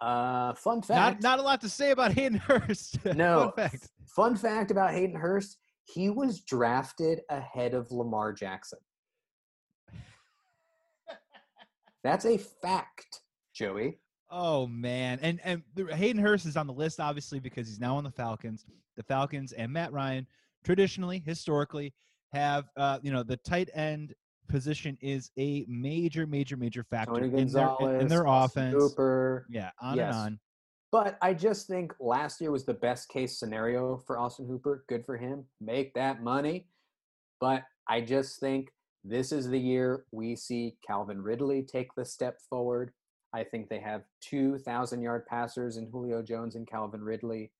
Uh, 0.00 0.54
fun 0.54 0.82
fact. 0.82 1.22
Not, 1.22 1.22
not 1.22 1.38
a 1.40 1.42
lot 1.42 1.60
to 1.62 1.68
say 1.68 1.90
about 1.90 2.12
Hayden 2.12 2.38
Hurst. 2.38 2.98
No. 3.14 3.40
fun 3.40 3.52
fact. 3.56 3.88
Fun 4.06 4.36
fact 4.36 4.70
about 4.70 4.92
Hayden 4.92 5.16
Hurst 5.16 5.58
he 5.88 6.10
was 6.10 6.40
drafted 6.40 7.22
ahead 7.30 7.74
of 7.74 7.90
Lamar 7.90 8.32
Jackson. 8.32 8.78
That's 12.04 12.26
a 12.26 12.36
fact, 12.36 13.22
Joey. 13.54 13.98
Oh 14.30 14.66
man, 14.66 15.18
and 15.22 15.40
and 15.42 15.62
Hayden 15.90 16.22
Hurst 16.22 16.44
is 16.44 16.56
on 16.56 16.66
the 16.66 16.72
list 16.72 17.00
obviously 17.00 17.40
because 17.40 17.66
he's 17.66 17.80
now 17.80 17.96
on 17.96 18.04
the 18.04 18.10
Falcons. 18.10 18.66
The 18.96 19.02
Falcons 19.02 19.52
and 19.52 19.72
Matt 19.72 19.92
Ryan 19.92 20.26
traditionally, 20.64 21.22
historically, 21.24 21.94
have 22.34 22.68
uh, 22.76 22.98
you 23.02 23.10
know 23.10 23.22
the 23.22 23.38
tight 23.38 23.70
end 23.74 24.14
position 24.48 24.98
is 25.00 25.30
a 25.38 25.64
major, 25.68 26.26
major, 26.26 26.56
major 26.56 26.84
factor 26.84 27.24
in 27.24 27.48
their 27.48 27.76
in 28.00 28.08
their 28.08 28.24
offense. 28.26 28.74
Cooper. 28.74 29.46
Yeah, 29.50 29.70
on 29.80 29.96
yes. 29.96 30.14
and 30.14 30.24
on. 30.24 30.40
But 30.90 31.18
I 31.20 31.34
just 31.34 31.66
think 31.66 31.92
last 32.00 32.40
year 32.40 32.50
was 32.50 32.64
the 32.64 32.74
best 32.74 33.08
case 33.10 33.38
scenario 33.38 34.02
for 34.06 34.18
Austin 34.18 34.46
Hooper. 34.46 34.84
Good 34.88 35.04
for 35.04 35.16
him. 35.16 35.44
Make 35.60 35.92
that 35.94 36.22
money. 36.22 36.66
But 37.40 37.64
I 37.88 38.00
just 38.00 38.40
think 38.40 38.70
this 39.04 39.30
is 39.32 39.48
the 39.48 39.58
year 39.58 40.04
we 40.12 40.34
see 40.34 40.76
Calvin 40.86 41.22
Ridley 41.22 41.62
take 41.62 41.94
the 41.94 42.04
step 42.04 42.40
forward. 42.48 42.92
I 43.34 43.44
think 43.44 43.68
they 43.68 43.80
have 43.80 44.02
2,000 44.22 45.02
yard 45.02 45.26
passers 45.26 45.76
in 45.76 45.88
Julio 45.90 46.22
Jones 46.22 46.56
and 46.56 46.66
Calvin 46.66 47.02
Ridley. 47.02 47.52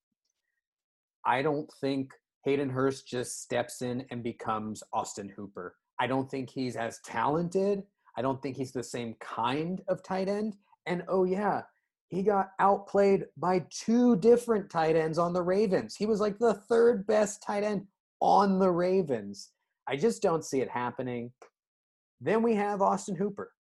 I 1.25 1.43
don't 1.43 1.71
think 1.81 2.13
Hayden 2.45 2.71
Hurst 2.71 3.07
just 3.07 3.43
steps 3.43 3.83
in 3.83 4.07
and 4.11 4.23
becomes 4.23 4.83
Austin 4.93 5.29
Hooper. 5.29 5.75
I 6.01 6.07
don't 6.07 6.31
think 6.31 6.51
he's 6.51 6.77
as 6.77 7.01
talented. 7.05 7.83
I 8.17 8.23
don't 8.23 8.41
think 8.43 8.57
he's 8.57 8.73
the 8.73 8.83
same 8.83 9.15
kind 9.21 9.83
of 9.89 10.03
tight 10.03 10.29
end. 10.29 10.57
And 10.87 11.05
oh, 11.09 11.25
yeah, 11.25 11.63
he 12.09 12.23
got 12.23 12.51
outplayed 12.59 13.27
by 13.37 13.65
two 13.71 14.17
different 14.17 14.71
tight 14.71 14.97
ends 14.97 15.19
on 15.19 15.33
the 15.33 15.43
Ravens. 15.43 15.95
He 15.95 16.07
was 16.07 16.21
like 16.21 16.39
the 16.39 16.55
third 16.55 17.07
best 17.07 17.43
tight 17.43 17.65
end 17.65 17.87
on 18.21 18.59
the 18.59 18.71
Ravens. 18.71 19.51
I 19.87 19.97
just 19.97 20.23
don't 20.23 20.45
see 20.45 20.61
it 20.61 20.69
happening. 20.69 21.33
Then 22.21 22.43
we 22.43 22.55
have 22.55 22.83
Austin 22.83 23.15
Hooper, 23.15 23.53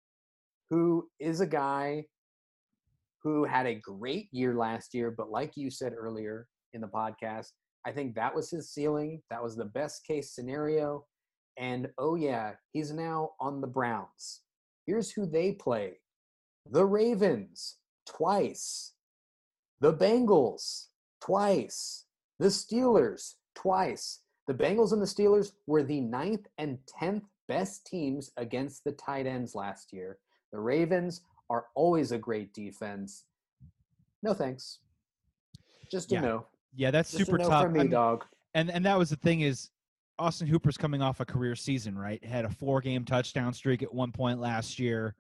who 0.71 1.09
is 1.21 1.41
a 1.41 1.47
guy 1.47 2.05
who 3.23 3.45
had 3.45 3.67
a 3.67 3.75
great 3.75 4.29
year 4.33 4.55
last 4.55 4.95
year, 4.95 5.11
but 5.11 5.31
like 5.31 5.57
you 5.57 5.71
said 5.71 5.93
earlier 5.93 6.47
in 6.73 6.81
the 6.81 6.87
podcast, 6.87 7.49
I 7.85 7.93
think 7.93 8.15
that 8.15 8.35
was 8.35 8.51
his 8.51 8.71
ceiling. 8.71 9.23
That 9.31 9.43
was 9.43 9.57
the 9.57 9.65
best 9.65 10.07
case 10.07 10.33
scenario. 10.33 11.05
And 11.59 11.91
oh, 11.99 12.17
yeah, 12.17 12.53
he's 12.73 12.93
now 12.93 13.31
on 13.41 13.61
the 13.61 13.67
Browns. 13.67 14.43
Here's 14.87 15.11
who 15.11 15.27
they 15.27 15.53
play 15.53 15.99
the 16.71 16.85
Ravens, 16.85 17.77
twice. 18.07 18.93
The 19.81 19.93
Bengals, 19.93 20.87
twice. 21.21 22.07
The 22.39 22.49
Steelers, 22.49 23.35
twice. 23.55 24.21
The 24.47 24.55
Bengals 24.55 24.93
and 24.93 25.03
the 25.03 25.07
Steelers 25.07 25.53
were 25.67 25.83
the 25.83 26.01
ninth 26.01 26.47
and 26.59 26.79
tenth 26.87 27.25
best 27.49 27.87
teams 27.87 28.31
against 28.37 28.85
the 28.85 28.93
tight 28.93 29.27
ends 29.27 29.55
last 29.55 29.93
year. 29.93 30.19
The 30.53 30.61
Ravens 30.61 31.23
are 31.51 31.67
always 31.75 32.13
a 32.13 32.19
great 32.19 32.53
defense. 32.53 33.25
No 34.23 34.35
thanks. 34.35 34.81
Just 35.91 36.11
a 36.13 36.17
yeah. 36.17 36.21
no. 36.21 36.47
Yeah, 36.75 36.91
that's 36.91 37.13
Just 37.13 37.27
super 37.27 37.39
tough. 37.39 37.63
For 37.63 37.69
me, 37.69 37.81
I 37.81 37.83
mean, 37.85 37.93
dog. 37.93 38.25
And 38.55 38.71
and 38.71 38.85
that 38.85 38.99
was 38.99 39.11
the 39.11 39.17
thing 39.17 39.43
is 39.43 39.71
Austin 40.19 40.47
Hooper's 40.47 40.77
coming 40.77 41.03
off 41.03 41.21
a 41.21 41.25
career 41.25 41.55
season, 41.55 41.97
right? 41.99 42.25
Had 42.25 42.45
a 42.45 42.51
four 42.51 42.81
game 42.81 43.05
touchdown 43.05 43.53
streak 43.53 43.83
at 43.83 43.93
one 43.93 44.13
point 44.13 44.41
last 44.41 44.79
year. 44.79 45.15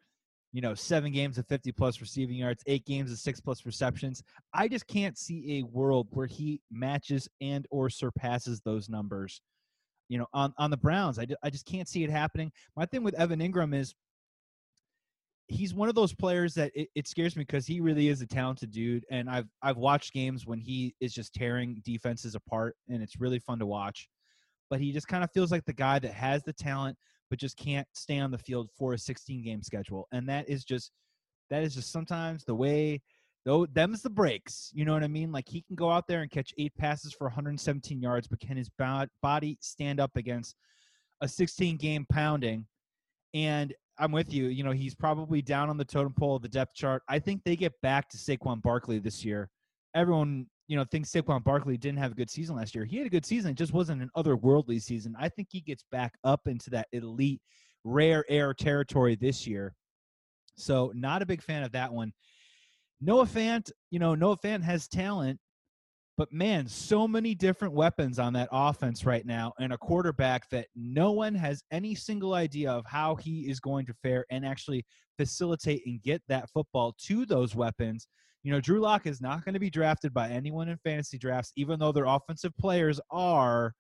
You 0.53 0.62
know, 0.62 0.74
seven 0.74 1.12
games 1.12 1.36
of 1.36 1.47
50 1.47 1.72
plus 1.72 2.01
receiving 2.01 2.36
yards, 2.36 2.62
eight 2.66 2.86
games 2.86 3.12
of 3.12 3.18
six 3.18 3.40
plus 3.40 3.66
receptions. 3.66 4.22
I 4.55 4.68
just 4.68 4.86
can't 4.86 5.18
see 5.18 5.59
a 5.59 5.62
world 5.64 6.07
where 6.11 6.26
he 6.26 6.62
matches 6.70 7.28
and 7.42 7.66
or 7.70 7.90
surpasses 7.90 8.61
those 8.64 8.88
numbers. 8.88 9.42
You 10.09 10.18
know, 10.18 10.26
on 10.32 10.55
on 10.57 10.70
the 10.70 10.76
Browns, 10.76 11.18
I, 11.18 11.26
I 11.42 11.51
just 11.51 11.66
can't 11.66 11.88
see 11.88 12.05
it 12.05 12.11
happening. 12.11 12.53
My 12.76 12.86
thing 12.86 13.03
with 13.03 13.14
Evan 13.14 13.40
Engram 13.40 13.74
is 13.74 13.94
he's 15.49 15.74
one 15.74 15.88
of 15.88 15.94
those 15.94 16.14
players 16.14 16.55
that 16.55 16.72
it, 16.74 16.88
it 16.94 17.07
scares 17.07 17.36
me 17.36 17.42
because 17.42 17.66
he 17.66 17.80
really 17.80 18.09
is 18.09 18.20
a 18.20 18.26
talented 18.26 18.70
dude 18.72 19.05
and 19.11 19.30
i've 19.30 19.47
i've 19.62 19.76
watched 19.76 20.12
games 20.12 20.44
when 20.47 20.59
he 20.59 20.94
is 21.01 21.14
just 21.14 21.32
tearing 21.32 21.80
defenses 21.84 22.34
apart 22.34 22.74
and 22.88 23.03
it's 23.03 23.20
really 23.20 23.38
fun 23.38 23.59
to 23.59 23.66
watch 23.66 24.09
but 24.71 24.81
he 24.81 24.93
just 24.93 25.09
kind 25.09 25.25
of 25.25 25.31
feels 25.33 25.51
like 25.51 25.64
the 25.64 25.73
guy 25.73 25.99
that 25.99 26.12
has 26.12 26.43
the 26.43 26.53
talent 26.53 26.97
but 27.29 27.39
just 27.39 27.57
can't 27.57 27.87
stay 27.93 28.19
on 28.19 28.31
the 28.31 28.39
field 28.39 28.69
for 28.79 28.93
a 28.93 28.99
16 28.99 29.43
game 29.43 29.62
schedule 29.62 30.07
and 30.12 30.29
that 30.29 30.49
is 30.49 30.64
just 30.64 30.93
that 31.51 31.62
is 31.62 31.75
just 31.75 31.93
sometimes 31.93 32.45
the 32.45 32.55
way 32.55 33.01
though 33.45 33.67
them's 33.67 34.03
the 34.03 34.11
breaks 34.11 34.71
you 34.75 34.85
know 34.85 34.93
what 34.93 35.05
i 35.05 35.09
mean 35.09 35.33
like 35.33 35.49
he 35.49 35.62
can 35.62 35.77
go 35.77 35.91
out 35.91 36.07
there 36.09 36.23
and 36.23 36.31
catch 36.31 36.53
eight 36.59 36.73
passes 36.77 37.12
for 37.12 37.27
117 37.27 38.01
yards 38.01 38.29
but 38.29 38.41
can 38.41 38.57
his 38.57 38.71
body 39.23 39.59
stand 39.61 40.01
up 40.01 40.17
against 40.17 40.57
a 41.21 41.29
16 41.29 41.77
game 41.77 42.07
pounding 42.11 42.67
and 43.35 43.75
I'm 43.99 44.12
with 44.12 44.33
you. 44.33 44.47
You 44.47 44.64
know, 44.64 44.73
he's 44.73 44.95
probably 44.95 45.43
down 45.43 45.71
on 45.71 45.77
the 45.77 45.85
totem 45.85 46.12
pole 46.12 46.37
of 46.37 46.43
the 46.43 46.49
depth 46.49 46.75
chart. 46.75 47.03
I 47.09 47.19
think 47.19 47.43
they 47.45 47.57
get 47.57 47.73
back 47.83 48.09
to 48.11 48.17
Saquon 48.17 48.62
Barkley 48.62 48.99
this 48.99 49.25
year. 49.25 49.49
Everyone, 49.95 50.47
you 50.69 50.77
know, 50.77 50.85
thinks 50.85 51.11
Saquon 51.11 51.45
Barkley 51.45 51.77
didn't 51.77 51.99
have 51.99 52.12
a 52.12 52.17
good 52.17 52.31
season 52.31 52.57
last 52.57 52.75
year. 52.75 52.85
He 52.85 52.99
had 52.99 53.07
a 53.07 53.11
good 53.11 53.27
season. 53.27 53.53
It 53.53 53.57
just 53.57 53.73
wasn't 53.73 54.03
an 54.03 54.11
otherworldly 54.17 54.83
season. 54.83 55.14
I 55.19 55.29
think 55.29 55.49
he 55.51 55.61
gets 55.61 55.85
back 55.93 56.14
up 56.25 56.47
into 56.47 56.71
that 56.71 56.89
elite, 56.93 57.41
rare 57.85 58.25
air 58.29 58.53
territory 58.53 59.14
this 59.14 59.47
year. 59.47 59.75
So, 60.57 60.93
not 60.95 61.23
a 61.23 61.27
big 61.27 61.43
fan 61.43 61.62
of 61.62 61.73
that 61.73 61.93
one. 61.93 62.12
Noah 63.01 63.27
Fant, 63.27 63.71
you 63.91 63.99
know, 63.99 64.14
Noah 64.14 64.39
Fant 64.39 64.62
has 64.62 64.89
talent. 64.89 65.39
But 66.17 66.33
man, 66.33 66.67
so 66.67 67.07
many 67.07 67.35
different 67.35 67.75
weapons 67.75 68.19
on 68.19 68.33
that 68.33 68.49
offense 68.51 69.05
right 69.05 69.27
now, 69.27 69.53
and 69.61 69.75
a 69.75 69.79
quarterback 69.79 70.49
that 70.49 70.69
no 70.75 71.12
one 71.12 71.35
has 71.35 71.62
any 71.71 71.95
single 71.95 72.33
idea 72.33 72.71
of 72.73 72.87
how 72.87 73.17
he 73.17 73.51
is 73.51 73.61
going 73.61 73.85
to 73.85 73.95
fare 74.03 74.25
and 74.31 74.47
actually 74.47 74.87
facilitate 75.19 75.83
and 75.85 76.03
get 76.03 76.23
that 76.29 76.49
football 76.49 76.95
to 77.03 77.27
those 77.27 77.55
weapons. 77.55 78.09
You 78.47 78.53
know, 78.53 78.61
Drew 78.61 78.78
Lock 78.78 79.09
is 79.09 79.20
not 79.20 79.44
going 79.44 79.55
to 79.55 79.59
be 79.59 79.70
drafted 79.70 80.14
by 80.14 80.28
anyone 80.28 80.68
in 80.68 80.78
fantasy 80.84 81.18
drafts, 81.18 81.51
even 81.57 81.80
though 81.80 81.90
their 81.90 82.05
offensive 82.05 82.57
players 82.57 83.01
are. 83.11 83.74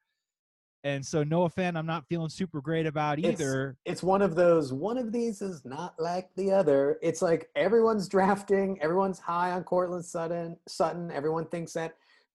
And 0.82 1.06
so 1.06 1.22
Noah 1.22 1.50
Fant, 1.50 1.76
I'm 1.76 1.86
not 1.86 2.02
feeling 2.08 2.28
super 2.28 2.60
great 2.60 2.84
about 2.84 3.20
It's- 3.20 3.34
either. 3.34 3.76
It's 3.84 4.02
one 4.02 4.22
of 4.22 4.34
those, 4.34 4.72
one 4.72 4.98
of 4.98 5.12
these 5.12 5.40
is 5.40 5.64
not 5.64 5.94
like 6.00 6.30
the 6.34 6.50
other. 6.50 6.98
It's 7.00 7.22
like 7.22 7.48
everyone's 7.54 8.08
drafting, 8.08 8.76
everyone's 8.82 9.20
high 9.20 9.52
on 9.52 9.62
Courtland 9.62 10.04
Sutton. 10.04 10.56
Sutton. 10.66 11.12
Everyone 11.12 11.46
thinks 11.46 11.72
that 11.74 11.94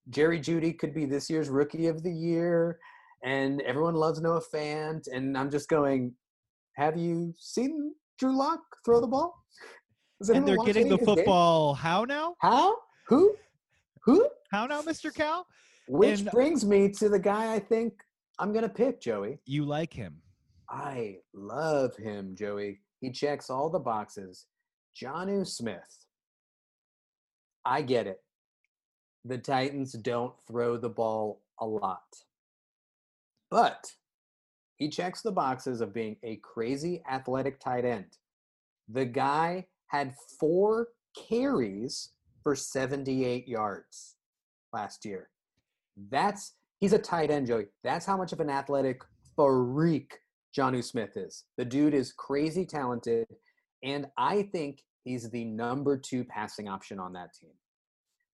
Jerry 0.09 0.39
Jeudy 0.39 0.79
could 0.79 0.93
be 0.93 1.03
this 1.03 1.29
year's 1.29 1.49
rookie 1.49 1.87
of 1.87 2.01
the 2.01 2.13
year. 2.13 2.79
And 3.25 3.61
everyone 3.63 3.95
loves 3.95 4.21
Noah 4.21 4.41
Fant. 4.55 5.05
And 5.11 5.37
I'm 5.37 5.51
just 5.51 5.67
going, 5.67 6.13
have 6.77 6.95
you 6.95 7.33
seen 7.37 7.93
Drew 8.17 8.37
Lock 8.37 8.61
throw 8.85 9.01
the 9.01 9.07
ball? 9.07 9.40
And 10.29 10.47
they're 10.47 10.57
getting 10.57 10.87
the 10.87 10.95
of 10.95 10.99
his 11.01 11.07
games? 11.07 11.17
football. 11.19 11.73
How 11.73 12.05
now? 12.05 12.35
How? 12.39 12.75
Who? 13.07 13.35
Who? 14.03 14.27
How 14.51 14.65
now, 14.65 14.81
Mr. 14.81 15.13
Cal? 15.13 15.47
Which 15.87 16.21
And- 16.21 16.31
brings 16.31 16.65
me 16.65 16.89
to 16.93 17.09
the 17.09 17.19
guy 17.19 17.53
I 17.53 17.59
think 17.59 17.93
I'm 18.39 18.51
going 18.51 18.63
to 18.63 18.69
pick, 18.69 19.01
Joey. 19.01 19.39
You 19.45 19.65
like 19.65 19.93
him. 19.93 20.21
I 20.69 21.17
love 21.33 21.95
him, 21.97 22.35
Joey. 22.35 22.81
He 22.99 23.11
checks 23.11 23.49
all 23.49 23.69
the 23.69 23.79
boxes. 23.79 24.45
Jonnu 24.99 25.45
Smith. 25.45 26.05
I 27.65 27.81
get 27.81 28.07
it. 28.07 28.23
The 29.25 29.37
Titans 29.37 29.93
don't 29.93 30.33
throw 30.47 30.77
the 30.77 30.89
ball 30.89 31.41
a 31.59 31.65
lot. 31.65 32.01
But 33.51 33.91
he 34.77 34.89
checks 34.89 35.21
the 35.21 35.31
boxes 35.31 35.81
of 35.81 35.93
being 35.93 36.15
a 36.23 36.37
crazy 36.37 37.03
athletic 37.09 37.59
tight 37.59 37.85
end. 37.85 38.17
The 38.89 39.05
guy 39.05 39.67
had 39.91 40.13
four 40.39 40.87
carries 41.29 42.11
for 42.43 42.55
78 42.55 43.47
yards 43.47 44.15
last 44.71 45.03
year. 45.05 45.29
That's 46.09 46.53
he's 46.79 46.93
a 46.93 46.99
tight 46.99 47.29
end, 47.29 47.47
Joey. 47.47 47.65
That's 47.83 48.05
how 48.05 48.15
much 48.15 48.31
of 48.31 48.39
an 48.39 48.49
athletic 48.49 49.01
freak 49.35 50.17
Jonnu 50.57 50.83
Smith 50.83 51.17
is. 51.17 51.43
The 51.57 51.65
dude 51.65 51.93
is 51.93 52.13
crazy 52.13 52.65
talented, 52.65 53.27
and 53.83 54.07
I 54.17 54.43
think 54.43 54.81
he's 55.03 55.29
the 55.29 55.43
number 55.43 55.97
two 55.97 56.23
passing 56.23 56.69
option 56.69 56.97
on 56.97 57.11
that 57.13 57.33
team. 57.33 57.51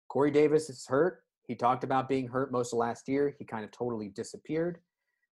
Corey 0.09 0.31
Davis 0.31 0.69
is 0.69 0.85
hurt. 0.87 1.21
He 1.47 1.55
talked 1.55 1.83
about 1.83 2.07
being 2.07 2.27
hurt 2.27 2.51
most 2.51 2.71
of 2.71 2.79
last 2.79 3.07
year. 3.07 3.33
He 3.39 3.45
kind 3.45 3.65
of 3.65 3.71
totally 3.71 4.09
disappeared. 4.09 4.79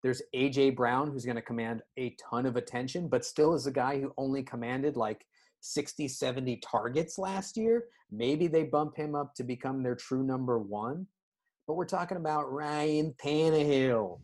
There's 0.03 0.21
AJ 0.35 0.75
Brown, 0.75 1.11
who's 1.11 1.25
going 1.25 1.35
to 1.35 1.41
command 1.41 1.81
a 1.97 2.15
ton 2.29 2.45
of 2.45 2.55
attention, 2.55 3.07
but 3.07 3.25
still 3.25 3.53
is 3.53 3.67
a 3.67 3.71
guy 3.71 3.99
who 3.99 4.13
only 4.17 4.43
commanded 4.43 4.95
like 4.97 5.25
60, 5.61 6.07
70 6.07 6.57
targets 6.57 7.17
last 7.17 7.57
year. 7.57 7.85
Maybe 8.11 8.47
they 8.47 8.63
bump 8.63 8.95
him 8.95 9.15
up 9.15 9.35
to 9.35 9.43
become 9.43 9.83
their 9.83 9.95
true 9.95 10.23
number 10.23 10.59
one. 10.59 11.07
But 11.67 11.75
we're 11.75 11.85
talking 11.85 12.17
about 12.17 12.51
Ryan 12.51 13.13
Tannehill. 13.23 14.19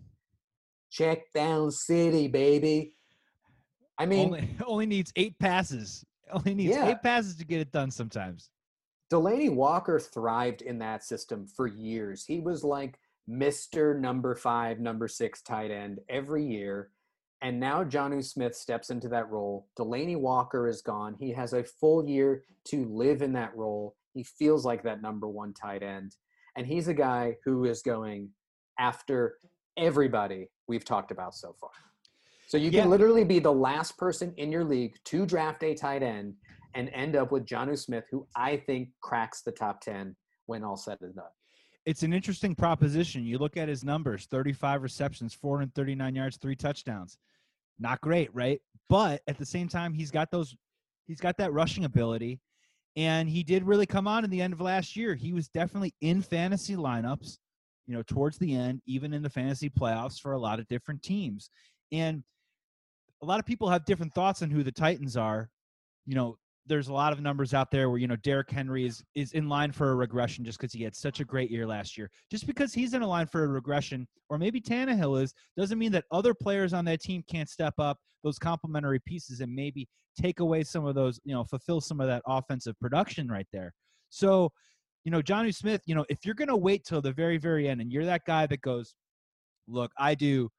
Check 0.90 1.32
down 1.34 1.72
city, 1.72 2.28
baby. 2.28 2.94
I 3.98 4.06
mean, 4.06 4.28
only 4.28 4.50
only 4.66 4.86
needs 4.86 5.12
eight 5.16 5.38
passes. 5.40 6.04
Only 6.32 6.56
needs 6.56 6.76
Yeah. 6.76 6.90
eight 6.90 7.04
passes 7.04 7.36
to 7.38 7.46
get 7.46 7.60
it 7.62 7.72
done 7.72 7.92
sometimes. 7.92 8.50
Delanie 9.12 9.54
Walker 9.54 10.00
thrived 10.00 10.64
in 10.64 10.80
that 10.80 11.04
system 11.04 11.46
for 11.48 11.68
years. 11.68 12.26
He 12.26 12.40
was 12.40 12.64
like 12.64 12.98
Mr. 13.30 14.00
number 14.00 14.36
five, 14.36 14.80
number 14.80 15.08
six 15.08 15.42
tight 15.44 15.70
end 15.70 16.00
every 16.10 16.44
year. 16.46 16.90
And 17.42 17.60
now 17.60 17.84
Jonnu 17.84 18.24
Smith 18.24 18.56
steps 18.56 18.90
into 18.90 19.08
that 19.10 19.30
role. 19.30 19.68
Delanie 19.78 20.18
Walker 20.20 20.68
is 20.68 20.82
gone. 20.82 21.16
He 21.20 21.32
has 21.34 21.54
a 21.54 21.64
full 21.64 22.08
year 22.08 22.44
to 22.70 22.86
live 22.86 23.22
in 23.22 23.34
that 23.34 23.56
role. 23.56 23.96
He 24.14 24.24
feels 24.24 24.66
like 24.66 24.84
that 24.84 25.02
number 25.02 25.28
one 25.28 25.54
tight 25.54 25.84
end. 25.84 26.16
And 26.56 26.66
he's 26.66 26.88
a 26.88 26.94
guy 26.94 27.36
who 27.44 27.66
is 27.66 27.82
going 27.82 28.30
after 28.80 29.38
everybody 29.78 30.50
we've 30.68 30.86
talked 30.86 31.12
about 31.12 31.36
so 31.36 31.56
far. 31.60 31.72
So 32.48 32.58
you 32.58 32.70
Yeah. 32.72 32.82
can 32.84 32.90
literally 32.90 33.26
be 33.26 33.40
the 33.40 33.52
last 33.54 33.98
person 33.98 34.34
in 34.38 34.52
your 34.52 34.64
league 34.64 34.96
to 35.06 35.26
draft 35.26 35.64
a 35.64 35.74
tight 35.76 36.04
end 36.04 36.38
and 36.74 36.90
end 36.90 37.16
up 37.16 37.32
with 37.32 37.46
Jonnu 37.46 37.78
Smith, 37.78 38.06
who 38.10 38.28
I 38.36 38.58
think 38.58 38.90
cracks 39.02 39.42
the 39.42 39.52
top 39.52 39.82
10 39.82 40.16
when 40.46 40.64
all 40.64 40.78
said 40.78 41.00
and 41.02 41.16
done. 41.16 41.26
It's 41.86 42.04
an 42.04 42.14
interesting 42.14 42.56
proposition. 42.56 43.26
You 43.26 43.38
look 43.38 43.58
at 43.58 43.70
his 43.70 43.84
numbers 43.84 44.26
35 44.26 44.82
receptions, 44.82 45.34
439 45.34 46.16
yards, 46.16 46.38
three 46.38 46.56
touchdowns. 46.56 47.18
Not 47.80 48.02
great, 48.02 48.34
right? 48.34 48.60
But 48.90 49.22
at 49.28 49.38
the 49.38 49.46
same 49.46 49.68
time, 49.68 49.94
he's 49.94 50.12
got 50.12 50.32
those, 50.32 50.56
he's 51.08 51.20
got 51.20 51.38
that 51.38 51.54
rushing 51.54 51.86
ability. 51.86 52.40
And 52.96 53.30
he 53.30 53.44
did 53.44 53.64
really 53.64 53.86
come 53.86 54.08
on 54.08 54.24
in 54.24 54.30
the 54.30 54.42
end 54.42 54.54
of 54.54 54.62
last 54.62 54.96
year. 54.96 55.16
He 55.16 55.34
was 55.34 55.50
definitely 55.50 55.94
in 56.02 56.22
fantasy 56.22 56.76
lineups, 56.76 57.38
you 57.88 57.94
know, 57.94 58.02
towards 58.02 58.38
the 58.38 58.56
end, 58.56 58.82
even 58.86 59.14
in 59.14 59.22
the 59.22 59.30
fantasy 59.30 59.70
playoffs 59.70 60.20
for 60.20 60.32
a 60.32 60.40
lot 60.40 60.60
of 60.60 60.68
different 60.68 61.04
teams. 61.04 61.50
And 61.92 62.24
a 63.22 63.26
lot 63.26 63.40
of 63.40 63.46
people 63.46 63.70
have 63.70 63.86
different 63.86 64.14
thoughts 64.14 64.42
on 64.42 64.50
who 64.50 64.64
the 64.64 64.72
Titans 64.72 65.18
are. 65.18 65.50
You 66.06 66.16
know, 66.16 66.38
there's 66.68 66.88
a 66.88 66.94
lot 66.94 67.14
of 67.14 67.22
numbers 67.22 67.54
out 67.54 67.70
there 67.72 67.90
where 67.90 68.00
you 68.00 68.08
know 68.08 68.16
Derrick 68.18 68.50
Henry 68.50 68.86
is 68.86 69.04
is 69.14 69.34
in 69.34 69.48
line 69.48 69.72
for 69.72 69.92
a 69.92 69.96
regression 69.96 70.44
just 70.44 70.60
because 70.60 70.74
he 70.74 70.84
had 70.84 70.96
such 70.96 71.20
a 71.20 71.26
great 71.26 71.52
year 71.52 71.66
last 71.66 71.98
year. 71.98 72.10
Just 72.32 72.48
because 72.48 72.74
he's 72.74 72.94
in 72.94 73.02
a 73.02 73.08
line 73.08 73.28
for 73.28 73.44
a 73.44 73.48
regression, 73.48 74.08
or 74.30 74.38
maybe 74.38 74.60
Tannehill 74.60 75.22
is, 75.22 75.34
doesn't 75.58 75.78
mean 75.78 75.92
that 75.92 76.06
other 76.12 76.34
players 76.34 76.74
on 76.74 76.86
that 76.86 77.02
team 77.02 77.24
can't 77.30 77.50
step 77.50 77.74
up 77.78 77.98
those 78.24 78.40
complementary 78.40 79.00
pieces 79.06 79.42
and 79.42 79.54
maybe 79.54 79.88
take 80.20 80.40
away 80.40 80.64
some 80.64 80.86
of 80.86 80.96
those, 80.96 81.20
you 81.24 81.34
know, 81.34 81.44
fulfill 81.44 81.80
some 81.80 82.02
of 82.02 82.08
that 82.08 82.24
offensive 82.26 82.78
production 82.80 83.28
right 83.28 83.48
there. 83.54 83.72
So, 84.10 84.52
you 85.04 85.12
know, 85.12 85.22
Johnny 85.22 85.52
Smith, 85.52 85.82
you 85.86 85.94
know, 85.94 86.06
if 86.10 86.26
you're 86.26 86.36
gonna 86.36 86.58
wait 86.58 86.84
till 86.86 87.02
the 87.02 87.12
very 87.12 87.38
very 87.38 87.70
end 87.70 87.82
and 87.82 87.92
you're 87.92 88.06
that 88.06 88.26
guy 88.26 88.48
that 88.48 88.62
goes, 88.62 88.96
look, 89.68 89.92
I 90.00 90.16
do 90.16 90.50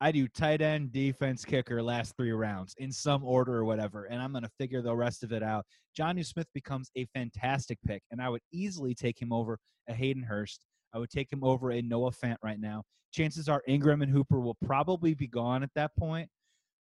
I 0.00 0.12
do 0.12 0.28
tight 0.28 0.62
end, 0.62 0.92
defense, 0.92 1.44
kicker, 1.44 1.82
last 1.82 2.16
three 2.16 2.30
rounds 2.30 2.74
in 2.78 2.92
some 2.92 3.24
order 3.24 3.56
or 3.56 3.64
whatever, 3.64 4.04
and 4.04 4.22
I'm 4.22 4.30
going 4.30 4.44
to 4.44 4.50
figure 4.58 4.80
the 4.80 4.94
rest 4.94 5.24
of 5.24 5.32
it 5.32 5.42
out. 5.42 5.64
Johnny 5.96 6.22
Smith 6.22 6.46
becomes 6.54 6.90
a 6.96 7.04
fantastic 7.06 7.78
pick, 7.84 8.02
and 8.12 8.22
I 8.22 8.28
would 8.28 8.42
easily 8.52 8.94
take 8.94 9.20
him 9.20 9.32
over 9.32 9.58
a 9.88 9.94
Hayden 9.94 10.22
Hurst. 10.22 10.60
I 10.94 10.98
would 10.98 11.10
take 11.10 11.32
him 11.32 11.42
over 11.42 11.72
a 11.72 11.82
Noah 11.82 12.12
Fant 12.12 12.36
right 12.42 12.60
now. 12.60 12.84
Chances 13.12 13.48
are 13.48 13.62
Engram 13.68 14.02
and 14.02 14.12
Hooper 14.12 14.38
will 14.38 14.56
probably 14.64 15.14
be 15.14 15.26
gone 15.26 15.62
at 15.62 15.70
that 15.74 15.90
point. 15.96 16.28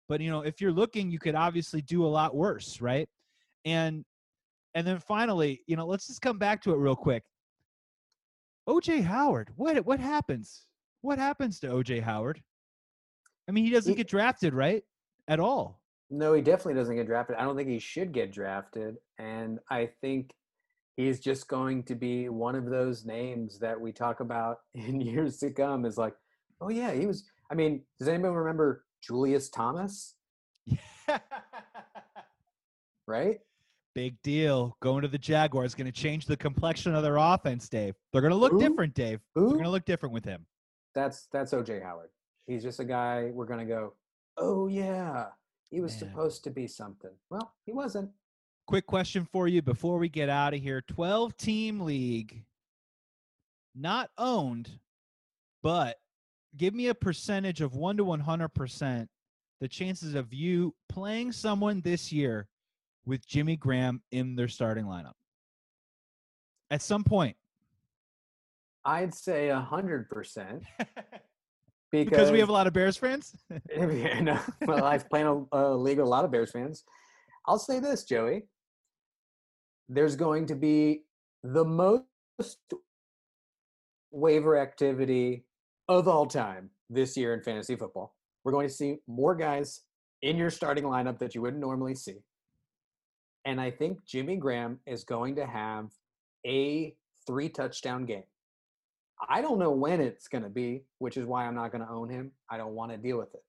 But 0.09 0.21
you 0.21 0.29
know, 0.29 0.41
if 0.41 0.59
you're 0.59 0.71
looking, 0.71 1.09
you 1.09 1.19
could 1.19 1.35
obviously 1.35 1.81
do 1.81 2.05
a 2.05 2.07
lot 2.07 2.35
worse, 2.35 2.81
right? 2.81 3.07
And 3.63 4.03
and 4.73 4.85
then 4.85 4.99
finally, 4.99 5.61
you 5.67 5.77
know, 5.77 5.85
let's 5.85 6.07
just 6.07 6.21
come 6.21 6.37
back 6.37 6.61
to 6.63 6.73
it 6.73 6.77
real 6.77 6.95
quick. 6.95 7.23
OJ 8.67 9.03
Howard, 9.03 9.51
what 9.55 9.83
what 9.85 9.99
happens? 9.99 10.65
What 11.01 11.17
happens 11.17 11.59
to 11.61 11.67
OJ 11.67 12.01
Howard? 12.03 12.41
I 13.47 13.51
mean, 13.51 13.65
he 13.65 13.71
doesn't 13.71 13.91
He- 13.91 13.97
get 13.97 14.07
drafted, 14.07 14.53
right? 14.53 14.83
At 15.27 15.39
all. 15.39 15.81
No, 16.09 16.33
he 16.33 16.41
definitely 16.41 16.75
doesn't 16.75 16.95
get 16.95 17.07
drafted. 17.07 17.35
I 17.37 17.43
don't 17.43 17.55
think 17.55 17.69
he 17.69 17.79
should 17.79 18.11
get 18.11 18.31
drafted. 18.31 18.97
And 19.17 19.59
I 19.69 19.87
think 20.01 20.33
he's 20.97 21.19
just 21.19 21.47
going 21.47 21.83
to 21.83 21.95
be 21.95 22.29
one 22.29 22.55
of 22.55 22.65
those 22.65 23.05
names 23.05 23.59
that 23.59 23.79
we 23.79 23.91
talk 23.91 24.19
about 24.19 24.57
in 24.75 25.01
years 25.01 25.37
to 25.39 25.51
come 25.51 25.85
is 25.85 25.97
like, 25.97 26.13
oh, 26.61 26.69
yeah, 26.69 26.91
he 26.93 27.05
was. 27.05 27.23
I 27.51 27.55
mean, 27.55 27.83
does 27.99 28.07
anybody 28.07 28.33
remember 28.33 28.85
Julius 29.01 29.49
Thomas? 29.49 30.15
Right? 33.07 33.39
Big 33.93 34.21
deal. 34.23 34.75
Going 34.81 35.03
to 35.03 35.07
the 35.07 35.17
Jaguars 35.17 35.75
going 35.75 35.85
to 35.85 35.91
change 35.91 36.25
the 36.25 36.35
complexion 36.35 36.95
of 36.95 37.03
their 37.03 37.17
offense, 37.17 37.69
Dave. 37.69 37.95
They're 38.11 38.21
going 38.21 38.31
to 38.31 38.37
look 38.37 38.53
Who? 38.53 38.59
different, 38.59 38.93
Dave. 38.93 39.19
They're 39.35 39.45
going 39.45 39.63
to 39.63 39.69
look 39.69 39.85
different 39.85 40.13
with 40.13 40.25
him. 40.25 40.45
That's 40.95 41.27
that's 41.31 41.53
OJ 41.53 41.83
Howard. 41.83 42.09
He's 42.47 42.63
just 42.63 42.79
a 42.79 42.85
guy 42.85 43.31
we're 43.33 43.45
going 43.45 43.59
to 43.59 43.65
go, 43.65 43.93
oh, 44.37 44.67
yeah, 44.67 45.27
he 45.69 45.81
was 45.81 45.91
Man. 45.93 46.09
supposed 46.09 46.43
to 46.43 46.49
be 46.49 46.67
something. 46.67 47.11
Well, 47.29 47.53
he 47.65 47.73
wasn't. 47.73 48.11
Quick 48.67 48.85
question 48.87 49.27
for 49.31 49.47
you 49.47 49.61
before 49.61 49.97
we 49.97 50.09
get 50.09 50.29
out 50.29 50.53
of 50.53 50.61
here 50.61 50.81
12 50.81 51.37
team 51.37 51.81
league, 51.81 52.43
not 53.75 54.09
owned, 54.17 54.79
but 55.61 55.97
give 56.57 56.73
me 56.73 56.87
a 56.87 56.95
percentage 56.95 57.61
of 57.61 57.75
1 57.75 57.97
to 57.97 58.05
100% 58.05 59.07
the 59.61 59.67
chances 59.67 60.15
of 60.15 60.33
you 60.33 60.73
playing 60.89 61.31
someone 61.31 61.81
this 61.81 62.11
year 62.11 62.47
with 63.05 63.27
Jimmy 63.27 63.55
Graham 63.55 64.01
in 64.11 64.35
their 64.35 64.47
starting 64.47 64.85
lineup 64.85 65.13
at 66.71 66.81
some 66.81 67.03
point? 67.03 67.35
I'd 68.83 69.13
say 69.13 69.47
100%. 69.47 70.61
Because, 71.91 72.09
because 72.09 72.31
we 72.31 72.39
have 72.39 72.49
a 72.49 72.53
lot 72.53 72.67
of 72.67 72.73
Bears 72.73 72.97
fans? 72.97 73.35
yeah, 73.69 74.19
no. 74.19 74.39
Well, 74.65 74.83
I've 74.83 75.09
played 75.09 75.25
a, 75.25 75.43
a 75.51 75.75
league 75.75 75.97
with 75.97 76.07
a 76.07 76.09
lot 76.09 76.25
of 76.25 76.31
Bears 76.31 76.51
fans. 76.51 76.83
I'll 77.47 77.59
say 77.59 77.79
this, 77.79 78.03
Joey. 78.03 78.43
There's 79.87 80.15
going 80.15 80.47
to 80.47 80.55
be 80.55 81.03
the 81.43 81.63
most 81.63 82.03
waiver 84.11 84.57
activity 84.57 85.45
of 85.87 86.07
all 86.07 86.25
time 86.25 86.71
this 86.89 87.15
year 87.15 87.33
in 87.33 87.41
fantasy 87.41 87.75
football. 87.75 88.15
We're 88.43 88.51
going 88.51 88.67
to 88.67 88.73
see 88.73 88.97
more 89.07 89.35
guys 89.35 89.81
in 90.21 90.37
your 90.37 90.49
starting 90.49 90.85
lineup 90.85 91.19
that 91.19 91.35
you 91.35 91.41
wouldn't 91.41 91.61
normally 91.61 91.95
see. 91.95 92.17
And 93.45 93.61
I 93.61 93.69
think 93.69 94.03
Jimmy 94.05 94.37
Graham 94.37 94.79
is 94.87 95.03
going 95.03 95.35
to 95.35 95.45
have 95.45 95.89
a 96.45 96.95
three 97.27 97.49
touchdown 97.49 98.05
game. 98.05 98.23
I 99.29 99.41
don't 99.41 99.59
know 99.59 99.71
when 99.71 100.01
it's 100.01 100.27
going 100.27 100.43
to 100.43 100.49
be, 100.49 100.83
which 100.99 101.17
is 101.17 101.25
why 101.25 101.45
I'm 101.45 101.55
not 101.55 101.71
going 101.71 101.85
to 101.85 101.91
own 101.91 102.09
him. 102.09 102.31
I 102.49 102.57
don't 102.57 102.73
want 102.73 102.91
to 102.91 102.97
deal 102.97 103.17
with 103.17 103.33
it. 103.33 103.43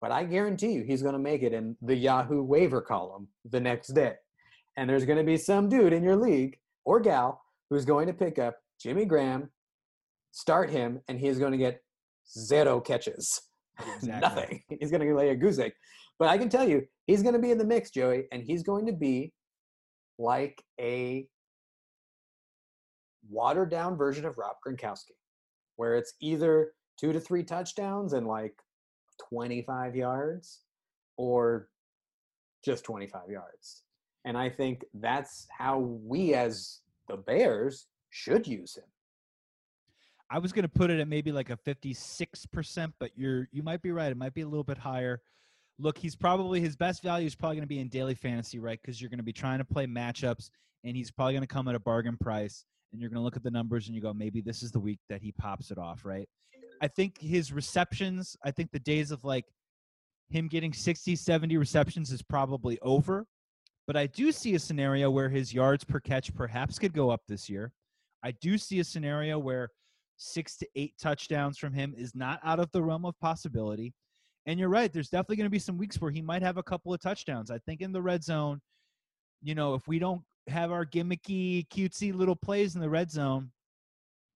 But 0.00 0.12
I 0.12 0.24
guarantee 0.24 0.72
you 0.72 0.82
he's 0.82 1.02
going 1.02 1.14
to 1.14 1.18
make 1.18 1.42
it 1.42 1.52
in 1.52 1.76
the 1.80 1.94
Yahoo 1.94 2.42
waiver 2.42 2.80
column 2.80 3.28
the 3.48 3.60
next 3.60 3.88
day. 3.88 4.14
And 4.76 4.88
there's 4.88 5.04
going 5.04 5.18
to 5.18 5.24
be 5.24 5.36
some 5.36 5.68
dude 5.68 5.92
in 5.92 6.02
your 6.02 6.16
league 6.16 6.58
or 6.84 6.98
gal 7.00 7.40
who's 7.70 7.84
going 7.84 8.06
to 8.06 8.12
pick 8.12 8.38
up 8.38 8.56
Jimmy 8.80 9.04
Graham, 9.04 9.50
start 10.32 10.70
him, 10.70 11.00
and 11.08 11.18
he's 11.18 11.38
going 11.38 11.52
to 11.52 11.58
get 11.58 11.82
zero 12.30 12.80
catches. 12.80 13.40
Exactly. 13.96 14.20
Nothing. 14.20 14.62
He's 14.80 14.90
going 14.90 15.00
to 15.00 15.14
lay 15.16 15.30
a 15.30 15.34
goose 15.34 15.58
egg. 15.58 15.72
But 16.18 16.28
I 16.28 16.36
can 16.36 16.50
tell 16.50 16.68
you, 16.68 16.82
he's 17.06 17.22
going 17.22 17.34
to 17.34 17.40
be 17.40 17.50
in 17.50 17.58
the 17.58 17.64
mix, 17.64 17.90
Joey, 17.90 18.26
and 18.30 18.42
he's 18.42 18.62
going 18.62 18.86
to 18.86 18.92
be 18.92 19.32
like 20.18 20.62
a 20.78 21.26
watered 23.28 23.70
down 23.70 23.96
version 23.96 24.24
of 24.24 24.38
Rob 24.38 24.56
Gronkowski, 24.66 25.16
where 25.76 25.96
it's 25.96 26.14
either 26.20 26.72
two 26.98 27.12
to 27.12 27.20
three 27.20 27.42
touchdowns 27.42 28.12
and 28.12 28.26
like 28.26 28.54
25 29.28 29.96
yards 29.96 30.60
or 31.16 31.68
just 32.64 32.84
25 32.84 33.30
yards. 33.30 33.82
And 34.24 34.36
I 34.36 34.48
think 34.48 34.84
that's 34.94 35.46
how 35.50 35.78
we 35.78 36.34
as 36.34 36.80
the 37.08 37.16
Bears 37.16 37.86
should 38.10 38.46
use 38.46 38.76
him. 38.76 38.84
I 40.30 40.38
was 40.38 40.52
going 40.52 40.62
to 40.62 40.68
put 40.68 40.90
it 40.90 40.98
at 40.98 41.08
maybe 41.08 41.30
like 41.30 41.50
a 41.50 41.56
56%, 41.56 42.92
but 42.98 43.10
you're 43.16 43.48
you 43.52 43.62
might 43.62 43.82
be 43.82 43.90
right. 43.90 44.10
It 44.10 44.16
might 44.16 44.32
be 44.32 44.40
a 44.40 44.48
little 44.48 44.64
bit 44.64 44.78
higher. 44.78 45.20
Look, 45.78 45.98
he's 45.98 46.16
probably 46.16 46.60
his 46.60 46.76
best 46.76 47.02
value 47.02 47.26
is 47.26 47.34
probably 47.34 47.56
going 47.56 47.64
to 47.64 47.74
be 47.74 47.80
in 47.80 47.88
daily 47.88 48.14
fantasy, 48.14 48.58
right? 48.58 48.78
Because 48.80 49.00
you're 49.00 49.10
going 49.10 49.18
to 49.18 49.24
be 49.24 49.32
trying 49.32 49.58
to 49.58 49.64
play 49.64 49.86
matchups, 49.86 50.48
and 50.84 50.96
he's 50.96 51.10
probably 51.10 51.34
going 51.34 51.42
to 51.42 51.52
come 51.52 51.68
at 51.68 51.74
a 51.74 51.80
bargain 51.80 52.16
price. 52.16 52.64
And 52.92 53.00
you're 53.00 53.10
going 53.10 53.20
to 53.20 53.24
look 53.24 53.36
at 53.36 53.42
the 53.42 53.50
numbers 53.50 53.86
and 53.86 53.94
you 53.94 54.02
go, 54.02 54.12
maybe 54.12 54.40
this 54.40 54.62
is 54.62 54.70
the 54.70 54.80
week 54.80 54.98
that 55.08 55.22
he 55.22 55.32
pops 55.32 55.70
it 55.70 55.78
off, 55.78 56.04
right? 56.04 56.28
I 56.82 56.88
think 56.88 57.18
his 57.18 57.52
receptions, 57.52 58.36
I 58.44 58.50
think 58.50 58.70
the 58.72 58.80
days 58.80 59.10
of 59.10 59.24
like 59.24 59.46
him 60.28 60.48
getting 60.48 60.72
60, 60.72 61.16
70 61.16 61.56
receptions 61.56 62.12
is 62.12 62.22
probably 62.22 62.78
over. 62.82 63.26
But 63.86 63.96
I 63.96 64.06
do 64.06 64.30
see 64.30 64.54
a 64.54 64.58
scenario 64.58 65.10
where 65.10 65.28
his 65.28 65.52
yards 65.52 65.84
per 65.84 66.00
catch 66.00 66.34
perhaps 66.34 66.78
could 66.78 66.92
go 66.92 67.10
up 67.10 67.22
this 67.28 67.48
year. 67.48 67.72
I 68.22 68.32
do 68.40 68.56
see 68.56 68.80
a 68.80 68.84
scenario 68.84 69.38
where 69.38 69.68
six 70.16 70.56
to 70.58 70.68
eight 70.76 70.94
touchdowns 71.00 71.58
from 71.58 71.72
him 71.72 71.94
is 71.96 72.14
not 72.14 72.40
out 72.44 72.60
of 72.60 72.70
the 72.72 72.82
realm 72.82 73.04
of 73.04 73.18
possibility. 73.20 73.92
And 74.46 74.58
you're 74.58 74.68
right, 74.68 74.92
there's 74.92 75.08
definitely 75.08 75.36
going 75.36 75.46
to 75.46 75.50
be 75.50 75.58
some 75.58 75.78
weeks 75.78 76.00
where 76.00 76.10
he 76.10 76.22
might 76.22 76.42
have 76.42 76.56
a 76.56 76.62
couple 76.62 76.92
of 76.92 77.00
touchdowns. 77.00 77.50
I 77.50 77.58
think 77.58 77.80
in 77.80 77.92
the 77.92 78.02
red 78.02 78.24
zone, 78.24 78.60
you 79.42 79.54
know, 79.54 79.74
if 79.74 79.86
we 79.86 79.98
don't 79.98 80.22
have 80.48 80.72
our 80.72 80.84
gimmicky, 80.84 81.68
cutesy 81.68 82.14
little 82.14 82.36
plays 82.36 82.74
in 82.74 82.80
the 82.80 82.90
red 82.90 83.10
zone, 83.10 83.50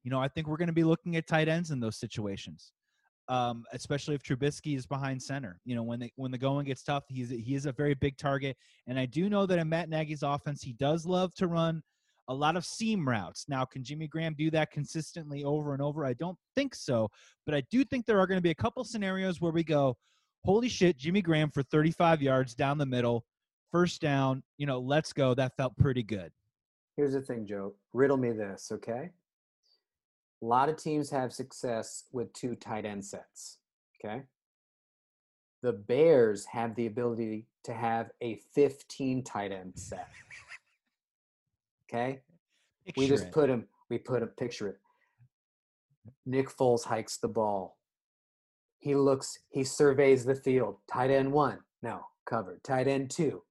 you 0.04 0.10
know, 0.10 0.20
I 0.20 0.28
think 0.28 0.46
we're 0.46 0.56
going 0.56 0.68
to 0.68 0.72
be 0.72 0.84
looking 0.84 1.16
at 1.16 1.26
tight 1.26 1.48
ends 1.48 1.70
in 1.70 1.80
those 1.80 1.96
situations. 1.96 2.72
Um, 3.28 3.64
especially 3.72 4.14
if 4.14 4.22
Trubisky 4.22 4.76
is 4.76 4.86
behind 4.86 5.20
center. 5.20 5.58
You 5.64 5.74
know, 5.74 5.82
when 5.82 5.98
the 5.98 6.12
when 6.14 6.30
the 6.30 6.38
going 6.38 6.66
gets 6.66 6.84
tough, 6.84 7.02
he's 7.08 7.28
he 7.28 7.56
is 7.56 7.66
a 7.66 7.72
very 7.72 7.94
big 7.94 8.16
target. 8.16 8.56
And 8.86 9.00
I 9.00 9.06
do 9.06 9.28
know 9.28 9.46
that 9.46 9.58
in 9.58 9.68
Matt 9.68 9.88
Nagy's 9.88 10.22
offense, 10.22 10.62
he 10.62 10.74
does 10.74 11.06
love 11.06 11.34
to 11.34 11.48
run 11.48 11.82
a 12.28 12.34
lot 12.34 12.56
of 12.56 12.64
seam 12.64 13.08
routes. 13.08 13.46
Now, 13.48 13.64
can 13.64 13.82
Jimmy 13.82 14.06
Graham 14.06 14.34
do 14.36 14.50
that 14.52 14.70
consistently 14.70 15.42
over 15.42 15.72
and 15.72 15.82
over? 15.82 16.04
I 16.04 16.14
don't 16.14 16.38
think 16.54 16.74
so, 16.74 17.08
but 17.44 17.54
I 17.54 17.62
do 17.70 17.84
think 17.84 18.06
there 18.06 18.20
are 18.20 18.26
going 18.26 18.38
to 18.38 18.42
be 18.42 18.50
a 18.50 18.54
couple 18.54 18.84
scenarios 18.84 19.40
where 19.40 19.52
we 19.52 19.64
go, 19.64 19.96
holy 20.44 20.68
shit, 20.68 20.96
Jimmy 20.96 21.22
Graham 21.22 21.50
for 21.50 21.62
35 21.64 22.22
yards 22.22 22.54
down 22.54 22.78
the 22.78 22.86
middle, 22.86 23.24
first 23.72 24.00
down, 24.00 24.42
you 24.58 24.66
know, 24.66 24.78
let's 24.78 25.12
go. 25.12 25.34
That 25.34 25.56
felt 25.56 25.76
pretty 25.76 26.02
good. 26.02 26.32
Here's 26.96 27.12
the 27.12 27.20
thing, 27.20 27.46
Joe. 27.46 27.74
Riddle 27.92 28.16
me 28.16 28.32
this, 28.32 28.70
okay? 28.72 29.10
A 30.42 30.44
lot 30.44 30.68
of 30.68 30.76
teams 30.76 31.10
have 31.10 31.32
success 31.32 32.04
with 32.12 32.32
two 32.32 32.54
tight 32.54 32.84
end 32.84 33.04
sets, 33.04 33.58
okay? 34.04 34.22
The 35.62 35.72
Bears 35.72 36.44
have 36.46 36.74
the 36.74 36.86
ability 36.86 37.46
to 37.64 37.74
have 37.74 38.10
a 38.22 38.40
15 38.54 39.24
tight 39.24 39.52
end 39.52 39.72
set. 39.74 40.08
Okay? 41.88 42.20
Picture 42.84 43.00
we 43.00 43.08
just 43.08 43.26
it. 43.26 43.32
put 43.32 43.50
him, 43.50 43.66
we 43.90 43.98
put 43.98 44.22
him, 44.22 44.28
picture 44.38 44.68
it. 44.68 44.78
Nick 46.24 46.48
Foles 46.48 46.84
hikes 46.84 47.16
the 47.16 47.28
ball. 47.28 47.78
He 48.78 48.94
looks, 48.94 49.38
he 49.48 49.64
surveys 49.64 50.24
the 50.24 50.34
field. 50.34 50.76
Tight 50.90 51.10
end 51.10 51.32
one, 51.32 51.58
no, 51.82 52.02
covered. 52.26 52.62
Tight 52.62 52.88
end 52.88 53.10
two, 53.10 53.42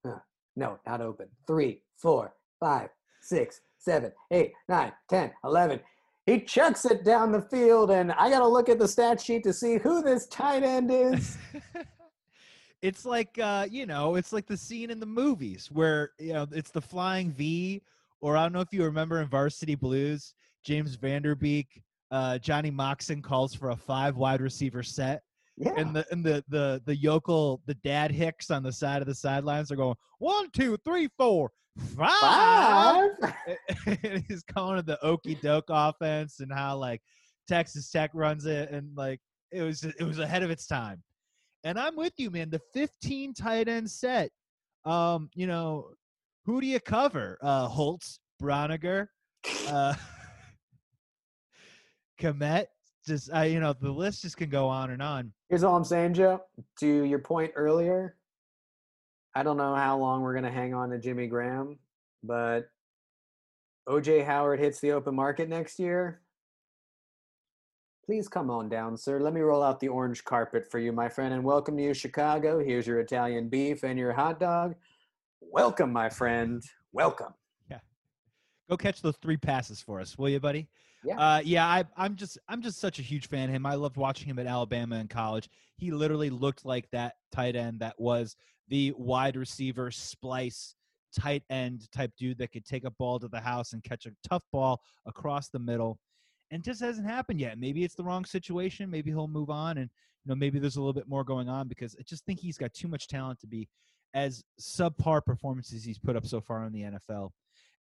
no, 0.56 0.80
not 0.86 1.02
open. 1.02 1.28
Three, 1.48 1.82
four, 1.98 2.34
five, 2.60 2.90
six, 3.22 3.62
seven, 3.78 4.12
eight, 4.32 4.54
nine, 4.70 4.92
ten, 5.10 5.32
eleven. 5.44 5.80
He 6.26 6.42
chucks 6.42 6.86
it 6.86 7.04
down 7.04 7.32
the 7.32 7.42
field, 7.42 7.92
and 7.92 8.12
I 8.14 8.30
got 8.30 8.40
to 8.40 8.48
look 8.48 8.68
at 8.68 8.80
the 8.80 8.88
stat 8.88 9.22
sheet 9.22 9.44
to 9.44 9.54
see 9.54 9.78
who 9.78 10.02
this 10.02 10.26
tight 10.28 10.64
end 10.64 10.90
is. 10.92 11.38
it's 12.82 13.06
like 13.06 13.38
uh, 13.40 13.68
you 13.70 13.86
know, 13.86 14.16
it's 14.16 14.34
like 14.34 14.48
the 14.48 14.58
scene 14.58 14.90
in 14.90 15.00
the 15.00 15.06
movies 15.06 15.70
where 15.72 16.12
you 16.20 16.34
know 16.34 16.48
it's 16.52 16.72
the 16.72 16.82
flying 16.82 17.32
V, 17.32 17.82
or 18.22 18.38
I 18.38 18.44
don't 18.44 18.54
know 18.54 18.62
if 18.62 18.74
you 18.74 18.84
remember 18.84 19.22
in 19.22 19.28
Varsity 19.28 19.76
Blues, 19.76 20.34
James 20.64 20.96
Van 20.96 21.22
Der 21.22 21.36
Beek, 21.36 21.84
uh, 22.12 22.38
Johnny 22.40 22.72
Moxon 22.72 23.22
calls 23.22 23.54
for 23.54 23.70
a 23.70 23.76
five 23.76 24.18
wide 24.18 24.42
receiver 24.42 24.84
set, 24.84 25.22
yeah. 25.58 25.74
and 25.78 25.96
the 25.96 26.06
and 26.12 26.26
the 26.26 26.44
the 26.50 26.82
the 26.86 26.96
yokel, 26.96 27.62
the 27.66 27.76
dad 27.76 28.12
Hicks 28.12 28.52
on 28.52 28.64
the 28.64 28.72
side 28.72 29.02
of 29.02 29.08
the 29.08 29.16
sidelines 29.16 29.72
are 29.72 29.76
going 29.76 29.96
one, 30.20 30.50
two, 30.52 30.78
three, 30.84 31.10
four, 31.18 31.52
five. 31.96 33.12
Five. 33.22 33.58
and 34.04 34.24
he's 34.28 34.44
calling 34.44 34.80
it 34.80 34.86
the 34.86 35.04
okey 35.04 35.36
doke 35.36 35.66
offense 35.70 36.40
and 36.40 36.52
how 36.52 36.78
like 36.78 37.02
Texas 37.48 37.90
Tech 37.90 38.12
runs 38.14 38.46
it 38.46 38.72
and 38.72 38.90
like 38.96 39.20
it 39.52 39.62
was 39.62 39.84
it 39.84 40.04
was 40.04 40.20
ahead 40.20 40.44
of 40.44 40.50
its 40.50 40.68
time. 40.68 41.02
And 41.64 41.80
I'm 41.80 41.96
with 41.96 42.14
you, 42.18 42.30
man. 42.30 42.50
The 42.50 42.62
15 42.74 43.34
tight 43.34 43.68
end 43.68 43.90
set. 43.90 44.30
Um, 44.84 45.30
you 45.34 45.48
know, 45.48 45.90
who 46.46 46.62
do 46.62 46.68
you 46.68 46.80
cover? 46.80 47.38
Uh 47.42 47.68
Holtz, 47.68 48.20
Braunecker, 48.42 49.08
uh 49.68 49.96
Kmet. 52.22 52.66
Just 53.08 53.32
I 53.34 53.46
you 53.46 53.60
know, 53.60 53.74
the 53.74 53.92
list 53.92 54.24
just 54.24 54.38
can 54.38 54.50
go 54.50 54.68
on 54.68 54.92
and 54.92 55.02
on. 55.02 55.34
Here's 55.50 55.64
all 55.64 55.76
I'm 55.76 55.84
saying, 55.84 56.16
Joe. 56.16 56.42
To 56.80 56.88
your 56.88 57.20
point 57.20 57.52
earlier, 57.56 58.16
I 59.36 59.44
don't 59.44 59.58
know 59.58 59.76
how 59.76 59.98
long 59.98 60.22
we're 60.22 60.34
going 60.34 60.46
to 60.46 60.52
hang 60.52 60.74
on 60.74 60.90
to 60.90 60.98
Jimmy 60.98 61.28
Graham, 61.28 61.78
but 62.24 62.70
OJ 63.88 64.26
Howard 64.26 64.60
hits 64.60 64.80
the 64.80 64.94
open 64.94 65.14
market 65.14 65.48
next 65.48 65.78
year. 65.78 66.22
Please 68.06 68.28
come 68.28 68.50
on 68.50 68.70
down, 68.70 68.98
sir. 68.98 69.20
Let 69.20 69.34
me 69.34 69.42
roll 69.42 69.62
out 69.62 69.80
the 69.80 69.88
orange 69.88 70.24
carpet 70.24 70.70
for 70.70 70.80
you, 70.80 70.92
my 70.92 71.10
friend, 71.10 71.34
and 71.34 71.44
welcome 71.44 71.78
to 71.78 71.84
you, 71.84 71.94
Chicago. 71.94 72.64
Here's 72.64 72.88
your 72.88 73.00
Italian 73.00 73.50
beef 73.50 73.84
and 73.84 74.00
your 74.00 74.14
hot 74.14 74.40
dog. 74.40 74.76
Welcome, 75.42 75.94
my 75.94 76.10
friend. 76.10 76.64
Welcome. 76.92 77.34
Yeah. 77.70 77.80
Go 78.70 78.78
catch 78.78 79.02
those 79.02 79.18
three 79.18 79.38
passes 79.38 79.82
for 79.82 80.00
us, 80.00 80.18
will 80.18 80.30
you, 80.30 80.40
buddy? 80.40 80.70
Yeah. 81.06 81.20
Uh, 81.20 81.42
yeah. 81.44 81.66
I, 81.66 81.84
I'm 81.96 82.16
just, 82.16 82.38
I'm 82.48 82.62
just 82.62 82.80
such 82.80 83.00
a 83.00 83.02
huge 83.02 83.28
fan 83.28 83.50
of 83.50 83.56
him. 83.56 83.66
I 83.66 83.76
loved 83.76 83.98
watching 83.98 84.28
him 84.28 84.40
at 84.40 84.48
Alabama 84.48 84.96
in 84.98 85.08
college. 85.08 85.50
He 85.78 85.92
literally 85.92 86.30
looked 86.30 86.66
like 86.66 86.90
that 86.92 87.16
tight 87.32 87.56
end 87.56 87.80
that 87.80 87.96
was 88.00 88.36
the 88.68 88.94
wide 88.98 89.36
receiver 89.36 89.92
splice 89.92 90.76
tight 91.18 91.44
end 91.50 91.90
type 91.92 92.12
dude 92.18 92.38
that 92.38 92.52
could 92.52 92.66
take 92.66 92.84
a 92.84 92.92
ball 92.92 93.20
to 93.20 93.28
the 93.28 93.40
house 93.40 93.74
and 93.74 93.84
catch 93.84 94.06
a 94.06 94.12
tough 94.28 94.44
ball 94.52 94.82
across 95.06 95.50
the 95.50 95.60
middle. 95.60 96.00
And 96.52 96.64
just 96.64 96.82
hasn't 96.82 97.08
happened 97.08 97.40
yet. 97.40 97.58
Maybe 97.58 97.84
it's 97.84 97.96
the 97.96 98.04
wrong 98.04 98.24
situation. 98.24 98.90
Maybe 98.90 99.10
he'll 99.10 99.28
move 99.28 99.50
on, 99.50 99.80
and 99.80 99.90
you 100.24 100.30
know 100.30 100.36
maybe 100.36 100.60
there's 100.60 100.76
a 100.76 100.80
little 100.80 100.94
bit 100.94 101.08
more 101.08 101.24
going 101.24 101.50
on 101.50 101.68
because 101.68 101.96
I 102.00 102.04
just 102.04 102.24
think 102.26 102.40
he's 102.40 102.58
got 102.58 102.74
too 102.74 102.88
much 102.88 103.08
talent 103.08 103.40
to 103.40 103.48
be 103.48 103.68
as 104.14 104.44
subpar 104.62 105.26
performances 105.26 105.84
he's 105.84 105.98
put 105.98 106.16
up 106.16 106.26
so 106.26 106.40
far 106.40 106.64
in 106.66 106.72
the 106.72 106.82
NFL. 106.84 107.32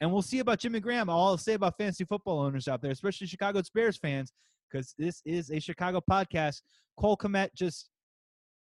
And 0.02 0.12
we'll 0.12 0.20
see 0.20 0.40
about 0.40 0.58
Jimmy 0.58 0.80
Graham. 0.80 1.08
All 1.08 1.28
I'll 1.28 1.38
say 1.38 1.54
about 1.54 1.78
fantasy 1.78 2.04
football 2.04 2.40
owners 2.40 2.66
out 2.66 2.82
there, 2.82 2.90
especially 2.90 3.28
Chicago 3.28 3.62
Bears 3.72 3.96
fans, 3.96 4.32
because 4.68 4.96
this 4.98 5.22
is 5.24 5.52
a 5.52 5.60
Chicago 5.60 6.02
podcast. 6.10 6.62
Cole 6.98 7.16
Kmet, 7.16 7.50
just 7.54 7.88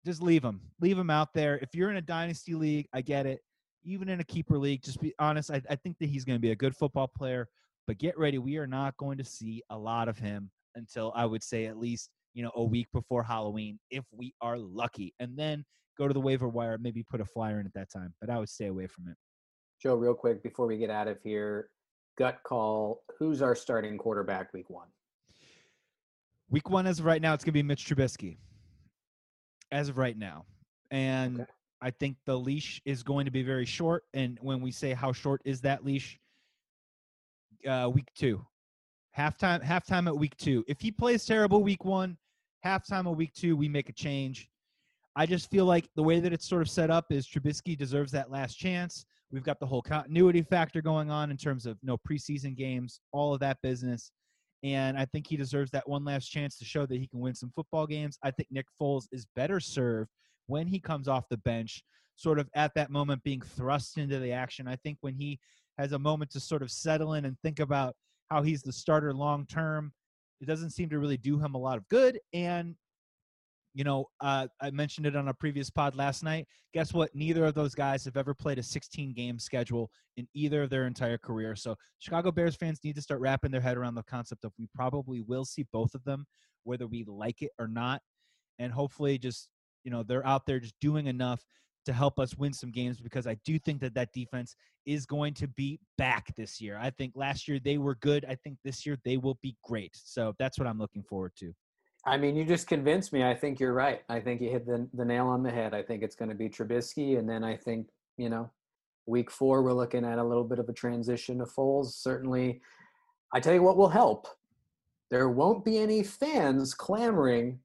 just 0.05 0.21
leave 0.21 0.43
him. 0.43 0.59
Leave 0.81 0.97
him 0.97 1.09
out 1.09 1.29
there. 1.33 1.57
If 1.59 1.69
you're 1.73 1.89
in 1.89 1.95
a 1.95 2.01
dynasty 2.01 2.53
league, 2.53 2.87
I 2.93 2.99
get 2.99 3.25
it. 3.25 3.39
Even 3.85 4.09
in 4.09 4.19
a 4.19 4.25
keeper 4.25 4.57
league, 4.57 4.83
just 4.83 4.99
be 4.99 5.13
honest. 5.19 5.49
I, 5.49 5.61
I 5.69 5.77
think 5.77 5.95
that 5.99 6.09
he's 6.09 6.25
going 6.25 6.35
to 6.35 6.41
be 6.41 6.51
a 6.51 6.55
good 6.55 6.75
football 6.75 7.07
player. 7.07 7.47
But 7.87 7.97
get 7.97 8.19
ready, 8.19 8.37
we 8.37 8.57
are 8.57 8.67
not 8.67 8.97
going 8.97 9.17
to 9.17 9.23
see 9.23 9.63
a 9.69 9.77
lot 9.77 10.09
of 10.09 10.17
him 10.17 10.51
until 10.75 11.13
I 11.15 11.25
would 11.25 11.43
say 11.43 11.67
at 11.67 11.77
least 11.77 12.09
you 12.33 12.43
know 12.43 12.51
a 12.55 12.63
week 12.63 12.87
before 12.91 13.23
Halloween, 13.23 13.79
if 13.89 14.03
we 14.11 14.33
are 14.41 14.57
lucky. 14.57 15.13
And 15.21 15.37
then 15.37 15.63
go 15.97 16.09
to 16.09 16.13
the 16.13 16.19
waiver 16.19 16.49
wire, 16.49 16.77
maybe 16.77 17.03
put 17.03 17.21
a 17.21 17.25
flyer 17.25 17.61
in 17.61 17.65
at 17.65 17.73
that 17.75 17.89
time. 17.89 18.13
But 18.19 18.29
I 18.29 18.37
would 18.37 18.49
stay 18.49 18.65
away 18.65 18.87
from 18.87 19.07
it. 19.07 19.15
Joe, 19.81 19.95
real 19.95 20.13
quick 20.13 20.43
before 20.43 20.67
we 20.67 20.77
get 20.77 20.91
out 20.91 21.07
of 21.07 21.17
here, 21.23 21.69
gut 22.17 22.39
call. 22.43 23.03
Who's 23.17 23.41
our 23.41 23.55
starting 23.55 23.97
quarterback 23.97 24.53
week 24.53 24.69
one? 24.69 24.87
Week 26.49 26.69
one, 26.69 26.85
as 26.85 26.99
of 26.99 27.05
right 27.05 27.21
now, 27.21 27.33
it's 27.33 27.43
going 27.43 27.53
to 27.53 27.57
be 27.57 27.63
Mitch 27.63 27.85
Trubisky. 27.85 28.37
As 29.71 29.89
of 29.89 29.97
right 29.97 30.17
now, 30.17 30.45
and 30.91 31.41
Okay. 31.41 31.51
I 31.81 31.91
think 31.91 32.17
the 32.25 32.37
leash 32.37 32.81
is 32.85 33.03
going 33.03 33.23
to 33.25 33.31
be 33.31 33.41
very 33.41 33.65
short. 33.65 34.03
And 34.13 34.37
when 34.41 34.59
we 34.61 34.69
say 34.69 34.93
how 34.93 35.13
short 35.13 35.41
is 35.45 35.61
that 35.61 35.85
leash, 35.85 36.19
uh, 37.67 37.89
week 37.91 38.09
two, 38.13 38.45
Halftime, 39.17 39.63
halftime 39.63 40.07
at 40.07 40.15
week 40.15 40.35
two. 40.37 40.63
If 40.67 40.79
he 40.79 40.91
plays 40.91 41.25
terrible 41.25 41.63
week 41.63 41.83
one, 41.83 42.17
halftime 42.65 43.09
of 43.09 43.17
week 43.17 43.33
two, 43.33 43.57
we 43.57 43.67
make 43.67 43.89
a 43.89 43.93
change. 43.93 44.49
I 45.15 45.25
just 45.25 45.49
feel 45.49 45.65
like 45.65 45.89
the 45.95 46.03
way 46.03 46.19
that 46.19 46.31
it's 46.31 46.47
sort 46.47 46.61
of 46.61 46.69
set 46.69 46.89
up 46.89 47.11
is 47.11 47.27
Trubisky 47.27 47.77
deserves 47.77 48.11
that 48.11 48.31
last 48.31 48.55
chance. 48.55 49.05
We've 49.31 49.43
got 49.43 49.59
the 49.59 49.65
whole 49.65 49.81
continuity 49.81 50.41
factor 50.41 50.81
going 50.81 51.09
on 51.09 51.31
in 51.31 51.37
terms 51.37 51.65
of 51.65 51.77
no 51.81 51.97
preseason 51.97 52.55
games, 52.55 52.99
all 53.13 53.33
of 53.33 53.39
that 53.39 53.57
business. 53.63 54.11
And 54.63 54.97
I 54.97 55.05
think 55.05 55.25
he 55.25 55.37
deserves 55.37 55.71
that 55.71 55.87
one 55.87 56.03
last 56.03 56.27
chance 56.27 56.57
to 56.57 56.65
show 56.65 56.85
that 56.85 56.99
he 56.99 57.07
can 57.07 57.19
win 57.19 57.33
some 57.33 57.51
football 57.55 57.87
games. 57.87 58.17
I 58.23 58.31
think 58.31 58.49
Nick 58.51 58.67
Foles 58.79 59.07
is 59.11 59.25
better 59.35 59.59
served 59.59 60.09
when 60.47 60.67
he 60.67 60.79
comes 60.79 61.07
off 61.07 61.29
the 61.29 61.37
bench, 61.37 61.81
sort 62.15 62.39
of 62.39 62.49
at 62.55 62.73
that 62.75 62.91
moment 62.91 63.23
being 63.23 63.41
thrust 63.41 63.97
into 63.97 64.19
the 64.19 64.33
action. 64.33 64.67
I 64.67 64.75
think 64.75 64.97
when 65.01 65.15
he 65.15 65.39
has 65.77 65.93
a 65.93 65.99
moment 65.99 66.31
to 66.31 66.39
sort 66.39 66.61
of 66.61 66.69
settle 66.69 67.13
in 67.13 67.25
and 67.25 67.37
think 67.41 67.59
about 67.59 67.95
how 68.29 68.43
he's 68.43 68.61
the 68.61 68.73
starter 68.73 69.13
long 69.13 69.45
term, 69.47 69.93
it 70.41 70.45
doesn't 70.45 70.71
seem 70.71 70.89
to 70.89 70.99
really 70.99 71.17
do 71.17 71.39
him 71.39 71.55
a 71.55 71.57
lot 71.57 71.77
of 71.77 71.87
good. 71.87 72.19
And 72.33 72.75
you 73.73 73.83
know, 73.83 74.05
uh, 74.19 74.47
I 74.61 74.69
mentioned 74.71 75.07
it 75.07 75.15
on 75.15 75.29
a 75.29 75.33
previous 75.33 75.69
pod 75.69 75.95
last 75.95 76.23
night. 76.23 76.47
Guess 76.73 76.93
what? 76.93 77.13
Neither 77.15 77.45
of 77.45 77.53
those 77.53 77.73
guys 77.73 78.03
have 78.05 78.17
ever 78.17 78.33
played 78.33 78.59
a 78.59 78.63
16 78.63 79.13
game 79.13 79.39
schedule 79.39 79.89
in 80.17 80.27
either 80.33 80.63
of 80.63 80.69
their 80.69 80.87
entire 80.87 81.17
career. 81.17 81.55
So, 81.55 81.75
Chicago 81.99 82.31
Bears 82.31 82.55
fans 82.55 82.79
need 82.83 82.95
to 82.95 83.01
start 83.01 83.21
wrapping 83.21 83.51
their 83.51 83.61
head 83.61 83.77
around 83.77 83.95
the 83.95 84.03
concept 84.03 84.43
of 84.43 84.51
we 84.59 84.67
probably 84.75 85.21
will 85.21 85.45
see 85.45 85.65
both 85.71 85.95
of 85.95 86.03
them, 86.03 86.25
whether 86.63 86.87
we 86.87 87.05
like 87.07 87.41
it 87.41 87.51
or 87.59 87.67
not. 87.67 88.01
And 88.59 88.73
hopefully, 88.73 89.17
just, 89.17 89.47
you 89.83 89.91
know, 89.91 90.03
they're 90.03 90.25
out 90.27 90.45
there 90.45 90.59
just 90.59 90.75
doing 90.81 91.07
enough 91.07 91.43
to 91.85 91.93
help 91.93 92.19
us 92.19 92.37
win 92.37 92.53
some 92.53 92.71
games 92.71 92.99
because 92.99 93.25
I 93.25 93.37
do 93.45 93.57
think 93.57 93.79
that 93.81 93.95
that 93.95 94.13
defense 94.13 94.55
is 94.85 95.05
going 95.05 95.33
to 95.35 95.47
be 95.47 95.79
back 95.97 96.27
this 96.35 96.61
year. 96.61 96.77
I 96.79 96.91
think 96.91 97.13
last 97.15 97.47
year 97.47 97.59
they 97.63 97.77
were 97.77 97.95
good. 97.95 98.25
I 98.27 98.35
think 98.35 98.57
this 98.63 98.85
year 98.85 98.97
they 99.05 99.17
will 99.17 99.39
be 99.41 99.55
great. 99.63 99.95
So, 99.95 100.33
that's 100.39 100.59
what 100.59 100.67
I'm 100.67 100.77
looking 100.77 101.03
forward 101.03 101.31
to. 101.37 101.53
I 102.05 102.17
mean, 102.17 102.35
you 102.35 102.43
just 102.43 102.67
convinced 102.67 103.13
me. 103.13 103.23
I 103.23 103.35
think 103.35 103.59
you're 103.59 103.73
right. 103.73 104.01
I 104.09 104.19
think 104.19 104.41
you 104.41 104.49
hit 104.49 104.65
the, 104.65 104.87
the 104.93 105.05
nail 105.05 105.27
on 105.27 105.43
the 105.43 105.51
head. 105.51 105.73
I 105.73 105.83
think 105.83 106.01
it's 106.01 106.15
going 106.15 106.29
to 106.29 106.35
be 106.35 106.49
Trubisky. 106.49 107.19
And 107.19 107.29
then 107.29 107.43
I 107.43 107.55
think, 107.55 107.87
you 108.17 108.29
know, 108.29 108.49
week 109.05 109.29
four, 109.29 109.61
we're 109.61 109.73
looking 109.73 110.03
at 110.03 110.17
a 110.17 110.23
little 110.23 110.43
bit 110.43 110.59
of 110.59 110.67
a 110.67 110.73
transition 110.73 111.37
to 111.39 111.45
Foles. 111.45 111.91
Certainly, 111.91 112.61
I 113.33 113.39
tell 113.39 113.53
you 113.53 113.61
what 113.61 113.77
will 113.77 113.89
help. 113.89 114.27
There 115.11 115.29
won't 115.29 115.63
be 115.63 115.77
any 115.77 116.03
fans 116.03 116.73
clamoring 116.73 117.59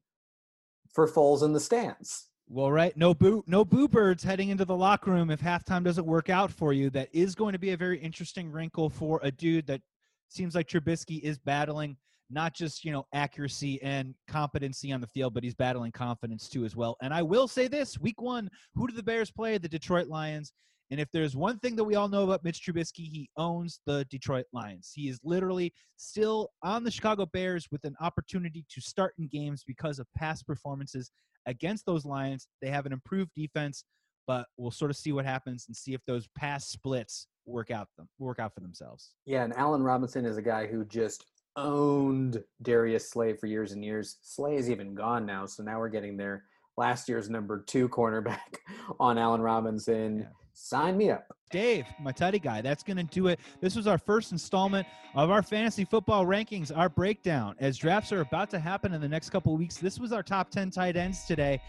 for 0.93 1.09
Foles 1.09 1.43
in 1.43 1.53
the 1.53 1.61
stands. 1.61 2.27
Well, 2.49 2.71
right. 2.71 2.97
No 2.97 3.15
boo, 3.15 3.43
no 3.47 3.65
boo 3.65 3.89
birds 3.89 4.23
heading 4.23 4.51
into 4.51 4.65
the 4.65 4.77
locker 4.77 5.11
room 5.11 5.31
if 5.31 5.41
halftime 5.41 5.83
doesn't 5.83 6.07
work 6.07 6.29
out 6.29 6.53
for 6.53 6.73
you. 6.73 6.91
That 6.91 7.09
is 7.13 7.35
going 7.35 7.55
to 7.55 7.59
be 7.59 7.71
a 7.71 7.77
very 7.77 7.99
interesting 7.99 8.53
wrinkle 8.53 8.89
for 8.91 9.19
a 9.23 9.31
dude 9.31 9.67
that 9.67 9.81
seems 10.29 10.55
like 10.55 10.69
Trubisky 10.69 11.21
is 11.21 11.39
battling 11.39 11.97
not 12.31 12.55
just 12.55 12.85
you 12.85 12.93
know 12.93 13.07
accuracy 13.13 13.81
and 13.83 14.15
competency 14.29 14.93
on 14.93 15.01
the 15.01 15.07
field, 15.09 15.35
but 15.35 15.45
he's 15.45 15.55
battling 15.55 15.93
confidence 15.93 16.49
too 16.49 16.65
as 16.65 16.77
well. 16.77 16.97
And 17.03 17.13
I 17.13 17.23
will 17.23 17.49
say 17.49 17.69
this: 17.69 17.99
Week 17.99 18.21
one, 18.21 18.49
who 18.75 18.87
do 18.87 18.95
the 18.95 19.03
Bears 19.03 19.31
play? 19.31 19.59
The 19.59 19.69
Detroit 19.69 20.09
Lions. 20.09 20.53
And 20.91 21.01
if 21.01 21.09
there's 21.13 21.35
one 21.35 21.59
thing 21.59 21.75
that 21.77 21.85
we 21.85 21.97
all 21.97 22.09
know 22.09 22.23
about 22.23 22.45
Mitch 22.45 22.61
Trubisky, 22.65 23.09
he 23.11 23.29
owns 23.37 23.81
the 23.87 24.07
Detroit 24.09 24.47
Lions. 24.53 24.93
He 24.95 25.09
is 25.09 25.19
literally 25.25 25.73
still 25.97 26.51
on 26.63 26.85
the 26.85 26.93
Chicago 26.93 27.27
Bears 27.27 27.67
with 27.73 27.85
an 27.85 27.97
opportunity 28.01 28.65
to 28.71 28.81
start 28.81 29.13
in 29.19 29.27
games 29.27 29.65
because 29.67 29.99
of 29.99 30.07
past 30.17 30.47
performances 30.47 31.11
against 31.47 31.87
those 31.87 32.05
Lions. 32.05 32.47
They 32.63 32.69
have 32.69 32.87
an 32.87 32.93
improved 32.93 33.33
defense, 33.35 33.85
but 34.29 34.47
we'll 34.57 34.71
sort 34.71 34.93
of 34.93 34.97
see 34.97 35.11
what 35.11 35.25
happens 35.25 35.65
and 35.67 35.77
see 35.77 35.93
if 35.93 36.01
those 36.07 36.29
past 36.37 36.71
splits 36.71 37.27
work 37.47 37.71
out 37.71 37.89
them 37.97 38.09
work 38.19 38.39
out 38.39 38.55
for 38.55 38.61
themselves. 38.61 39.13
Yeah, 39.25 39.45
and 39.45 39.57
Allen 39.57 39.83
Robinson 39.83 40.25
is 40.25 40.37
a 40.37 40.43
guy 40.43 40.67
who 40.67 40.85
just 40.85 41.25
owned 41.57 42.43
Darius 42.63 43.11
Slay 43.11 43.35
for 43.35 43.47
years 43.47 43.73
and 43.73 43.85
years. 43.85 44.19
Slay 44.23 44.57
is 44.57 44.71
even 44.71 44.95
gone 44.95 45.27
now, 45.27 45.47
so 45.47 45.63
now 45.63 45.79
we're 45.79 45.89
getting 45.89 46.17
there. 46.17 46.45
Last 46.77 47.09
year's 47.09 47.31
number 47.31 47.63
two 47.67 47.89
cornerback 47.91 48.59
on 49.01 49.19
Allen 49.19 49.41
Robinson. 49.41 50.21
Yeah. 50.21 50.27
Sign 50.53 50.97
me 50.97 51.11
up. 51.11 51.27
Dave, 51.51 51.87
my 52.01 52.13
tutty 52.13 52.43
guy, 52.43 52.61
that's 52.61 52.83
going 52.83 52.97
to 52.97 53.05
do 53.05 53.29
it. 53.29 53.39
This 53.61 53.77
was 53.77 53.87
our 53.87 53.99
first 53.99 54.33
installment 54.33 54.87
of 55.15 55.31
our 55.31 55.43
fantasy 55.43 55.85
football 55.85 56.25
rankings, 56.25 56.77
our 56.77 56.89
breakdown. 56.89 57.55
As 57.61 57.77
drafts 57.77 58.11
are 58.11 58.23
about 58.23 58.51
to 58.51 58.59
happen 58.59 58.95
in 58.95 59.01
the 59.01 59.09
next 59.09 59.31
couple 59.31 59.53
of 59.53 59.59
weeks, 59.59 59.77
this 59.77 59.99
was 59.99 60.13
our 60.13 60.23
top 60.23 60.51
10 60.51 60.71
tight 60.71 60.97
ends 60.97 61.25
today. 61.25 61.61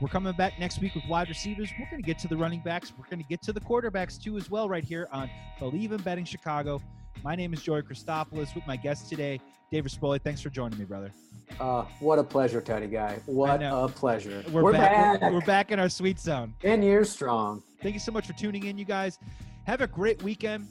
We're 0.00 0.08
coming 0.08 0.32
back 0.34 0.58
next 0.58 0.80
week 0.80 0.94
with 0.94 1.04
wide 1.08 1.28
receivers. 1.28 1.70
We're 1.78 1.90
going 1.90 2.02
to 2.02 2.06
get 2.06 2.18
to 2.20 2.28
the 2.28 2.36
running 2.36 2.60
backs. 2.60 2.92
We're 2.96 3.06
going 3.06 3.22
to 3.22 3.28
get 3.28 3.42
to 3.42 3.52
the 3.52 3.60
quarterbacks 3.60 4.22
too, 4.22 4.36
as 4.36 4.50
well, 4.50 4.68
right 4.68 4.84
here 4.84 5.08
on 5.10 5.28
Believe 5.58 5.92
in 5.92 6.00
Betting 6.02 6.24
Chicago. 6.24 6.80
My 7.22 7.34
name 7.34 7.52
is 7.52 7.62
Joey 7.62 7.82
Christopoulos 7.82 8.54
with 8.54 8.66
my 8.66 8.76
guest 8.76 9.08
today, 9.08 9.40
David 9.70 9.90
Spoli. 9.90 10.20
Thanks 10.20 10.40
for 10.40 10.50
joining 10.50 10.78
me, 10.78 10.84
brother. 10.84 11.12
Uh, 11.60 11.84
what 12.00 12.18
a 12.18 12.24
pleasure, 12.24 12.60
Teddy 12.60 12.86
Guy. 12.86 13.18
What 13.26 13.62
a 13.62 13.88
pleasure. 13.88 14.44
We're, 14.50 14.62
we're 14.62 14.72
back. 14.72 15.20
back. 15.20 15.30
We're, 15.30 15.38
we're 15.38 15.46
back 15.46 15.70
in 15.70 15.80
our 15.80 15.88
sweet 15.88 16.18
zone. 16.18 16.54
10 16.60 16.82
years 16.82 17.10
strong. 17.10 17.62
Thank 17.82 17.94
you 17.94 18.00
so 18.00 18.12
much 18.12 18.26
for 18.26 18.32
tuning 18.32 18.66
in, 18.66 18.78
you 18.78 18.84
guys. 18.84 19.18
Have 19.64 19.80
a 19.80 19.86
great 19.86 20.22
weekend. 20.22 20.68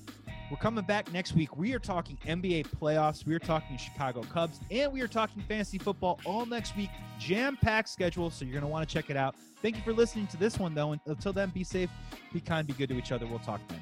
We're 0.52 0.58
coming 0.58 0.86
back 0.86 1.12
next 1.12 1.34
week. 1.34 1.58
We 1.58 1.74
are 1.74 1.80
talking 1.80 2.18
NBA 2.26 2.68
playoffs. 2.68 3.26
We 3.26 3.34
are 3.34 3.40
talking 3.40 3.78
Chicago 3.78 4.22
Cubs, 4.22 4.60
and 4.70 4.94
we 4.94 5.02
are 5.02 5.08
talking 5.08 5.42
fantasy 5.48 5.80
football 5.80 6.20
all 6.24 6.46
next 6.46 6.78
week. 6.78 6.92
Jam 7.20 7.58
packed 7.60 7.90
schedule, 7.90 8.30
so 8.30 8.46
you're 8.46 8.54
going 8.54 8.62
to 8.62 8.68
want 8.68 8.88
to 8.88 8.94
check 8.94 9.10
it 9.10 9.18
out. 9.18 9.36
Thank 9.62 9.76
you 9.76 9.82
for 9.82 9.94
listening 9.94 10.28
to 10.28 10.38
this 10.38 10.60
one, 10.60 10.76
though. 10.76 10.92
And 10.92 11.02
until 11.08 11.34
then, 11.34 11.50
be 11.50 11.64
safe, 11.64 11.90
be 12.32 12.40
kind, 12.40 12.68
be 12.68 12.74
good 12.74 12.90
to 12.90 12.96
each 12.98 13.12
other. 13.12 13.26
We'll 13.26 13.40
talk 13.40 13.60
then. 13.68 13.82